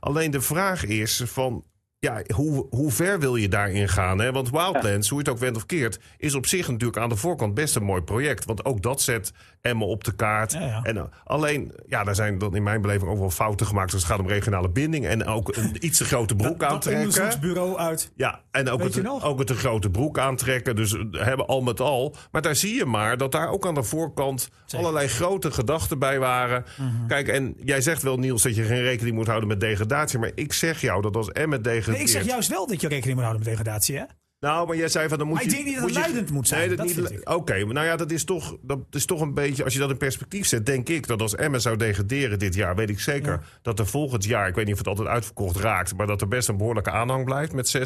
Alleen 0.00 0.30
de 0.30 0.40
vraag 0.40 0.84
is 0.84 1.22
van. 1.24 1.64
Ja, 2.02 2.22
hoe, 2.34 2.66
hoe 2.70 2.90
ver 2.90 3.20
wil 3.20 3.36
je 3.36 3.48
daarin 3.48 3.88
gaan? 3.88 4.18
Hè? 4.18 4.32
Want 4.32 4.50
Wildlands, 4.50 5.08
hoe 5.08 5.18
je 5.18 5.24
het 5.24 5.34
ook 5.34 5.40
went 5.40 5.56
of 5.56 5.66
keert, 5.66 5.98
is 6.18 6.34
op 6.34 6.46
zich 6.46 6.68
natuurlijk 6.68 6.98
aan 6.98 7.08
de 7.08 7.16
voorkant 7.16 7.54
best 7.54 7.76
een 7.76 7.82
mooi 7.82 8.02
project. 8.02 8.44
Want 8.44 8.64
ook 8.64 8.82
dat 8.82 9.02
zet 9.02 9.32
Emmen 9.62 9.86
op 9.86 10.04
de 10.04 10.14
kaart. 10.14 10.52
Ja, 10.52 10.60
ja. 10.60 10.82
En, 10.82 10.96
uh, 10.96 11.02
alleen, 11.24 11.72
ja, 11.86 12.04
daar 12.04 12.14
zijn 12.14 12.38
dan 12.38 12.56
in 12.56 12.62
mijn 12.62 12.80
beleving 12.80 13.10
ook 13.10 13.18
wel 13.18 13.30
fouten 13.30 13.66
gemaakt 13.66 13.92
als 13.92 14.02
het 14.02 14.10
gaat 14.10 14.20
om 14.20 14.28
regionale 14.28 14.70
binding. 14.70 15.06
En 15.06 15.26
ook 15.26 15.56
een 15.56 15.76
iets 15.86 15.98
te 15.98 16.04
grote 16.04 16.34
broek 16.34 16.62
aantrekken. 16.62 17.04
onderzoeksbureau 17.04 17.78
uit. 17.78 18.12
Ja, 18.14 18.40
en 18.50 18.68
ook 18.68 18.82
Weet 18.82 18.94
het, 18.94 19.22
ook 19.22 19.38
het 19.38 19.46
te 19.46 19.54
grote 19.54 19.90
broek 19.90 20.18
aantrekken. 20.18 20.76
Dus 20.76 20.94
eh, 20.94 21.00
hebben 21.10 21.46
al 21.46 21.60
met 21.60 21.80
al. 21.80 22.16
Maar 22.30 22.42
daar 22.42 22.56
zie 22.56 22.74
je 22.74 22.84
maar 22.84 23.16
dat 23.16 23.32
daar 23.32 23.48
ook 23.48 23.66
aan 23.66 23.74
de 23.74 23.82
voorkant 23.82 24.50
allerlei 24.76 25.08
grote 25.08 25.50
gedachten 25.50 25.98
bij 25.98 26.18
waren. 26.18 26.64
Mhm. 26.78 27.06
Kijk, 27.06 27.28
en 27.28 27.56
jij 27.64 27.80
zegt 27.80 28.02
wel, 28.02 28.18
Niels, 28.18 28.42
dat 28.42 28.54
je 28.54 28.62
geen 28.62 28.82
rekening 28.82 29.16
moet 29.16 29.26
houden 29.26 29.48
met 29.48 29.60
degradatie. 29.60 30.18
Maar 30.18 30.32
ik 30.34 30.52
zeg 30.52 30.80
jou 30.80 31.02
dat 31.02 31.16
als 31.16 31.32
Emmet 31.32 31.64
degradeert... 31.64 31.96
Nee, 31.96 32.06
ik 32.06 32.08
zeg 32.08 32.24
juist 32.24 32.48
wel 32.48 32.66
dat 32.66 32.80
je 32.80 32.88
rekening 32.88 33.14
moet 33.14 33.26
houden 33.26 33.44
met 33.44 33.56
degradatie. 33.56 33.96
Hè? 33.96 34.04
Nou, 34.40 34.66
maar 34.66 34.76
jij 34.76 34.88
zei 34.88 35.08
van 35.08 35.18
dan 35.18 35.26
moet 35.26 35.36
Maar 35.36 35.44
je. 35.44 35.50
ik 35.50 35.54
denk 35.56 35.66
niet 35.68 35.74
dat 35.76 35.84
het 35.84 35.94
je- 35.94 36.00
leidend 36.00 36.30
moet 36.30 36.48
zijn, 36.48 36.68
Nee, 36.68 36.76
dat 36.76 36.86
niet. 37.10 37.20
Oké, 37.24 37.64
maar 37.64 37.74
nou 37.74 37.86
ja, 37.86 37.96
dat 37.96 38.10
is, 38.10 38.24
toch, 38.24 38.56
dat 38.62 38.78
is 38.90 39.04
toch 39.04 39.20
een 39.20 39.34
beetje. 39.34 39.64
Als 39.64 39.72
je 39.72 39.78
dat 39.78 39.90
in 39.90 39.96
perspectief 39.96 40.46
zet, 40.46 40.66
denk 40.66 40.88
ik 40.88 41.06
dat 41.06 41.20
als 41.22 41.34
Emmen 41.34 41.60
zou 41.60 41.76
degraderen 41.76 42.38
dit 42.38 42.54
jaar, 42.54 42.76
weet 42.76 42.90
ik 42.90 43.00
zeker 43.00 43.44
dat 43.62 43.78
er 43.78 43.86
volgend 43.86 44.24
jaar, 44.24 44.48
ik 44.48 44.54
weet 44.54 44.64
niet 44.64 44.72
of 44.72 44.78
het 44.78 44.88
altijd 44.88 45.08
uitverkocht 45.08 45.56
raakt, 45.56 45.96
maar 45.96 46.06
dat 46.06 46.20
er 46.20 46.28
best 46.28 46.48
een 46.48 46.56
behoorlijke 46.56 46.90
aanhang 46.90 47.24
blijft 47.24 47.52
met 47.52 47.68
6.000, 47.68 47.82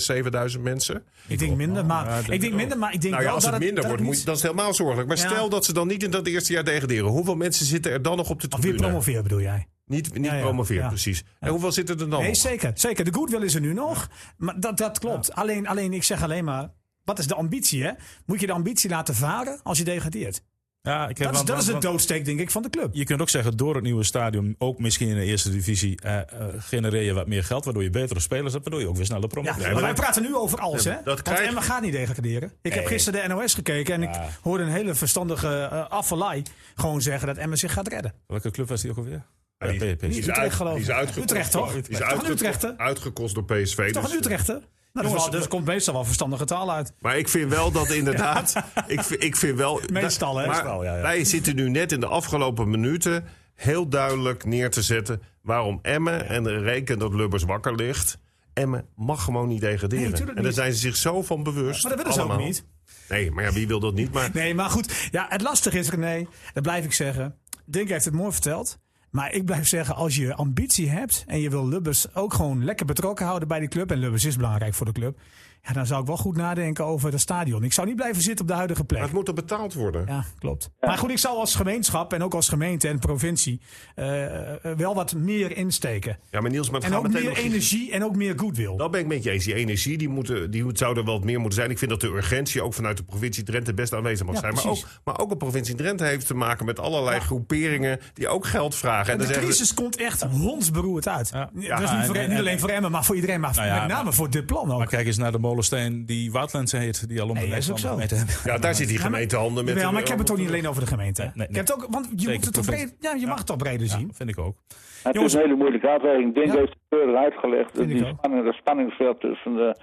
7.000 0.56 0.60
mensen. 0.62 1.02
Ik 1.26 1.38
denk 1.38 1.56
minder, 1.56 1.86
maar 1.86 2.30
ik 2.32 2.40
denk 2.40 2.54
minder, 2.54 2.78
maar 2.78 2.92
ik 2.92 3.00
denk 3.00 3.12
Nou 3.12 3.16
ja, 3.24 3.28
wel 3.28 3.34
als 3.34 3.44
dat 3.44 3.52
het 3.52 3.62
minder 3.62 3.80
dat 3.82 3.86
wordt, 3.90 4.02
moet, 4.06 4.14
niet- 4.14 4.24
dan 4.24 4.34
is 4.34 4.42
het 4.42 4.50
helemaal 4.50 4.74
zorgelijk. 4.74 5.08
Maar 5.08 5.16
Ja. 5.16 5.28
stel 5.28 5.48
dat 5.48 5.64
ze 5.64 5.72
dan 5.72 5.86
niet 5.86 6.02
in 6.02 6.10
dat 6.10 6.26
eerste 6.26 6.52
jaar 6.52 6.64
degraderen. 6.64 7.06
Hoeveel 7.08 7.34
mensen 7.36 7.66
zitten 7.66 7.92
er 7.92 8.02
dan 8.02 8.16
nog 8.16 8.30
op 8.30 8.40
de 8.40 8.46
Of 8.46 8.52
weer 8.52 8.60
tribune? 8.62 8.82
promoveren 8.88 9.22
bedoel 9.22 9.40
jij? 9.40 9.66
Niet, 9.86 10.14
niet 10.14 10.24
Ja, 10.24 10.34
ja, 10.34 10.40
promoveren, 10.42 10.82
ja. 10.82 10.88
precies. 10.88 11.24
En 11.40 11.48
hoeveel 11.50 11.72
zitten 11.72 11.98
er 12.00 12.10
dan 12.10 12.18
Nee, 12.20 12.28
nog? 12.28 12.36
zeker. 12.36 12.70
Zeker. 12.74 13.04
De 13.04 13.12
goodwill 13.14 13.42
is 13.42 13.54
er 13.54 13.60
nu 13.60 13.72
nog. 13.72 14.08
Maar 14.36 14.60
dat, 14.60 14.76
dat 14.76 14.98
klopt. 14.98 15.34
Alleen, 15.34 15.66
alleen, 15.68 15.92
ik 15.92 16.02
zeg 16.02 16.22
alleen 16.22 16.44
maar. 16.44 16.70
Wat 17.04 17.18
is 17.18 17.26
de 17.26 17.34
ambitie, 17.34 17.82
hè? 17.84 17.90
Moet 18.26 18.40
je 18.40 18.46
de 18.46 18.52
ambitie 18.52 18.90
laten 18.90 19.14
varen 19.14 19.60
als 19.62 19.78
je 19.78 19.84
degradeert? 19.84 20.42
Ja, 20.82 21.08
ik 21.08 21.18
heb, 21.18 21.26
Dat 21.26 21.30
is, 21.30 21.36
want- 21.36 21.46
dat 21.46 21.58
is 21.58 21.64
de 21.64 21.70
want- 21.70 21.82
doodsteek, 21.84 22.24
denk 22.24 22.40
ik, 22.40 22.50
van 22.50 22.62
de 22.62 22.70
club. 22.70 22.88
Je 22.94 23.04
kunt 23.04 23.20
ook 23.20 23.28
zeggen, 23.28 23.56
door 23.56 23.74
het 23.74 23.84
nieuwe 23.84 24.04
stadion, 24.04 24.54
ook 24.58 24.78
misschien 24.78 25.08
in 25.08 25.14
de 25.14 25.24
eerste 25.24 25.50
divisie, 25.50 26.00
eh, 26.00 26.18
eh, 26.18 26.24
genereer 26.58 27.02
je 27.02 27.12
wat 27.12 27.26
meer 27.26 27.44
geld, 27.44 27.64
waardoor 27.64 27.82
je 27.82 27.90
betere 27.90 28.20
spelers 28.20 28.52
hebt, 28.52 28.64
waardoor 28.64 28.82
je 28.82 28.88
ook 28.88 28.96
weer 28.96 29.04
sneller 29.06 29.22
Ja, 29.22 29.28
promoveert. 29.28 29.58
maar 29.62 29.72
maar 29.72 29.82
wij 29.82 29.92
praten 29.94 30.22
nu 30.22 30.34
over 30.36 30.58
alles, 30.58 30.82
Ja, 30.82 30.90
hè? 30.90 30.96
dat 31.04 31.20
Want 31.26 31.38
Emma 31.40 31.60
gaat 31.60 31.82
niet 31.82 31.92
degraderen. 31.92 32.52
Ik 32.62 32.72
heb 32.74 32.86
gisteren 32.86 33.28
de 33.28 33.34
NOS 33.34 33.54
gekeken 33.54 33.94
en 33.94 34.02
ik 34.02 34.14
hoorde 34.42 34.64
een 34.64 34.70
hele 34.70 34.94
verstandige 34.94 35.68
uh, 35.72 35.88
afvallei 35.88 36.42
gewoon 36.74 37.02
zeggen 37.02 37.26
dat 37.26 37.36
Emma 37.36 37.56
zich 37.56 37.72
gaat 37.72 37.88
redden. 37.88 38.12
Welke 38.26 38.50
club 38.50 38.68
was 38.68 38.80
die 38.80 38.90
ook 38.90 38.96
alweer? 38.96 39.22
Ja, 39.58 39.66
die- 39.66 39.96
is 40.08 40.16
Utrecht, 40.18 40.38
uit- 40.38 40.52
geloof 40.52 40.72
die 40.74 40.82
is 40.82 40.90
uitgekost 40.90 41.30
Utrecht, 41.30 41.50
toch? 41.50 41.72
door- 41.72 41.82
Die 41.82 41.90
is 41.90 41.98
Toch 41.98 42.08
uitgekost- 42.08 42.76
uitgekost 42.78 43.34
door 43.34 43.44
PSV. 43.44 43.92
Toch 43.92 44.02
dus- 44.02 44.12
een 44.12 44.18
Utrechter? 44.18 44.60
Nou, 44.92 45.06
Jongens, 45.06 45.30
dus, 45.30 45.38
dus 45.40 45.48
komt 45.48 45.64
meestal 45.66 45.94
wel 45.94 46.04
verstandige 46.04 46.44
taal 46.44 46.72
uit. 46.72 46.92
Maar 47.00 47.18
ik 47.18 47.28
vind 47.28 47.50
wel 47.50 47.70
dat 47.72 47.90
inderdaad. 48.00 48.54
ik, 48.86 49.00
vind- 49.02 49.22
ik 49.22 49.36
vind 49.36 49.56
wel. 49.58 49.80
Meestal, 49.92 50.36
hè? 50.38 50.46
Meestal, 50.46 50.84
ja, 50.84 50.96
ja. 50.96 51.02
wij 51.02 51.24
zitten 51.24 51.54
nu 51.54 51.70
net 51.70 51.92
in 51.92 52.00
de 52.00 52.06
afgelopen 52.06 52.70
minuten 52.70 53.24
heel 53.54 53.88
duidelijk 53.88 54.44
neer 54.44 54.70
te 54.70 54.82
zetten 54.82 55.22
waarom 55.42 55.78
Emmen 55.82 56.28
en 56.28 56.58
reken 56.62 56.98
dat 56.98 57.14
Lubbers 57.14 57.42
wakker 57.42 57.74
ligt. 57.74 58.18
Emmen 58.52 58.86
mag 58.96 59.24
gewoon 59.24 59.48
niet 59.48 59.60
degraderen. 59.60 60.10
Nee, 60.10 60.20
en 60.28 60.34
daar 60.34 60.44
niet. 60.44 60.54
zijn 60.54 60.72
ze 60.72 60.78
zich 60.78 60.96
zo 60.96 61.22
van 61.22 61.42
bewust. 61.42 61.82
Maar 61.82 61.90
dat 61.96 62.00
willen 62.06 62.26
ze 62.26 62.32
ook 62.32 62.38
niet. 62.38 62.64
Nee, 63.08 63.30
maar 63.30 63.44
ja, 63.44 63.52
wie 63.52 63.66
wil 63.66 63.80
dat 63.80 63.94
niet? 63.94 64.12
Maar 64.12 64.30
Nee, 64.32 64.54
maar 64.54 64.70
goed. 64.70 65.08
Ja, 65.10 65.26
het 65.28 65.42
lastige 65.42 65.78
is, 65.78 65.90
René, 65.90 66.26
dat 66.52 66.62
blijf 66.62 66.84
ik 66.84 66.92
zeggen. 66.92 67.38
Dink 67.66 67.88
heeft 67.88 68.04
het 68.04 68.14
mooi 68.14 68.32
verteld. 68.32 68.78
Maar 69.14 69.32
ik 69.32 69.44
blijf 69.44 69.68
zeggen, 69.68 69.94
als 69.94 70.16
je 70.16 70.34
ambitie 70.34 70.90
hebt 70.90 71.24
en 71.26 71.40
je 71.40 71.50
wil 71.50 71.68
Lubbers 71.68 72.14
ook 72.14 72.34
gewoon 72.34 72.64
lekker 72.64 72.86
betrokken 72.86 73.26
houden 73.26 73.48
bij 73.48 73.58
die 73.58 73.68
club. 73.68 73.90
En 73.90 73.98
Lubbers 73.98 74.24
is 74.24 74.36
belangrijk 74.36 74.74
voor 74.74 74.86
de 74.86 74.92
club. 74.92 75.18
Ja, 75.66 75.72
dan 75.72 75.86
zou 75.86 76.00
ik 76.00 76.06
wel 76.06 76.16
goed 76.16 76.36
nadenken 76.36 76.84
over 76.84 77.10
het 77.12 77.20
stadion. 77.20 77.62
Ik 77.64 77.72
zou 77.72 77.86
niet 77.86 77.96
blijven 77.96 78.22
zitten 78.22 78.44
op 78.44 78.50
de 78.50 78.56
huidige 78.56 78.84
plek. 78.84 79.02
het 79.02 79.12
moet 79.12 79.28
er 79.28 79.34
betaald 79.34 79.74
worden. 79.74 80.04
Ja, 80.06 80.24
klopt. 80.38 80.70
Maar 80.80 80.98
goed, 80.98 81.10
ik 81.10 81.18
zou 81.18 81.36
als 81.36 81.54
gemeenschap 81.54 82.12
en 82.12 82.22
ook 82.22 82.34
als 82.34 82.48
gemeente 82.48 82.88
en 82.88 82.98
provincie 82.98 83.60
eh, 83.94 84.52
eh, 84.64 84.76
wel 84.76 84.94
wat 84.94 85.14
meer 85.14 85.56
insteken. 85.56 86.18
Ja, 86.30 86.40
maar 86.40 86.50
Niels, 86.50 86.66
maar 86.70 86.80
het 86.80 86.84
En 86.88 86.90
gaat 86.94 86.98
ook 87.00 87.06
meteen 87.06 87.22
meer 87.26 87.30
nog- 87.36 87.44
energie 87.44 87.92
en 87.92 88.04
ook 88.04 88.16
meer 88.16 88.38
goodwill. 88.38 88.76
Dat 88.76 88.90
ben 88.90 89.00
ik 89.00 89.06
met 89.06 89.22
je 89.22 89.30
eens. 89.30 89.44
Die 89.44 89.54
energie 89.54 89.98
die 89.98 90.08
moet, 90.08 90.52
die 90.52 90.64
moet, 90.64 90.78
zou 90.78 90.96
er 90.98 91.04
wel 91.04 91.14
wat 91.14 91.24
meer 91.24 91.38
moeten 91.40 91.58
zijn. 91.58 91.70
Ik 91.70 91.78
vind 91.78 91.90
dat 91.90 92.00
de 92.00 92.06
urgentie 92.06 92.62
ook 92.62 92.74
vanuit 92.74 92.96
de 92.96 93.02
provincie 93.04 93.42
Drenthe 93.44 93.74
best 93.74 93.94
aanwezig 93.94 94.26
mag 94.26 94.34
Ja, 94.34 94.40
zijn. 94.40 94.54
Maar 94.54 94.64
ook, 94.66 94.70
precies. 94.78 95.00
maar 95.04 95.18
ook 95.18 95.30
een 95.30 95.36
provincie 95.36 95.74
Drenthe 95.74 96.04
heeft 96.04 96.26
te 96.26 96.34
maken 96.34 96.66
met 96.66 96.78
allerlei 96.80 97.20
groeperingen 97.20 97.98
die 98.14 98.28
ook 98.28 98.46
geld 98.46 98.74
vragen. 98.74 99.12
En 99.12 99.18
de 99.18 99.32
crisis 99.32 99.74
komt 99.74 99.96
echt 99.96 100.22
hondsberoerd 100.22 101.08
uit. 101.08 101.28
Ja. 101.32 101.50
Dat 101.76 101.80
is 101.82 101.90
niet, 101.90 102.04
voor, 102.06 102.14
en- 102.14 102.20
niet 102.22 102.30
en- 102.30 102.38
alleen 102.38 102.60
voor 102.60 102.68
Emmen, 102.68 102.90
maar 102.90 103.04
voor 103.04 103.14
iedereen. 103.14 103.40
Maar 103.40 103.54
Nou 103.54 103.66
ja, 103.66 103.78
met 103.80 103.88
name 103.88 104.04
maar- 104.04 104.12
voor 104.14 104.30
dit 104.30 104.46
plan 104.46 104.70
ook. 104.72 104.78
Maar 104.78 104.86
kijk 104.86 105.06
eens 105.06 105.16
naar 105.16 105.32
de 105.32 105.38
Molensteen 105.54 106.06
die 106.06 106.32
Woudlands 106.32 106.72
heet. 106.72 107.08
Die 107.08 107.20
al 107.22 107.28
om 107.28 107.34
de 107.34 107.40
Nee, 107.40 107.50
dat 107.50 107.70
ook 107.70 107.78
andere 107.84 108.08
zo. 108.08 108.16
hebben. 108.16 108.34
Ja, 108.44 108.58
daar 108.58 108.74
zit 108.74 108.88
die 108.88 108.98
gemeentehanden 108.98 109.64
met... 109.64 109.74
Jawel, 109.74 109.90
maar 109.92 109.96
de- 110.00 110.04
ik 110.04 110.08
heb 110.08 110.18
het 110.18 110.30
ook 110.30 110.36
niet 110.38 110.48
alleen 110.48 110.68
over 110.68 110.80
de 110.82 110.86
gemeente. 110.88 111.22
Nee, 111.22 111.30
nee, 111.34 111.46
Ik 111.48 111.54
heb 111.56 111.66
het 111.66 111.74
ook, 111.74 111.86
want 111.90 112.06
je 112.10 112.12
Zeker, 112.20 112.34
moet 112.34 112.44
het 112.44 112.54
toch 112.54 112.64
breed, 112.64 112.96
ja, 113.00 113.12
je 113.12 113.26
mag 113.26 113.38
het 113.38 113.46
toch 113.46 113.56
breder 113.56 113.86
zien. 113.86 114.06
Ja, 114.06 114.14
vind 114.14 114.30
ik 114.30 114.38
ook. 114.38 114.56
Het 115.02 115.14
Jongens- 115.14 115.34
is 115.34 115.40
een 115.40 115.46
hele 115.46 115.56
moeilijke 115.58 115.88
afweging. 115.88 116.34
Dink 116.34 116.46
Ja. 116.46 116.52
heeft 116.58 116.68
het 116.68 116.78
keurig 116.88 117.16
uitgelegd. 117.16 117.80
Ik 117.80 117.88
die 117.88 118.04
spanning, 118.06 118.44
dat 118.44 118.54
spanningsveld 118.54 119.20
tussen 119.20 119.54
de, 119.54 119.76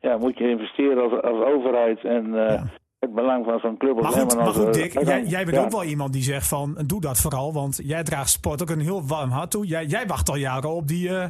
ja, 0.00 0.16
moet 0.16 0.38
je 0.38 0.48
investeren 0.50 1.02
als, 1.02 1.22
als 1.22 1.44
overheid 1.54 2.04
en 2.04 2.24
eh, 2.26 2.54
Ja. 2.54 2.70
het 2.98 3.14
belang 3.14 3.44
van 3.44 3.58
zo'n 3.60 3.76
club. 3.76 4.00
Maar 4.00 4.12
goed, 4.12 4.34
maar 4.36 4.46
als, 4.46 4.56
goed 4.56 4.66
eh, 4.66 4.72
Dick, 4.72 4.92
jij, 5.04 5.24
jij 5.24 5.44
bent 5.44 5.56
ja. 5.56 5.62
ook 5.62 5.70
wel 5.70 5.84
iemand 5.84 6.12
die 6.12 6.22
zegt 6.22 6.48
van, 6.48 6.82
doe 6.86 7.00
dat 7.00 7.18
vooral. 7.20 7.52
Want 7.52 7.80
jij 7.82 8.02
draagt 8.02 8.30
sport 8.30 8.62
ook 8.62 8.70
een 8.70 8.80
heel 8.80 9.06
warm 9.06 9.30
hart 9.30 9.50
toe. 9.50 9.66
Jij, 9.66 9.84
jij 9.86 10.06
wacht 10.06 10.28
al 10.28 10.36
jaren 10.36 10.70
op 10.70 10.88
die, 10.88 11.08
eh, 11.18 11.28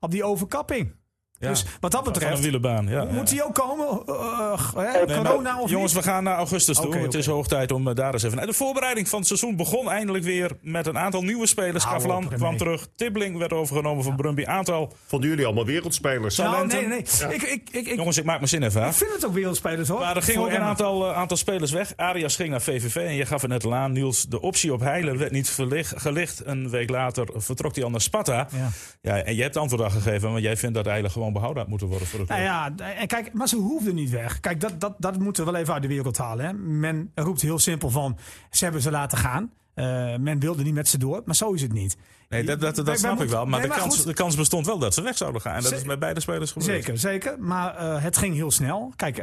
op 0.00 0.10
die 0.10 0.24
overkapping. 0.24 0.96
Ja. 1.40 1.48
Dus 1.48 1.64
wat 1.80 1.90
dat 1.90 2.04
betreft, 2.04 2.40
wielerbaan. 2.40 2.88
Ja, 2.88 3.04
moet 3.04 3.28
die 3.28 3.44
ook 3.44 3.54
komen? 3.54 4.02
Uh, 4.06 4.60
hè, 4.74 4.82
Nee, 5.06 5.16
maar 5.16 5.26
corona 5.26 5.60
of 5.60 5.70
jongens, 5.70 5.94
niet? 5.94 6.04
we 6.04 6.10
gaan 6.10 6.24
naar 6.24 6.36
augustus 6.36 6.76
toe. 6.76 6.96
Het 6.96 7.14
is 7.14 7.26
hoog 7.26 7.46
tijd 7.48 7.72
om 7.72 7.88
eh, 7.88 7.94
daar 7.94 8.12
eens 8.12 8.22
even... 8.22 8.36
naar- 8.36 8.46
De 8.46 8.52
voorbereiding 8.52 9.08
van 9.08 9.18
het 9.18 9.28
seizoen 9.28 9.56
begon 9.56 9.90
eindelijk 9.90 10.24
weer 10.24 10.50
met 10.60 10.86
een 10.86 10.98
aantal 10.98 11.22
nieuwe 11.22 11.46
spelers. 11.46 11.84
Kavlan 11.84 12.28
kwam 12.28 12.56
terug. 12.56 12.86
Tibbling 12.96 13.38
werd 13.38 13.52
overgenomen 13.52 14.04
van 14.04 14.16
Brumby. 14.16 14.44
Aantal. 14.44 14.92
Vonden 15.06 15.28
jullie 15.28 15.44
allemaal 15.44 15.64
wereldspelers? 15.64 16.36
Nou, 16.36 16.66
nee, 16.66 16.86
nee. 16.86 16.98
Ik, 16.98 17.42
ik, 17.42 17.68
ik, 17.70 17.86
ik, 17.86 17.96
Jongens, 17.96 18.16
ik 18.16 18.24
maak 18.24 18.36
mijn 18.36 18.48
zin 18.48 18.62
even 18.62 18.86
ik 18.86 18.92
vind 18.92 19.12
het 19.12 19.26
ook 19.26 19.32
wereldspelers 19.34 19.88
hoor. 19.88 19.98
Maar 20.00 20.16
er 20.16 20.22
ging 20.22 20.38
ook 20.38 20.50
een 20.50 20.60
aantal, 20.60 21.08
eh, 21.10 21.16
aantal 21.16 21.36
spelers 21.36 21.70
weg. 21.72 21.92
Arias 21.96 22.36
ging 22.36 22.50
naar 22.50 22.62
VVV 22.62 22.96
en 22.96 23.14
je 23.14 23.26
gaf 23.26 23.40
het 23.40 23.50
net 23.50 23.64
al 23.64 23.74
aan. 23.74 23.92
Niels, 23.92 24.22
de 24.22 24.40
optie 24.40 24.72
op 24.72 24.80
Heilen 24.80 25.18
werd 25.18 25.32
niet 25.32 25.48
verlicht, 25.50 25.92
gelicht. 26.00 26.42
Een 26.44 26.70
week 26.70 26.90
later 26.90 27.26
vertrok 27.34 27.74
hij 27.74 27.84
al 27.84 27.90
naar 27.90 28.00
Sparta. 28.00 28.48
Ja. 28.52 28.68
Ja, 29.02 29.16
en 29.22 29.34
jij 29.34 29.44
hebt 29.44 29.56
antwoord 29.56 29.82
al 29.82 29.90
gegeven, 29.90 30.30
want 30.30 30.42
jij 30.42 30.56
vindt 30.56 30.74
dat 30.74 30.84
Heilen 30.84 31.10
gewoon 31.10 31.27
behouden 31.32 31.60
had 31.62 31.70
moeten 31.70 31.88
worden 31.88 32.06
voor 32.06 32.18
het 32.18 32.28
Nou 32.28 32.40
ja, 32.40 32.74
en 32.76 33.06
kijk, 33.06 33.32
maar 33.32 33.48
ze 33.48 33.56
hoefden 33.56 33.94
niet 33.94 34.10
weg. 34.10 34.40
Kijk, 34.40 34.60
dat, 34.60 34.80
dat, 34.80 34.94
dat 34.98 35.18
moeten 35.18 35.44
we 35.44 35.50
wel 35.50 35.60
even 35.60 35.72
uit 35.72 35.82
de 35.82 35.88
wereld 35.88 36.18
halen. 36.18 36.46
Hè. 36.46 36.52
Men 36.52 37.10
roept 37.14 37.40
heel 37.40 37.58
simpel 37.58 37.90
van, 37.90 38.18
ze 38.50 38.64
hebben 38.64 38.82
ze 38.82 38.90
laten 38.90 39.18
gaan. 39.18 39.52
Eh, 39.78 40.16
men 40.16 40.38
wilde 40.38 40.62
niet 40.62 40.74
met 40.74 40.88
ze 40.88 40.98
door, 40.98 41.22
maar 41.24 41.34
zo 41.34 41.52
is 41.52 41.62
het 41.62 41.72
niet. 41.72 41.96
Nee, 42.28 42.44
dat, 42.44 42.60
dat, 42.60 42.76
dat 42.76 42.98
snap 42.98 43.20
ik 43.20 43.28
wel. 43.28 43.46
Maar, 43.46 43.60
nee, 43.60 43.68
de, 43.68 43.74
kans, 43.74 43.96
goed. 43.96 44.06
de 44.06 44.14
kans 44.14 44.36
bestond 44.36 44.66
wel 44.66 44.78
dat 44.78 44.94
ze 44.94 45.02
weg 45.02 45.16
zouden 45.16 45.40
gaan. 45.40 45.54
En 45.54 45.62
dat 45.62 45.72
is 45.72 45.82
bij 45.82 45.98
beide 45.98 46.20
spelers 46.20 46.52
gebeurd. 46.52 46.70
Zeker, 46.70 46.98
zeker. 46.98 47.40
Maar 47.40 47.76
eh, 47.76 48.02
het 48.02 48.16
ging 48.16 48.34
heel 48.34 48.50
snel. 48.50 48.92
Kijk, 48.96 49.20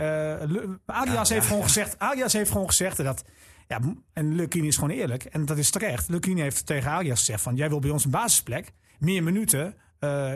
Arias 0.85 1.29
heeft 1.29 1.47
gewoon 1.47 1.63
gezegd. 1.63 1.99
Arias 1.99 2.33
heeft 2.33 2.51
gewoon 2.51 2.67
gezegd 2.67 2.97
dat. 2.97 3.23
Ja, 3.67 3.79
en 4.13 4.35
Lukien 4.35 4.63
is 4.63 4.75
gewoon 4.75 4.89
eerlijk. 4.89 5.23
En 5.23 5.45
dat 5.45 5.57
is 5.57 5.69
terecht. 5.69 6.09
Lukien 6.09 6.37
heeft 6.37 6.65
tegen 6.65 6.91
Arias 6.91 7.19
gezegd 7.19 7.41
van 7.41 7.55
jij 7.55 7.69
wil 7.69 7.79
bij 7.79 7.89
ons 7.89 8.05
een 8.05 8.11
basisplek. 8.11 8.71
Meer 8.99 9.23
minuten. 9.23 9.75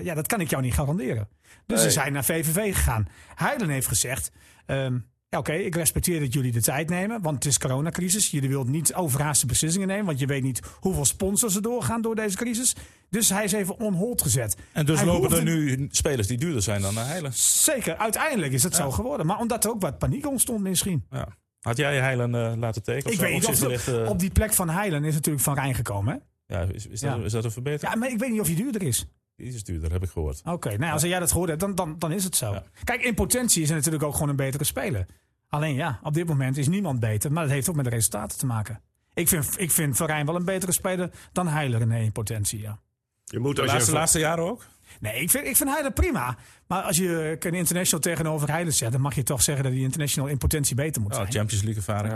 ja, 0.04 0.14
dat 0.14 0.28
kan 0.28 0.42
ik 0.42 0.50
jou 0.50 0.64
niet 0.64 0.74
garanderen. 0.74 1.28
Dus 1.66 1.82
ze 1.82 1.92
zijn 1.92 2.14
naar 2.14 2.26
VVV 2.26 2.74
gegaan. 2.76 3.08
Heiden 3.36 3.70
heeft 3.70 3.88
gezegd. 3.88 4.32
ehm, 4.66 4.98
ja, 5.30 5.38
oké, 5.38 5.54
ik 5.54 5.76
respecteer 5.76 6.20
dat 6.20 6.34
jullie 6.34 6.52
de 6.52 6.62
tijd 6.62 6.90
nemen, 6.90 7.22
want 7.22 7.36
het 7.36 7.46
is 7.46 7.58
coronacrisis. 7.60 8.32
Jullie 8.32 8.50
willen 8.50 8.72
niet 8.72 8.94
overhaaste 8.94 9.46
beslissingen 9.46 9.88
nemen, 9.88 10.06
want 10.06 10.20
je 10.20 10.26
weet 10.26 10.44
niet 10.44 10.60
hoeveel 10.80 11.06
sponsors 11.06 11.56
er 11.56 11.62
doorgaan 11.62 12.02
door 12.02 12.16
deze 12.16 12.38
crisis. 12.38 12.76
Dus 13.10 13.30
hij 13.30 13.44
is 13.44 13.52
even 13.52 13.80
on 13.80 13.94
hold 13.94 14.22
gezet. 14.22 14.58
En 14.74 14.86
dus 14.86 14.98
Hij 14.98 15.06
lopen 15.08 15.38
er 15.38 15.44
nu 15.44 15.88
spelers 15.92 16.28
die 16.28 16.38
duurder 16.38 16.62
zijn 16.62 16.82
dan 16.82 16.94
naar 16.94 17.08
Heilen. 17.08 17.34
Zeker, 17.34 17.98
uiteindelijk 17.98 18.54
is 18.54 18.64
het 18.64 18.76
zo 18.76 18.92
geworden. 18.92 19.26
Maar 19.26 19.40
omdat 19.40 19.64
er 19.64 19.70
ook 19.72 19.82
wat 19.82 19.98
paniek 19.98 20.28
ontstond 20.28 20.62
misschien. 20.62 21.06
Ja. 21.12 21.28
Had 21.60 21.78
jij 21.78 22.00
Heilen 22.00 22.36
eh, 22.36 22.54
laten 22.58 22.84
tekenen? 22.84 23.14
Ik 23.14 23.20
weet 23.20 23.34
niet 23.34 23.48
of 23.48 23.88
eh, 23.88 24.10
op 24.10 24.20
die 24.20 24.32
plek 24.32 24.54
van 24.54 24.70
Heilen 24.70 25.04
is 25.04 25.14
natuurlijk 25.14 25.44
Van 25.44 25.54
Rijn 25.56 25.76
gekomen. 25.76 26.14
Hè? 26.48 26.56
Ja, 26.56 26.62
is, 26.74 26.88
is, 26.88 27.00
dat, 27.00 27.18
Ja. 27.18 27.24
is 27.26 27.32
dat 27.32 27.44
een 27.44 27.52
verbetering? 27.52 27.94
Ja, 27.94 28.00
maar 28.00 28.10
ik 28.12 28.20
weet 28.20 28.32
niet 28.32 28.40
of 28.40 28.48
hij 28.48 28.56
duurder 28.56 28.82
is. 28.82 29.06
Die 29.40 29.54
is 29.54 29.64
duurder, 29.64 29.92
heb 29.92 30.04
ik 30.04 30.10
gehoord. 30.10 30.42
Oké, 30.46 30.78
nou 30.78 30.94
als 30.94 31.02
jij 31.02 31.20
dat 31.20 31.32
gehoord 31.32 31.50
hebt, 31.50 31.62
dan, 31.62 31.76
dan, 31.76 31.96
dan 32.00 32.12
is 32.12 32.24
het 32.24 32.36
zo. 32.36 32.52
Ja. 32.52 32.64
Kijk, 32.84 33.02
in 33.02 33.14
potentie 33.14 33.62
is 33.62 33.68
hij 33.68 33.78
natuurlijk 33.78 34.04
ook 34.04 34.14
gewoon 34.14 34.30
een 34.30 34.36
betere 34.36 34.64
speler. 34.64 35.06
Alleen 35.50 35.76
ja, 35.76 36.00
op 36.04 36.14
dit 36.14 36.28
moment 36.28 36.58
is 36.58 36.68
niemand 36.68 37.00
beter. 37.00 37.32
Maar 37.32 37.44
dat 37.44 37.52
heeft 37.52 37.70
ook 37.70 37.76
met 37.76 37.86
de 37.86 37.92
resultaten 37.92 38.38
te 38.38 38.46
maken. 38.46 38.82
Ik 39.14 39.28
vind, 39.28 39.60
ik 39.60 39.72
vind 39.72 39.98
Van 39.98 40.08
Rijn 40.08 40.26
wel 40.26 40.36
een 40.36 40.46
betere 40.46 40.72
speler 40.72 41.12
dan 41.32 41.48
Heiler 41.48 41.82
in 41.82 41.92
in 41.92 42.12
potentie, 42.12 42.62
ja. 42.62 42.80
Je 43.26 43.40
moet 43.40 43.56
De 43.56 43.62
als 43.62 43.72
laatste, 43.72 43.92
je, 43.92 43.98
laatste 43.98 44.20
jaren 44.20 44.44
ook? 44.44 44.66
Nee, 45.00 45.22
ik 45.22 45.30
vind, 45.30 45.46
ik 45.46 45.56
vind 45.56 45.70
Heiler 45.70 45.92
prima. 45.92 46.38
Maar 46.68 46.82
als 46.82 46.98
je 46.98 47.38
een 47.40 47.54
international 47.54 48.02
tegenover 48.04 48.52
Heiler 48.52 48.74
zet... 48.74 48.92
dan 48.92 49.02
mag 49.02 49.16
je 49.16 49.24
toch 49.24 49.42
zeggen 49.42 49.64
dat 49.64 49.74
die 49.74 49.82
international 49.84 50.30
in 50.30 50.38
potentie 50.38 50.76
beter 50.76 51.02
moet 51.02 51.12
Oh, 51.12 51.18
zijn. 51.18 51.32
Champions 51.32 51.64
League 51.64 51.84
ervaring 51.88 52.14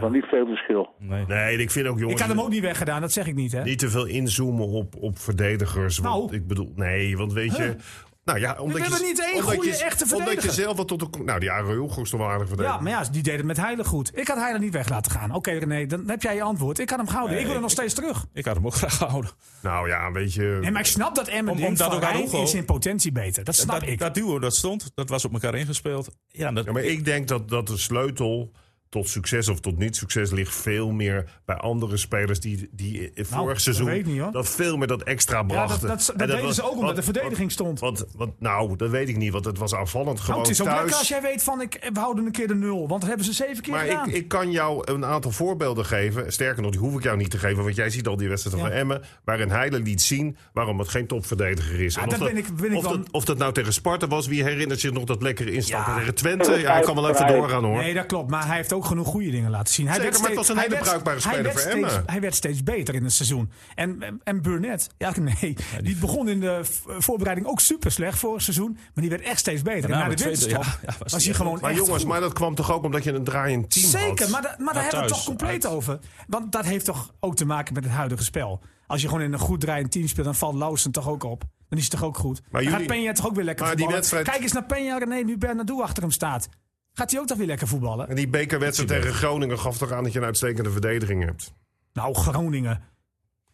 van 0.00 0.12
niet 0.12 0.24
veel 0.24 0.46
verschil. 0.46 0.94
Nee. 0.98 1.24
Nee, 1.26 1.56
ik 1.58 1.70
vind 1.70 1.86
ook 1.86 1.98
jongens... 1.98 2.20
ik 2.20 2.26
had 2.26 2.36
hem 2.36 2.44
ook 2.44 2.50
niet 2.50 2.62
weggedaan, 2.62 3.00
dat 3.00 3.12
zeg 3.12 3.26
ik 3.26 3.34
niet, 3.34 3.52
hè? 3.52 3.62
Niet 3.62 3.78
te 3.78 3.90
veel 3.90 4.06
inzoomen 4.06 4.68
op, 4.68 4.94
op 5.00 5.18
verdedigers. 5.18 5.98
Want 5.98 6.14
Nou. 6.30 6.34
ik 6.34 6.46
bedoel, 6.46 6.72
nee, 6.76 7.16
want 7.16 7.32
weet 7.32 7.56
je. 7.56 7.76
Nou 8.24 8.38
ja, 8.40 8.56
omdat 8.60 8.80
hebben 8.80 8.98
je, 8.98 9.04
niet 9.04 9.20
één 9.32 9.42
goede, 9.42 9.66
je, 9.68 9.76
echte 9.84 10.04
Omdat 10.04 10.18
je 10.18 10.24
verdediger. 10.24 10.52
zelf 10.52 10.76
wat 10.76 10.88
tot 10.88 11.00
de. 11.00 11.22
Nou, 11.24 11.40
die 11.40 11.50
Aaron 11.50 11.88
is 11.88 12.10
toch 12.10 12.20
wel 12.20 12.28
aardig 12.28 12.40
Ja, 12.48 12.54
verdediger. 12.54 12.82
maar 12.82 12.92
ja, 12.92 13.04
die 13.10 13.22
deed 13.22 13.36
het 13.36 13.46
met 13.46 13.56
Heiler 13.56 13.84
goed. 13.84 14.18
Ik 14.18 14.28
had 14.28 14.36
Heiler 14.36 14.60
niet 14.60 14.72
weg 14.72 14.88
laten 14.88 15.12
gaan. 15.12 15.34
Oké, 15.34 15.50
René, 15.50 15.86
dan 15.86 16.08
heb 16.08 16.22
jij 16.22 16.34
je 16.34 16.42
antwoord. 16.42 16.78
Ik 16.78 16.90
had 16.90 16.98
hem 16.98 17.08
gehouden. 17.08 17.36
ik 17.38 17.42
wil 17.44 17.52
hem 17.52 17.62
nog 17.62 17.70
steeds 17.70 17.94
terug. 17.94 18.26
Ik 18.32 18.44
had 18.44 18.54
hem 18.54 18.66
ook 18.66 18.74
graag 18.74 18.96
gehouden. 18.96 19.30
Nou 19.62 19.88
ja, 19.88 20.12
weet 20.12 20.34
je. 20.34 20.58
Nee, 20.60 20.70
maar 20.70 20.80
ik 20.80 20.86
snap 20.86 21.14
dat 21.14 21.28
Emmen 21.28 21.52
Om- 21.52 21.58
denkt 21.60 21.80
omdat 21.80 22.30
van 22.30 22.40
is 22.42 22.54
in 22.54 22.64
potentie 22.64 23.12
beter. 23.12 23.44
Dat 23.44 23.54
snap 23.54 23.80
dat, 23.80 23.88
ik. 23.88 23.98
dat 23.98 24.14
duo 24.14 24.38
dat 24.38 24.54
stond, 24.56 24.90
dat 24.94 25.08
was 25.08 25.24
op 25.24 25.32
elkaar 25.32 25.54
ingespeeld. 25.54 26.08
Ja, 26.28 26.52
dat, 26.52 26.64
Ja, 26.64 26.72
maar 26.72 26.84
ik 26.84 27.04
denk 27.04 27.28
dat, 27.28 27.48
dat 27.48 27.66
de 27.66 27.76
sleutel 27.78 28.50
tot 28.92 29.08
succes 29.08 29.48
of 29.48 29.60
tot 29.60 29.78
niet 29.78 29.96
succes 29.96 30.30
ligt 30.30 30.54
veel 30.54 30.90
meer 30.90 31.24
bij 31.44 31.56
andere 31.56 31.96
spelers 31.96 32.40
die, 32.40 32.68
die 32.72 33.10
vorig 33.14 33.30
Nou, 33.30 33.46
dat 33.48 33.60
seizoen 33.60 34.02
niet, 34.04 34.32
dat 34.32 34.48
veel 34.48 34.76
meer 34.76 34.86
dat 34.86 35.02
extra 35.02 35.36
ja, 35.36 35.42
dat, 35.42 35.52
brachten. 35.56 35.88
dat, 35.88 35.98
dat, 36.06 36.16
En 36.20 36.26
deden 36.26 36.42
was- 36.44 36.54
ze 36.54 36.62
ook 36.70 36.76
omdat 36.78 36.96
de 36.96 37.02
verdediging 37.02 37.52
stond. 37.52 37.80
Want, 37.80 38.04
want, 38.16 38.40
nou, 38.40 38.76
dat 38.76 38.90
weet 38.90 39.08
ik 39.08 39.16
niet, 39.16 39.32
want 39.32 39.44
het 39.44 39.58
was 39.58 39.74
aanvallend 39.74 40.20
gewoon 40.20 40.36
Nou, 40.36 40.48
het 40.48 40.50
is 40.50 40.60
ook 40.60 40.66
thuis. 40.66 40.80
lekker 40.80 40.98
als 40.98 41.08
jij 41.08 41.22
weet 41.22 41.42
van 41.42 41.60
ik, 41.60 41.90
we 41.92 41.98
houden 42.00 42.26
een 42.26 42.32
keer 42.32 42.48
de 42.48 42.54
nul. 42.54 42.88
Want 42.88 43.00
dat 43.00 43.08
hebben 43.08 43.26
ze 43.26 43.32
zeven 43.32 43.62
keer 43.62 43.72
Maar 43.72 43.84
gedaan. 43.86 44.08
ik, 44.08 44.14
ik 44.14 44.28
kan 44.28 44.50
jou 44.50 44.92
een 44.92 45.04
aantal 45.04 45.30
voorbeelden 45.30 45.84
geven. 45.86 46.32
Sterker 46.32 46.62
nog, 46.62 46.70
die 46.70 46.80
hoef 46.80 46.96
ik 46.96 47.02
jou 47.02 47.16
niet 47.16 47.30
te 47.30 47.38
geven. 47.38 47.62
Want 47.64 47.76
jij 47.76 47.90
ziet 47.90 48.06
al 48.06 48.16
die 48.16 48.28
wedstrijden 48.28 48.62
Ja. 48.64 48.68
van 48.68 48.76
Emmen. 48.78 49.02
Waarin 49.24 49.50
Heile 49.50 49.80
liet 49.80 50.02
zien 50.02 50.36
waarom 50.52 50.78
het 50.78 50.88
geen 50.88 51.06
topverdediger 51.06 51.80
is. 51.80 51.94
Ja, 51.94 52.00
En 52.00 52.06
of, 52.06 52.12
dat 52.12 52.20
dat, 52.22 52.32
ben 52.34 52.38
ik- 52.44 52.56
ben 52.56 52.70
ik 52.70 52.76
of, 52.76 52.82
wel- 52.82 52.92
dat, 52.98 53.10
of 53.10 53.24
dat 53.24 53.38
nou 53.38 53.52
tegen 53.52 53.72
Sparta 53.72 54.06
was. 54.06 54.26
Wie 54.26 54.42
herinnert 54.42 54.80
zich 54.80 54.92
nog 54.92 55.04
dat 55.04 55.22
lekkere 55.22 55.52
instappen 55.52 55.92
Ja. 55.92 55.98
tegen 55.98 56.14
Twente? 56.14 56.52
Ja, 56.58 56.76
ik 56.78 56.84
kan 56.84 56.94
wel 56.94 57.10
even 57.10 57.26
doorgaan 57.26 57.64
hoor. 57.64 57.76
Nee, 57.76 57.94
dat 57.94 58.06
klopt. 58.06 58.30
Maar 58.30 58.46
hij 58.46 58.56
heeft 58.56 58.72
ook 58.72 58.81
genoeg 58.84 59.06
goede 59.06 59.30
dingen 59.30 59.50
laten 59.50 59.74
zien. 59.74 59.86
Hij 59.86 59.94
Zeker, 59.94 60.10
werd 60.10 60.22
maar 60.22 60.30
het 60.30 60.44
steeds- 60.44 60.56
was 60.56 60.66
een 60.66 60.70
hele 60.70 60.84
hij 60.84 60.92
werd- 60.94 61.02
bruikbare 61.02 61.34
hij 61.34 61.42
speler 61.42 61.64
werd 61.72 61.82
voor 61.84 61.88
steeds-. 61.90 62.10
Hij 62.12 62.20
werd 62.20 62.34
steeds 62.34 62.62
beter 62.62 62.94
in 62.94 63.04
het 63.04 63.12
seizoen. 63.12 63.50
En, 63.74 64.20
en, 64.24 64.42
Burnett, 64.42 64.88
ja 64.98 65.12
nee, 65.40 65.56
die 65.82 65.96
begon 65.96 66.28
in 66.28 66.40
de 66.40 66.60
voorbereiding 66.98 67.46
ook 67.46 67.60
super 67.60 67.90
slecht 67.92 68.18
vorig 68.18 68.42
seizoen. 68.42 68.72
Maar 68.72 68.90
die 68.94 69.08
werd 69.10 69.22
echt 69.22 69.38
steeds 69.38 69.62
beter. 69.62 69.90
En 69.90 69.98
na 69.98 70.08
de 70.08 70.24
winterstop 70.24 70.64
ja, 70.64 70.78
was 70.86 70.96
was, 70.98 71.12
hij 71.12 71.28
echt 71.30 71.36
gewoon 71.36 71.58
Maar 71.60 71.70
echt 71.70 71.78
jongens, 71.78 71.98
goed. 72.02 72.10
maar 72.10 72.20
dat 72.20 72.32
kwam 72.32 72.54
toch 72.54 72.72
ook 72.72 72.84
omdat 72.84 73.04
je 73.04 73.12
een 73.12 73.24
draaiend 73.24 73.70
team 73.70 73.84
had? 73.84 74.00
Zeker, 74.00 74.30
maar, 74.30 74.42
da- 74.42 74.56
maar 74.58 74.74
daar 74.74 74.82
hebben 74.82 75.00
we 75.00 75.06
het 75.06 75.14
toch 75.14 75.24
compleet 75.24 75.66
uit. 75.66 75.74
over. 75.74 75.98
Want 76.26 76.52
dat 76.52 76.64
heeft 76.64 76.84
toch 76.84 77.14
ook 77.20 77.36
te 77.36 77.44
maken 77.44 77.74
met 77.74 77.84
het 77.84 77.92
huidige 77.92 78.24
spel. 78.24 78.60
Als 78.86 79.02
je 79.02 79.08
gewoon 79.08 79.22
in 79.22 79.32
een 79.32 79.38
goed 79.38 79.60
draaiend 79.60 79.90
team 79.92 80.08
speelt, 80.08 80.26
dan 80.26 80.34
valt 80.34 80.54
Lausen 80.54 80.90
toch 80.92 81.08
ook 81.08 81.22
op. 81.24 81.44
Dan 81.68 81.78
is 81.78 81.84
het 81.84 81.92
toch 81.92 82.04
ook 82.04 82.16
goed. 82.18 82.40
Maar 82.50 82.62
dan 82.62 82.70
jullie- 82.72 82.88
gaat 82.88 82.96
Peña 82.96 83.16
toch 83.16 83.26
ook 83.26 83.34
weer 83.34 83.44
lekker 83.44 83.66
maar 83.66 83.76
die 83.76 83.84
voetballen. 83.84 84.10
wedstrijd- 84.10 84.28
Kijk 84.28 84.42
eens 84.42 84.52
naar 84.52 84.98
Peña, 84.98 85.08
René, 85.08 85.22
nu 85.24 85.38
Bernardo 85.38 85.80
achter 85.82 86.02
hem 86.02 86.12
staat. 86.12 86.48
Gaat 86.94 87.10
hij 87.10 87.20
ook 87.20 87.26
toch 87.26 87.38
weer 87.38 87.46
lekker 87.46 87.68
voetballen? 87.68 88.08
En 88.08 88.14
die 88.14 88.28
bekerwedstrijd 88.28 88.90
tegen 89.02 89.14
Groningen 89.14 89.58
gaf 89.58 89.78
toch 89.78 89.92
aan 89.92 90.02
dat 90.04 90.12
je 90.12 90.18
een 90.18 90.24
uitstekende 90.24 90.70
verdediging 90.70 91.24
hebt. 91.24 91.52
Nou, 91.92 92.14
Groningen. 92.14 92.82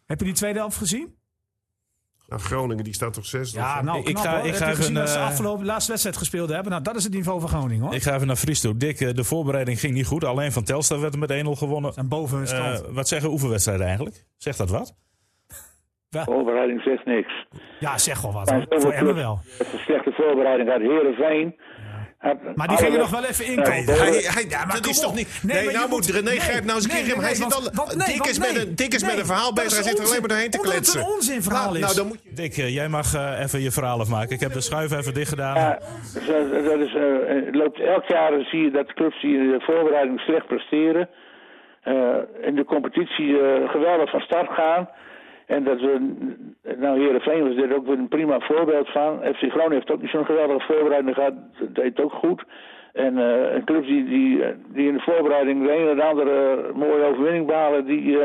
Heb 0.05 0.19
je 0.19 0.25
die 0.25 0.33
tweede 0.33 0.59
helft 0.59 0.77
gezien? 0.77 1.17
Nou, 2.27 2.41
Groningen 2.41 2.83
die 2.83 2.93
staat 2.93 3.13
toch 3.13 3.25
zes? 3.25 3.51
Ja, 3.51 3.81
nou, 3.81 4.03
Ik 4.03 4.17
ga- 4.19 4.29
hoor. 4.37 4.39
ik 4.39 4.45
Heb 4.45 4.55
ga 4.55 4.69
je 4.69 4.75
gezien 4.75 4.91
even, 4.91 5.05
dat 5.05 5.09
ze 5.09 5.17
eh, 5.19 5.25
afgelopen 5.25 5.65
laatste 5.65 5.89
wedstrijd 5.91 6.17
gespeeld 6.17 6.49
hebben? 6.49 6.71
Nou, 6.71 6.83
dat 6.83 6.95
is 6.95 7.03
het 7.03 7.13
niveau 7.13 7.39
van 7.39 7.49
Groningen, 7.49 7.83
hoor. 7.85 7.93
Ik 7.93 8.01
ga 8.01 8.15
even 8.15 8.27
naar 8.27 8.35
Fries 8.35 8.61
toe. 8.61 8.77
Dick, 8.77 8.99
eh, 9.01 9.13
de 9.13 9.23
voorbereiding 9.23 9.79
ging 9.79 9.93
niet 9.93 10.05
goed. 10.05 10.23
Alleen 10.23 10.51
van 10.51 10.63
Telstar 10.63 10.99
werd 10.99 11.13
er 11.13 11.19
met 11.19 11.31
1-0 11.31 11.55
gewonnen. 11.55 11.93
En 11.95 12.07
boven 12.07 12.37
hun 12.37 12.47
Eh, 12.47 12.53
stand. 12.75 12.93
wat 12.95 13.07
zeggen 13.07 13.29
oefenwedstrijden 13.31 13.85
eigenlijk? 13.85 14.25
Zegt 14.37 14.57
dat 14.57 14.69
wat? 14.69 14.95
Voorbereiding 16.09 16.81
zegt 16.81 17.05
niks. 17.05 17.45
ja, 17.79 17.97
zeg 17.97 18.21
wel 18.21 18.33
wat. 18.33 18.53
Voor 18.69 18.91
Emmen 18.91 19.15
wel. 19.15 19.39
Het 19.57 19.67
is 19.67 19.73
een 19.73 19.79
slechte 19.79 20.11
voorbereiding 20.11 20.69
uit 20.69 20.81
Heerenveen. 20.81 21.59
Maar 22.55 22.67
die 22.67 22.77
gingen 22.77 22.99
nog 22.99 23.09
wel 23.09 23.23
even 23.25 23.45
inkopen. 23.45 23.71
Nee, 23.85 23.97
Hij, 23.97 24.09
hij, 24.09 24.45
Ja, 24.49 24.65
maar 24.65 24.75
dat 24.75 24.85
is 24.87 24.97
op. 24.97 25.03
toch 25.03 25.15
niet. 25.15 25.39
Nee, 25.43 25.71
nou 25.71 25.89
moet 25.89 26.05
René 26.05 26.21
nee, 26.29 26.39
Grijp 26.39 26.63
nou 26.63 26.75
eens 26.77 26.83
een 26.93 27.03
keer 27.05 27.21
Hij 27.21 27.35
zit 27.35 27.53
al. 27.53 27.61
Dik 28.05 28.25
is 28.25 28.39
met 28.39 28.53
nee. 28.53 28.61
een 28.65 28.75
dik 28.75 28.93
is 28.93 29.03
met 29.03 29.17
een 29.17 29.25
verhaal 29.25 29.53
dat 29.53 29.63
bezig. 29.63 29.79
is 29.79 29.85
Hij 29.85 29.89
zit 29.95 29.99
er 29.99 30.05
alleen 30.05 30.19
maar 30.19 30.29
doorheen 30.29 30.49
te 30.49 30.57
Omdat 30.57 30.73
het 30.73 30.81
kletsen. 30.81 31.01
een 31.01 31.15
onzinverhaal 31.15 31.63
Nou, 31.63 31.75
is. 31.75 31.81
Nou, 31.81 31.95
dan 31.95 32.07
moet 32.07 32.19
je. 32.23 32.33
Dick, 32.33 32.57
eh, 32.57 32.73
jij 32.73 32.87
mag 32.89 33.13
eh, 33.13 33.39
even 33.43 33.61
je 33.61 33.71
verhaal 33.71 33.99
afmaken. 33.99 34.29
Ik 34.35 34.39
heb 34.39 34.53
de 34.53 34.61
schuif 34.61 34.91
even 34.91 35.13
dicht 35.13 35.29
gedaan. 35.29 35.55
Ja, 35.55 35.79
dat 36.63 36.79
is, 36.79 36.93
eh, 36.95 37.51
loopt, 37.51 37.79
elk 37.79 38.05
jaar 38.07 38.31
zie 38.45 38.63
je 38.63 38.71
dat 38.71 38.93
clubs 38.93 39.21
die 39.21 39.37
in 39.37 39.49
de 39.51 39.61
voorbereiding 39.61 40.19
slecht 40.19 40.47
presteren. 40.47 41.09
eh, 41.83 41.95
in 42.41 42.55
de 42.55 42.63
competitie 42.65 43.39
eh, 43.39 43.69
geweldig 43.69 44.09
van 44.09 44.19
start 44.19 44.49
gaan. 44.53 44.89
En 45.49 45.63
dat 45.63 45.79
we, 45.79 46.13
nou 46.77 46.99
Heerenveen 46.99 47.43
was 47.43 47.55
dit 47.55 47.73
ook 47.73 47.85
weer 47.85 47.97
een 47.97 48.07
prima 48.07 48.39
voorbeeld 48.39 48.89
van. 48.89 49.19
FC 49.23 49.41
Groningen 49.51 49.71
heeft 49.71 49.91
ook 49.91 50.01
niet 50.01 50.09
zo'n 50.09 50.25
geweldige 50.25 50.73
voorbereiding 50.73 51.15
gehad. 51.15 51.33
Dat 51.59 51.75
deed 51.75 52.01
ook 52.01 52.11
goed. 52.11 52.43
En, 52.93 53.17
uh, 53.17 53.53
en 53.53 53.63
clubs 53.63 53.87
die, 53.87 54.05
die, 54.05 54.43
die 54.73 54.87
in 54.87 54.93
de 54.93 54.99
voorbereiding 55.01 55.63
de 55.63 55.71
ene 55.71 55.89
en 55.89 55.95
de 55.95 56.03
andere 56.03 56.61
mooie 56.73 57.03
overwinning 57.03 57.45
behalen, 57.45 57.85
die, 57.85 58.17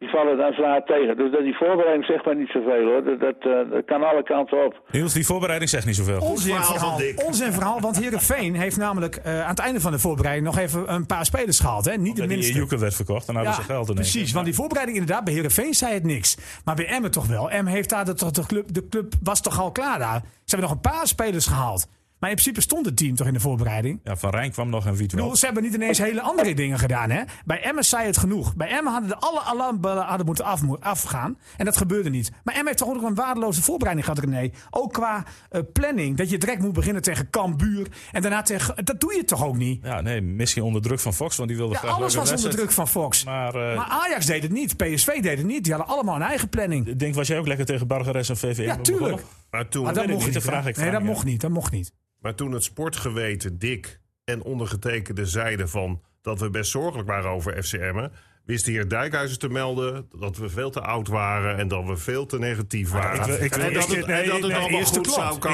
die 0.00 0.08
vallen 0.08 0.36
dan 0.36 0.52
zwaar 0.52 0.84
tegen. 0.84 1.16
Dus 1.16 1.30
dat 1.32 1.42
die 1.42 1.56
voorbereiding 1.56 2.04
zegt 2.04 2.24
maar 2.24 2.36
niet 2.36 2.50
zoveel 2.50 2.84
hoor. 2.84 3.04
Dat, 3.04 3.20
dat, 3.20 3.38
uh, 3.40 3.70
dat 3.70 3.84
kan 3.84 4.02
alle 4.02 4.22
kanten 4.22 4.64
op. 4.64 4.82
Niels, 4.90 5.12
die 5.12 5.26
voorbereiding 5.26 5.70
zegt 5.70 5.86
niet 5.86 5.96
zoveel. 5.96 6.20
Onzin 6.20 6.62
verhaal. 6.62 7.00
Onzin 7.26 7.52
verhaal, 7.52 7.80
want 7.80 8.00
Heerenveen 8.00 8.54
heeft 8.54 8.76
namelijk 8.76 9.20
uh, 9.26 9.42
aan 9.42 9.50
het 9.50 9.58
einde 9.58 9.80
van 9.80 9.92
de 9.92 9.98
voorbereiding 9.98 10.46
nog 10.46 10.58
even 10.58 10.92
een 10.94 11.06
paar 11.06 11.24
spelers 11.24 11.60
gehaald. 11.60 11.84
Hè? 11.84 11.96
Niet 11.96 12.16
de 12.16 12.26
minste. 12.26 12.66
Die 12.66 12.78
werd 12.78 12.94
verkocht 12.94 13.28
en 13.28 13.34
hadden 13.34 13.52
ja, 13.52 13.58
ze 13.58 13.64
geld 13.64 13.88
in 13.88 13.94
Precies, 13.94 14.32
want 14.32 14.44
die 14.44 14.54
voorbereiding 14.54 14.98
inderdaad, 14.98 15.24
bij 15.24 15.34
Heerenveen 15.34 15.74
zei 15.74 15.94
het 15.94 16.04
niks. 16.04 16.36
Maar 16.64 16.74
bij 16.74 16.86
Emmen 16.86 17.10
toch 17.10 17.26
wel. 17.26 17.50
Emmen 17.50 17.72
heeft 17.72 17.88
daar 17.88 18.04
de, 18.04 18.14
de, 18.14 18.46
club, 18.46 18.74
de 18.74 18.88
club 18.88 19.12
was 19.22 19.40
toch 19.40 19.60
al 19.60 19.72
klaar 19.72 19.98
daar. 19.98 20.20
Ze 20.20 20.56
hebben 20.56 20.68
nog 20.68 20.76
een 20.76 20.90
paar 20.90 21.06
spelers 21.06 21.46
gehaald. 21.46 21.86
Maar 22.20 22.30
in 22.30 22.36
principe 22.36 22.60
stond 22.60 22.86
het 22.86 22.96
team 22.96 23.14
toch 23.14 23.26
in 23.26 23.32
de 23.32 23.40
voorbereiding. 23.40 24.00
Ja, 24.04 24.16
Van 24.16 24.30
Rijn 24.30 24.50
kwam 24.50 24.70
nog 24.70 24.86
en 24.86 24.96
Viet 24.96 25.10
Ze 25.10 25.44
hebben 25.44 25.62
niet 25.62 25.74
ineens 25.74 25.98
hele 25.98 26.20
andere 26.20 26.54
dingen 26.54 26.78
gedaan. 26.78 27.10
Hè? 27.10 27.22
Bij 27.44 27.62
Emmen 27.62 27.84
zei 27.84 28.06
het 28.06 28.16
genoeg. 28.16 28.56
Bij 28.56 28.68
Emmen 28.68 28.92
hadden 28.92 29.08
de 29.08 29.16
alle 29.16 29.40
alarmbellen 29.40 30.04
hadden 30.04 30.26
moeten 30.26 30.44
af, 30.44 30.60
afgaan. 30.80 31.38
En 31.56 31.64
dat 31.64 31.76
gebeurde 31.76 32.10
niet. 32.10 32.30
Maar 32.44 32.54
Emmen 32.54 32.66
heeft 32.66 32.78
toch 32.78 32.88
ook 32.88 33.02
een 33.02 33.14
waardeloze 33.14 33.62
voorbereiding 33.62 34.06
gehad, 34.06 34.24
René. 34.24 34.50
Ook 34.70 34.92
qua 34.92 35.24
uh, 35.52 35.60
planning. 35.72 36.16
Dat 36.16 36.30
je 36.30 36.38
direct 36.38 36.62
moet 36.62 36.72
beginnen 36.72 37.02
tegen 37.02 37.30
Cambuur. 37.30 37.86
En 38.12 38.22
daarna 38.22 38.42
tegen... 38.42 38.84
Dat 38.84 39.00
doe 39.00 39.14
je 39.14 39.24
toch 39.24 39.44
ook 39.44 39.56
niet? 39.56 39.84
Ja, 39.84 40.00
nee. 40.00 40.20
Misschien 40.20 40.62
onder 40.62 40.82
druk 40.82 41.00
van 41.00 41.14
Fox. 41.14 41.36
Want 41.36 41.48
die 41.48 41.58
wilde 41.58 41.72
ja, 41.72 41.78
graag 41.78 41.94
alles 41.94 42.14
was 42.14 42.30
onder 42.30 42.50
druk 42.50 42.70
van 42.70 42.88
Fox. 42.88 43.24
Maar, 43.24 43.54
uh, 43.54 43.76
maar, 43.76 43.88
Ajax 43.88 44.26
deed 44.26 44.42
het 44.42 44.52
niet. 44.52 44.76
PSV 44.76 45.20
deed 45.20 45.38
het 45.38 45.46
niet. 45.46 45.64
Die 45.64 45.72
hadden 45.72 45.94
allemaal 45.94 46.16
een 46.16 46.22
eigen 46.22 46.48
planning. 46.48 46.86
Ik 46.86 46.98
denk, 46.98 47.14
was 47.14 47.26
jij 47.26 47.38
ook 47.38 47.46
lekker 47.46 47.66
tegen 47.66 47.86
Bargeres 47.86 48.28
en 48.28 48.36
VVM? 48.36 48.62
Ja, 48.62 48.76
tuurlijk. 48.76 49.22
Maar 49.50 49.68
toen... 49.68 49.94
Dat 49.94 50.06
mocht 50.06 50.26
niet. 50.26 50.42
Vraag 50.42 50.66
ik 50.66 50.76
nee, 50.76 50.90
dat 50.90 51.02
mocht 51.02 51.24
niet. 51.24 51.40
Dat 51.40 51.50
mocht 51.50 51.72
niet. 51.72 51.92
Maar 52.20 52.34
toen 52.34 52.52
het 52.52 52.64
sportgeweten 52.64 53.58
Dick 53.58 54.00
en 54.24 54.42
ondergetekende 54.42 55.26
zeiden 55.26 55.68
van 55.68 56.02
dat 56.22 56.40
we 56.40 56.50
best 56.50 56.70
zorgelijk 56.70 57.08
waren 57.08 57.30
over 57.30 57.62
FCM'en, 57.62 58.12
wist 58.50 58.64
de 58.64 58.70
heer 58.70 58.88
Dijkhuizen 58.88 59.38
te 59.38 59.48
melden 59.48 60.08
dat 60.18 60.36
we 60.36 60.48
veel 60.48 60.70
te 60.70 60.80
oud 60.80 61.08
waren 61.08 61.58
en 61.58 61.68
dat 61.68 61.84
we 61.84 61.96
veel 61.96 62.26
te 62.26 62.38
negatief 62.38 62.90
waren. 62.90 63.42
Ik, 63.42 63.54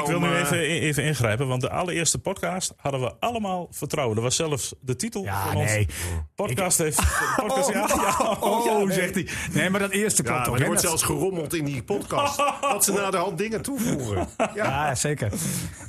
wil 0.05 0.19
nu 0.19 0.35
even, 0.35 0.59
even 0.59 1.03
ingrijpen, 1.03 1.47
want 1.47 1.61
de 1.61 1.69
allereerste 1.69 2.19
podcast 2.19 2.73
hadden 2.77 3.01
we 3.01 3.13
allemaal 3.19 3.67
vertrouwen. 3.71 4.15
Dat 4.15 4.23
was 4.23 4.35
zelfs 4.35 4.73
de 4.79 4.95
titel 4.95 5.23
ja, 5.23 5.43
van 5.45 5.63
nee. 5.63 5.77
ons 5.77 5.95
podcast. 6.35 6.77
heeft, 6.77 7.01
podcast, 7.35 7.67
oh, 7.67 7.73
ja, 7.73 7.87
ja, 7.87 8.37
oh, 8.39 8.65
ja, 8.65 8.77
nee. 8.77 8.91
zegt 8.91 9.13
hij. 9.13 9.27
Nee, 9.53 9.69
maar 9.69 9.79
dat 9.79 9.91
eerste 9.91 10.23
klopt 10.23 10.37
Ja, 10.37 10.45
toch. 10.45 10.59
er 10.59 10.65
wordt 10.65 10.81
zelfs 10.81 11.03
gerommeld 11.03 11.53
in 11.53 11.65
die 11.65 11.83
podcast 11.83 12.37
dat 12.61 12.83
ze 12.83 12.91
naar 12.91 13.11
de 13.11 13.17
hand 13.17 13.37
dingen 13.37 13.61
toevoegen. 13.61 14.27
Ja. 14.37 14.65
Ja, 14.77 14.95
zeker. 14.95 15.31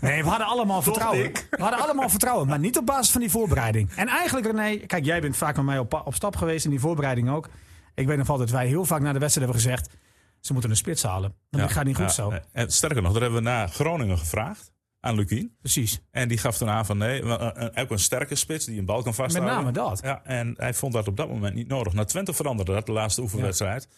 Nee, 0.00 0.22
we 0.22 0.28
hadden 0.28 0.46
allemaal 0.46 0.82
vertrouwen. 0.82 1.32
We 1.50 1.62
hadden 1.62 1.80
allemaal 1.80 2.08
vertrouwen, 2.08 2.48
maar 2.48 2.58
niet 2.58 2.78
op 2.78 2.86
basis 2.86 3.10
van 3.10 3.20
die 3.20 3.30
voorbereiding. 3.30 3.90
En 3.96 4.08
eigenlijk, 4.08 4.46
René, 4.46 4.76
kijk, 4.76 5.04
jij 5.04 5.20
bent 5.20 5.36
vaak 5.36 5.56
met 5.56 5.64
mij 5.64 5.78
op, 5.78 6.02
op 6.04 6.14
stap 6.14 6.36
geweest 6.36 6.64
in 6.64 6.70
die 6.70 6.80
voorbereiding 6.80 6.97
ook. 7.28 7.48
Ik 7.94 8.06
weet 8.06 8.18
nog 8.18 8.28
altijd, 8.30 8.50
wij 8.50 8.66
heel 8.66 8.84
vaak 8.84 9.00
na 9.00 9.12
de 9.12 9.18
wedstrijd 9.18 9.50
hebben 9.50 9.64
gezegd, 9.64 9.96
ze 10.40 10.52
moeten 10.52 10.70
een 10.70 10.76
spits 10.76 11.02
halen. 11.02 11.34
Want 11.50 11.62
dat 11.62 11.72
gaat 11.72 11.84
niet 11.84 11.96
goed 11.96 12.04
Ja, 12.04 12.10
zo. 12.10 12.32
En 12.52 12.70
sterker 12.70 13.02
nog, 13.02 13.12
daar 13.12 13.22
hebben 13.22 13.42
we 13.42 13.48
naar 13.48 13.68
Groningen 13.68 14.18
gevraagd. 14.18 14.72
Aan 15.00 15.14
Lukien. 15.14 15.56
Precies. 15.60 16.00
En 16.10 16.28
die 16.28 16.38
gaf 16.38 16.56
toen 16.56 16.68
aan 16.68 16.86
van 16.86 16.98
nee, 16.98 17.22
eh, 17.22 17.66
eh, 17.66 17.82
ook 17.82 17.90
een 17.90 17.98
sterke 17.98 18.34
spits 18.34 18.64
die 18.64 18.78
een 18.78 18.84
bal 18.84 18.96
kan 18.96 19.06
Met 19.06 19.14
vasthouden. 19.14 19.54
name 19.54 19.72
dat. 19.72 20.00
Ja, 20.02 20.24
en 20.24 20.54
hij 20.56 20.74
vond 20.74 20.92
dat 20.92 21.08
op 21.08 21.16
dat 21.16 21.28
moment 21.28 21.54
niet 21.54 21.68
nodig. 21.68 21.92
Naar 21.92 22.06
Twente 22.06 22.32
veranderde 22.32 22.72
dat, 22.72 22.86
de 22.86 22.92
laatste 22.92 23.20
oefenwedstrijd. 23.22 23.88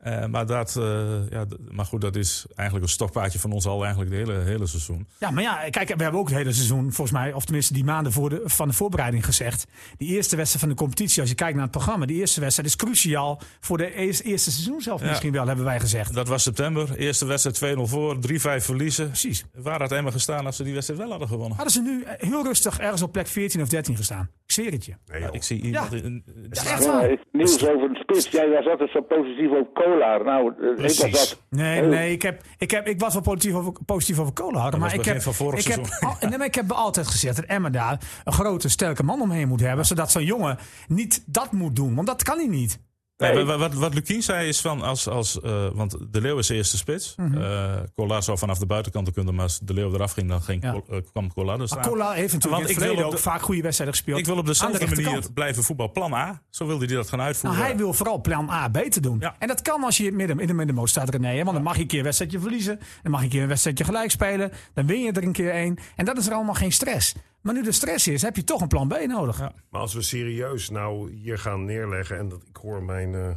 Eh, 0.00 0.26
maar, 0.26 0.46
dat, 0.46 0.76
eh, 0.76 1.30
ja, 1.30 1.44
maar 1.70 1.84
goed, 1.84 2.00
dat 2.00 2.16
is 2.16 2.46
eigenlijk 2.54 2.86
een 2.88 2.92
stokpaardje 2.92 3.38
van 3.38 3.52
ons 3.52 3.66
al 3.66 3.80
eigenlijk 3.80 4.10
de 4.10 4.16
hele, 4.16 4.32
hele 4.38 4.66
seizoen. 4.66 5.06
Ja, 5.18 5.30
maar 5.30 5.42
ja, 5.42 5.54
kijk, 5.70 5.88
we 5.96 6.02
hebben 6.02 6.20
ook 6.20 6.28
het 6.28 6.36
hele 6.36 6.52
seizoen, 6.52 6.82
volgens 6.92 7.10
mij, 7.18 7.32
of 7.32 7.44
tenminste 7.44 7.72
die 7.72 7.84
maanden 7.84 8.12
voor 8.12 8.30
de, 8.30 8.40
van 8.44 8.68
de 8.68 8.74
voorbereiding 8.74 9.24
gezegd. 9.24 9.66
Die 9.96 10.08
eerste 10.08 10.36
wedstrijd 10.36 10.64
van 10.64 10.74
de 10.74 10.80
competitie, 10.82 11.20
als 11.20 11.28
je 11.30 11.34
kijkt 11.36 11.54
naar 11.54 11.62
het 11.62 11.70
programma, 11.72 12.06
die 12.06 12.16
eerste 12.16 12.40
wedstrijd 12.40 12.68
is 12.68 12.76
cruciaal 12.76 13.40
voor 13.60 13.78
de 13.78 13.94
eerste, 13.94 14.24
eerste 14.24 14.50
seizoen 14.50 14.80
zelf 14.80 15.00
Ja. 15.00 15.08
misschien 15.08 15.32
wel, 15.32 15.46
hebben 15.46 15.64
wij 15.64 15.80
gezegd. 15.80 16.14
Dat 16.14 16.28
was 16.28 16.42
september. 16.42 16.96
Eerste 16.96 17.26
wedstrijd 17.26 17.76
2-0 17.78 17.80
voor, 17.86 18.16
3-5 18.20 18.64
verliezen. 18.64 19.06
Precies. 19.06 19.44
Waar 19.54 19.80
had 19.80 19.92
Emma 19.92 20.10
gestaan 20.10 20.46
als 20.46 20.56
ze 20.56 20.62
die 20.64 20.72
wedstrijd 20.74 21.00
wel 21.00 21.10
hadden 21.10 21.28
gewonnen? 21.28 21.56
Hadden 21.56 21.72
ze 21.74 21.82
nu 21.82 22.02
eh, 22.02 22.28
heel 22.28 22.44
rustig 22.44 22.78
ergens 22.78 23.02
op 23.02 23.12
plek 23.12 23.26
14 23.26 23.62
of 23.62 23.68
13 23.68 23.96
gestaan. 23.96 24.30
Ik 24.46 24.56
zweer 24.56 24.72
het 24.72 24.84
je. 24.84 24.94
Nee, 25.06 25.20
Ja, 25.20 25.32
ik 25.32 25.42
zie 25.42 25.62
iemand 25.62 25.92
in- 25.92 26.24
Ja, 26.50 26.62
echt 26.62 26.84
Ja, 26.84 26.90
waar. 26.92 27.16
nieuws 27.32 27.68
over 27.68 27.88
een 27.88 27.94
spits. 27.94 28.28
Jij 28.30 28.48
was 28.48 28.66
altijd 28.66 28.90
zo 28.90 29.00
positief 29.00 29.50
over 29.50 29.66
Kolar. 29.90 30.24
Nou, 30.24 30.54
eh, 30.60 30.68
ik 30.70 30.76
was 30.80 30.96
Precies. 30.96 31.12
dat. 31.28 31.40
Nee, 31.48 31.82
nee 31.82 32.12
ik, 32.12 32.22
heb, 32.22 32.42
ik, 32.58 32.70
heb, 32.70 32.86
ik 32.86 33.00
was 33.00 33.12
wel 33.12 33.22
positief 33.22 33.54
over, 33.54 33.72
positief 33.86 34.18
over 34.18 34.32
Maar 34.78 34.80
was 34.80 34.92
ik 34.92 35.04
heb, 35.04 35.22
van 35.22 35.34
vorig 35.34 35.60
ik, 35.60 35.72
heb, 35.72 35.86
al- 36.00 36.28
nee, 36.28 36.38
maar 36.38 36.46
ik 36.46 36.54
heb 36.54 36.72
altijd 36.72 37.06
gezegd 37.06 37.36
dat 37.36 37.44
Emma 37.44 37.70
daar 37.70 38.00
een 38.24 38.32
grote, 38.32 38.68
sterke 38.68 39.02
man 39.02 39.20
omheen 39.20 39.48
moet 39.48 39.60
hebben. 39.60 39.86
Zodat 39.86 40.10
zo'n 40.10 40.24
jongen 40.24 40.58
niet 40.88 41.22
dat 41.26 41.52
moet 41.52 41.76
doen. 41.76 41.94
Want 41.94 42.06
dat 42.06 42.22
kan 42.22 42.36
hij 42.38 42.46
niet. 42.48 42.78
Nee, 43.20 43.44
wat, 43.44 43.58
wat, 43.58 43.74
wat 43.74 43.94
Lukien 43.94 44.22
zei 44.22 44.48
is 44.48 44.60
van 44.60 44.82
als, 44.82 45.08
als 45.08 45.40
eh, 45.40 45.66
want 45.72 45.96
de 46.10 46.20
Leeuw 46.20 46.38
is 46.38 46.46
de 46.46 46.54
eerste 46.54 46.76
spits. 46.76 47.14
Mhm. 47.16 47.38
Eh 47.42 47.76
Cola 47.94 48.20
zou 48.20 48.38
vanaf 48.38 48.58
de 48.58 48.66
buitenkant 48.66 49.12
kunnen, 49.12 49.34
maar 49.34 49.42
als 49.44 49.58
de 49.62 49.74
Leeuw 49.74 49.94
eraf 49.94 50.12
ging, 50.12 50.28
dan 50.28 50.42
ging, 50.42 50.62
Ja. 50.62 50.72
Col- 50.72 50.84
eh, 50.96 51.02
kwam 51.12 51.32
Cola 51.32 51.56
Maar 51.56 51.66
staan. 51.66 51.82
Kola 51.82 52.10
heeft 52.12 52.32
natuurlijk 52.32 52.62
Want 52.62 52.68
in 52.68 52.74
het 52.82 52.90
ik 52.90 52.96
wil 52.96 53.04
ook 53.04 53.10
de- 53.12 53.18
vaak 53.18 53.42
goede 53.42 53.62
wedstrijden 53.62 53.96
gespeeld. 53.96 54.18
Ik 54.18 54.24
wil 54.26 54.34
op 54.34 54.40
aan 54.40 54.46
de 54.46 54.52
dezelfde 54.52 55.02
manier 55.02 55.32
blijven 55.34 55.62
voetbal. 55.62 55.90
Plan 55.90 56.12
A, 56.14 56.42
zo 56.50 56.66
wilde 56.66 56.86
hij 56.86 56.94
dat 56.94 57.08
gaan 57.08 57.20
uitvoeren. 57.20 57.58
Nou, 57.58 57.70
hij 57.70 57.78
wil 57.80 57.92
vooral 57.92 58.20
plan 58.20 58.50
A 58.50 58.70
beter 58.70 59.02
doen. 59.02 59.16
Ja. 59.20 59.36
En 59.38 59.48
dat 59.48 59.62
kan 59.62 59.84
als 59.84 59.96
je 59.96 60.06
in 60.06 60.16
midden, 60.16 60.38
in 60.38 60.46
de 60.46 60.54
middenmoot 60.54 60.88
staat, 60.88 61.08
René. 61.10 61.28
hè. 61.36 61.42
Want 61.42 61.52
dan 61.52 61.62
mag 61.62 61.74
je 61.76 61.80
een 61.82 61.86
keer 61.86 61.98
een 61.98 62.04
wedstrijdje 62.04 62.40
verliezen. 62.40 62.80
Dan 63.02 63.10
mag 63.12 63.20
je 63.20 63.26
een 63.26 63.32
keer 63.32 63.42
een 63.42 63.48
wedstrijdje 63.48 63.84
gelijk 63.84 64.10
spelen. 64.10 64.52
Dan 64.74 64.86
win 64.86 65.00
je 65.00 65.12
er 65.12 65.22
een 65.22 65.32
keer 65.32 65.50
één. 65.50 65.78
En 65.96 66.04
dat 66.04 66.16
is 66.18 66.26
er 66.26 66.32
allemaal 66.32 66.54
geen 66.54 66.72
stress. 66.72 67.14
Maar 67.40 67.54
nu 67.54 67.62
de 67.62 67.72
stress 67.72 68.08
is, 68.08 68.22
heb 68.22 68.36
je 68.36 68.44
toch 68.44 68.60
een 68.60 68.68
plan 68.68 68.88
B 68.88 69.06
nodig. 69.06 69.38
Ja. 69.38 69.52
Maar 69.70 69.80
als 69.80 69.94
we 69.94 70.02
serieus 70.02 70.70
nou 70.70 71.12
hier 71.12 71.38
gaan 71.38 71.64
neerleggen... 71.64 72.18
en 72.18 72.28
dat, 72.28 72.42
ik 72.48 72.56
hoor 72.56 72.82
mijn 72.82 73.14
eh, 73.14 73.30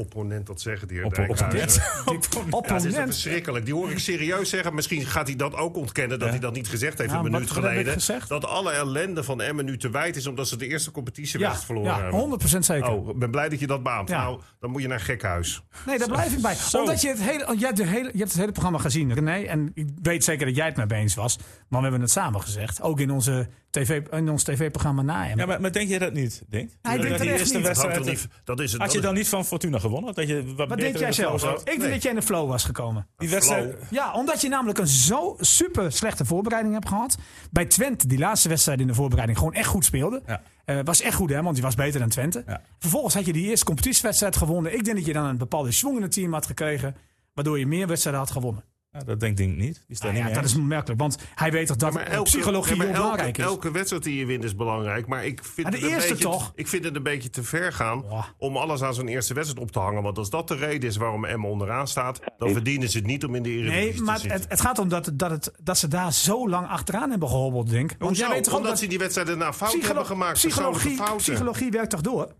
opponent 0.00 0.46
dat 0.46 0.60
zeggen, 0.60 0.88
die 0.88 0.96
heer 0.96 1.06
Op, 1.06 1.18
op, 1.18 1.26
Dijkhuizen. 1.26 1.82
op, 2.04 2.06
Ja, 2.06 2.12
het 2.14 2.34
is 2.34 2.50
Opponent. 2.50 2.94
verschrikkelijk. 2.94 3.64
Die 3.64 3.74
hoor 3.74 3.90
ik 3.90 3.98
serieus 3.98 4.48
zeggen. 4.50 4.74
Misschien 4.74 5.06
gaat 5.06 5.26
hij 5.26 5.36
dat 5.36 5.54
ook 5.54 5.76
ontkennen 5.76 6.18
dat 6.18 6.26
Ja. 6.28 6.34
hij 6.34 6.42
dat 6.42 6.52
niet 6.52 6.68
gezegd 6.68 6.98
heeft 6.98 7.10
Ja, 7.10 7.16
een 7.16 7.22
minuut 7.24 7.40
ik 7.42 7.48
geleden. 7.48 7.92
gezegd? 7.92 8.28
Dat 8.28 8.44
alle 8.44 8.70
ellende 8.70 9.24
van 9.24 9.40
Emmen 9.40 9.64
nu 9.64 9.78
te 9.78 9.90
wijd 9.90 10.16
is 10.16 10.26
omdat 10.26 10.48
ze 10.48 10.56
de 10.56 10.66
eerste 10.66 10.88
Ja, 10.88 10.94
competitiewedstrijd 10.94 11.64
verloren 11.64 11.90
ja, 11.96 12.02
hebben. 12.02 12.20
100% 12.20 12.64
zeker. 12.64 12.88
Oh, 12.90 13.08
ik 13.08 13.18
ben 13.18 13.30
blij 13.30 13.48
dat 13.48 13.60
je 13.60 13.66
dat 13.66 13.82
beaamt. 13.82 14.08
Ja. 14.08 14.22
Nou, 14.22 14.40
dan 14.60 14.70
moet 14.70 14.82
je 14.82 14.88
naar 14.88 15.00
gekhuis. 15.00 15.62
Nee, 15.86 15.98
daar 15.98 16.08
blijf 16.08 16.32
ik 16.32 16.40
bij. 16.42 16.54
Zo. 16.54 16.78
Omdat 16.78 17.00
je 17.00 17.08
het 17.08 17.22
hele, 17.22 17.54
je 17.58 17.64
hebt, 17.64 17.76
de 17.76 17.86
hele, 17.86 18.10
je 18.12 18.18
hebt 18.18 18.30
het 18.30 18.40
hele 18.40 18.52
programma 18.52 18.78
gezien, 18.78 19.14
René. 19.14 19.42
En 19.44 19.70
ik 19.74 19.88
weet 20.02 20.24
zeker 20.24 20.46
dat 20.46 20.56
jij 20.56 20.66
het 20.66 20.76
mee 20.76 21.00
eens 21.00 21.14
was. 21.14 21.38
Maar 21.68 21.78
we 21.78 21.86
hebben 21.86 22.00
het 22.00 22.10
samen 22.10 22.40
gezegd. 22.40 22.82
Ook 22.82 23.00
in, 23.00 23.10
onze 23.10 23.48
TV, 23.70 24.00
in 24.10 24.28
ons 24.28 24.42
tv-programma 24.42 25.02
na 25.02 25.24
hem. 25.24 25.38
Ja, 25.38 25.46
maar, 25.46 25.60
maar 25.60 25.72
denk 25.72 25.88
je 25.88 25.98
dat 25.98 26.12
niet? 26.12 26.42
Denk? 26.48 26.70
Hij 26.82 26.98
denkt 26.98 27.18
dat. 27.18 27.76
Dat, 27.94 28.04
niet, 28.04 28.28
dat 28.44 28.60
is 28.60 28.72
het. 28.72 28.80
Had 28.80 28.90
je 28.90 28.96
dat 28.96 29.06
dan 29.06 29.14
niet 29.14 29.28
van 29.28 29.44
Fortuna 29.44 29.78
gewonnen? 29.78 29.89
Dat 29.90 30.28
je 30.28 30.54
wat, 30.56 30.80
jij 30.98 31.12
zelf? 31.12 31.44
Ik 31.44 31.64
denk 31.64 31.90
dat 31.90 32.02
jij 32.02 32.10
in 32.10 32.18
de 32.18 32.24
flow 32.24 32.48
was 32.48 32.64
gekomen. 32.64 33.06
Die 33.16 33.28
wedstrijd. 33.28 33.76
Ja, 33.90 34.12
omdat 34.12 34.40
je 34.40 34.48
namelijk 34.48 34.78
een 34.78 34.86
zo 34.86 35.36
super 35.40 35.92
slechte 35.92 36.24
voorbereiding 36.24 36.74
hebt 36.74 36.88
gehad. 36.88 37.16
Bij 37.50 37.64
Twente, 37.64 38.06
die 38.06 38.18
laatste 38.18 38.48
wedstrijd 38.48 38.80
in 38.80 38.86
de 38.86 38.94
voorbereiding, 38.94 39.38
gewoon 39.38 39.54
echt 39.54 39.68
goed 39.68 39.84
speelde. 39.84 40.22
Ja. 40.26 40.42
Eh, 40.64 40.78
was 40.84 41.00
echt 41.00 41.14
goed, 41.14 41.30
hè, 41.30 41.42
want 41.42 41.54
die 41.54 41.64
was 41.64 41.74
beter 41.74 42.00
dan 42.00 42.08
Twente. 42.08 42.42
Ja. 42.46 42.62
Vervolgens 42.78 43.14
had 43.14 43.26
je 43.26 43.32
die 43.32 43.48
eerste 43.48 43.64
competitiewedstrijd 43.64 44.36
gewonnen. 44.36 44.74
Ik 44.74 44.84
denk 44.84 44.96
dat 44.96 45.06
je 45.06 45.12
dan 45.12 45.24
een 45.24 45.38
bepaalde 45.38 45.72
schwung 45.72 45.96
in 45.96 46.02
het 46.02 46.12
team 46.12 46.32
had 46.32 46.46
gekregen. 46.46 46.96
Waardoor 47.34 47.58
je 47.58 47.66
meer 47.66 47.86
wedstrijden 47.86 48.22
had 48.22 48.30
gewonnen. 48.30 48.64
Ja, 48.92 49.00
dat 49.00 49.20
denk 49.20 49.38
ik 49.38 49.56
niet. 49.56 49.84
Die 49.86 49.96
staat 49.96 50.12
Nou 50.12 50.24
niet 50.24 50.34
ja, 50.34 50.40
dat 50.40 50.50
is 50.50 50.56
merkelijk, 50.56 51.00
want 51.00 51.16
hij 51.34 51.52
weet 51.52 51.66
toch 51.66 51.76
dat 51.76 51.92
Maar 51.92 52.02
elke- 52.06 52.22
psychologie 52.30 52.76
ja, 52.76 52.82
elke, 52.84 52.92
belangrijk 52.96 53.38
is. 53.38 53.44
Elke 53.44 53.70
wedstrijd 53.70 54.02
die 54.02 54.16
je 54.16 54.26
wint 54.26 54.44
is 54.44 54.56
belangrijk. 54.56 55.06
Maar 55.06 55.24
ik 55.24 55.44
vind, 55.44 55.62
Maar 55.62 55.70
de 55.70 55.76
het, 55.76 55.86
een 55.86 55.92
eerste 55.94 56.08
beetje, 56.08 56.24
toch? 56.24 56.52
ik 56.54 56.68
vind 56.68 56.84
het 56.84 56.96
een 56.96 57.02
beetje 57.02 57.30
te 57.30 57.42
ver 57.42 57.72
gaan 57.72 58.04
Ja. 58.10 58.24
om 58.38 58.56
alles 58.56 58.82
aan 58.82 58.94
zo'n 58.94 59.08
eerste 59.08 59.34
wedstrijd 59.34 59.62
op 59.64 59.72
te 59.72 59.78
hangen. 59.78 60.02
Want 60.02 60.18
als 60.18 60.30
dat 60.30 60.48
de 60.48 60.54
reden 60.54 60.88
is 60.88 60.96
waarom 60.96 61.24
Emma 61.24 61.48
onderaan 61.48 61.88
staat, 61.88 62.20
dan 62.38 62.50
verdienen 62.52 62.88
ze 62.88 62.98
het 62.98 63.06
niet 63.06 63.24
om 63.24 63.34
in 63.34 63.42
de 63.42 63.48
Eredivisie 63.50 63.84
Nee, 63.84 63.94
te 63.94 64.02
maar 64.02 64.18
zitten. 64.18 64.40
het, 64.40 64.50
het 64.50 64.60
gaat 64.60 64.78
om 64.78 64.88
dat, 64.88 65.10
dat, 65.14 65.30
het, 65.30 65.52
dat 65.62 65.78
ze 65.78 65.88
daar 65.88 66.12
zo 66.12 66.48
lang 66.48 66.68
achteraan 66.68 67.10
hebben 67.10 67.28
gehobbeld, 67.28 67.70
denk 67.70 67.90
ik. 67.92 67.96
Want 67.98 68.10
Hoezo? 68.10 68.24
jij 68.26 68.34
weet 68.34 68.44
toch 68.44 68.54
Omdat 68.54 68.70
dat 68.70 68.78
ze 68.80 68.86
die 68.86 68.98
wedstrijden 68.98 69.38
na 69.38 69.52
fouten 69.52 69.78
psycholo- 69.78 69.98
hebben 69.98 70.16
gemaakt. 70.16 70.34
psychologie, 70.38 71.00
psychologie 71.16 71.70
werkt 71.70 71.90
toch 71.90 72.00
door? 72.00 72.34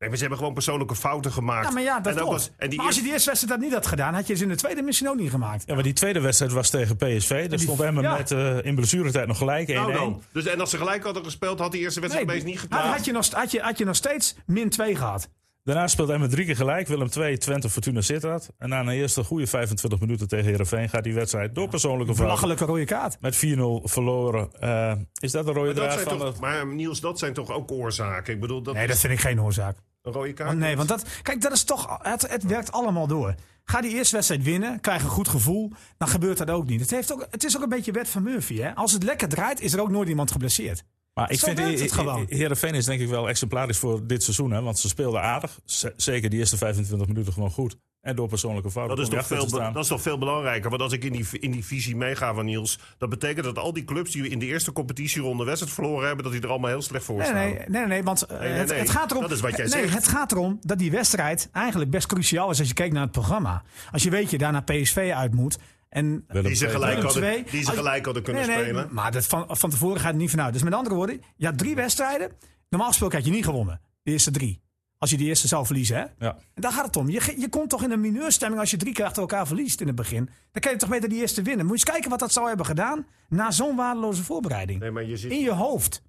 Nee, 0.00 0.08
maar 0.08 0.18
ze 0.18 0.24
hebben 0.24 0.38
gewoon 0.38 0.54
persoonlijke 0.54 0.94
fouten 0.94 1.32
gemaakt. 1.32 1.66
Ja, 1.66 1.72
maar 1.72 1.82
ja, 1.82 2.00
dat 2.00 2.16
en 2.16 2.22
ook 2.22 2.30
was- 2.30 2.50
en 2.56 2.68
die 2.68 2.78
maar 2.78 2.86
als 2.86 2.94
je 2.96 3.00
eerste- 3.00 3.02
die 3.02 3.12
eerste 3.12 3.28
wedstrijd 3.28 3.54
dat 3.54 3.62
niet 3.64 3.74
had 3.78 3.86
gedaan, 3.86 4.14
had 4.14 4.26
je 4.26 4.34
ze 4.36 4.42
in 4.42 4.48
de 4.48 4.56
tweede 4.56 4.82
misschien 4.82 5.08
ook 5.08 5.16
niet 5.16 5.30
gemaakt. 5.30 5.62
Ja, 5.66 5.74
maar 5.74 5.82
die 5.82 5.92
tweede 5.92 6.20
wedstrijd 6.20 6.52
was 6.52 6.70
tegen 6.70 6.96
PSV. 6.96 7.48
Daar 7.48 7.58
stond 7.58 7.80
Emmen 7.80 8.02
ja. 8.02 8.16
met 8.16 8.30
eh, 8.30 8.64
in 8.64 8.74
blessuretijd 8.74 9.26
nog 9.26 9.38
gelijk 9.38 9.68
1-1. 9.68 9.72
Nou 9.74 9.92
dan. 9.92 10.22
Dus, 10.32 10.46
en 10.46 10.60
als 10.60 10.70
ze 10.70 10.76
gelijk 10.76 11.04
hadden 11.04 11.24
gespeeld, 11.24 11.58
had 11.58 11.72
die 11.72 11.80
eerste 11.80 12.00
wedstrijd 12.00 12.28
opeens 12.28 12.44
niet 12.44 12.60
gedaan. 12.60 12.88
had, 12.90 13.04
je 13.04 13.12
nog, 13.12 13.30
had, 13.30 13.50
je, 13.50 13.60
had 13.60 13.78
je 13.78 13.84
nog 13.84 13.96
steeds 13.96 14.34
min 14.46 14.68
2 14.70 14.96
gehad. 14.96 15.28
Daarna 15.64 15.86
speelde 15.86 16.12
Emmen 16.12 16.30
drie 16.30 16.44
keer 16.46 16.56
gelijk. 16.56 16.88
Willem 16.88 17.08
2, 17.10 17.38
Twente, 17.38 17.70
Fortuna 17.70 18.00
Sittard. 18.00 18.48
En 18.58 18.68
na 18.68 18.80
een 18.80 18.88
eerste 18.88 19.24
goede 19.24 19.46
25 19.46 20.00
minuten 20.00 20.28
tegen 20.28 20.44
Heerenveen 20.46 20.88
gaat 20.88 21.04
die 21.04 21.14
wedstrijd 21.14 21.54
door 21.54 21.68
persoonlijke 21.68 22.14
fouten 22.14 22.24
Belachelijke 22.26 22.64
rode 22.64 22.84
kaart. 22.84 23.16
met 23.20 23.36
4-0 23.36 23.38
verloren. 23.82 24.48
Eh, 24.60 24.92
is 25.20 25.32
dat 25.32 25.46
de 25.46 25.52
rode 25.52 25.72
draad 25.72 26.00
van 26.00 26.18
toch, 26.18 26.26
het... 26.28 26.40
maar 26.40 26.66
Niels, 26.66 27.00
dat 27.00 27.18
zijn 27.18 27.32
toch 27.32 27.50
ook 27.50 27.70
oorzaken? 27.70 28.34
Ik 28.34 28.40
bedoel, 28.40 28.62
dat 28.62 28.74
Nee, 28.74 28.82
is 28.82 28.88
dat 28.90 28.98
vind 29.00 29.12
ik 29.12 29.20
geen 29.20 29.40
oorzaak. 29.42 29.76
Een 30.02 30.12
rode 30.12 30.32
kaart. 30.32 30.48
Want 30.48 30.60
nee, 30.60 30.76
want 30.76 30.88
dat, 30.88 31.04
kijk, 31.22 31.40
dat 31.40 31.52
is 31.52 31.62
toch, 31.64 31.98
het, 32.02 32.30
het 32.30 32.42
werkt 32.42 32.72
allemaal 32.72 33.06
door. 33.06 33.34
Ga 33.64 33.80
die 33.80 33.90
eerste 33.94 34.14
wedstrijd 34.14 34.42
winnen, 34.42 34.80
krijg 34.80 35.02
een 35.02 35.08
goed 35.08 35.28
gevoel, 35.28 35.72
dan 35.98 36.08
gebeurt 36.08 36.38
dat 36.38 36.50
ook 36.50 36.66
niet. 36.66 36.80
Het, 36.80 36.90
heeft 36.90 37.12
ook, 37.12 37.26
het 37.30 37.44
is 37.44 37.56
ook 37.56 37.62
een 37.62 37.68
beetje 37.68 37.92
wet 37.92 38.08
van 38.08 38.22
Murphy. 38.22 38.56
Hè? 38.56 38.74
Als 38.74 38.92
het 38.92 39.02
lekker 39.02 39.28
draait, 39.28 39.60
is 39.60 39.72
er 39.72 39.80
ook 39.80 39.90
nooit 39.90 40.08
iemand 40.08 40.30
geblesseerd. 40.30 40.82
Maar 41.14 41.30
ik 41.30 41.38
Zo 41.38 41.46
vind 41.46 41.58
het 41.58 41.80
He- 41.80 41.88
gewoon. 41.88 42.26
Heerenveen 42.28 42.74
is 42.74 42.84
denk 42.84 43.00
ik 43.00 43.08
wel 43.08 43.28
exemplarisch 43.28 43.78
voor 43.78 44.06
dit 44.06 44.22
seizoen. 44.22 44.50
Hè? 44.50 44.62
Want 44.62 44.78
ze 44.78 44.88
speelden 44.88 45.20
aardig. 45.22 45.60
Z- 45.64 45.84
zeker 45.96 46.30
die 46.30 46.38
eerste 46.38 46.56
25 46.56 47.08
minuten 47.08 47.32
gewoon 47.32 47.50
goed. 47.50 47.76
En 48.00 48.16
door 48.16 48.28
persoonlijke 48.28 48.70
fouten. 48.70 48.96
Dat 48.96 49.06
is, 49.06 49.12
toch 49.14 49.26
veel, 49.26 49.72
dat 49.72 49.82
is 49.82 49.88
toch 49.88 50.02
veel 50.02 50.18
belangrijker. 50.18 50.70
Want 50.70 50.82
als 50.82 50.92
ik 50.92 51.04
in 51.04 51.12
die, 51.12 51.26
in 51.30 51.50
die 51.50 51.64
visie 51.64 51.96
meega 51.96 52.34
van 52.34 52.44
Niels... 52.44 52.78
dat 52.98 53.08
betekent 53.08 53.44
dat 53.44 53.58
al 53.58 53.72
die 53.72 53.84
clubs 53.84 54.10
die 54.10 54.28
in 54.28 54.38
de 54.38 54.46
eerste 54.46 54.72
competitieronde 54.72 55.44
wedstrijd 55.44 55.74
verloren 55.74 56.06
hebben... 56.06 56.24
dat 56.24 56.32
die 56.32 56.42
er 56.42 56.48
allemaal 56.48 56.70
heel 56.70 56.82
slecht 56.82 57.04
voor 57.04 57.16
Nee, 57.16 57.26
staan. 57.26 57.36
nee, 57.36 57.54
nee, 57.54 57.66
nee, 57.68 57.86
nee, 57.86 58.02
want 58.02 58.22
eh, 58.22 58.38
nee, 58.38 58.50
het, 58.50 58.90
gaat 58.90 59.10
erom. 59.10 59.22
Dat 59.22 59.30
is 59.30 59.40
wat 59.40 59.56
jij 59.56 59.66
zegt. 59.66 59.94
het 59.94 60.08
gaat 60.08 60.32
erom 60.32 60.58
dat 60.60 60.78
die 60.78 60.90
wedstrijd 60.90 61.48
eigenlijk 61.52 61.90
best 61.90 62.06
cruciaal 62.06 62.50
is 62.50 62.58
als 62.58 62.68
je 62.68 62.74
kijkt 62.74 62.92
naar 62.92 63.02
het 63.02 63.12
programma. 63.12 63.62
Als 63.92 64.02
je 64.02 64.10
weet 64.10 64.30
je 64.30 64.38
daar 64.38 64.52
naar 64.52 64.64
PSV 64.64 65.12
uit 65.14 65.34
moet. 65.34 65.58
En 65.88 66.24
Die 66.28 66.54
ze 66.54 66.68
gelijk 66.68 67.02
hadden, 67.02 67.44
die 67.50 67.64
ze 67.64 67.72
gelijk 67.72 68.04
hadden 68.04 68.22
kunnen 68.22 68.46
nee, 68.46 68.56
nee, 68.56 68.64
spelen. 68.64 68.88
Maar 68.90 69.12
dat 69.12 69.26
van, 69.26 69.44
van 69.48 69.70
tevoren 69.70 70.00
gaat 70.00 70.10
het 70.10 70.20
niet 70.20 70.30
vanuit. 70.30 70.52
Dus 70.52 70.62
met 70.62 70.74
andere 70.74 70.94
woorden, 70.94 71.22
je 71.36 71.46
had 71.46 71.58
drie 71.58 71.74
wedstrijden. 71.74 72.30
Normaal 72.68 72.88
gesproken 72.88 73.16
had 73.16 73.26
je 73.26 73.32
niet 73.32 73.44
gewonnen. 73.44 73.80
De 74.02 74.10
eerste 74.10 74.30
drie. 74.30 74.62
Als 75.00 75.10
je 75.10 75.16
die 75.16 75.26
eerste 75.26 75.48
zou 75.48 75.66
verliezen, 75.66 75.96
hè? 75.96 76.04
Ja. 76.26 76.36
En 76.54 76.62
daar 76.62 76.72
gaat 76.72 76.86
het 76.86 76.96
om. 76.96 77.10
Je, 77.10 77.34
je 77.38 77.48
komt 77.48 77.70
toch 77.70 77.82
in 77.82 77.90
een 77.90 78.00
mineurstemming 78.00 78.60
als 78.60 78.70
je 78.70 78.76
drie 78.76 78.92
keer 78.92 79.04
achter 79.04 79.20
elkaar 79.20 79.46
verliest 79.46 79.80
in 79.80 79.86
het 79.86 79.96
begin. 79.96 80.30
Dan 80.52 80.62
kan 80.62 80.72
je 80.72 80.78
toch 80.78 80.88
beter 80.88 81.08
die 81.08 81.20
eerste 81.20 81.42
winnen. 81.42 81.66
Moet 81.66 81.80
je 81.80 81.84
eens 81.84 81.94
kijken 81.94 82.10
wat 82.10 82.18
dat 82.18 82.32
zou 82.32 82.48
hebben 82.48 82.66
gedaan 82.66 83.06
na 83.28 83.50
zo'n 83.50 83.76
waardeloze 83.76 84.22
voorbereiding. 84.22 84.80
Nee, 84.80 84.90
maar 84.90 85.04
je 85.04 85.16
zit... 85.16 85.30
In 85.30 85.40
je 85.40 85.50
hoofd. 85.50 86.02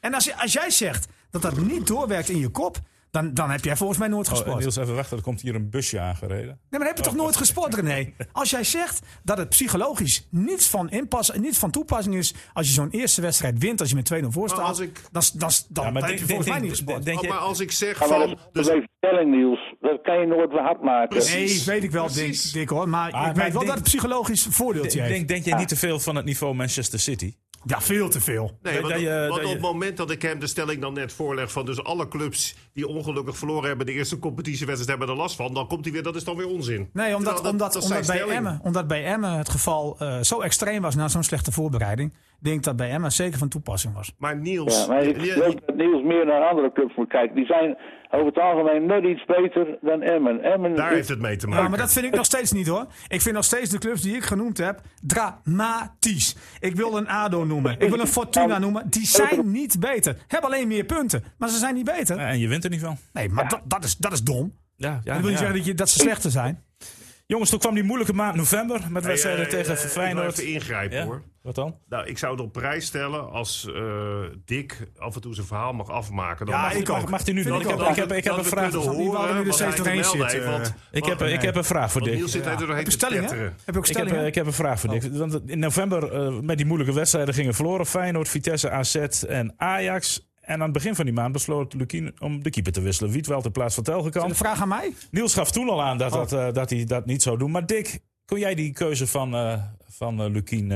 En 0.00 0.14
als, 0.14 0.24
je, 0.24 0.36
als 0.36 0.52
jij 0.52 0.70
zegt 0.70 1.08
dat 1.30 1.42
dat 1.42 1.56
niet 1.56 1.86
doorwerkt 1.86 2.28
in 2.28 2.38
je 2.38 2.48
kop, 2.48 2.80
dan, 3.10 3.34
dan 3.34 3.50
heb 3.50 3.64
jij 3.64 3.76
volgens 3.76 3.98
mij 3.98 4.08
nooit 4.08 4.26
Oh, 4.28 4.32
gesport. 4.32 4.58
Niels, 4.58 4.76
even 4.76 4.94
wachten. 4.94 5.16
Er 5.16 5.22
komt 5.22 5.40
hier 5.40 5.54
een 5.54 5.70
busje 5.70 6.00
aangereden. 6.00 6.46
Nee, 6.46 6.56
maar 6.70 6.78
dan 6.78 6.88
heb 6.88 6.96
je 6.96 7.02
toch 7.02 7.16
nooit 7.16 7.36
gesport, 7.36 7.74
René? 7.74 8.12
Als 8.32 8.50
jij 8.50 8.64
zegt 8.64 9.00
dat 9.22 9.38
het 9.38 9.48
psychologisch 9.48 10.26
niets 10.30 10.68
van, 10.68 10.90
inpas, 10.90 11.30
niets 11.36 11.58
van 11.58 11.70
toepassing 11.70 12.14
is 12.14 12.34
als 12.52 12.66
je 12.66 12.72
zo'n 12.72 12.90
eerste 12.90 13.20
wedstrijd 13.20 13.58
wint, 13.58 13.80
als 13.80 13.88
je 13.88 13.94
met 13.94 14.12
2-0 14.24 14.26
voor 14.28 14.48
staat, 14.48 14.58
als 14.60 14.78
ik- 14.78 15.00
dan, 15.12 15.22
dan, 15.34 15.50
dan, 15.68 15.84
Ja, 15.84 15.90
maar 15.90 15.92
dan 15.92 15.92
denk- 15.92 16.04
heb 16.10 16.18
je 16.18 16.24
volgens 16.26 16.48
mij 16.48 16.58
denk- 16.58 16.68
niet 16.70 16.78
gesport. 16.78 17.04
denk- 17.04 17.16
Oh, 17.18 17.22
je- 17.24 17.28
maar 17.28 17.38
als 17.38 17.60
ik 17.60 17.70
zeg 17.70 17.98
dat 17.98 18.08
van... 18.08 18.30
is 18.30 18.36
Dus, 18.52 18.68
een 18.68 18.88
stelling, 18.96 19.30
Niels. 19.30 19.74
Dat 19.80 20.00
kan 20.02 20.20
je 20.20 20.26
nooit 20.26 20.50
weer 20.50 20.62
hard 20.62 20.82
maken. 20.82 21.08
Precies. 21.08 21.66
Nee, 21.66 21.74
weet 21.74 21.84
ik 21.84 21.90
wel, 21.90 22.06
Dick, 22.06 22.14
Precies. 22.14 22.52
Dick, 22.52 22.68
hoor. 22.68 22.88
Maar, 22.88 22.90
Maar- 22.90 23.06
ik 23.08 23.12
maar 23.14 23.34
weet 23.34 23.36
wel 23.52 23.52
denk- 23.52 23.66
dat 23.66 23.74
het 23.74 23.84
psychologisch 23.84 24.46
voordeeltje 24.50 25.00
heeft. 25.00 25.12
Denk, 25.14 25.28
denk 25.28 25.44
jij 25.44 25.58
niet 25.58 25.68
te 25.68 25.76
veel 25.76 25.98
van 26.00 26.16
het 26.16 26.24
niveau 26.24 26.54
Manchester 26.54 26.98
City? 26.98 27.34
Ja, 27.64 27.80
veel 27.80 28.08
te 28.08 28.20
veel. 28.20 28.58
Nee, 28.62 28.72
Dat- 28.72 28.82
want, 28.82 28.94
dat 28.94 29.02
je- 29.02 29.08
want 29.08 29.28
dat 29.28 29.36
op 29.38 29.42
je- 29.44 29.48
het 29.52 29.60
moment 29.60 29.96
dat 29.96 30.10
ik 30.10 30.22
hem 30.22 30.38
de 30.38 30.46
stelling 30.46 30.80
dan 30.80 30.92
net 30.94 31.12
voorleg 31.12 31.52
van 31.52 31.64
dus 31.66 31.84
alle 31.84 32.08
clubs 32.08 32.56
die 32.72 32.88
ongelukkig 33.00 33.36
verloren 33.36 33.68
hebben 33.68 33.86
de 33.86 33.92
eerste 33.92 34.18
competitiewedstrijd 34.18 34.98
hebben 34.98 35.08
er 35.16 35.22
last 35.22 35.36
van, 35.36 35.54
dan 35.54 35.66
komt 35.66 35.84
hij 35.84 35.92
weer, 35.92 36.02
dat 36.02 36.16
is 36.16 36.24
dan 36.24 36.36
weer 36.36 36.48
onzin. 36.48 36.90
Nee, 36.92 37.16
omdat, 37.16 37.34
Terwijl 37.34 37.52
omdat, 37.54 37.72
dat 37.72 37.82
omdat, 37.82 38.06
bij. 38.06 38.36
Emmen, 38.36 38.60
omdat 38.62 38.86
bij 38.86 39.04
Emmen 39.04 39.32
het 39.32 39.48
geval 39.48 39.96
eh, 39.98 40.20
zo 40.20 40.40
extreem 40.40 40.82
was 40.82 40.94
na 40.94 41.08
zo'n 41.08 41.22
slechte 41.22 41.52
voorbereiding. 41.52 42.12
denk 42.38 42.56
ik 42.56 42.62
dat 42.62 42.76
bij 42.76 42.90
Emmen 42.90 43.12
zeker 43.12 43.38
van 43.38 43.48
toepassing 43.48 43.94
was. 43.94 44.14
Maar 44.18 44.36
Niels, 44.36 44.80
Ja, 44.80 44.86
maar 44.86 45.02
ik 45.02 45.34
dat 45.66 45.76
Niels 45.76 46.02
meer 46.02 46.26
naar 46.26 46.48
andere 46.48 46.72
clubs 46.72 46.96
moet 46.96 47.08
kijken. 47.08 47.34
Die 47.36 47.46
zijn 47.46 47.76
over 48.10 48.26
het 48.26 48.38
algemeen 48.38 48.86
net 48.86 49.04
iets 49.04 49.24
beter 49.24 49.78
dan 49.80 50.02
Emmen. 50.02 50.42
Emmen 50.42 50.74
daar 50.76 50.88
is- 50.90 50.94
heeft 50.96 51.08
het 51.08 51.20
mee 51.20 51.36
te 51.36 51.46
maken. 51.46 51.62
Ja, 51.62 51.68
maar 51.68 51.78
dat 51.78 51.92
vind 51.92 52.04
ik 52.04 52.14
nog 52.14 52.24
steeds 52.24 52.52
niet 52.52 52.66
hoor. 52.66 52.86
Ik 53.08 53.20
vind 53.20 53.34
nog 53.34 53.44
steeds 53.44 53.70
de 53.70 53.78
clubs 53.78 54.02
die 54.02 54.16
ik 54.16 54.22
genoemd 54.24 54.58
heb 54.58 54.80
dramatisch. 55.02 56.36
Ik 56.60 56.76
wil 56.76 56.96
een 56.96 57.08
ADO 57.08 57.44
noemen. 57.44 57.72
Ik 57.78 57.88
wil 57.90 58.00
een 58.00 58.06
Fortuna 58.06 58.58
noemen. 58.58 58.90
Die 58.90 59.06
zijn 59.06 59.50
niet 59.50 59.80
beter. 59.80 60.16
Hebben 60.26 60.50
alleen 60.50 60.68
meer 60.68 60.84
punten. 60.84 61.24
Maar 61.38 61.48
ze 61.48 61.58
zijn 61.58 61.74
niet 61.74 61.84
beter. 61.84 62.16
Ja, 62.16 62.28
en 62.28 62.38
je 62.38 62.48
wint 62.48 62.64
er 62.64 62.70
niet 62.70 62.80
van. 62.80 62.96
Nee, 63.12 63.28
maar 63.28 63.48
dat, 63.48 63.60
dat, 63.64 63.84
is, 63.84 63.96
dat 63.96 64.12
is 64.12 64.22
dom. 64.22 64.58
Ja, 64.76 64.88
ja, 64.90 65.12
Dat 65.12 65.14
wil 65.14 65.22
niet 65.22 65.30
ja. 65.30 65.36
zeggen 65.38 65.56
dat, 65.56 65.66
je, 65.66 65.74
dat 65.74 65.88
ze 65.88 65.98
slechter 65.98 66.30
zijn. 66.30 66.64
Jongens, 67.30 67.50
toen 67.50 67.58
kwam 67.58 67.74
die 67.74 67.82
moeilijke 67.84 68.12
maand 68.14 68.36
november 68.36 68.80
met 68.88 69.04
wedstrijden 69.04 69.44
eh, 69.44 69.50
tegen 69.50 69.66
eh, 69.66 69.76
ik 69.76 69.80
wil 69.82 69.90
Feyenoord. 70.02 70.38
even 70.38 70.52
ingrijpen 70.52 70.96
Ja? 70.98 71.04
hoor. 71.04 71.22
Wat 71.42 71.54
dan? 71.54 71.76
Nou, 71.88 72.06
ik 72.06 72.18
zou 72.18 72.32
het 72.32 72.40
op 72.42 72.52
prijs 72.52 72.86
stellen 72.86 73.30
als 73.30 73.66
eh, 73.74 73.82
Dick 74.44 74.88
af 74.98 75.14
en 75.14 75.20
toe 75.20 75.34
zijn 75.34 75.46
verhaal 75.46 75.72
mag 75.72 75.88
afmaken. 75.88 76.46
Dan 76.46 76.54
Ja, 76.54 76.60
mag, 76.62 76.74
ik 76.74 76.88
Mag, 76.88 77.02
ook. 77.02 77.10
mag 77.10 77.24
hij 77.24 77.34
nu 77.34 77.42
doen? 77.42 77.54
ik 77.60 77.60
Ik 77.60 77.68
heb, 77.68 77.80
ik 77.88 77.96
heb, 77.96 78.12
ik 78.12 78.26
een 78.26 78.44
vraag. 78.44 78.70
Die 78.70 78.80
horen 78.80 79.34
nu 79.42 79.46
er 79.46 79.52
steeds 79.54 79.76
doorheen 79.76 80.04
zitten. 80.04 80.50
want- 80.50 80.74
Ik 80.90 81.04
heb, 81.04 81.22
ik 81.22 81.42
heb 81.42 81.56
een 81.56 81.64
vraag 81.64 81.92
voor 81.92 82.02
Dick. 82.02 82.14
Niels 82.14 82.30
zit 82.30 82.46
er 82.46 82.56
doorheen 82.58 82.76
Heb 82.76 82.90
stellingen? 82.90 83.22
tetteren. 83.28 83.54
Heb 83.64 83.74
je 83.74 83.80
ook 83.80 83.86
Ik 83.88 83.96
heb, 83.96 84.06
eh, 84.12 84.26
ik 84.26 84.34
heb 84.34 84.46
een 84.46 84.52
vraag 84.52 84.80
voor 84.80 84.90
Dick. 84.90 85.02
Want 85.12 85.40
in 85.46 85.58
november 85.58 86.12
eh, 86.12 86.38
met 86.40 86.56
die 86.56 86.66
moeilijke 86.66 86.94
wedstrijden 86.94 87.34
gingen 87.34 87.54
verloren. 87.54 87.86
Feyenoord, 87.86 88.28
Vitesse, 88.28 88.70
AZ 88.70 88.94
en 89.28 89.54
Ajax. 89.56 90.29
En 90.50 90.56
aan 90.56 90.62
het 90.62 90.72
begin 90.72 90.94
van 90.94 91.04
die 91.04 91.14
maand 91.14 91.32
besloot 91.32 91.74
Lukien 91.74 92.12
om 92.18 92.42
de 92.42 92.50
keeper 92.50 92.72
te 92.72 92.82
wisselen. 92.82 93.12
Wietweld 93.12 93.44
in 93.44 93.52
plaats 93.52 93.74
van 93.74 93.84
Een 93.86 93.92
Telgekamp. 93.92 94.34
vraag 94.34 94.62
aan 94.62 94.68
mij? 94.68 94.92
Niels 95.10 95.34
gaf 95.34 95.50
toen 95.50 95.68
al 95.68 95.82
aan 95.82 95.98
dat, 95.98 96.12
dat, 96.12 96.32
eh, 96.32 96.52
dat 96.52 96.70
hij 96.70 96.84
dat 96.84 97.06
niet 97.06 97.22
zou 97.22 97.38
doen. 97.38 97.50
Maar 97.50 97.66
Dick, 97.66 97.98
kon 98.26 98.38
jij 98.38 98.54
die 98.54 98.72
keuze 98.72 99.06
van, 99.06 99.34
eh 99.34 99.54
van 99.88 100.20
eh, 100.20 100.30
Lukien 100.30 100.72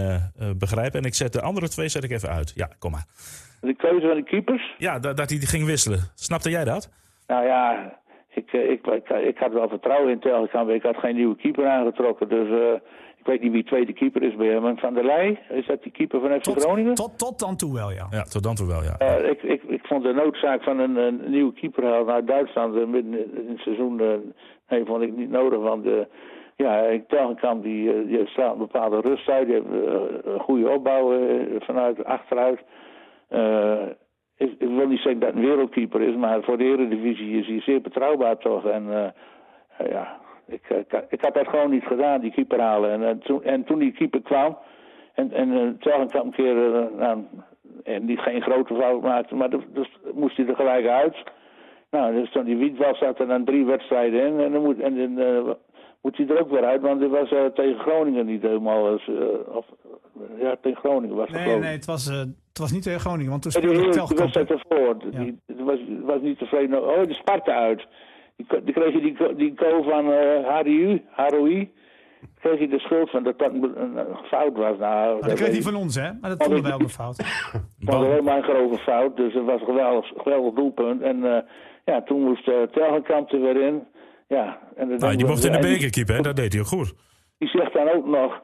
begrijpen? 0.59 1.01
En 1.01 1.07
ik 1.07 1.15
zet 1.15 1.33
de 1.33 1.41
andere 1.41 1.69
twee 1.69 1.89
zet 1.89 2.05
ik 2.05 2.11
even 2.11 2.29
uit. 2.29 2.53
Ja, 2.55 2.69
kom 2.79 2.91
maar. 2.91 3.05
De 3.61 3.75
keuze 3.77 4.07
van 4.07 4.17
de 4.17 4.25
keepers. 4.25 4.75
Ja, 4.79 4.99
dat, 4.99 5.17
dat 5.17 5.31
hij 5.31 5.39
ging 5.39 5.65
wisselen. 5.65 6.01
Snapte 6.15 6.51
jij 6.51 6.65
dat? 6.65 6.91
Nou 7.27 7.47
ja, 7.47 7.93
ik, 8.35 8.53
ik, 8.53 8.87
ik, 8.87 9.09
ik 9.09 9.39
had 9.39 9.53
wel 9.53 9.69
vertrouwen 9.69 10.13
in 10.13 10.21
Telgekamp. 10.21 10.71
Ik 10.71 10.83
had 10.83 10.97
geen 10.97 11.15
nieuwe 11.15 11.37
keeper 11.37 11.67
aangetrokken. 11.69 12.29
Dus 12.29 12.49
eh, 12.49 12.81
ik 13.25 13.31
weet 13.31 13.43
niet 13.43 13.53
wie 13.53 13.65
tweede 13.65 13.93
keeper 13.93 14.23
is 14.23 14.35
bij 14.37 14.47
hem. 14.47 14.79
Van 14.79 14.95
der 14.95 15.05
Leij, 15.05 15.39
is 15.49 15.67
dat 15.67 15.83
die 15.83 15.93
keeper 15.93 16.21
van 16.21 16.41
FC 16.41 16.61
Groningen? 16.61 16.95
Tot, 16.95 17.19
tot 17.19 17.39
dan 17.39 17.57
toe 17.57 17.75
wel, 17.75 17.91
ja. 17.91 18.07
Ja, 18.11 18.23
tot 18.23 18.43
dan 18.43 18.55
toe 18.55 18.67
wel, 18.67 18.83
ja. 18.83 18.97
Eh, 18.99 19.31
ik, 19.31 19.43
ik, 19.43 19.63
ik 19.63 19.87
vond 19.87 20.03
de 20.03 20.13
noodzaak 20.13 20.63
van 20.63 20.79
een, 20.79 20.97
een 20.97 21.21
nieuwe 21.31 21.53
keeper 21.53 21.85
halen 21.85 22.07
naar 22.07 22.25
Duitsland 22.25 22.77
eh, 22.77 22.85
midden 22.87 23.13
in 23.43 23.49
het 23.49 23.59
seizoen. 23.59 24.01
eh, 24.01 24.07
nee, 24.69 24.85
vond 24.85 25.03
ik 25.03 25.17
niet 25.17 25.31
nodig. 25.31 25.59
Want 25.59 25.87
eh, 25.87 25.93
ja, 26.57 26.79
ik 26.83 27.09
Telgekamp 27.09 27.63
die, 27.63 28.07
die 28.07 28.27
slaat 28.27 28.53
een 28.53 28.59
bepaalde 28.59 29.01
rust 29.01 29.29
uit. 29.29 29.47
Die 29.47 29.55
heeft 29.55 29.67
een 30.25 30.41
goede 30.41 30.69
opbouw 30.69 31.13
vanuit 31.59 32.05
achteruit. 32.05 32.61
Eh, 33.29 33.83
ik, 34.37 34.51
ik 34.59 34.69
wil 34.69 34.87
niet 34.87 35.01
zeggen 35.01 35.19
dat 35.21 35.29
het 35.29 35.39
een 35.39 35.49
wereldkeeper 35.49 36.01
is, 36.01 36.17
maar 36.17 36.43
voor 36.43 36.59
de 36.59 36.65
Eredivisie 36.65 37.39
is 37.41 37.47
hij 37.47 37.61
zeer 37.61 37.81
betrouwbaar 37.81 38.39
toch. 38.39 38.67
En 38.67 39.15
ja, 39.91 40.23
ik, 40.47 40.63
eh, 40.69 40.79
ik, 40.79 41.05
ik 41.09 41.21
had 41.25 41.35
dat 41.35 41.49
gewoon 41.49 41.71
niet 41.71 41.85
gedaan, 41.85 42.21
die 42.21 42.33
keeper 42.33 42.61
halen. 42.61 42.91
En, 42.91 43.03
eh, 43.09 43.17
toen, 43.17 43.43
en 43.45 43.65
toen 43.65 43.79
die 43.79 43.93
keeper 43.93 44.23
kwam, 44.23 44.59
en, 45.15 45.33
en 45.33 45.49
uh, 45.53 45.69
Telgekamp 45.81 46.25
een 46.25 46.33
keer 46.45 46.75
eh, 46.75 46.85
nou, 46.99 47.25
en 47.85 48.07
die 48.07 48.17
geen 48.17 48.43
grote 48.43 48.75
fout 48.75 49.03
maakte, 49.03 49.35
maar 49.35 49.51
dus, 49.51 49.63
dus 49.73 49.89
moest 50.15 50.37
hij 50.37 50.47
er 50.47 50.57
gelijk 50.57 50.87
uit. 50.87 51.17
Nou, 51.91 52.15
dus 52.15 52.31
toen 52.33 52.45
die 52.45 52.57
Wietwal 52.57 52.95
zat 52.95 53.19
er 53.21 53.27
dan 53.27 53.45
drie 53.45 53.65
wedstrijden 53.65 54.27
in 54.27 54.41
en 54.41 54.53
dan 54.53 54.63
moet, 54.63 54.81
en, 54.81 55.19
eh, 55.19 55.51
moet 56.03 56.17
hij 56.17 56.27
er 56.29 56.41
ook 56.41 56.51
weer 56.51 56.65
uit, 56.65 56.81
want 56.81 57.01
het 57.01 57.11
was 57.11 57.31
eh, 57.33 57.45
tegen 57.45 57.79
Groningen 57.79 58.27
niet 58.27 58.43
helemaal. 58.43 58.87
eh, 58.99 59.57
of, 59.57 59.67
ja, 60.39 60.57
tegen 60.61 60.79
Groningen 60.81 61.17
was 61.17 61.29
het 61.31 61.45
Nee, 61.45 61.59
nee, 61.59 61.73
het 61.73 61.85
was, 61.85 62.09
eh, 62.09 62.19
het 62.49 62.59
was 62.59 62.73
niet 62.73 62.83
tegen 62.83 63.01
Groningen, 63.01 63.31
want 63.31 63.43
toen 63.43 63.51
speelde 63.53 63.89
Telgekamp. 63.89 64.35
wedstrijd 64.35 64.51
ervoor, 64.51 64.97
Ja. 65.11 65.19
die, 65.19 65.39
die 65.47 65.65
was, 65.65 65.79
was 66.03 66.21
niet 66.21 66.39
tevreden. 66.39 66.83
Oh, 66.89 67.03
de 67.03 67.15
Sparta 67.15 67.53
uit. 67.53 67.87
Die, 68.37 68.73
kreeg 68.73 68.93
je 68.93 69.01
die, 69.01 69.35
die 69.37 69.53
goal 69.57 69.83
van 69.83 70.13
eh 70.13 70.59
HDU, 70.59 71.03
HROI. 71.11 71.73
Kreeg 72.41 72.59
je 72.59 72.69
de 72.69 72.79
schuld 72.79 73.11
van 73.11 73.23
dat 73.23 73.39
dat 73.39 73.53
een, 73.53 74.07
fout 74.25 74.57
was. 74.57 74.79
Nou, 74.79 74.79
Maar 74.79 75.21
dat 75.21 75.29
dat 75.29 75.35
kreeg 75.35 75.53
hij 75.53 75.63
van 75.63 75.75
ons, 75.75 75.95
hè? 75.95 76.13
Maar 76.21 76.31
dat 76.31 76.43
vonden 76.43 76.63
wij 76.63 76.73
ook 76.73 76.81
een 76.81 76.89
fout. 76.89 77.17
Dat 77.79 77.95
was 77.95 78.07
helemaal 78.07 78.37
een 78.37 78.43
grove 78.43 78.79
fout. 78.79 79.17
Dus 79.17 79.35
het 79.35 79.45
was 79.45 79.61
een 79.61 79.67
geweldig, 79.67 80.13
geweldig 80.17 80.55
doelpunt. 80.55 81.03
En 81.03 81.25
eh, 81.25 81.43
ja, 81.85 82.03
toen 82.03 82.23
moest 82.23 82.49
uh, 82.49 82.63
Telgenkamp 82.63 83.33
er 83.33 83.41
weer 83.41 83.57
in. 83.57 83.83
Ja, 84.29 84.59
en 84.77 84.89
dan 84.89 84.99
Nou, 84.99 85.17
die 85.17 85.27
mocht 85.27 85.45
in 85.45 85.53
de 85.53 85.59
beker 85.59 85.91
keeper, 85.91 86.15
hè? 86.15 86.21
dat 86.21 86.37
deed 86.37 86.53
hij 86.53 86.61
ook 86.63 86.69
goed. 86.69 86.95
Die 87.39 87.49
zegt 87.49 87.73
dan 87.73 87.89
ook 87.89 88.07
nog... 88.07 88.43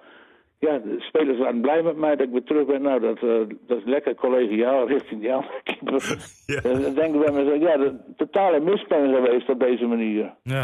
Ja, 0.61 0.79
de 0.79 0.97
spelers 0.99 1.39
waren 1.39 1.61
blij 1.61 1.83
met 1.83 1.97
mij 1.97 2.17
dat 2.17 2.27
ik 2.27 2.33
weer 2.33 2.45
terug 2.45 2.67
ben. 2.67 2.83
Nou, 2.83 3.01
dat, 3.01 3.17
eh, 3.17 3.57
dat 3.67 3.79
is 3.79 3.85
lekker 3.85 4.15
collegiaal 4.15 4.89
richting 4.89 5.21
die 5.21 5.33
andere 5.33 5.61
keeper. 5.65 6.03
Ja. 6.47 6.61
Dan 6.61 6.95
denk 6.95 7.15
ik 7.15 7.21
bij 7.21 7.33
mezelf, 7.33 7.61
ja, 7.61 7.77
de 7.77 7.95
totale 8.17 8.61
miskenning 8.61 9.15
geweest 9.15 9.49
op 9.49 9.61
deze 9.61 9.87
manier. 9.87 10.35
Ja. 10.43 10.63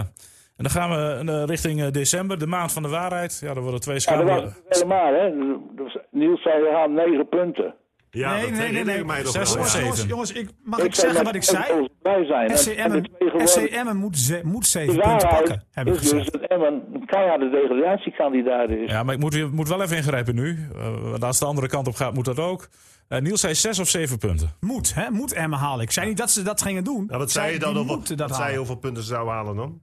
En 0.56 0.64
dan 0.64 0.70
gaan 0.70 0.90
we 0.90 1.32
eh, 1.32 1.44
richting 1.46 1.82
eh, 1.82 1.90
december, 1.90 2.38
de 2.38 2.46
maand 2.46 2.72
van 2.72 2.82
de 2.82 2.88
waarheid. 2.88 3.38
Ja, 3.42 3.48
er 3.54 3.62
worden 3.62 3.80
twee 3.80 3.98
Ja, 4.00 4.16
dat 4.16 4.28
was 4.28 4.42
het 4.42 4.64
helemaal, 4.68 5.14
hè. 5.14 5.32
Dus 5.74 5.98
Niels 6.10 6.42
zei, 6.42 6.62
we 6.62 6.68
gaan 6.72 6.92
negen 6.92 7.28
punten. 7.28 7.74
Ja, 8.16 8.32
nee, 8.32 8.42
dat 8.42 8.50
nee, 8.50 8.72
nee, 8.72 8.84
nee. 8.84 9.04
mij 9.04 9.22
ja. 9.22 9.44
zeven. 9.44 9.80
Jongens, 9.80 10.04
jongens 10.08 10.32
ik, 10.32 10.48
mag 10.64 10.78
ik, 10.78 10.94
zeggen 10.94 11.24
wat 11.24 11.34
ik 11.34 11.42
zei? 11.42 11.88
blij 12.02 12.24
zijn. 12.24 13.68
Emmen, 13.68 13.96
moet, 13.96 14.42
moet 14.42 14.66
zeven 14.66 15.00
punten 15.00 15.28
pakken, 15.28 15.64
heb 15.70 15.86
ik 15.86 15.92
dus 15.92 16.02
gezegd. 16.02 16.32
dat 16.32 16.40
Emmen 16.40 16.84
een 16.92 17.06
keiharde 17.06 17.50
degradatiekandidaat 17.50 18.70
is. 18.70 18.90
Ja, 18.90 19.02
maar 19.02 19.14
ik 19.14 19.20
moet, 19.20 19.34
weer- 19.34 19.50
moet 19.52 19.68
wel 19.68 19.82
even 19.82 19.96
ingrijpen 19.96 20.34
nu. 20.34 20.68
Eh, 20.74 21.10
want 21.10 21.24
als 21.24 21.38
de 21.38 21.44
andere 21.44 21.68
kant 21.68 21.86
op 21.86 21.94
gaat, 21.94 22.14
moet 22.14 22.24
dat 22.24 22.38
ook. 22.38 22.68
Eh, 23.08 23.20
Niels 23.20 23.40
zei 23.40 23.54
zes 23.54 23.78
of 23.78 23.88
zeven 23.88 24.18
punten. 24.18 24.50
Moet, 24.60 24.94
hè? 24.94 25.10
Moet 25.10 25.32
Emmen 25.32 25.58
halen. 25.58 25.84
Ik 25.84 25.90
zei 25.90 26.06
niet 26.06 26.16
dat 26.16 26.30
ze 26.30 26.42
dat 26.42 26.62
gingen 26.62 26.84
doen. 26.84 27.06
Nou, 27.06 27.18
wat 27.18 27.30
zei 27.30 27.52
je 27.52 27.58
dan? 27.58 27.76
Over, 27.78 28.16
dat 28.16 28.36
zei 28.36 28.50
je 28.50 28.56
hoeveel 28.56 28.76
punten 28.76 29.02
ze 29.02 29.08
zouden 29.08 29.34
halen 29.34 29.56
dan? 29.56 29.80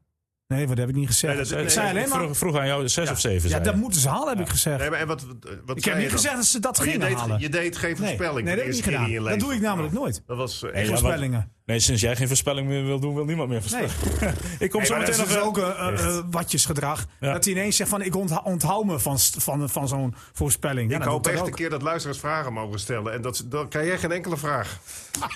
Nee, 0.47 0.67
wat 0.67 0.77
heb 0.77 0.89
ik 0.89 0.95
niet 0.95 1.07
gezegd. 1.07 1.35
Nee, 1.35 1.45
dat- 1.45 1.59
ik 1.59 1.69
zei 1.69 1.85
nee, 1.85 1.95
alleen 1.97 2.09
maar... 2.09 2.19
vroeg, 2.19 2.37
vroeg 2.37 2.57
aan 2.57 2.67
jou 2.67 2.89
zes 2.89 3.09
of 3.11 3.19
zeven. 3.19 3.49
Ja, 3.49 3.59
dat 3.59 3.75
moeten 3.75 4.01
ze 4.01 4.09
halen, 4.09 4.27
heb 4.27 4.39
ik 4.39 4.49
gezegd. 4.49 4.79
Nee, 4.79 4.89
maar 4.89 4.99
en 4.99 5.07
wat, 5.07 5.25
wat 5.65 5.77
ik 5.77 5.83
heb 5.85 5.97
niet 5.97 6.11
gezegd 6.11 6.35
dat 6.35 6.45
ze 6.45 6.59
dat 6.59 6.79
Oh, 6.79 6.85
je, 6.85 6.91
gingen 6.91 7.07
deed, 7.07 7.17
halen. 7.17 7.39
je 7.39 7.49
deed 7.49 7.77
geen 7.77 7.97
voorspelling. 7.97 8.45
nee, 8.47 8.55
dat 8.55 8.65
heb 8.65 8.73
ik 8.73 8.85
niet 8.85 8.95
gedaan. 8.95 9.23
Dat 9.29 9.39
doe 9.39 9.53
ik 9.53 9.61
namelijk 9.61 9.93
nooit. 9.93 10.23
Dat 10.27 10.37
was 10.37 10.63
ja, 10.73 10.85
Voorspellingen. 10.85 11.51
Nee, 11.65 11.79
sinds 11.79 12.01
jij 12.01 12.15
geen 12.15 12.27
voorspelling 12.27 12.67
meer 12.67 12.85
wil 12.85 12.99
doen, 12.99 13.15
wil 13.15 13.25
niemand 13.25 13.49
meer 13.49 13.61
voorspellen. 13.61 13.89
ik 14.59 14.69
kom 14.69 14.79
Nee, 14.79 14.89
zo 14.89 14.97
meteen 14.97 15.09
dat 15.09 15.17
nog 15.17 15.27
dus 15.27 15.35
wel. 15.35 15.45
ook 15.45 15.57
uh, 15.57 15.89
uh, 15.93 16.17
watjesgedrag. 16.31 17.05
Ja. 17.19 17.33
Dat 17.33 17.43
hij 17.45 17.53
ineens 17.53 17.75
zegt 17.75 17.89
van 17.89 18.01
ik 18.01 18.15
onthoud 18.43 18.83
me 18.85 18.99
van, 18.99 19.19
van, 19.19 19.69
van 19.69 19.87
zo'n 19.87 20.15
voorspelling. 20.33 20.89
Ja, 20.89 20.97
Ik 20.97 21.03
dat 21.03 21.11
hoop 21.11 21.27
echt 21.27 21.37
dat 21.37 21.47
een 21.47 21.53
keer 21.53 21.69
dat 21.69 21.81
luisteraars 21.81 22.19
vragen 22.19 22.53
mogen 22.53 22.79
stellen. 22.79 23.13
En 23.13 23.21
dat, 23.21 23.43
dan 23.45 23.67
krijg 23.69 23.87
jij 23.87 23.97
geen 23.97 24.11
enkele 24.11 24.37
vraag. 24.37 24.79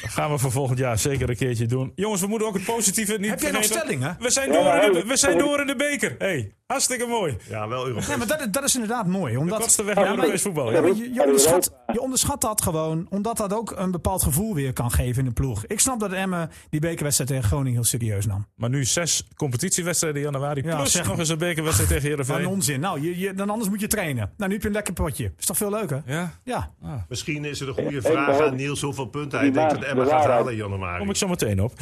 Gaan 0.02 0.32
we 0.32 0.38
voor 0.38 0.52
volgend 0.52 0.78
jaar 0.80 1.00
zeker 1.00 1.30
een 1.30 1.36
keertje 1.36 1.66
doen. 1.66 1.92
Jongens, 1.96 2.22
we 2.22 2.28
moeten 2.28 2.48
ook 2.48 2.54
het 2.54 2.66
positieve 2.66 3.18
niet 3.18 3.30
Heb 3.30 3.40
jij 3.42 3.52
nog 3.52 3.66
vergeten. 3.66 3.88
stellingen? 3.88 4.18
We 4.20 4.30
zijn, 4.30 4.52
door, 4.52 4.76
in 4.84 4.92
de, 4.94 5.04
we 5.08 5.18
zijn 5.18 5.38
door 5.38 5.60
in 5.62 5.68
de 5.68 5.76
beker. 5.76 6.16
Hey, 6.18 6.52
hartstikke 6.68 7.06
mooi. 7.06 7.38
Ja, 7.50 7.68
wel 7.68 7.86
Europees. 7.88 8.08
Nee, 8.08 8.18
maar 8.18 8.28
dat, 8.28 8.54
dat 8.54 8.64
is 8.64 8.74
inderdaad 8.74 9.08
mooi. 9.08 9.38
Omdat, 9.38 9.60
kortste 9.60 9.84
weg 9.84 9.96
Ja, 9.96 10.00
naar 10.02 10.10
maar 10.10 10.18
Europees 10.20 10.42
voetbal. 10.42 10.70
Ja, 10.72 10.76
Ja. 10.76 10.82
maar 10.82 10.96
je, 10.96 11.14
je, 11.14 11.22
onderschat, 11.24 11.72
je 11.94 12.02
onderschat 12.02 12.42
dat 12.42 12.62
gewoon, 12.62 13.08
omdat 13.10 13.38
dat 13.38 13.54
ook 13.54 13.74
een 13.78 13.92
bepaald 13.92 14.24
gevoel 14.24 14.54
weer 14.54 14.74
kan 14.74 14.92
geven 14.92 15.20
in 15.20 15.26
de 15.28 15.32
ploeg. 15.34 15.66
Ik 15.66 15.80
snap 15.80 16.00
dat 16.00 16.12
Emmen 16.12 16.52
die 16.70 16.80
bekerwedstrijd 16.80 17.30
tegen 17.30 17.46
Groningen 17.46 17.74
heel 17.74 17.84
serieus 17.84 18.26
nam. 18.26 18.48
Maar 18.56 18.70
nu 18.70 18.86
zes 18.86 19.28
competitiewedstrijden 19.36 20.22
in 20.22 20.32
januari. 20.32 20.62
Ja, 20.64 20.76
plus 20.76 20.92
zeg 20.92 21.08
nog 21.08 21.20
eens 21.20 21.30
een 21.30 21.38
bekerwedstrijd 21.38 21.90
tegen 21.90 22.10
Wat 22.10 22.20
een 22.20 22.26
Heerenveen. 22.26 22.54
onzin. 22.56 22.80
Nou, 22.80 23.02
je, 23.02 23.18
je, 23.20 23.34
dan 23.34 23.50
anders 23.50 23.70
moet 23.70 23.80
je 23.80 23.88
trainen. 23.88 24.32
Nou, 24.38 24.48
nu 24.48 24.54
heb 24.54 24.62
je 24.62 24.68
een 24.68 24.74
lekker 24.74 24.94
potje. 24.94 25.32
Is 25.40 25.46
toch 25.46 25.58
veel 25.58 25.70
leuker? 25.70 26.04
Ja, 26.06 26.34
Ja. 26.44 26.72
Misschien 27.10 27.46
is 27.46 27.60
het 27.60 27.68
een 27.70 27.74
goede 27.84 28.02
vraag 28.02 28.40
aan 28.40 28.56
Niels 28.56 28.82
hoeveel 28.82 29.06
punten 29.06 29.40
hij 29.40 29.52
denkt 29.52 29.74
dat 29.74 29.84
Emma 29.84 30.04
de 30.04 30.10
gaat 30.10 30.26
halen 30.26 30.52
in 30.52 30.58
januari. 30.58 31.00
kom 31.00 31.10
ik 31.10 31.16
zo 31.16 31.28
meteen 31.28 31.62
op. 31.62 31.74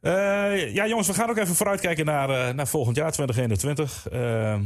Eh, 0.00 0.74
ja, 0.74 0.86
jongens, 0.86 1.06
we 1.06 1.14
gaan 1.14 1.30
ook 1.30 1.36
even 1.36 1.54
vooruitkijken 1.54 2.04
naar, 2.04 2.30
eh, 2.30 2.54
naar 2.54 2.66
volgend 2.68 2.96
jaar, 2.96 3.12
2021. 3.12 4.08
Eh, 4.08 4.52
eh, 4.54 4.60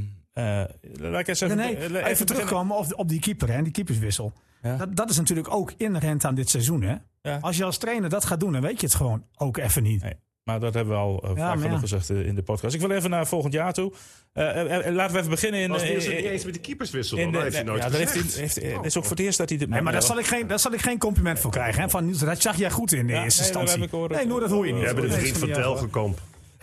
laat 0.99 1.21
ik 1.21 1.29
eens 1.29 1.41
even, 1.41 1.57
Nee, 1.57 1.77
even, 1.77 1.93
beginnen. 1.93 2.27
terugkomen 2.27 2.77
op, 2.77 2.87
op 2.97 3.09
die 3.09 3.21
keeper 3.21 3.51
en 3.51 3.63
die 3.65 3.73
keeperswissel. 3.73 4.33
Ja. 4.63 4.77
Dat, 4.77 4.97
dat 4.97 5.11
is 5.11 5.17
natuurlijk 5.17 5.55
ook 5.55 5.73
inherent 5.77 6.25
aan 6.25 6.35
dit 6.35 6.49
seizoen. 6.51 6.83
Hè? 6.83 6.95
Ja. 7.23 7.39
Als 7.41 7.57
je 7.57 7.65
als 7.65 7.79
trainer 7.79 8.09
dat 8.09 8.25
gaat 8.25 8.41
doen, 8.41 8.53
dan 8.53 8.63
weet 8.63 8.81
je 8.81 8.87
het 8.87 8.95
gewoon 8.95 9.25
ook 9.37 9.57
even 9.57 9.83
niet. 9.83 10.03
Nee. 10.03 10.15
Maar 10.45 10.61
dat 10.61 10.75
hebben 10.75 10.95
we 10.95 11.01
al 11.01 11.21
uh, 11.25 11.29
vaak 11.31 11.37
maar 11.37 11.59
genoeg 11.59 11.73
ja. 11.73 11.79
gezegd 11.79 12.11
eh, 12.11 12.27
in 12.27 12.35
de 12.35 12.43
podcast. 12.43 12.75
Ik 12.75 12.81
wil 12.81 12.91
even 12.91 13.11
naar 13.11 13.27
volgend 13.27 13.53
jaar 13.53 13.73
toe. 13.73 13.93
Eh, 14.33 14.45
laten 14.93 15.13
we 15.15 15.19
even 15.19 15.31
beginnen 15.31 15.61
in... 15.61 15.71
Was 15.71 15.83
niet 15.83 16.07
eens 16.07 16.45
met 16.45 16.55
de 16.55 16.61
keeperswissel? 16.61 17.17
dan? 17.17 17.33
Dat 17.33 17.43
heeft 17.43 17.55
hij 17.55 17.65
nooit 17.65 17.83
ja, 17.83 17.89
dat 17.89 17.99
heeft 17.99 18.13
hij, 18.13 18.41
heeft, 18.43 18.55
Het 18.55 18.85
is 18.85 18.97
ook 18.97 19.03
voor 19.05 19.17
het 19.17 19.25
eerst 19.25 19.39
dat 19.39 19.49
hij... 19.49 19.59
dit- 19.59 19.69
Nee, 19.69 19.83
maar 19.83 19.93
daar 19.93 20.03
zal, 20.03 20.19
ik 20.19 20.27
geen, 20.27 20.47
daar 20.47 20.59
zal 20.59 20.73
ik 20.73 20.81
geen 20.81 20.99
compliment 20.99 21.39
voor 21.41 21.51
krijgen. 21.51 21.83
Hè? 21.83 21.91
Van 21.91 22.13
dat 22.19 22.43
zag 22.43 22.57
jij 22.57 22.71
goed 22.71 22.93
in 22.93 23.07
de 23.07 23.13
Ja, 23.13 23.23
eerste 23.25 23.41
nee, 23.41 23.51
instantie. 23.51 23.79
nee, 23.79 24.41
dat 24.41 24.51
hoor 24.51 24.67
je 24.67 24.73
niet. 24.73 24.81
We 24.81 24.87
hebben 24.87 25.09
de 25.09 25.17
vriend 25.17 25.39
van. 25.39 25.53
Telgekamp. 25.53 26.19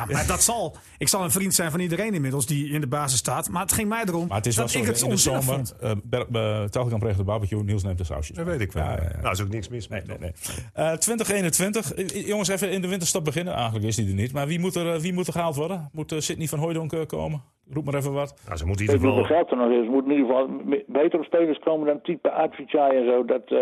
Ja, 0.07 0.13
maar 0.13 0.27
dat 0.27 0.43
zal. 0.43 0.77
Ik 0.97 1.07
zal 1.07 1.23
een 1.23 1.31
vriend 1.31 1.53
zijn 1.53 1.71
van 1.71 1.79
iedereen 1.79 2.13
inmiddels 2.13 2.45
die 2.45 2.69
in 2.69 2.81
de 2.81 2.87
basis 2.87 3.19
staat. 3.19 3.49
Maar 3.49 3.61
het 3.61 3.73
ging 3.73 3.89
mij 3.89 4.03
erom 4.05 4.27
Maar 4.27 4.37
het 4.37 4.45
is 4.45 4.55
wel 4.55 4.65
dat 4.65 4.73
zo, 4.73 4.79
ik 4.79 4.85
het 4.85 5.01
in 5.01 5.09
de 5.09 5.17
zomer... 5.17 5.61
Uh, 5.83 6.63
Telgekamp 6.63 7.01
regelt 7.01 7.17
de 7.17 7.23
barbecue, 7.23 7.63
Niels 7.63 7.83
neemt 7.83 7.97
de 7.97 8.03
sausjes. 8.03 8.35
Dat 8.35 8.45
weet 8.45 8.61
ik 8.61 8.71
wel. 8.71 8.83
Ja, 8.83 8.91
ja, 8.91 9.03
ja. 9.03 9.21
Nou, 9.21 9.31
is 9.31 9.41
ook 9.41 9.49
niks 9.49 9.67
mis 9.67 9.87
Nee, 9.87 10.01
mee. 10.07 10.17
nee, 10.17 10.33
nee. 10.75 10.91
Eh, 10.91 10.97
2021. 10.97 11.93
Eh, 11.93 12.27
Jongens, 12.27 12.47
even 12.49 12.71
in 12.71 12.81
de 12.81 12.87
winterstop 12.87 13.23
beginnen. 13.23 13.53
Eigenlijk 13.53 13.85
is 13.85 13.95
die 13.95 14.07
er 14.07 14.13
niet. 14.13 14.31
Maar 14.31 14.47
wie 14.47 14.59
moet 14.59 14.75
er, 14.75 14.93
eh, 14.93 14.99
wie 14.99 15.13
moet 15.13 15.27
er 15.27 15.33
gehaald 15.33 15.55
worden? 15.55 15.89
Moet 15.91 16.11
uh, 16.11 16.19
Sidney 16.19 16.47
van 16.47 16.59
Hooijdonk 16.59 16.93
eh, 16.93 17.05
komen? 17.05 17.43
Roep 17.73 17.85
maar 17.85 17.93
even 17.93 18.13
wat. 18.13 18.41
Nou, 18.45 18.57
ze 18.57 18.65
moeten 18.65 18.85
in 18.85 18.91
ieder 18.93 19.07
geval... 19.09 19.23
geld 19.23 19.51
er 19.51 19.57
nog 19.57 19.69
is. 19.71 19.85
Er 19.85 19.91
moeten 19.91 20.11
in 20.11 20.17
ieder 20.17 20.35
geval 20.35 20.49
betere 20.87 21.23
spelers 21.23 21.59
komen 21.59 21.87
dan 21.87 22.01
type 22.01 22.31
Advicai 22.31 22.97
en 22.97 23.05
zo. 23.05 23.25
Dat, 23.25 23.43
eh 23.45 23.57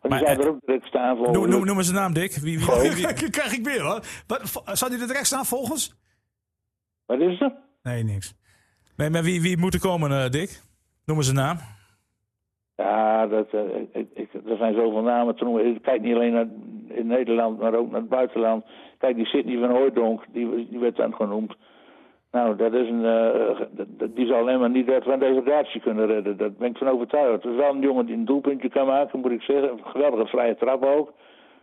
want 0.00 0.14
die 0.14 0.26
zou 0.26 0.38
eh, 0.38 0.44
er 0.44 0.48
ook 0.50 0.60
direct 0.66 0.86
staan 0.86 1.16
voor. 1.16 1.30
Noem, 1.32 1.48
noem, 1.48 1.64
noem 1.66 1.76
eens 1.76 1.88
een 1.88 1.94
naam, 1.94 2.12
Dick. 2.12 2.32
Wie, 2.32 2.58
wie, 2.58 2.66
wie- 2.80 2.94
wie- 2.94 3.04
Kijk, 3.14 3.32
krijg 3.32 3.52
ik 3.58 3.64
weer 3.64 3.80
hoor. 3.82 4.00
Wat, 4.26 4.62
zou 4.78 4.90
die 4.90 5.00
er 5.00 5.06
direct 5.06 5.26
staan 5.26 5.44
volgens? 5.44 5.94
Wat 7.06 7.20
is 7.20 7.40
er? 7.40 7.52
Nee, 7.82 8.02
niks. 8.04 8.34
nee, 8.96 9.10
maar 9.10 9.22
wie, 9.22 9.42
wie 9.42 9.58
moet 9.58 9.74
er 9.74 9.80
komen, 9.80 10.10
eh, 10.10 10.30
Dick? 10.30 10.60
Noem 11.04 11.16
eens 11.16 11.28
een 11.28 11.34
naam. 11.34 11.56
Ja, 12.76 13.26
dat, 13.26 13.46
ik, 13.92 14.08
ik, 14.14 14.34
er 14.34 14.56
zijn 14.56 14.74
zoveel 14.74 15.02
namen 15.02 15.36
te 15.36 15.44
noemen. 15.44 15.66
Ik 15.66 15.82
kijk 15.82 16.02
niet 16.02 16.14
alleen 16.14 16.32
naar 16.32 16.46
in 16.88 17.06
Nederland, 17.06 17.58
maar 17.58 17.74
ook 17.74 17.90
naar 17.90 18.00
het 18.00 18.08
buitenland. 18.08 18.64
Kijk, 18.98 19.16
die 19.16 19.26
Sidney 19.26 19.58
van 19.58 19.70
Hooijdonk, 19.70 20.24
die, 20.32 20.68
die 20.70 20.78
werd 20.78 20.96
dan 20.96 21.14
genoemd. 21.14 21.54
Nou, 22.32 22.56
dat 22.56 22.72
is 22.74 22.88
een, 22.88 23.02
dat- 23.76 23.86
dat- 23.88 24.16
die 24.16 24.26
zal 24.26 24.36
alleen 24.36 24.58
maar 24.60 24.70
niet 24.70 24.88
uit 24.90 25.04
van 25.04 25.18
degradatie 25.18 25.80
kunnen 25.80 26.06
redden. 26.06 26.36
Daar 26.36 26.52
ben 26.52 26.70
ik 26.70 26.76
van 26.76 26.88
overtuigd. 26.88 27.42
Het 27.42 27.52
is 27.52 27.58
wel 27.58 27.74
een 27.74 27.80
jongen 27.80 28.06
die 28.06 28.14
een 28.14 28.24
doelpuntje 28.24 28.68
kan 28.68 28.86
maken, 28.86 29.20
moet 29.20 29.30
ik 29.30 29.42
zeggen. 29.42 29.70
Een 29.70 29.80
geweldige 29.84 30.26
vrije 30.26 30.56
trap 30.56 30.84
ook. 30.84 31.12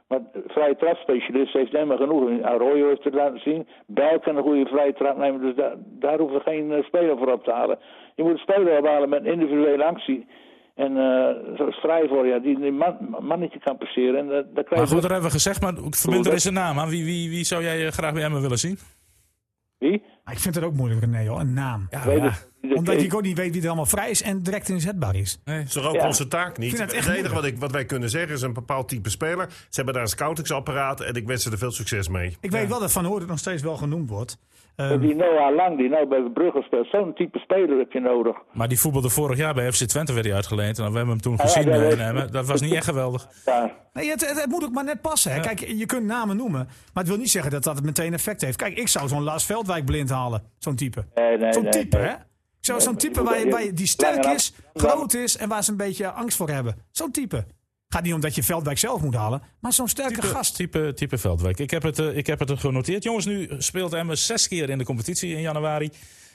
Maar 0.07 0.19
vrije 0.47 0.75
trapspecialist 0.75 1.53
heeft 1.53 1.71
helemaal 1.71 1.97
genoeg. 1.97 2.41
Arroyo 2.41 2.87
heeft 2.87 3.03
het 3.03 3.13
laten 3.13 3.39
zien. 3.39 3.67
Bijl 3.87 4.19
kan 4.19 4.35
een 4.37 4.43
goede 4.43 4.65
vrije 4.65 4.93
trap 4.93 5.17
nemen. 5.17 5.41
Dus 5.41 5.55
daar, 5.55 5.73
daar 5.99 6.17
hoeven 6.19 6.37
we 6.37 6.43
geen 6.43 6.71
eh, 6.71 6.83
speler 6.83 7.17
voor 7.17 7.31
op 7.31 7.43
te 7.43 7.51
halen. 7.51 7.77
Je 8.15 8.23
moet 8.23 8.31
een 8.31 8.37
speler 8.37 8.79
ophalen 8.79 9.09
met 9.09 9.25
individuele 9.25 9.83
actie. 9.85 10.27
En 10.75 10.97
eh 10.97 11.55
zoals 11.57 11.75
Vrijvoor, 11.75 12.27
ja, 12.27 12.39
die 12.39 12.71
man, 12.71 12.97
mannetje 13.21 13.59
kan 13.59 13.77
passeren. 13.77 14.19
En, 14.19 14.27
dat 14.27 14.55
daar 14.55 14.63
krijg 14.63 14.79
Maar 14.81 14.89
goed, 14.91 15.01
dat 15.01 15.11
hebben 15.11 15.27
we 15.29 15.35
gezegd. 15.35 15.61
Maar 15.61 15.73
verbind 15.73 16.05
er 16.05 16.23
dat- 16.23 16.33
eens 16.33 16.45
een 16.45 16.53
naam 16.53 16.79
aan. 16.79 16.89
Wie, 16.89 17.05
wie, 17.05 17.29
wie 17.29 17.43
zou 17.43 17.63
jij 17.63 17.91
graag 17.91 18.13
bij 18.13 18.23
Emmen 18.23 18.41
willen 18.41 18.57
zien? 18.57 18.77
Wie? 19.77 20.03
Maar 20.23 20.33
ik 20.33 20.39
vind 20.39 20.55
het 20.55 20.63
ook 20.63 20.73
moeilijk, 20.73 21.01
René, 21.01 21.27
hoor. 21.27 21.39
Een 21.39 21.53
naam. 21.53 21.87
Ja, 21.89 22.33
Omdat 22.75 22.95
ik 23.01 23.13
ook 23.13 23.21
niet 23.21 23.37
weet 23.37 23.51
wie 23.53 23.61
er 23.61 23.67
allemaal 23.67 23.85
vrij 23.85 24.09
is 24.09 24.21
en 24.21 24.43
direct 24.43 24.69
inzetbaar 24.69 25.15
is. 25.15 25.39
Nee. 25.45 25.57
Dat 25.57 25.67
is 25.67 25.73
toch 25.73 25.85
ook 25.87 25.95
Ja. 25.95 26.05
onze 26.05 26.27
taak 26.27 26.57
niet? 26.57 26.71
Ik 26.71 26.77
vind 26.77 26.91
Het, 26.91 26.99
het 26.99 27.07
echt 27.09 27.17
enige 27.17 27.33
wat, 27.33 27.45
ik, 27.45 27.57
wat 27.57 27.71
wij 27.71 27.85
kunnen 27.85 28.09
zeggen 28.09 28.33
is 28.35 28.41
een 28.41 28.53
bepaald 28.53 28.87
type 28.87 29.09
speler. 29.09 29.47
Ze 29.49 29.55
hebben 29.75 29.93
daar 29.93 30.03
een 30.03 30.09
scoutingsapparaat 30.09 31.01
en 31.01 31.13
ik 31.13 31.27
wens 31.27 31.43
ze 31.43 31.51
er 31.51 31.57
veel 31.57 31.71
succes 31.71 32.07
mee. 32.07 32.37
Ik 32.39 32.51
weet 32.51 32.67
wel 32.67 32.79
dat 32.79 32.91
Van 32.91 33.05
Hoorn 33.05 33.27
nog 33.27 33.39
steeds 33.39 33.61
wel 33.61 33.77
genoemd 33.77 34.09
wordt. 34.09 34.37
Ehm, 34.75 34.99
Die 34.99 35.15
Noah 35.15 35.55
Lang, 35.55 35.77
die 35.77 35.89
nou 35.89 36.07
bij 36.07 36.21
de 36.21 36.29
Brugge 36.31 36.61
speelt. 36.61 36.87
Zo'n 36.87 37.13
type 37.13 37.39
speler 37.39 37.77
heb 37.77 37.91
je 37.91 37.99
nodig. 37.99 38.35
Maar 38.53 38.67
die 38.67 38.79
voetbalde 38.79 39.09
vorig 39.09 39.37
jaar 39.37 39.53
bij 39.53 39.71
FC 39.71 39.83
Twente 39.83 40.13
werd 40.13 40.25
hij 40.25 40.35
uitgeleend. 40.35 40.77
En 40.79 40.83
we 40.91 40.97
hebben 40.97 41.07
hem 41.09 41.21
toen 41.21 41.39
gezien 41.39 41.65
dat 41.65 41.93
eh. 41.93 42.31
Dat 42.31 42.45
was 42.45 42.61
niet 42.61 42.73
echt 42.73 42.85
geweldig. 42.85 43.27
Ja. 43.45 43.71
Nee, 43.93 44.09
het, 44.09 44.27
het, 44.29 44.39
het 44.41 44.49
moet 44.49 44.63
ook 44.63 44.71
maar 44.71 44.83
net 44.83 45.01
passen. 45.01 45.33
Hè. 45.33 45.39
Kijk, 45.39 45.59
je 45.59 45.85
kunt 45.85 46.05
namen 46.05 46.37
noemen. 46.37 46.67
Maar 46.93 47.03
het 47.03 47.07
wil 47.07 47.17
niet 47.17 47.31
zeggen 47.31 47.51
dat 47.51 47.63
dat 47.63 47.83
meteen 47.83 48.13
effect 48.13 48.41
heeft. 48.41 48.57
Kijk, 48.57 48.77
ik 48.77 48.87
zou 48.87 49.07
zo'n 49.07 49.23
Lars 49.23 49.45
Veldwijk 49.45 49.85
blind 49.85 50.09
halen. 50.09 50.43
Zo'n 50.59 50.75
type. 50.75 51.05
Nee, 51.15 51.37
nee, 51.37 51.53
Zo'n 51.53 51.63
nee, 51.63 51.71
type, 51.71 51.97
nee. 51.97 52.05
hè? 52.05 52.11
Ik 52.13 52.71
zou 52.71 52.81
zo'n 52.81 52.91
Nee, 52.91 53.01
type 53.01 53.23
waar 53.23 53.39
je, 53.39 53.45
je- 53.45 53.51
waar 53.51 53.63
je- 53.63 53.73
die 53.73 53.87
sterk 53.87 54.25
is, 54.25 54.53
groot 54.73 55.13
is 55.13 55.37
en 55.37 55.49
waar 55.49 55.63
ze 55.63 55.71
een 55.71 55.77
beetje 55.77 56.11
angst 56.11 56.37
voor 56.37 56.49
hebben. 56.49 56.75
Zo'n 56.91 57.11
type. 57.11 57.45
Gaat 57.89 58.03
niet 58.03 58.13
omdat 58.13 58.35
je 58.35 58.43
Veldwijk 58.43 58.77
zelf 58.77 59.01
moet 59.01 59.15
halen, 59.15 59.41
maar 59.59 59.73
zo'n 59.73 59.87
sterke 59.87 60.21
gast. 60.21 60.55
Type, 60.55 60.91
type 60.95 61.17
Veldwijk. 61.17 61.59
Ik 61.59 61.71
heb, 61.71 61.83
het, 61.83 61.99
eh, 61.99 62.17
ik 62.17 62.27
heb 62.27 62.39
het 62.39 62.49
er 62.49 62.57
genoteerd. 62.57 63.03
Jongens, 63.03 63.25
nu 63.25 63.47
speelt 63.57 63.93
Emmen 63.93 64.17
zes 64.17 64.47
keer 64.47 64.69
in 64.69 64.77
de 64.77 64.83
competitie 64.85 65.35
in 65.35 65.41
januari. 65.41 65.89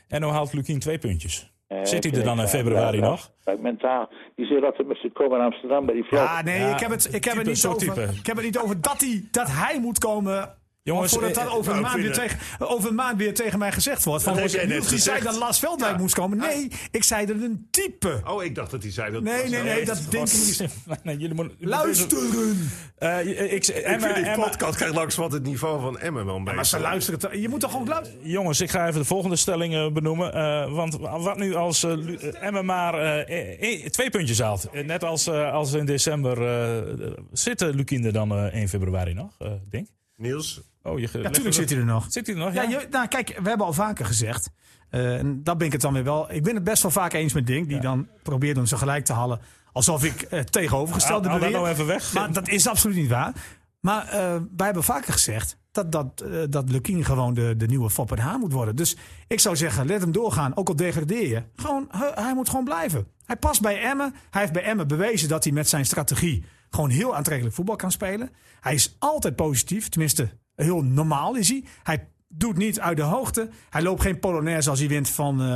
En 0.09 0.21
nu 0.21 0.27
haalt 0.27 0.53
Lukien 0.53 0.79
twee 0.79 0.99
puntjes. 0.99 1.53
Eh, 1.67 1.79
Zit 1.85 2.05
hij 2.05 2.13
er 2.13 2.25
dan 2.25 2.41
in 2.41 2.49
februari 2.49 2.99
ja, 2.99 3.09
nog? 3.09 3.31
Kijk, 3.45 3.61
mentaal. 3.61 4.09
Die 4.37 4.47
zit 4.47 4.65
altijd 4.65 4.89
met 4.89 4.97
zijn 4.97 5.13
kop 5.13 5.33
in 5.33 5.41
Amsterdam 5.41 5.87
bij 5.87 5.95
die 5.95 6.05
vlag. 6.05 6.23
Ja, 6.23 6.43
nee, 6.43 6.59
Ja, 6.61 6.73
ik 6.75 6.81
heb 6.81 6.91
het, 6.91 7.05
ik 7.07 7.13
heb 7.13 7.23
type, 7.23 7.37
het 7.39 7.47
niet 7.47 7.67
over. 7.67 7.79
type. 7.79 8.19
Ik 8.19 8.27
heb 8.27 8.37
het 8.37 8.45
niet 8.45 8.59
over 8.59 8.81
dat 8.81 9.01
hij, 9.01 9.25
dat 9.31 9.47
hij 9.51 9.81
moet 9.81 9.99
komen. 9.99 10.55
Jongens, 10.83 11.13
voordat 11.13 11.35
dat 11.35 11.45
eh, 11.47 11.55
over 11.55 11.75
een, 11.75 11.81
nou, 11.81 11.93
maand 11.93 12.03
weer 12.07 12.13
tegen, 12.29 12.39
over 12.69 12.89
een 12.89 12.95
maand 12.95 13.19
weer 13.19 13.35
tegen 13.35 13.59
mij 13.59 13.73
gezegd 13.73 14.05
wordt. 14.05 14.23
Van, 14.25 14.37
Dat 14.37 14.65
Niels, 14.67 14.89
die 14.89 14.99
zei 14.99 15.23
dat 15.23 15.37
Lars 15.37 15.59
Veldwijk 15.59 15.93
Ja. 15.95 15.99
moest 16.01 16.15
komen. 16.15 16.39
Nee, 16.39 16.69
ik 16.91 17.05
zei 17.05 17.27
dat 17.27 17.37
een 17.37 17.67
type. 17.71 18.21
Oh, 18.27 18.45
ik 18.45 18.55
dacht 18.55 18.71
dat 18.71 18.83
hij 18.83 18.93
zei 18.93 19.13
dat... 19.13 19.23
Nee, 19.23 19.49
nee, 19.49 19.63
nee, 19.63 19.85
dat 19.85 20.03
denk 20.11 20.29
ik 20.29 20.33
niet. 20.47 20.65
Nee, 21.03 21.17
jullie 21.17 21.35
moeten... 21.35 21.57
Luisteren! 21.61 22.71
Eh, 22.99 23.53
ik, 23.53 23.67
Ik 23.67 23.69
Emma, 23.69 24.13
vind 24.15 24.27
die 24.27 24.35
podcast 24.45 24.77
krijgt 24.77 24.95
langs 24.95 25.17
wat 25.17 25.33
het 25.33 25.43
niveau 25.43 25.81
van 25.81 25.99
Emmen 25.99 26.25
wel 26.27 26.37
een 26.37 26.41
beetje. 26.41 26.57
Maar 26.57 26.67
ze 26.67 26.79
luisteren. 26.81 27.19
te- 27.21 27.41
Je 27.41 27.49
moet 27.49 27.61
toch 27.61 27.71
gewoon 27.71 27.89
luisteren? 27.89 28.29
Jongens, 28.29 28.61
ik 28.61 28.71
ga 28.71 28.87
even 28.89 29.01
de 29.01 29.07
volgende 29.07 29.37
stelling 29.37 29.75
eh, 29.75 29.93
benoemen. 29.93 30.33
Eh, 30.35 30.73
want 30.73 30.97
wat 31.01 31.37
nu 31.37 31.55
als 31.55 31.83
eh, 31.85 31.93
eh, 31.93 32.43
Emma 32.43 32.63
maar 32.63 32.95
eh, 32.95 33.83
eh, 33.83 33.87
twee 33.87 34.11
puntjes 34.11 34.39
haalt. 34.41 34.65
Eh, 34.73 34.85
Net 34.85 35.05
als, 35.05 35.27
eh, 35.27 35.53
als 35.53 35.73
in 35.73 35.85
december. 35.85 36.47
eh 36.47 37.11
zit 37.33 37.63
uh, 37.63 37.75
Lukien 37.75 38.05
er 38.05 38.13
dan 38.13 38.31
eh, 38.33 38.45
1 38.55 38.69
februari 38.69 39.15
nog, 39.15 39.35
eh 39.39 39.49
denk 39.71 39.89
Niels, 40.17 40.61
Oh, 40.83 40.99
je, 40.99 41.09
Ja, 41.13 41.19
natuurlijk 41.19 41.55
zit 41.55 41.71
hij 41.71 41.79
er 41.79 41.85
nog. 41.85 42.07
Zit 42.09 42.27
hij 42.27 42.35
er 42.37 42.41
nog? 42.41 42.55
Ja, 42.55 42.63
Ja, 42.63 42.69
je, 42.69 42.87
nou, 42.91 43.09
kijk, 43.09 43.29
we 43.43 43.49
hebben 43.49 43.67
al 43.67 43.73
vaker 43.73 44.05
gezegd. 44.07 44.51
eh, 44.91 45.19
en 45.19 45.43
dat 45.45 45.59
ben 45.59 45.67
ik 45.67 45.73
het 45.73 45.81
dan 45.81 45.93
weer 45.93 46.05
wel. 46.05 46.33
Ik 46.33 46.43
ben 46.43 46.55
het 46.55 46.65
best 46.65 46.83
wel 46.83 46.91
vaak 46.91 47.13
eens 47.13 47.33
met 47.33 47.47
Dink. 47.47 47.69
Die 47.69 47.81
dan 47.81 48.09
probeert 48.23 48.59
om 48.59 48.67
ze 48.67 48.77
gelijk 48.77 49.05
te 49.05 49.13
halen. 49.13 49.41
Alsof 49.73 50.05
ik 50.05 50.23
eh 50.23 50.41
tegenovergestelde 50.41 51.29
haal 51.29 51.41
dat 51.41 51.51
nou 51.51 51.69
even 51.69 51.87
weg. 51.87 52.13
Maar 52.13 52.33
dat 52.33 52.49
is 52.49 52.67
absoluut 52.67 52.97
niet 52.97 53.09
waar. 53.09 53.33
Maar 53.81 54.05
eh, 54.09 54.37
wij 54.57 54.67
hebben 54.67 54.83
vaker 54.85 55.13
gezegd 55.13 55.57
dat, 55.73 55.93
dat, 55.93 56.25
dat 56.51 56.71
Lukien 56.71 57.05
gewoon 57.05 57.35
de, 57.35 57.55
de 57.57 57.67
nieuwe 57.67 57.91
Fop 57.91 58.13
en 58.13 58.41
moet 58.41 58.53
worden. 58.53 58.77
Dus 58.77 58.97
ik 59.29 59.41
zou 59.41 59.57
zeggen, 59.57 59.87
let 59.87 60.01
hem 60.01 60.13
doorgaan. 60.13 60.57
Ook 60.57 60.69
al 60.69 60.77
degradeer 60.77 61.29
je. 61.29 61.43
Gewoon, 61.57 61.89
hij, 61.91 62.11
hij 62.15 62.35
moet 62.35 62.49
gewoon 62.49 62.65
blijven. 62.65 63.07
Hij 63.25 63.37
past 63.37 63.61
bij 63.61 63.83
Emmen. 63.83 64.15
Hij 64.31 64.41
heeft 64.41 64.53
bij 64.53 64.63
Emmen 64.63 64.87
bewezen 64.89 65.29
dat 65.29 65.45
hij 65.45 65.53
met 65.53 65.69
zijn 65.69 65.87
strategie 65.87 66.45
gewoon 66.71 66.91
heel 66.91 67.17
aantrekkelijk 67.17 67.55
voetbal 67.55 67.77
kan 67.77 67.91
spelen. 67.91 68.31
Hij 68.61 68.75
is 68.75 68.97
altijd 68.99 69.37
positief. 69.37 69.89
Tenminste, 69.89 70.29
heel 70.63 70.83
normaal 70.83 71.35
is 71.35 71.49
hij. 71.49 71.65
Hij 71.83 72.09
doet 72.29 72.57
niet 72.57 72.81
uit 72.81 72.97
de 72.97 73.03
hoogte. 73.03 73.49
Hij 73.71 73.83
loopt 73.83 74.03
geen 74.03 74.19
polonaise 74.19 74.71
als 74.71 74.79
hij 74.79 74.89
wint 74.89 75.09
van... 75.09 75.41
eh, 75.41 75.47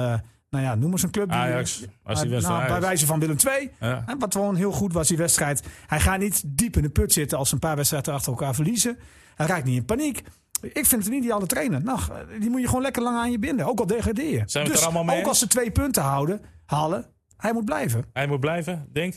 nou 0.51 0.65
ja, 0.67 0.75
noem 0.75 0.91
eens 0.91 1.03
een 1.03 1.11
club. 1.11 1.29
die- 1.29 1.39
Ajax. 1.39 1.85
Als 2.03 2.21
hij 2.21 2.29
wint 2.29 2.43
van 2.43 2.51
nou, 2.51 2.63
Ajax. 2.65 2.79
Bij 2.79 2.89
wijze 2.89 3.07
van 3.07 3.21
Willem 3.21 3.37
II. 3.49 3.71
Ja. 3.81 4.05
Wat 4.19 4.35
gewoon 4.35 4.57
heel 4.57 4.73
goed 4.73 4.93
was, 4.93 5.09
die 5.09 5.17
wedstrijd. 5.17 5.63
Hij 5.87 6.01
gaat 6.01 6.19
niet 6.19 6.43
diep 6.47 6.77
in 6.77 6.83
de 6.83 6.91
put 6.91 7.13
zitten 7.13 7.39
als 7.39 7.49
ze 7.49 7.55
een 7.55 7.61
paar 7.61 7.77
wedstrijden 7.77 8.15
achter 8.15 8.33
elkaar 8.33 8.55
verliezen. 8.55 8.99
Hij 9.35 9.47
raakt 9.47 9.65
niet 9.65 9.77
in 9.77 9.85
paniek. 9.85 10.23
Ik 10.63 10.87
vind 10.87 11.05
het 11.05 11.07
een 11.13 11.19
ideale 11.19 11.47
trainer. 11.47 11.83
Nou, 11.83 12.01
die 12.41 12.51
moet 12.51 12.61
je 12.61 12.67
gewoon 12.67 12.83
lekker 12.83 13.03
lang 13.03 13.17
aan 13.17 13.31
je 13.31 13.39
binden. 13.39 13.67
Ook 13.67 13.79
al 13.79 13.87
degradeer 13.87 14.31
je. 14.31 14.43
Zijn 14.47 14.65
we 14.65 14.71
dus 14.71 14.79
er 14.81 14.85
allemaal 14.87 15.05
mee 15.05 15.19
ook 15.21 15.27
als 15.27 15.39
ze 15.39 15.47
twee 15.47 15.71
punten 15.71 16.03
houden, 16.03 16.41
halen, 16.67 17.07
hij 17.37 17.53
moet 17.53 17.65
blijven. 17.65 18.05
Hij 18.13 18.27
moet 18.27 18.41
blijven, 18.41 18.89
denk. 18.93 19.15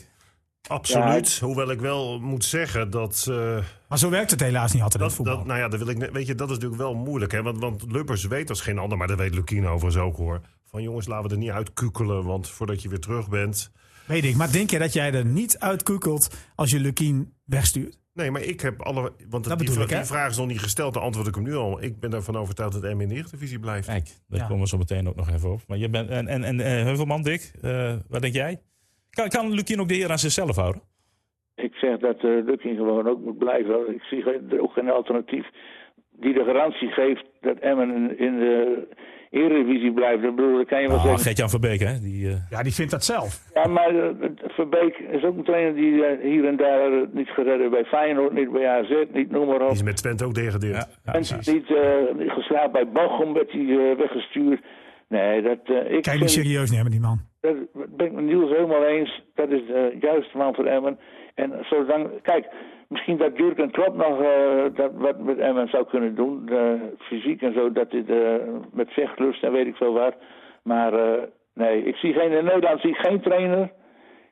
Absoluut. 0.68 1.38
Hoewel 1.38 1.70
ik 1.70 1.80
wel 1.80 2.18
moet 2.20 2.44
zeggen 2.44 2.90
dat. 2.90 3.26
Uh, 3.30 3.58
maar 3.88 3.98
zo 3.98 4.10
werkt 4.10 4.30
het 4.30 4.40
helaas 4.40 4.72
niet 4.72 4.82
altijd 4.82 5.02
dat, 5.02 5.10
in 5.10 5.16
voetbal. 5.16 5.36
Dat, 5.36 5.46
nou 5.46 5.58
ja, 5.58 5.68
dat 5.68 5.78
wil 5.78 5.88
ik. 5.88 6.10
Weet 6.12 6.26
je, 6.26 6.34
dat 6.34 6.48
is 6.48 6.54
natuurlijk 6.54 6.80
wel 6.80 6.94
moeilijk, 6.94 7.32
hè? 7.32 7.42
Want, 7.42 7.58
want 7.58 7.92
Lubbers 7.92 8.24
weet 8.24 8.48
als 8.48 8.60
geen 8.60 8.78
ander, 8.78 8.98
maar 8.98 9.06
dat 9.06 9.18
weet 9.18 9.34
Lukien 9.34 9.66
overigens 9.66 10.04
ook 10.04 10.16
hoor. 10.16 10.40
Van 10.64 10.82
jongens, 10.82 11.06
laten 11.06 11.28
we 11.28 11.34
er 11.34 11.40
niet 11.40 11.50
uitkukelen, 11.50 12.24
want 12.24 12.48
voordat 12.48 12.82
je 12.82 12.88
weer 12.88 13.00
terug 13.00 13.28
bent. 13.28 13.70
Weet 14.06 14.24
ik, 14.24 14.36
maar 14.36 14.52
denk 14.52 14.70
je 14.70 14.78
dat 14.78 14.92
jij 14.92 15.12
er 15.12 15.24
niet 15.24 15.58
uitkukelt 15.58 16.30
als 16.54 16.70
je 16.70 16.80
Lukien 16.80 17.32
wegstuurt? 17.44 17.98
Nee, 18.14 18.30
maar 18.30 18.42
ik 18.42 18.60
heb 18.60 18.82
alle. 18.82 19.12
Want 19.28 19.44
dat 19.44 19.58
die, 19.58 19.80
ik, 19.80 19.88
die 19.88 20.04
vraag 20.04 20.30
is 20.30 20.36
nog 20.36 20.46
niet 20.46 20.60
gesteld, 20.60 20.94
dan 20.94 21.02
antwoord 21.02 21.26
ik 21.26 21.34
hem 21.34 21.44
nu 21.44 21.54
al. 21.54 21.82
Ik 21.82 22.00
ben 22.00 22.12
ervan 22.12 22.36
overtuigd 22.36 22.72
dat 22.72 22.94
M 22.94 23.00
in 23.00 23.08
de 23.08 23.14
Eredivisie 23.14 23.58
blijft. 23.58 23.86
Kijk, 23.86 24.10
daar 24.28 24.46
komen 24.46 24.62
we 24.62 24.68
zo 24.68 24.78
meteen 24.78 25.08
ook 25.08 25.16
nog 25.16 25.30
even 25.30 25.52
op. 25.52 25.62
Maar 25.66 25.78
je 25.78 25.88
bent, 25.88 26.08
en, 26.08 26.28
en, 26.28 26.44
en 26.44 26.58
uh, 26.58 26.64
Heuvelman, 26.66 27.22
Dick, 27.22 27.52
uh, 27.62 27.94
wat 28.08 28.22
denk 28.22 28.34
jij? 28.34 28.60
Kan, 29.10 29.28
kan 29.28 29.50
Lukien 29.50 29.80
ook 29.80 29.88
de 29.88 29.94
heer 29.94 30.10
aan 30.10 30.18
zichzelf 30.18 30.56
houden? 30.56 30.82
Ik 31.58 31.74
zeg 31.74 31.98
dat 31.98 32.22
uh, 32.22 32.44
Lukien 32.44 32.76
gewoon 32.76 33.08
ook 33.08 33.20
moet 33.24 33.38
blijven. 33.38 33.94
Ik 33.94 34.02
zie 34.02 34.22
geen, 34.22 34.60
ook 34.60 34.72
geen 34.72 34.90
alternatief 34.90 35.46
die 36.20 36.32
de 36.32 36.44
garantie 36.44 36.88
geeft 36.88 37.24
dat 37.40 37.58
Emmen 37.58 38.18
in 38.18 38.38
de 38.38 38.86
Eredivisie 39.30 39.92
blijft. 39.92 40.22
Dat 40.22 40.34
bedoel, 40.34 40.64
kan 40.64 40.80
je 40.80 40.88
wel 40.88 40.96
oh, 40.96 41.02
zeggen. 41.02 41.20
Gert-Jan 41.20 41.48
Verbeek, 41.48 41.80
hè? 41.80 42.00
Die, 42.00 42.26
uh... 42.26 42.34
Ja, 42.50 42.62
die 42.62 42.74
vindt 42.74 42.90
dat 42.90 43.04
zelf. 43.04 43.40
Ja, 43.54 43.66
maar 43.66 43.94
uh, 43.94 44.04
Verbeek 44.42 44.98
is 44.98 45.22
ook 45.22 45.36
een 45.36 45.44
trainer 45.44 45.74
die 45.74 45.92
uh, 45.92 46.06
hier 46.22 46.46
en 46.46 46.56
daar 46.56 47.06
niet 47.12 47.28
gered 47.28 47.70
bij 47.70 47.84
Feyenoord, 47.84 48.32
niet 48.32 48.52
bij 48.52 48.68
AZ, 48.68 49.04
niet 49.12 49.30
noem 49.30 49.46
maar 49.46 49.60
op. 49.60 49.68
Die 49.68 49.76
is 49.76 49.82
met 49.82 49.96
Twente 49.96 50.24
ook 50.24 50.34
degradeerd. 50.34 50.74
Ja, 50.74 50.86
ja, 51.04 51.12
en 51.12 52.18
niet 52.18 52.30
geslaagd 52.30 52.72
bij 52.72 52.88
Bochum, 52.88 53.32
werd 53.32 53.52
hij 53.52 53.96
weggestuurd. 53.96 54.60
Nee, 55.08 55.42
dat... 55.42 55.58
ik 55.88 56.02
kan 56.02 56.14
je 56.14 56.20
niet 56.20 56.30
serieus 56.30 56.70
nemen, 56.70 56.90
die 56.90 57.00
man. 57.00 57.20
Dat 57.54 57.96
ben 57.96 58.06
ik 58.06 58.12
met 58.12 58.24
Niels 58.24 58.50
helemaal 58.50 58.84
eens. 58.84 59.22
Dat 59.34 59.50
is 59.50 59.66
de 59.66 59.96
juiste 60.00 60.36
man 60.36 60.54
voor 60.54 60.66
Emmen. 60.66 60.98
En 61.34 61.52
zolang... 61.70 62.22
Kijk, 62.22 62.46
misschien 62.88 63.16
dat 63.16 63.36
Jurgen 63.36 63.70
Klopp 63.70 63.96
nog 63.96 64.20
uh, 64.20 64.64
dat 64.74 64.92
wat 64.94 65.18
met 65.18 65.38
Emmen 65.38 65.68
zou 65.68 65.86
kunnen 65.86 66.14
doen. 66.14 66.50
Fysiek 66.98 67.42
en 67.42 67.52
zo, 67.52 67.72
dat 67.72 67.90
dit 67.90 68.08
uh, 68.08 68.34
met 68.72 68.90
vechtlust 68.90 69.42
en 69.42 69.52
weet 69.52 69.66
ik 69.66 69.76
veel 69.76 69.92
wat. 69.92 70.14
Maar 70.62 70.92
nee, 71.54 71.84
ik 71.84 71.96
zie 71.96 72.12
geen, 72.12 72.32
in 72.32 72.44
Nederland 72.44 72.80
zie 72.80 72.90
ik 72.90 72.96
geen 72.96 73.20
trainer 73.20 73.72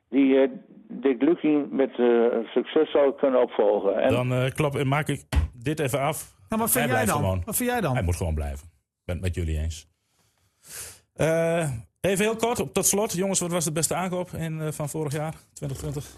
die 0.09 0.49
Dick 0.87 1.21
Lukien 1.21 1.67
met 1.71 1.91
succes 2.45 2.91
zou 2.91 3.13
kunnen 3.15 3.41
opvolgen. 3.41 4.01
En... 4.01 4.11
Dan 4.11 4.51
klap, 4.55 4.83
maak 4.83 5.07
ik 5.07 5.23
dit 5.53 5.79
even 5.79 5.99
af. 5.99 6.35
Nou, 6.49 6.61
wat 6.61 6.71
vind 6.71 6.89
jij 6.89 7.05
dan? 7.05 7.15
Gewoon. 7.15 7.41
Wat 7.45 7.55
vind 7.55 7.69
jij 7.69 7.81
dan? 7.81 7.93
Hij 7.93 8.03
moet 8.03 8.15
gewoon 8.15 8.35
blijven. 8.35 8.67
Ik 8.67 9.05
ben 9.05 9.15
het 9.15 9.23
met 9.23 9.35
jullie 9.35 9.59
eens. 9.59 9.87
Even 12.01 12.25
heel 12.25 12.35
kort, 12.35 12.73
tot 12.73 12.85
slot. 12.85 13.13
Jongens, 13.13 13.39
wat 13.39 13.51
was 13.51 13.63
de 13.63 13.71
beste 13.71 13.95
aankoop 13.95 14.33
in, 14.33 14.73
van 14.73 14.89
vorig 14.89 15.13
jaar, 15.13 15.35
2020? 15.53 16.15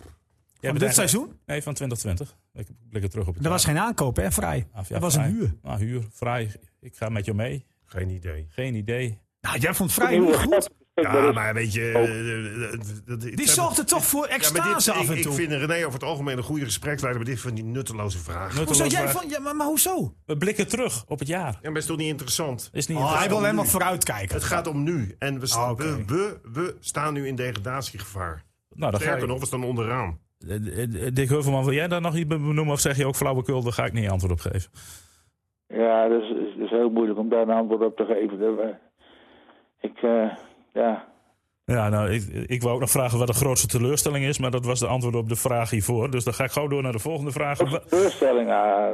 Van 0.62 0.78
dit 0.78 0.94
seizoen? 0.94 1.40
Nee, 1.46 1.64
van 1.64 1.74
2020. 1.74 2.38
Ik 2.54 2.68
blik 2.90 3.04
er 3.04 3.10
terug 3.10 3.28
op 3.28 3.36
het 3.36 3.44
Er 3.46 3.50
was 3.50 3.66
geen 3.66 3.78
aankoop, 3.78 4.16
hè? 4.16 4.32
Vrij. 4.32 4.68
Ah, 4.74 4.90
dat 4.90 5.02
was 5.02 5.16
een 5.16 5.24
huur. 5.24 5.56
Ah, 5.64 5.78
huur, 5.78 6.08
vrij. 6.12 6.52
Ik 6.80 6.96
ga 6.96 7.10
met 7.10 7.26
jou 7.26 7.38
mee. 7.38 7.66
Geen 7.86 8.10
idee. 8.10 8.48
Geen 8.50 8.76
idee. 8.76 9.20
Nou, 9.42 9.60
jij 9.60 9.74
vond 9.74 9.94
vrij 9.94 10.20
goed. 10.20 10.70
Ja, 11.02 11.32
maar 11.32 11.54
weet 11.54 11.74
je... 11.74 13.02
Uh, 13.06 13.36
die 13.36 13.50
zorgde 13.50 13.84
toch 13.84 14.06
voor 14.06 14.26
extase 14.26 14.92
ja, 14.92 14.98
af 14.98 15.10
en 15.10 15.22
toe. 15.22 15.32
Ik, 15.32 15.38
vind 15.38 15.52
René 15.52 15.86
over 15.86 16.00
het 16.00 16.04
algemeen 16.04 16.38
een 16.38 16.44
goede 16.44 16.66
gespreksleider... 16.66 17.22
maar 17.22 17.32
dit 17.32 17.42
van 17.42 17.54
die 17.54 17.64
nutteloze 17.64 18.18
vragen. 18.18 18.56
Nutteloze 18.56 18.82
hoezo, 18.82 18.98
jij 18.98 19.08
vond, 19.08 19.32
ja, 19.32 19.40
maar, 19.40 19.56
maar, 19.56 19.68
hoezo? 19.68 20.14
We 20.26 20.38
blikken 20.38 20.68
terug 20.68 21.04
op 21.08 21.20
het 21.20 21.28
jaar. 21.28 21.60
Ja, 21.62 21.70
maar 21.70 21.80
is 21.80 21.86
toch 21.86 21.98
niet 21.98 22.08
interessant? 22.08 22.70
Is 22.74 22.88
niet 22.88 22.98
oh, 22.98 23.04
interessant. 23.04 23.20
Hij 23.20 23.30
wil 23.30 23.42
helemaal 23.44 23.66
vooruitkijken. 23.66 24.36
Het 24.36 24.44
gaat 24.44 24.68
om 24.68 24.84
nu. 24.84 25.16
En 25.20 25.40
we, 25.40 25.54
oh, 25.56 25.70
okay. 25.70 25.88
we, 25.88 26.06
we, 26.06 26.40
we, 26.54 26.76
staan 26.80 27.14
nu 27.14 27.28
in 27.28 27.36
degradatiegevaar. 27.36 28.44
Nou, 28.70 28.96
Sterker 28.96 29.28
nog, 29.28 29.40
we 29.40 29.46
staan 29.46 29.64
onderaan. 29.64 30.20
Eh, 30.48 30.84
eh, 30.84 31.14
Dick 31.14 31.30
Heuvelman, 31.30 31.64
wil 31.64 31.74
jij 31.74 31.88
daar 31.88 32.02
nog 32.02 32.16
iets 32.16 32.28
benoemen 32.28 32.74
of 32.74 32.80
zeg 32.80 32.98
je 32.98 33.06
ook 33.06 33.16
flauwekul? 33.16 33.64
Daar 33.64 33.74
ga 33.74 33.86
ik 33.86 33.94
niet 33.94 34.10
antwoord 34.10 34.34
op 34.34 34.40
geven. 34.40 34.72
Ja, 35.68 36.08
dat 36.08 36.22
is, 36.22 36.56
is 36.58 36.70
heel 36.70 36.90
moeilijk 36.90 37.20
om 37.20 37.30
daar 37.30 37.42
een 37.42 37.50
antwoord 37.50 37.82
op 37.82 37.96
te 37.96 38.06
geven. 38.06 38.80
Ik, 39.82 40.02
uh, 40.02 40.32
ja... 40.74 41.08
Ja, 41.66 41.90
nou, 41.90 42.10
ik, 42.10 42.24
ik 42.48 42.62
wou 42.62 42.74
ook 42.74 42.80
nog 42.80 42.90
vragen 42.90 43.18
wat 43.18 43.28
de 43.28 43.34
grootste 43.34 43.68
teleurstelling 43.68 44.26
is, 44.26 44.40
maar 44.40 44.52
dat 44.52 44.66
was 44.66 44.80
de 44.80 44.88
antwoord 44.88 45.16
op 45.16 45.30
de 45.30 45.36
vraag 45.36 45.70
hiervoor. 45.70 46.12
Dus 46.12 46.24
dan 46.24 46.34
ga 46.34 46.44
ik 46.44 46.52
gauw 46.52 46.68
door 46.68 46.82
naar 46.82 46.92
de 46.92 47.00
volgende 47.00 47.32
vraag. 47.32 47.58
Teleurstelling, 47.58 48.52
ah, 48.52 48.90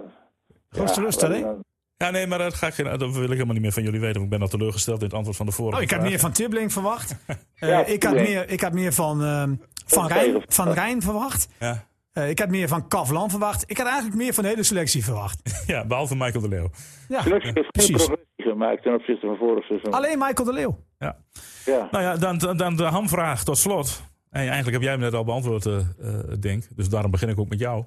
Grootste 0.70 0.96
teleurstelling? 0.96 1.64
Ja, 1.98 2.10
nee, 2.10 2.28
maar 2.28 2.38
dat, 2.38 2.54
ga 2.54 2.68
ik, 2.68 3.00
dat 3.00 3.00
wil 3.00 3.24
ik 3.24 3.30
helemaal 3.30 3.54
niet 3.54 3.62
meer 3.62 3.72
van 3.72 3.84
jullie 3.84 4.00
weten. 4.00 4.22
Ik 4.22 4.30
ben 4.30 4.42
al 4.42 4.48
teleurgesteld 4.48 5.00
in 5.00 5.06
het 5.06 5.14
antwoord 5.14 5.38
van 5.38 5.46
de 5.46 5.52
vorige 5.52 5.78
Oh, 5.78 5.84
ik 5.84 5.92
had 5.92 6.02
meer 6.02 6.20
van 6.20 6.32
Tibbling 6.32 6.74
verwacht. 6.74 7.16
uh, 7.60 7.90
ik, 7.90 8.04
had 8.04 8.14
meer, 8.14 8.50
ik 8.50 8.62
had 8.62 8.74
meer 8.74 8.94
van, 8.94 9.22
uh, 9.22 9.44
van, 9.86 10.08
Rijn, 10.08 10.44
van 10.48 10.72
Rijn 10.72 11.02
verwacht. 11.02 11.48
Ja. 11.60 11.88
Uh, 12.14 12.30
ik 12.30 12.40
had 12.40 12.50
meer 12.50 12.68
van 12.68 12.88
Kavlan 12.88 13.30
verwacht. 13.30 13.64
Ik 13.68 13.78
had 13.78 13.88
eigenlijk 13.88 14.16
meer 14.16 14.34
van 14.34 14.44
de 14.44 14.50
hele 14.50 14.64
selectie 14.64 15.04
verwacht. 15.04 15.42
ja, 15.68 15.86
behalve 15.86 16.16
Michael 16.16 16.42
de 16.42 16.48
Leeuw. 16.48 16.70
Ja, 17.08 17.22
selectie 17.22 17.52
heeft 17.54 17.70
geen 17.72 17.96
progressie 17.96 18.26
gemaakt 18.36 18.84
ten 18.84 18.94
opzichte 18.94 19.28
van 19.28 19.38
vorig 19.38 19.66
seizoen. 19.66 19.94
Alleen 19.94 20.18
Michael 20.18 20.46
de 20.48 20.54
Leeuw. 20.54 20.78
Ja. 21.00 21.18
Ja. 21.66 21.88
Nou 21.92 22.04
ja, 22.04 22.16
dan, 22.16 22.58
dan 22.58 22.76
de 22.76 22.84
hamvraag 22.84 23.44
tot 23.44 23.58
slot. 23.58 24.02
En 24.30 24.42
eigenlijk 24.42 24.72
heb 24.72 24.82
jij 24.82 24.92
hem 24.92 25.00
net 25.00 25.14
al 25.14 25.24
beantwoord, 25.24 25.66
uh, 25.66 25.80
Denk. 26.40 26.64
Dus 26.76 26.90
daarom 26.90 27.12
begin 27.12 27.30
ik 27.30 27.40
ook 27.40 27.50
met 27.50 27.60
jou. 27.60 27.86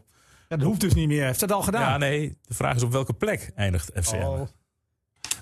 Ja, 0.49 0.57
dat 0.57 0.67
hoeft 0.67 0.81
dus 0.81 0.95
niet 0.95 1.09
meer. 1.09 1.25
Heeft 1.25 1.41
dat 1.41 1.53
al 1.53 1.63
gedaan? 1.63 1.81
Ja, 1.81 1.97
nee. 1.97 2.39
De 2.43 2.55
vraag 2.55 2.75
is 2.75 2.83
op 2.83 2.93
welke 2.93 3.13
plek 3.13 3.53
eindigt 3.55 3.91
FCM? 3.95 4.17
Oh. 4.17 4.41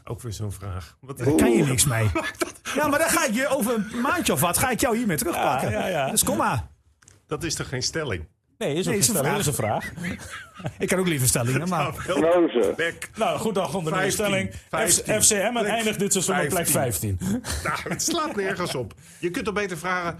Ook 0.04 0.22
weer 0.22 0.32
zo'n 0.32 0.52
vraag. 0.52 0.96
Wat 1.00 1.18
Daar 1.18 1.34
kan 1.34 1.50
je 1.50 1.64
niks 1.64 1.84
mee. 1.84 2.10
ja, 2.76 2.86
maar 2.86 2.98
dan 2.98 3.08
ga 3.08 3.26
ik 3.26 3.34
je 3.34 3.48
over 3.48 3.74
een 3.74 4.00
maandje 4.00 4.32
of 4.32 4.40
wat, 4.40 4.58
ga 4.58 4.70
ik 4.70 4.80
jou 4.80 4.96
hiermee 4.96 5.16
terugpakken. 5.16 5.70
Ja, 5.70 5.78
ja, 5.78 5.86
ja. 5.86 6.10
Dus 6.10 6.24
kom 6.24 6.36
maar. 6.36 6.66
Dat 7.26 7.44
is 7.44 7.54
toch 7.54 7.68
geen 7.68 7.82
stelling? 7.82 8.28
Nee, 8.58 8.74
is, 8.74 8.86
nee, 8.86 8.98
is, 8.98 9.08
een, 9.08 9.16
vraag. 9.16 9.38
is 9.38 9.46
een 9.46 9.54
vraag. 9.54 9.92
ik 10.78 10.88
kan 10.88 10.98
ook 10.98 11.06
liever 11.06 11.28
stellingen, 11.28 11.68
maar... 11.68 11.94
Nou, 13.16 13.38
goed, 13.38 13.54
dan 13.54 13.74
onder 13.74 14.02
de 14.02 14.10
stelling. 14.10 14.52
FCM 15.04 15.56
eindigt 15.56 15.98
dit 15.98 16.12
seizoen 16.12 16.40
op 16.40 16.48
plek 16.48 16.66
15. 16.66 17.18
Nou, 17.64 17.78
het 17.88 18.02
slaat 18.02 18.36
nergens 18.36 18.74
op. 18.74 18.94
Je 19.20 19.30
kunt 19.30 19.44
toch 19.44 19.54
beter 19.54 19.78
vragen 19.78 20.18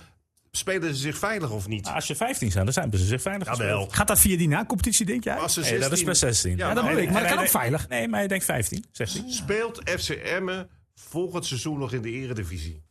spelen 0.57 0.95
ze 0.95 1.01
zich 1.01 1.19
veilig 1.19 1.51
of 1.51 1.69
niet? 1.69 1.87
als 1.87 2.07
je 2.07 2.17
15 2.17 2.51
zijn, 2.51 2.65
dan 2.65 2.73
zijn 2.73 2.91
ze 2.93 3.05
zich 3.05 3.23
veilig. 3.23 3.57
wel. 3.57 3.89
Gaat 3.91 4.09
dat 4.09 4.21
via 4.21 4.37
die 4.37 4.49
na-competitie, 4.49 5.07
denk 5.07 5.25
jij? 5.25 5.37
Als 5.37 5.55
ze 5.55 5.61
16... 5.61 5.79
nee, 5.79 5.89
dat 5.89 5.99
is 5.99 6.05
per 6.05 6.17
16. 6.17 6.57
Ja, 6.57 6.75
dat 6.75 6.87
wil 6.87 6.97
ik. 6.97 7.11
Maar 7.11 7.23
dat 7.23 7.31
kan 7.31 7.41
ook 7.41 7.49
veilig. 7.49 7.89
Nee, 7.89 8.09
maar 8.09 8.23
je 8.23 8.29
denkt 8.29 8.45
15, 8.45 8.85
16. 8.93 9.31
Speelt 9.31 9.81
FCM 9.85 10.65
volgend 10.95 11.47
seizoen 11.47 11.79
nog 11.79 11.93
in 11.93 12.03
de 12.03 12.11
eredivisie? 12.11 12.83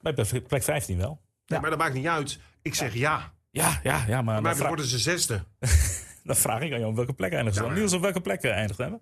Bij 0.00 0.12
plek 0.48 0.62
15 0.62 0.98
wel. 0.98 1.20
Ja. 1.46 1.60
Maar 1.60 1.70
dat 1.70 1.78
maakt 1.78 1.94
niet 1.94 2.06
uit. 2.06 2.38
Ik 2.62 2.74
zeg 2.74 2.94
ja. 2.94 3.32
Ja, 3.56 3.80
ja, 3.82 4.04
ja. 4.06 4.22
Maar, 4.22 4.42
maar 4.42 4.56
dan 4.56 4.66
worden 4.66 4.86
ze 4.86 4.98
zesde. 4.98 5.44
dan 6.24 6.36
vraag 6.36 6.60
ik 6.60 6.72
aan 6.72 6.78
jou 6.78 6.90
op 6.90 6.96
welke 6.96 7.12
plek 7.12 7.32
eindigt 7.32 7.56
ze 7.56 7.66
Niels, 7.66 7.92
op 7.92 8.02
welke 8.02 8.20
plek 8.20 8.44
eindigt 8.44 8.78
hebben? 8.78 9.00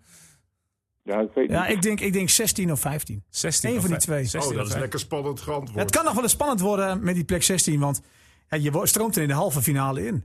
Ja, 1.03 1.21
ik 1.21 1.31
weet 1.35 1.51
ja, 1.51 1.67
ik 1.67 1.83
denk, 1.83 2.01
ik 2.01 2.13
denk 2.13 2.29
16 2.29 2.73
of 2.73 2.81
15. 2.81 3.25
16 3.29 3.71
Eén 3.71 3.81
van 3.81 3.91
die 3.91 3.99
twee. 3.99 4.25
16 4.25 4.53
oh, 4.53 4.59
dat 4.59 4.67
is 4.67 4.75
lekker 4.75 4.99
spannend 4.99 5.39
antwoord. 5.39 5.75
Ja, 5.75 5.81
het 5.81 5.91
kan 5.91 6.05
nog 6.05 6.15
wel 6.15 6.23
eens 6.23 6.33
spannend 6.33 6.61
worden 6.61 7.05
met 7.05 7.15
die 7.15 7.25
plek 7.25 7.43
16, 7.43 7.81
want 7.81 8.03
ja, 8.49 8.57
je 8.57 8.87
stroomt 8.87 9.17
er 9.17 9.23
in 9.23 9.29
de 9.29 9.35
halve 9.35 9.63
finale 9.63 10.07
in. 10.07 10.25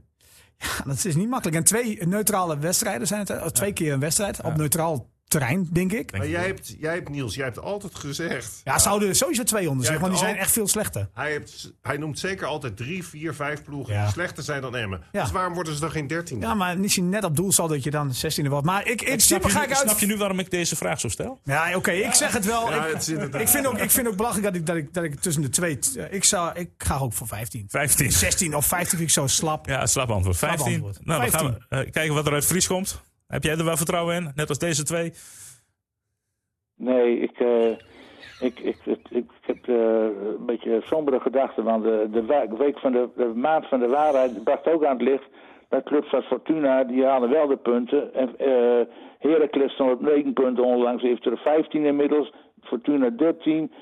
Ja, 0.56 0.84
dat 0.84 1.04
is 1.04 1.16
niet 1.16 1.28
makkelijk. 1.28 1.56
En 1.56 1.64
twee 1.64 2.06
neutrale 2.06 2.58
wedstrijden 2.58 3.06
zijn 3.06 3.26
het. 3.26 3.54
Twee 3.54 3.72
keer 3.72 3.92
een 3.92 4.00
wedstrijd 4.00 4.42
op 4.42 4.56
neutraal 4.56 5.10
terrein, 5.30 5.68
denk 5.72 5.92
ik. 5.92 6.12
Maar 6.12 6.28
jij 6.28 6.46
hebt, 6.46 6.74
jij 6.78 6.94
hebt, 6.94 7.08
Niels, 7.08 7.34
jij 7.34 7.44
hebt 7.44 7.60
altijd 7.60 7.94
gezegd... 7.94 8.60
Ja, 8.64 8.78
zouden 8.78 9.08
er 9.08 9.14
sowieso 9.14 9.42
twee 9.42 9.70
onder 9.70 9.86
zijn, 9.86 9.98
want 9.98 10.12
die 10.12 10.20
zijn 10.20 10.36
echt 10.36 10.52
veel 10.52 10.68
slechter. 10.68 11.08
Hij, 11.14 11.30
heeft, 11.30 11.72
hij 11.82 11.96
noemt 11.96 12.18
zeker 12.18 12.46
altijd 12.46 12.76
drie, 12.76 13.04
vier, 13.04 13.34
vijf 13.34 13.62
ploegen 13.62 14.00
die 14.00 14.12
slechter 14.12 14.42
zijn 14.42 14.62
dan 14.62 14.76
Emmen. 14.76 15.02
Dus 15.12 15.30
waarom 15.30 15.54
worden 15.54 15.74
ze 15.74 15.80
dan 15.80 15.90
geen 15.90 16.06
dertiende? 16.06 16.46
Ja, 16.46 16.54
maar 16.54 16.76
niet 16.76 16.96
net 16.96 17.24
op 17.24 17.36
doel 17.36 17.52
zal 17.52 17.68
dat 17.68 17.82
je 17.82 17.90
dan 17.90 18.14
zestiende 18.14 18.50
wordt. 18.50 18.66
Maar 18.66 18.86
ik, 18.86 19.02
in 19.02 19.20
snap, 19.20 19.42
je, 19.42 19.50
ga 19.50 19.62
ik 19.62 19.68
uit... 19.68 19.78
snap 19.78 19.98
je 19.98 20.06
nu 20.06 20.16
waarom 20.16 20.38
ik 20.38 20.50
deze 20.50 20.76
vraag 20.76 21.00
zo 21.00 21.08
stel? 21.08 21.40
Ja, 21.44 21.76
oké, 21.76 21.90
ik 21.90 22.14
zeg 22.14 22.32
het 22.32 22.44
wel. 22.44 22.72
ik, 22.72 23.02
ik, 23.34 23.48
vind 23.48 23.66
ook, 23.66 23.78
ik 23.78 23.90
vind 23.90 24.08
ook 24.08 24.16
belachelijk 24.16 24.46
dat 24.46 24.54
ik, 24.54 24.66
dat 24.66 24.76
ik, 24.76 24.94
dat 24.94 25.04
ik 25.04 25.20
tussen 25.20 25.42
de 25.42 25.48
twee... 25.48 25.78
Ik, 26.10 26.24
zou, 26.24 26.58
ik 26.58 26.70
ga 26.78 26.98
ook 26.98 27.12
voor 27.12 27.26
15. 27.26 27.66
15. 27.68 28.12
16 28.12 28.56
of 28.56 28.66
15 28.66 28.88
vind 28.88 29.02
ik 29.02 29.14
zo 29.14 29.26
slap. 29.26 29.66
Ja, 29.66 29.86
slap 29.86 30.10
antwoord. 30.10 30.36
15. 30.36 30.58
Slap 30.58 30.74
antwoord. 30.74 31.06
Nou, 31.06 31.20
15. 31.20 31.40
dan 31.40 31.50
gaan 31.50 31.66
we 31.68 31.84
uh, 31.84 31.92
kijken 31.92 32.14
wat 32.14 32.26
er 32.26 32.32
uit 32.32 32.44
Fries 32.44 32.66
komt. 32.66 33.00
Heb 33.30 33.42
jij 33.42 33.56
er 33.56 33.64
wel 33.64 33.76
vertrouwen 33.76 34.14
in? 34.14 34.32
Net 34.34 34.48
als 34.48 34.58
deze 34.58 34.84
twee? 34.84 35.12
Nee, 36.76 37.20
ik, 37.20 37.40
uh, 37.40 37.70
ik, 38.40 38.58
ik, 38.60 38.76
ik, 39.10 39.30
heb 39.40 39.66
uh, 39.66 39.76
een 40.38 40.46
beetje 40.46 40.80
sombere 40.84 41.20
gedachten. 41.20 41.64
Want 41.64 41.82
de, 41.84 42.08
de 42.10 42.56
week 42.58 42.78
van 42.78 42.92
de, 42.92 43.32
maand 43.34 43.68
van 43.68 43.80
de 43.80 43.88
waarheid 43.88 44.44
bracht 44.44 44.66
ook 44.66 44.84
aan 44.84 44.98
het 44.98 45.08
licht 45.08 45.28
dat 45.68 45.84
clubs 45.84 46.12
als 46.12 46.26
Fortuna, 46.26 46.84
die 46.84 47.04
halen 47.04 47.30
wel 47.30 47.46
de 47.46 47.56
punten. 47.56 48.14
En 48.14 48.28
uh, 48.38 48.86
Heracles 49.18 49.72
stond 49.72 49.92
op 49.92 50.00
9 50.00 50.32
punten 50.32 50.64
onlangs, 50.64 51.02
heeft 51.02 51.26
er 51.26 51.38
15 51.38 51.84
inmiddels. 51.84 52.32
Fortuna 52.62 53.10
13. 53.10 53.72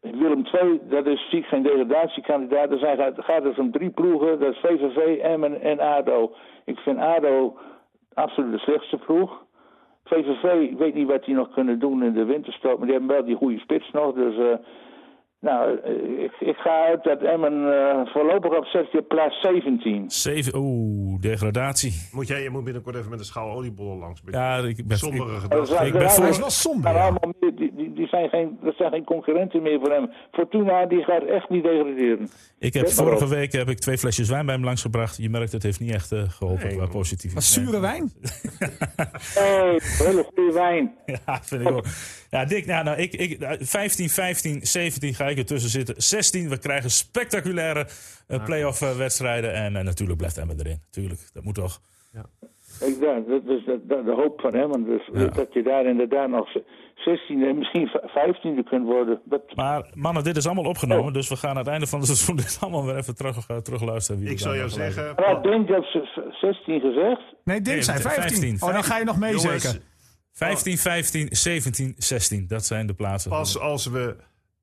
Willem 0.00 0.46
II, 0.62 0.80
dat 0.88 1.06
is 1.06 1.28
ziek 1.30 1.44
geen 1.46 1.62
degradatiekandidaat. 1.62 2.70
Er 2.70 2.78
zijn, 2.78 2.96
gaat, 2.96 3.14
gaat 3.16 3.42
dus 3.42 3.58
om 3.58 3.70
drie 3.72 3.90
ploegen, 3.90 4.38
dat 4.40 4.52
is 4.52 4.60
VVV, 4.60 5.18
Emmen 5.18 5.60
en 5.60 5.80
ADO. 5.80 6.32
Ik 6.64 6.78
vind 6.78 6.98
ADO 6.98 7.56
absoluut 8.14 8.52
de 8.52 8.58
slechtste 8.58 8.96
ploeg. 8.96 9.46
VVV, 10.04 10.44
ik 10.70 10.78
weet 10.78 10.94
niet 10.94 11.06
wat 11.08 11.24
die 11.24 11.34
nog 11.34 11.52
kunnen 11.54 11.78
doen 11.78 12.02
in 12.04 12.12
de 12.12 12.24
winterstop, 12.24 12.78
maar 12.78 12.86
die 12.86 12.96
hebben 12.96 13.16
wel 13.16 13.24
die 13.24 13.36
goede 13.36 13.58
spits 13.58 13.90
nog. 13.92 14.14
Dus 14.14 14.36
uh, 14.36 14.54
Nou, 15.40 15.78
eh, 15.84 16.22
ik, 16.24 16.32
ik 16.38 16.56
ga 16.56 16.84
uit 16.84 17.04
dat 17.04 17.20
Emmen 17.22 17.72
eh, 17.72 18.06
voorlopig 18.12 18.56
op 18.56 18.64
zet 18.64 18.92
je 18.92 19.02
plaats 19.02 19.40
17. 19.40 20.10
Zeven, 20.10 20.58
oeh, 20.58 21.20
degradatie. 21.20 21.92
Moet 22.12 22.28
jij, 22.28 22.42
je 22.42 22.50
moet 22.50 22.64
binnenkort 22.64 22.96
even 22.96 23.10
met 23.10 23.18
een 23.18 23.24
schaal 23.24 23.50
oliebollen 23.56 23.98
langs. 23.98 24.22
Ja, 24.30 24.56
ik 24.56 24.86
ben, 24.86 24.96
sombere 24.96 25.32
ik- 25.34 25.38
gedachten. 25.40 25.76
Dat 25.76 25.86
ik 25.86 25.92
ben 25.92 26.10
voor- 26.10 26.26
is 26.26 26.38
wel 26.38 26.50
somber, 26.50 26.92
ja. 26.92 27.00
allemaal 27.02 27.32
die, 27.98 28.06
zijn 28.08 28.28
geen, 28.28 28.58
dat 28.62 28.74
zijn 28.76 28.90
geen 28.90 29.04
concurrenten 29.04 29.62
meer 29.62 29.78
voor 29.80 29.90
hem. 29.90 30.10
Fortuna 30.32 30.86
die 30.86 31.02
gaat 31.02 31.24
echt 31.24 31.48
niet 31.48 31.62
degraderen. 31.62 32.28
ik 32.58 32.74
heb 32.74 32.82
maar 32.84 32.92
vorige 32.92 33.24
op. 33.24 33.30
week 33.30 33.52
heb 33.52 33.68
ik 33.68 33.78
twee 33.78 33.98
flesjes 33.98 34.28
wijn 34.28 34.46
bij 34.46 34.54
hem 34.54 34.64
langsgebracht. 34.64 35.16
Je 35.16 35.30
merkt, 35.30 35.52
het 35.52 35.62
heeft 35.62 35.80
niet 35.80 35.92
echt 35.94 36.12
eh, 36.12 36.22
geholpen 36.28 36.66
Nee. 36.66 36.76
qua 36.76 36.86
positief. 36.86 37.34
Was 37.34 37.52
zure 37.52 37.80
wijn? 37.80 38.12
Hey, 39.34 39.80
hele 39.82 40.22
goede 40.34 40.52
wijn. 40.52 40.94
Ja, 41.06 41.40
vind 41.42 41.60
ik 41.60 41.70
ook. 41.70 41.84
Ja, 42.30 42.44
Dick, 42.44 42.66
nou, 42.66 42.84
nou, 42.84 42.96
ik, 42.98 43.12
ik, 43.12 43.38
nou, 43.38 43.64
15, 43.64 44.08
15, 44.08 44.60
17 44.66 45.14
ga 45.14 45.26
ik 45.28 45.38
ertussen 45.38 45.70
zitten. 45.70 45.94
16, 46.02 46.48
we 46.48 46.58
krijgen 46.58 46.90
spectaculaire 46.90 47.86
eh, 48.26 48.44
play-off 48.44 48.82
eh, 48.82 48.96
wedstrijden. 48.96 49.52
En 49.54 49.72
natuurlijk 49.72 50.18
blijft 50.18 50.38
Emmen 50.38 50.58
erin. 50.58 50.80
Tuurlijk, 50.90 51.20
dat 51.32 51.44
moet 51.44 51.54
toch. 51.54 51.80
Ik, 52.80 52.96
ja, 53.00 53.20
dat 53.28 53.42
is 53.46 53.64
de, 53.64 53.80
de, 53.86 54.02
de 54.04 54.12
hoop 54.14 54.40
van 54.40 54.54
hem. 54.54 54.84
Dus 54.84 55.08
Ja. 55.12 55.26
dat 55.26 55.52
je 55.52 55.62
daar 55.62 55.86
inderdaad 55.86 56.28
nog 56.28 56.48
16 56.98 57.44
en 57.44 57.58
misschien 57.58 57.88
15e 57.88 58.68
kunt 58.68 58.86
worden. 58.86 59.20
Dat, 59.24 59.42
Maar 59.54 59.90
mannen, 59.94 60.24
dit 60.24 60.36
is 60.36 60.46
allemaal 60.46 60.64
opgenomen. 60.64 61.12
Dus 61.12 61.28
we 61.28 61.36
gaan 61.36 61.50
aan 61.50 61.56
het 61.56 61.66
einde 61.66 61.86
van 61.86 61.98
het 61.98 62.08
seizoen 62.08 62.36
dit 62.36 62.58
allemaal 62.60 62.84
weer 62.84 62.96
even 62.96 63.14
terug, 63.16 63.48
uh, 63.50 63.56
terugluisteren. 63.56 64.20
wie 64.20 64.30
Ik 64.30 64.38
zal 64.38 64.48
dan 64.50 64.58
jou 64.58 64.68
nog 64.68 64.78
gelijk 64.78 64.94
zeggen, 64.94 65.14
maar 65.24 65.42
Dink 65.42 65.68
heeft 65.68 65.98
16 66.40 66.80
gezegd. 66.80 67.22
Nee, 67.44 67.60
Dink 67.60 67.66
Nee, 67.66 67.82
zei 67.82 67.98
15. 67.98 68.22
15. 68.22 68.68
Oh, 68.68 68.72
dan 68.74 68.84
ga 68.84 68.98
je 68.98 69.04
nog 69.04 69.18
mee 69.18 69.34
jongens, 69.34 69.62
zeker. 69.62 69.80
15, 70.32 70.78
15, 70.78 71.28
17, 71.30 71.94
16. 71.96 72.46
Dat 72.46 72.64
zijn 72.64 72.86
de 72.86 72.94
plaatsen. 72.94 73.30
pas 73.30 73.58
als 73.60 73.86
we 73.86 74.16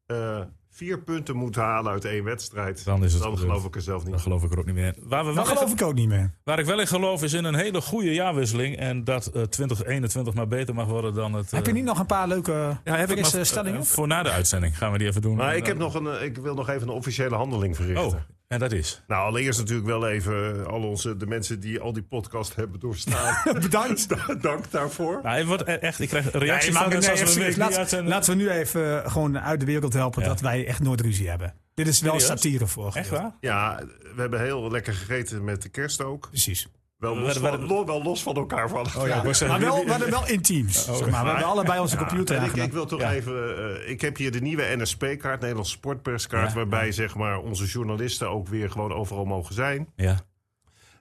eh, 0.06 0.42
vier 0.76 1.00
punten 1.00 1.36
moeten 1.36 1.62
halen 1.62 1.92
uit 1.92 2.06
één 2.06 2.24
wedstrijd, 2.24 2.86
Dan 2.86 3.04
is 3.04 3.14
het 3.14 3.22
gebeurd. 3.22 3.40
geloof 3.42 3.66
ik 3.66 3.76
er 3.76 3.82
zelf 3.82 4.02
niet. 4.04 4.12
Daar 4.12 4.20
geloof 4.20 4.44
ik 4.44 4.52
er 4.52 4.60
ook 4.60 4.66
niet 4.66 4.76
meer 4.76 4.86
in. 4.86 4.96
Waar, 5.04 5.26
we 5.26 5.34
wel 5.34 5.44
Dat 5.44 5.48
geloof 5.58 5.72
ik 5.72 5.82
ook 5.82 5.94
niet 5.94 6.08
meer. 6.08 6.32
waar 6.44 6.60
ik 6.60 6.66
wel 6.66 6.80
in 6.80 6.88
geloof 6.88 7.24
is 7.24 7.34
in 7.34 7.44
een 7.44 7.56
hele 7.56 7.82
goede 7.82 8.14
jaarwisseling. 8.14 8.78
En 8.78 9.04
dat 9.04 9.26
eh 9.28 9.42
2021 9.42 10.34
maar 10.34 10.48
beter 10.48 10.76
mag 10.76 10.88
worden 10.88 11.14
dan 11.14 11.34
het... 11.34 11.52
Heb 11.52 11.64
je 11.66 11.72
eh, 11.72 11.78
niet 11.78 11.86
nog 11.86 12.00
een 12.00 12.06
paar 12.06 12.28
leuke 12.28 12.78
ja, 12.84 12.96
heb 12.96 13.12
ik 13.12 13.26
stellingen? 13.26 13.80
eh, 13.80 13.86
voor 13.86 14.08
na 14.08 14.24
de 14.24 14.30
uitzending 14.32 14.78
gaan 14.78 14.92
we 14.92 14.98
die 14.98 15.08
even 15.08 15.22
doen. 15.22 15.36
Maar 15.36 15.52
En 15.52 15.58
ik, 15.58 15.66
heb 15.66 15.80
dan- 15.80 15.86
nog 15.94 15.96
een, 15.96 16.08
eh, 16.20 16.24
ik 16.26 16.38
wil 16.38 16.56
nog 16.56 16.70
even 16.70 16.82
een 16.88 16.94
officiële 16.94 17.36
handeling 17.36 17.76
verrichten. 17.76 18.06
Oh, 18.06 18.14
en 18.56 18.62
dat 18.62 18.72
is? 18.72 19.02
Nou, 19.08 19.28
allereerst 19.28 19.60
natuurlijk 19.60 19.88
wel 19.88 20.08
even 20.08 20.68
al 20.68 20.84
onze, 20.84 21.18
de 21.18 21.26
mensen 21.28 21.60
die 21.60 21.80
al 21.80 21.94
die 21.94 22.04
podcast 22.04 22.56
hebben 22.56 22.80
doorstaan. 22.80 23.36
Bedankt. 23.62 24.08
Dank 24.42 24.72
daarvoor. 24.72 25.20
Nou, 25.24 25.38
het 25.38 25.46
wordt 25.46 25.68
e- 25.68 25.72
echt, 25.72 26.00
ik 26.00 26.10
krijg 26.10 26.32
reacties 26.32 26.64
Nee, 26.64 26.74
maar 26.74 26.82
van 26.82 27.00
nee, 27.00 27.08
mensen 27.08 27.26
als 27.26 27.36
we 27.36 27.58
Laat-. 27.58 28.04
Laten 28.08 28.38
we 28.38 28.44
nu 28.44 28.50
even 28.50 29.04
eh, 29.04 29.12
gewoon 29.12 29.40
uit 29.40 29.60
de 29.60 29.66
wereld 29.66 29.94
helpen 29.94 30.22
Ja. 30.22 30.28
dat 30.28 30.42
wij 30.42 30.68
echt 30.68 30.80
nooit 30.80 31.02
ruzie 31.02 31.30
hebben. 31.30 31.54
Dit 31.74 31.88
is 31.88 32.02
wel 32.02 32.20
Serieus? 32.20 32.42
satire 32.42 32.68
voor. 32.68 32.94
Echt 32.96 33.10
waar? 33.10 33.36
Ja, 33.40 33.82
we 34.16 34.22
hebben 34.22 34.42
heel 34.42 34.72
lekker 34.72 34.94
gegeten 34.94 35.44
met 35.44 35.62
de 35.62 35.70
kerst 35.70 36.02
ook. 36.04 36.28
Precies. 36.30 36.68
Wel 37.06 37.16
We 37.16 37.22
los, 37.22 37.38
van, 37.38 37.66
lo- 37.68 37.86
wel 37.86 38.04
los 38.04 38.24
van 38.24 38.36
elkaar 38.36 38.70
van. 38.70 38.86
Oh 38.98 39.08
ja, 39.08 39.24
Maar 39.48 39.60
wel, 39.60 39.86
we 39.86 40.10
wel 40.10 40.28
intiems. 40.28 40.86
zeg 40.86 41.10
maar. 41.10 41.24
We 41.24 41.30
hebben 41.30 41.46
allebei 41.48 41.80
onze 41.80 41.98
computer 41.98 42.44
ik, 42.58 42.72
wil 42.72 42.86
toch 42.86 43.00
Ja. 43.00 43.12
even. 43.14 43.58
eh, 43.84 43.90
ik 43.90 44.02
heb 44.02 44.18
hier 44.18 44.32
de 44.32 44.42
nieuwe 44.42 44.76
NSP-kaart, 44.78 45.40
Nederlandse 45.40 45.72
Sportperskaart, 45.72 46.50
Ja, 46.50 46.56
waarbij 46.56 46.92
zeg 46.92 47.16
maar 47.16 47.40
onze 47.40 47.66
journalisten 47.66 48.30
ook 48.30 48.48
weer 48.48 48.72
gewoon 48.72 48.94
overal 48.94 49.26
mogen 49.26 49.54
zijn. 49.54 49.88
Ja. 49.96 50.20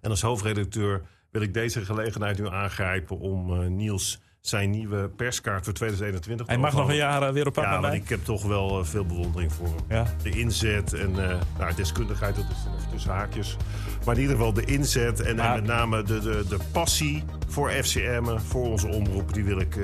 En 0.00 0.10
als 0.10 0.22
hoofdredacteur 0.22 1.02
wil 1.30 1.42
ik 1.42 1.54
deze 1.54 1.84
gelegenheid 1.84 2.38
nu 2.38 2.48
aangrijpen 2.48 3.18
om 3.18 3.62
eh, 3.62 3.68
Niels 3.68 4.20
zijn 4.46 4.70
nieuwe 4.70 5.08
perskaart 5.08 5.64
voor 5.64 5.72
2021 5.72 6.46
te 6.46 6.52
Hij 6.52 6.60
mag 6.60 6.72
nog 6.72 6.88
een 6.88 6.96
jaar 6.96 7.22
eh, 7.22 7.32
weer 7.32 7.46
op 7.46 7.52
pad 7.52 7.64
Ja, 7.64 7.80
want 7.80 7.94
ik 7.94 8.08
heb 8.08 8.24
toch 8.24 8.42
wel 8.42 8.78
eh, 8.78 8.84
veel 8.84 9.06
bewondering 9.06 9.52
voor 9.52 9.66
hem. 9.66 9.76
Ja. 9.88 10.06
De 10.22 10.30
inzet 10.30 10.92
en 10.92 11.30
eh 11.30 11.40
nou, 11.58 11.74
deskundigheid, 11.74 12.36
dat 12.36 12.44
is 12.44 12.56
even 12.78 12.90
tussen 12.90 13.10
haakjes. 13.10 13.56
Maar 14.04 14.14
in 14.14 14.20
ieder 14.20 14.36
geval 14.36 14.52
de 14.52 14.64
inzet 14.64 15.20
en, 15.20 15.38
en 15.38 15.52
met 15.54 15.64
name 15.64 16.02
de, 16.02 16.20
de, 16.20 16.44
de 16.48 16.58
passie 16.72 17.24
voor 17.48 17.70
FCM, 17.70 18.38
voor 18.38 18.70
onze 18.70 18.88
omroep, 18.88 19.34
die 19.34 19.44
wil 19.44 19.60
ik, 19.60 19.76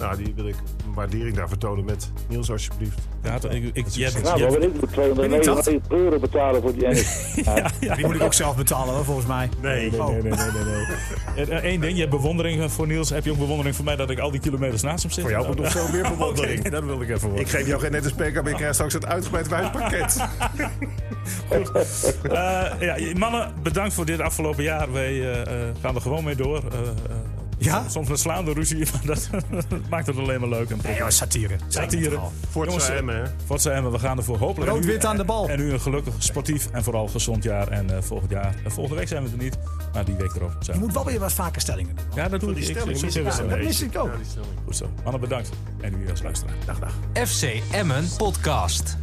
nou, 0.00 0.16
die 0.24 0.32
wil 0.36 0.46
ik 0.48 0.54
een 0.86 0.94
waardering 0.94 1.36
daar 1.36 1.48
vertonen 1.48 1.84
met 1.84 2.10
Niels 2.28 2.50
alsjeblieft. 2.50 2.98
Ja, 3.22 3.38
toch, 3.38 3.50
ik, 3.52 3.70
ik, 3.72 3.88
je 3.88 4.04
hebt- 4.04 4.22
Nou, 4.22 4.38
je 4.38 4.44
hebt- 4.44 4.62
ik 4.64 4.80
moet 4.80 4.92
299 4.92 5.90
euro 5.98 6.18
betalen 6.18 6.62
voor 6.62 6.74
die 6.74 6.88
NS. 6.92 7.34
Ja. 7.80 7.94
Die 7.94 8.06
moet 8.06 8.14
ik 8.14 8.22
ook 8.22 8.32
zelf 8.34 8.56
betalen, 8.56 8.94
hoor, 8.94 9.04
volgens 9.04 9.26
mij. 9.26 9.48
Nee, 9.62 10.00
Oh. 10.00 10.08
Nee, 10.08 10.22
nee, 10.22 10.32
nee, 10.32 10.64
nee, 11.36 11.46
nee. 11.46 11.72
Eén 11.72 11.80
ding, 11.80 11.92
je 11.94 11.98
hebt 11.98 12.10
bewondering 12.10 12.62
eh, 12.62 12.68
voor 12.68 12.86
Niels. 12.86 13.10
Heb 13.10 13.24
je 13.24 13.30
ook 13.30 13.38
bewondering 13.38 13.76
voor 13.76 13.84
mij 13.84 13.96
dat 13.96 14.10
ik 14.10 14.18
al 14.18 14.30
die 14.30 14.40
kilometers 14.40 14.82
naast 14.82 15.02
hem 15.02 15.12
zit? 15.12 15.22
Voor 15.22 15.32
jou 15.32 15.44
komt 15.46 15.58
nog 15.58 15.70
veel 15.70 15.88
meer 15.92 16.02
bewondering. 16.16 16.62
nee, 16.62 16.70
dat 16.72 16.84
wil 16.84 17.00
ik 17.02 17.08
even 17.10 17.28
horen. 17.28 17.40
Ik 17.44 17.48
geef 17.48 17.66
jou 17.66 17.80
geen 17.80 17.92
nette 17.92 18.08
speaker, 18.08 18.42
maar 18.42 18.50
ik 18.50 18.56
krijg 18.56 18.74
straks 18.74 18.92
het 18.92 19.06
uitgebreid 19.06 19.48
wijnpakket. 19.48 20.16
Eh, 22.22 22.70
ja, 22.80 22.96
mannen, 23.18 23.52
bedankt 23.62 23.94
voor 23.94 24.04
dit 24.04 24.20
afgelopen 24.20 24.62
jaar. 24.62 24.92
Wij 24.92 25.10
eh, 25.20 25.40
eh, 25.40 25.74
gaan 25.82 25.94
er 25.94 26.00
gewoon 26.00 26.24
mee 26.24 26.34
door. 26.36 26.56
Eh, 26.72 26.78
eh, 26.80 26.86
Ja? 27.62 27.88
Soms 27.88 28.08
met 28.08 28.18
slaande 28.18 28.52
ruzie, 28.52 28.78
maar 28.92 29.00
dat 29.04 29.28
maakt 29.90 30.06
het 30.06 30.16
alleen 30.16 30.40
maar 30.40 30.48
leuk. 30.48 30.70
En 30.70 30.78
Nee, 30.82 30.96
joh, 30.96 31.08
satire. 31.08 31.56
satire. 31.68 32.18
Forza 32.50 32.70
Jongens, 32.70 32.88
Emmen, 32.88 33.16
hè? 33.16 33.22
Forza 33.46 33.70
Emmen, 33.70 33.92
we 33.92 33.98
gaan 33.98 34.16
ervoor 34.18 34.38
hopelijk. 34.38 34.70
Rood-wit 34.70 35.04
aan 35.04 35.16
de 35.16 35.24
bal. 35.24 35.48
En 35.48 35.60
u 35.60 35.72
een 35.72 35.80
gelukkig, 35.80 36.14
sportief 36.18 36.68
en 36.72 36.82
vooral 36.84 37.08
gezond 37.08 37.42
jaar. 37.42 37.68
En 37.68 37.96
eh, 37.96 38.02
volgend 38.02 38.30
jaar, 38.30 38.54
en 38.64 38.70
volgende 38.72 38.98
week 38.98 39.08
zijn 39.08 39.24
we 39.24 39.30
er 39.30 39.36
niet, 39.36 39.58
maar 39.92 40.04
die 40.04 40.14
week 40.14 40.34
erop 40.34 40.52
zijn 40.60 40.76
Je 40.78 40.82
moet 40.84 40.92
wel 40.94 41.04
weer 41.04 41.18
wat 41.18 41.32
vaker 41.32 41.60
stellingen 41.60 41.96
doen. 41.96 42.04
Ja, 42.14 42.28
dat 42.28 42.40
doe 42.40 42.48
ik. 42.50 42.56
Die 42.56 42.64
Ik- 42.64 42.70
stelling 42.70 42.96
ik 43.02 43.14
een 43.14 43.16
een 43.16 43.24
dat 43.24 43.48
beetje. 43.48 43.64
mis 43.64 43.82
ik 43.82 43.98
ook. 43.98 44.06
Ja. 44.06 44.40
Goed 44.64 44.76
zo. 44.76 44.90
Mannen, 45.02 45.20
bedankt. 45.20 45.50
En 45.80 45.94
u 46.02 46.10
als 46.10 46.22
luisteraar. 46.22 46.54
Dag, 46.66 46.78
dag. 46.78 47.28
FC 47.28 47.42
Emmen 47.72 48.04
Podcast. 48.16 48.96